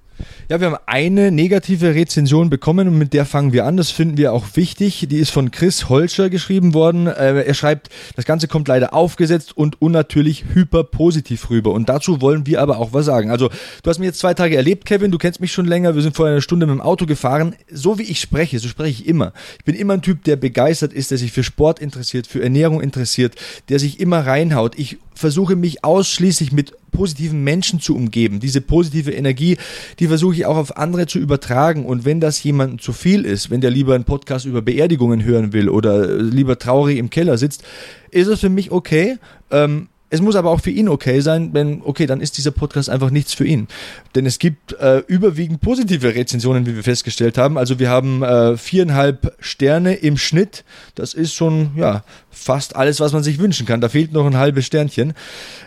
Ja, 0.49 0.59
wir 0.59 0.67
haben 0.67 0.77
eine 0.85 1.31
negative 1.31 1.95
Rezension 1.95 2.49
bekommen 2.49 2.87
und 2.87 2.97
mit 2.97 3.13
der 3.13 3.25
fangen 3.25 3.51
wir 3.51 3.65
an. 3.65 3.77
Das 3.77 3.91
finden 3.91 4.17
wir 4.17 4.33
auch 4.33 4.45
wichtig. 4.55 5.07
Die 5.09 5.17
ist 5.17 5.31
von 5.31 5.51
Chris 5.51 5.89
Holscher 5.89 6.29
geschrieben 6.29 6.73
worden. 6.73 7.07
Äh, 7.07 7.43
er 7.43 7.53
schreibt, 7.53 7.89
das 8.15 8.25
Ganze 8.25 8.47
kommt 8.47 8.67
leider 8.67 8.93
aufgesetzt 8.93 9.57
und 9.57 9.81
unnatürlich 9.81 10.45
hyperpositiv 10.53 11.49
rüber. 11.49 11.71
Und 11.71 11.89
dazu 11.89 12.21
wollen 12.21 12.45
wir 12.45 12.61
aber 12.61 12.77
auch 12.77 12.93
was 12.93 13.05
sagen. 13.05 13.31
Also, 13.31 13.49
du 13.83 13.89
hast 13.89 13.99
mich 13.99 14.07
jetzt 14.07 14.19
zwei 14.19 14.33
Tage 14.33 14.55
erlebt, 14.55 14.85
Kevin. 14.85 15.11
Du 15.11 15.17
kennst 15.17 15.41
mich 15.41 15.51
schon 15.51 15.65
länger. 15.65 15.95
Wir 15.95 16.01
sind 16.01 16.15
vor 16.15 16.27
einer 16.27 16.41
Stunde 16.41 16.65
mit 16.65 16.75
dem 16.75 16.81
Auto 16.81 17.05
gefahren. 17.05 17.55
So 17.71 17.97
wie 17.97 18.03
ich 18.03 18.19
spreche, 18.21 18.59
so 18.59 18.67
spreche 18.67 19.03
ich 19.03 19.07
immer. 19.07 19.33
Ich 19.57 19.65
bin 19.65 19.75
immer 19.75 19.93
ein 19.93 20.01
Typ, 20.01 20.23
der 20.23 20.35
begeistert 20.35 20.93
ist, 20.93 21.11
der 21.11 21.17
sich 21.17 21.31
für 21.31 21.43
Sport 21.43 21.79
interessiert, 21.79 22.27
für 22.27 22.41
Ernährung 22.41 22.81
interessiert, 22.81 23.35
der 23.69 23.79
sich 23.79 23.99
immer 23.99 24.25
reinhaut. 24.25 24.77
Ich 24.77 24.97
versuche 25.15 25.55
mich 25.55 25.83
ausschließlich 25.83 26.51
mit 26.51 26.73
positiven 26.91 27.43
Menschen 27.43 27.79
zu 27.79 27.95
umgeben. 27.95 28.39
Diese 28.39 28.61
positive 28.61 29.11
Energie, 29.11 29.57
die 29.99 30.07
versuche 30.07 30.35
ich 30.35 30.45
auch 30.45 30.57
auf 30.57 30.77
andere 30.77 31.07
zu 31.07 31.19
übertragen. 31.19 31.85
Und 31.85 32.05
wenn 32.05 32.19
das 32.19 32.41
jemandem 32.43 32.79
zu 32.79 32.93
viel 32.93 33.25
ist, 33.25 33.49
wenn 33.49 33.61
der 33.61 33.71
lieber 33.71 33.95
einen 33.95 34.03
Podcast 34.03 34.45
über 34.45 34.61
Beerdigungen 34.61 35.23
hören 35.23 35.53
will 35.53 35.69
oder 35.69 36.17
lieber 36.17 36.59
traurig 36.59 36.97
im 36.97 37.09
Keller 37.09 37.37
sitzt, 37.37 37.63
ist 38.11 38.27
es 38.27 38.39
für 38.39 38.49
mich 38.49 38.71
okay. 38.71 39.17
Ähm, 39.51 39.87
es 40.09 40.21
muss 40.21 40.35
aber 40.35 40.51
auch 40.51 40.61
für 40.61 40.69
ihn 40.69 40.87
okay 40.87 41.19
sein, 41.19 41.49
wenn, 41.53 41.81
okay, 41.83 42.05
dann 42.05 42.21
ist 42.21 42.37
dieser 42.37 42.51
Podcast 42.51 42.89
einfach 42.89 43.09
nichts 43.09 43.33
für 43.33 43.45
ihn. 43.45 43.67
Denn 44.13 44.25
es 44.25 44.39
gibt 44.39 44.73
äh, 44.73 44.99
überwiegend 45.07 45.61
positive 45.61 46.13
Rezensionen, 46.13 46.65
wie 46.65 46.75
wir 46.75 46.83
festgestellt 46.83 47.37
haben. 47.37 47.57
Also 47.57 47.79
wir 47.79 47.89
haben 47.89 48.21
äh, 48.23 48.55
viereinhalb 48.55 49.35
Sterne 49.39 49.95
im 49.95 50.17
Schnitt. 50.17 50.63
Das 50.93 51.13
ist 51.13 51.33
schon, 51.33 51.71
ja, 51.75 52.03
fast 52.35 52.75
alles, 52.75 52.99
was 52.99 53.13
man 53.13 53.23
sich 53.23 53.39
wünschen 53.39 53.65
kann. 53.65 53.81
Da 53.81 53.89
fehlt 53.89 54.11
noch 54.11 54.25
ein 54.25 54.37
halbes 54.37 54.65
Sternchen. 54.65 55.13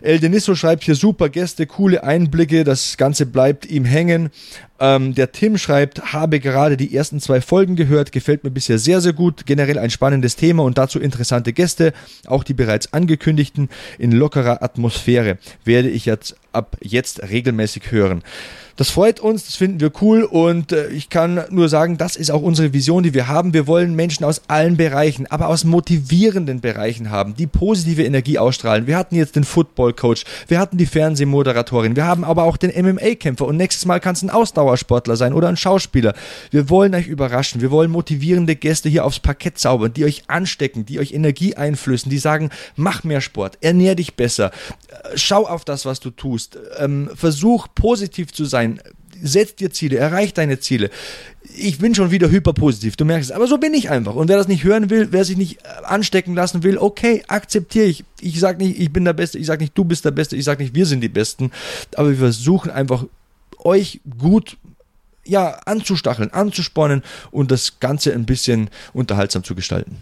El 0.02 0.20
Denisso 0.20 0.54
schreibt 0.54 0.84
hier 0.84 0.94
super 0.94 1.28
Gäste, 1.28 1.66
coole 1.66 2.04
Einblicke. 2.04 2.64
Das 2.64 2.96
Ganze 2.96 3.26
bleibt 3.26 3.66
ihm 3.66 3.84
hängen. 3.84 4.30
Ähm, 4.80 5.14
der 5.14 5.32
Tim 5.32 5.58
schreibt, 5.58 6.12
habe 6.12 6.38
gerade 6.38 6.76
die 6.76 6.94
ersten 6.94 7.20
zwei 7.20 7.40
Folgen 7.40 7.74
gehört, 7.74 8.12
gefällt 8.12 8.44
mir 8.44 8.50
bisher 8.50 8.78
sehr, 8.78 9.00
sehr 9.00 9.12
gut. 9.12 9.46
Generell 9.46 9.78
ein 9.78 9.90
spannendes 9.90 10.36
Thema 10.36 10.62
und 10.62 10.78
dazu 10.78 11.00
interessante 11.00 11.52
Gäste, 11.52 11.92
auch 12.26 12.44
die 12.44 12.54
bereits 12.54 12.92
angekündigten 12.92 13.68
in 13.98 14.12
lockerer 14.12 14.62
Atmosphäre. 14.62 15.38
Werde 15.64 15.88
ich 15.88 16.04
jetzt 16.04 16.36
ab 16.52 16.76
jetzt 16.80 17.22
regelmäßig 17.22 17.90
hören. 17.90 18.22
Das 18.78 18.90
freut 18.90 19.18
uns, 19.18 19.44
das 19.44 19.56
finden 19.56 19.80
wir 19.80 19.90
cool 20.00 20.22
und 20.22 20.70
äh, 20.70 20.86
ich 20.90 21.10
kann 21.10 21.44
nur 21.50 21.68
sagen, 21.68 21.98
das 21.98 22.14
ist 22.14 22.30
auch 22.30 22.42
unsere 22.42 22.72
Vision, 22.72 23.02
die 23.02 23.12
wir 23.12 23.26
haben. 23.26 23.52
Wir 23.52 23.66
wollen 23.66 23.96
Menschen 23.96 24.24
aus 24.24 24.42
allen 24.46 24.76
Bereichen, 24.76 25.26
aber 25.26 25.48
aus 25.48 25.64
motivierenden 25.64 26.60
Bereichen 26.60 27.10
haben, 27.10 27.34
die 27.34 27.48
positive 27.48 28.04
Energie 28.04 28.38
ausstrahlen. 28.38 28.86
Wir 28.86 28.96
hatten 28.96 29.16
jetzt 29.16 29.34
den 29.34 29.42
Football 29.42 29.94
Coach, 29.94 30.22
wir 30.46 30.60
hatten 30.60 30.76
die 30.76 30.86
Fernsehmoderatorin, 30.86 31.96
wir 31.96 32.06
haben 32.06 32.22
aber 32.22 32.44
auch 32.44 32.56
den 32.56 32.70
MMA-Kämpfer 32.70 33.46
und 33.46 33.56
nächstes 33.56 33.84
Mal 33.84 33.98
kann 33.98 34.14
es 34.14 34.22
ein 34.22 34.30
Ausdauersportler 34.30 35.16
sein 35.16 35.32
oder 35.32 35.48
ein 35.48 35.56
Schauspieler. 35.56 36.14
Wir 36.52 36.70
wollen 36.70 36.94
euch 36.94 37.08
überraschen, 37.08 37.60
wir 37.60 37.72
wollen 37.72 37.90
motivierende 37.90 38.54
Gäste 38.54 38.88
hier 38.88 39.04
aufs 39.04 39.18
Parkett 39.18 39.58
zaubern, 39.58 39.92
die 39.92 40.04
euch 40.04 40.22
anstecken, 40.28 40.86
die 40.86 41.00
euch 41.00 41.14
Energie 41.14 41.56
einflößen, 41.56 42.10
die 42.10 42.18
sagen, 42.18 42.50
mach 42.76 43.02
mehr 43.02 43.22
Sport, 43.22 43.58
ernähr 43.60 43.96
dich 43.96 44.14
besser, 44.14 44.52
äh, 44.88 45.16
schau 45.16 45.48
auf 45.48 45.64
das, 45.64 45.84
was 45.84 45.98
du 45.98 46.10
tust, 46.10 46.56
ähm, 46.78 47.10
versuch 47.16 47.66
positiv 47.74 48.32
zu 48.32 48.44
sein, 48.44 48.67
sein. 48.76 48.80
Setz 49.20 49.56
dir 49.56 49.72
Ziele, 49.72 49.96
erreich 49.96 50.32
deine 50.32 50.60
Ziele. 50.60 50.90
Ich 51.56 51.78
bin 51.78 51.92
schon 51.92 52.12
wieder 52.12 52.30
hyperpositiv, 52.30 52.94
du 52.94 53.04
merkst 53.04 53.30
es. 53.30 53.36
Aber 53.36 53.48
so 53.48 53.58
bin 53.58 53.74
ich 53.74 53.90
einfach. 53.90 54.14
Und 54.14 54.28
wer 54.28 54.36
das 54.36 54.46
nicht 54.46 54.62
hören 54.62 54.90
will, 54.90 55.08
wer 55.10 55.24
sich 55.24 55.36
nicht 55.36 55.58
äh, 55.64 55.84
anstecken 55.84 56.36
lassen 56.36 56.62
will, 56.62 56.78
okay, 56.78 57.24
akzeptiere 57.26 57.86
ich. 57.86 58.04
Ich 58.20 58.38
sage 58.38 58.64
nicht, 58.64 58.78
ich 58.78 58.92
bin 58.92 59.04
der 59.04 59.14
Beste, 59.14 59.38
ich 59.38 59.46
sage 59.46 59.64
nicht, 59.64 59.76
du 59.76 59.84
bist 59.84 60.04
der 60.04 60.12
Beste, 60.12 60.36
ich 60.36 60.44
sage 60.44 60.62
nicht, 60.62 60.74
wir 60.74 60.86
sind 60.86 61.00
die 61.00 61.08
Besten. 61.08 61.50
Aber 61.96 62.10
wir 62.10 62.16
versuchen 62.16 62.70
einfach, 62.70 63.06
euch 63.58 64.00
gut 64.18 64.56
ja, 65.24 65.58
anzustacheln, 65.66 66.32
anzuspornen 66.32 67.02
und 67.30 67.50
das 67.50 67.80
Ganze 67.80 68.12
ein 68.14 68.24
bisschen 68.24 68.70
unterhaltsam 68.92 69.42
zu 69.42 69.54
gestalten. 69.54 69.96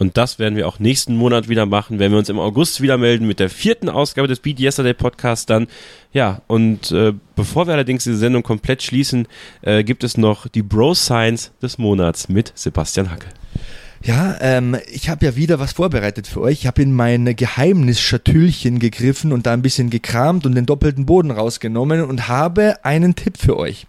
Und 0.00 0.16
das 0.16 0.38
werden 0.38 0.56
wir 0.56 0.66
auch 0.66 0.78
nächsten 0.78 1.14
Monat 1.14 1.50
wieder 1.50 1.66
machen, 1.66 1.98
wenn 1.98 2.10
wir 2.10 2.18
uns 2.18 2.30
im 2.30 2.38
August 2.38 2.80
wieder 2.80 2.96
melden 2.96 3.26
mit 3.26 3.38
der 3.38 3.50
vierten 3.50 3.90
Ausgabe 3.90 4.28
des 4.28 4.40
Beat 4.40 4.58
Yesterday 4.58 4.94
Podcast 4.94 5.50
dann. 5.50 5.68
Ja, 6.14 6.40
und 6.46 6.90
äh, 6.90 7.12
bevor 7.36 7.66
wir 7.66 7.74
allerdings 7.74 8.04
diese 8.04 8.16
Sendung 8.16 8.42
komplett 8.42 8.82
schließen, 8.82 9.28
äh, 9.60 9.84
gibt 9.84 10.02
es 10.02 10.16
noch 10.16 10.48
die 10.48 10.62
Bro 10.62 10.94
Science 10.94 11.52
des 11.60 11.76
Monats 11.76 12.30
mit 12.30 12.50
Sebastian 12.54 13.10
Hacke. 13.10 13.26
Ja, 14.02 14.38
ähm, 14.40 14.78
ich 14.90 15.10
habe 15.10 15.26
ja 15.26 15.36
wieder 15.36 15.58
was 15.58 15.72
vorbereitet 15.72 16.26
für 16.26 16.40
euch. 16.40 16.60
Ich 16.60 16.66
habe 16.66 16.80
in 16.80 16.94
mein 16.94 17.36
Geheimnisschatüllchen 17.36 18.78
gegriffen 18.78 19.30
und 19.30 19.44
da 19.46 19.52
ein 19.52 19.60
bisschen 19.60 19.90
gekramt 19.90 20.46
und 20.46 20.54
den 20.54 20.64
doppelten 20.64 21.04
Boden 21.04 21.30
rausgenommen 21.30 22.02
und 22.04 22.26
habe 22.26 22.82
einen 22.82 23.14
Tipp 23.14 23.36
für 23.36 23.58
euch. 23.58 23.86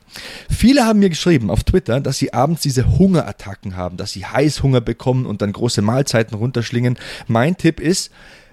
Viele 0.50 0.86
haben 0.86 1.00
mir 1.00 1.10
geschrieben 1.10 1.50
auf 1.50 1.64
Twitter, 1.64 2.02
dass 2.02 2.18
sie 2.18 2.34
abends 2.34 2.62
diese 2.62 3.00
Hungerattacken 3.00 3.78
haben, 3.78 3.96
dass 3.96 4.12
sie 4.12 4.26
Heißhunger 4.26 4.82
bekommen 4.82 5.26
und 5.26 5.42
dann 5.42 5.54
große 5.54 5.82
Mahlzeiten 5.82 6.36
runterschlingen. 6.36 6.98
Mein 7.28 7.56
Tipp 7.56 7.80
ist, 7.80 8.12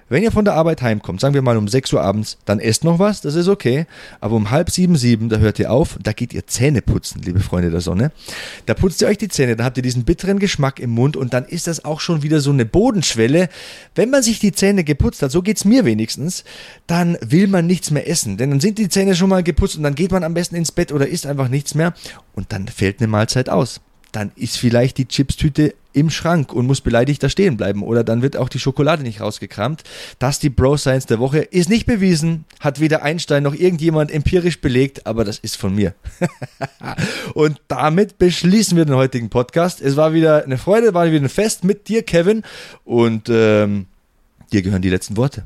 wenn 0.09 0.22
ihr 0.22 0.32
von 0.32 0.44
der 0.44 0.55
Arbeit 0.55 0.82
heimkommt, 0.82 1.20
sagen 1.20 1.35
wir 1.35 1.43
mal 1.43 1.56
um 1.56 1.68
6 1.68 1.93
Uhr 1.93 2.02
abends, 2.02 2.39
dann 2.44 2.60
esst 2.60 2.85
noch 2.85 2.98
was, 2.98 3.20
das 3.20 3.35
ist 3.35 3.48
okay. 3.48 3.86
Aber 4.20 4.36
um 4.36 4.51
halb 4.51 4.70
sieben, 4.70 4.97
sieben, 4.97 5.28
da 5.28 5.39
hört 5.39 5.59
ihr 5.59 5.70
auf, 5.70 5.98
da 6.02 6.12
geht 6.12 6.32
ihr 6.32 6.47
Zähne 6.47 6.82
putzen, 6.82 7.20
liebe 7.22 7.40
Freunde 7.40 7.70
der 7.70 7.80
Sonne. 7.80 8.12
Da 8.66 8.74
putzt 8.74 9.01
ihr 9.02 9.09
euch 9.09 9.18
die 9.18 9.28
Zähne, 9.28 9.56
dann 9.56 9.66
habt 9.66 9.76
ihr 9.76 9.82
diesen 9.82 10.05
bitteren 10.05 10.39
Geschmack 10.39 10.80
im 10.80 10.90
Mund 10.90 11.16
und 11.16 11.35
dann 11.35 11.44
ist 11.44 11.66
das 11.66 11.85
auch 11.85 12.01
schon 12.01 12.22
wieder 12.22 12.40
so 12.40 12.51
eine 12.51 12.64
Bodenschwelle. 12.64 13.48
Wenn 13.94 14.10
man 14.10 14.22
sich 14.22 14.39
die 14.39 14.52
Zähne 14.52 14.85
geputzt 14.85 15.22
hat, 15.22 15.30
so 15.30 15.43
geht's 15.43 15.64
mir 15.64 15.85
wenigstens, 15.85 16.44
dann 16.86 17.18
will 17.20 17.47
man 17.47 17.66
nichts 17.66 17.90
mehr 17.90 18.09
essen. 18.09 18.36
Denn 18.36 18.51
dann 18.51 18.60
sind 18.60 18.78
die 18.78 18.89
Zähne 18.89 19.14
schon 19.14 19.28
mal 19.28 19.43
geputzt 19.43 19.76
und 19.76 19.82
dann 19.82 19.94
geht 19.94 20.12
man 20.12 20.24
am 20.24 20.35
besten 20.35 20.56
ins 20.56 20.72
Bett 20.72 20.93
oder 20.93 21.06
isst 21.06 21.26
einfach 21.26 21.48
nichts 21.48 21.74
mehr 21.74 21.93
und 22.35 22.52
dann 22.52 22.68
fällt 22.68 23.01
eine 23.01 23.09
Mahlzeit 23.09 23.48
aus 23.48 23.80
dann 24.12 24.32
ist 24.36 24.56
vielleicht 24.56 24.98
die 24.98 25.06
Chipstüte 25.06 25.74
im 25.93 26.10
Schrank 26.10 26.52
und 26.52 26.66
muss 26.66 26.80
beleidigt 26.80 27.22
da 27.22 27.28
stehen 27.28 27.56
bleiben. 27.56 27.82
Oder 27.82 28.05
dann 28.05 28.22
wird 28.22 28.36
auch 28.36 28.48
die 28.48 28.59
Schokolade 28.59 29.02
nicht 29.02 29.20
rausgekramt. 29.20 29.82
Das 30.18 30.39
die 30.39 30.51
Bro 30.51 30.76
Science 30.76 31.06
der 31.06 31.18
Woche 31.18 31.39
ist 31.39 31.68
nicht 31.68 31.86
bewiesen, 31.86 32.44
hat 32.60 32.80
weder 32.80 33.02
Einstein 33.02 33.43
noch 33.43 33.55
irgendjemand 33.55 34.10
empirisch 34.10 34.60
belegt, 34.60 35.06
aber 35.06 35.24
das 35.24 35.39
ist 35.39 35.56
von 35.56 35.74
mir. 35.74 35.94
und 37.35 37.60
damit 37.68 38.18
beschließen 38.18 38.76
wir 38.76 38.85
den 38.85 38.94
heutigen 38.94 39.28
Podcast. 39.28 39.80
Es 39.80 39.97
war 39.97 40.12
wieder 40.12 40.44
eine 40.44 40.59
Freude, 40.59 40.94
war 40.94 41.10
wieder 41.10 41.24
ein 41.24 41.28
Fest 41.28 41.64
mit 41.64 41.89
dir, 41.89 42.02
Kevin. 42.02 42.43
Und 42.85 43.28
ähm, 43.28 43.86
dir 44.52 44.62
gehören 44.62 44.82
die 44.82 44.90
letzten 44.90 45.16
Worte. 45.16 45.44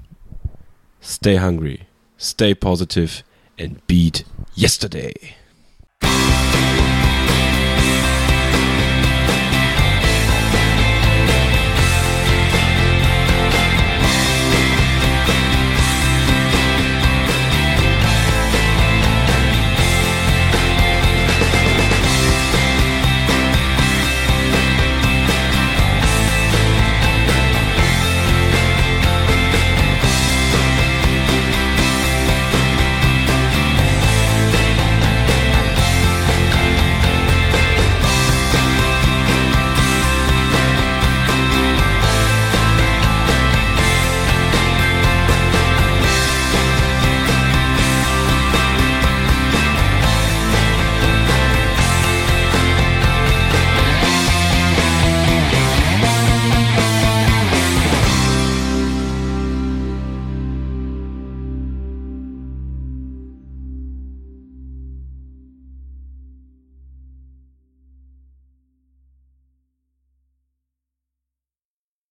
Stay 1.03 1.41
hungry, 1.41 1.81
stay 2.19 2.55
positive 2.55 3.25
and 3.59 3.85
beat 3.87 4.25
yesterday. 4.57 5.15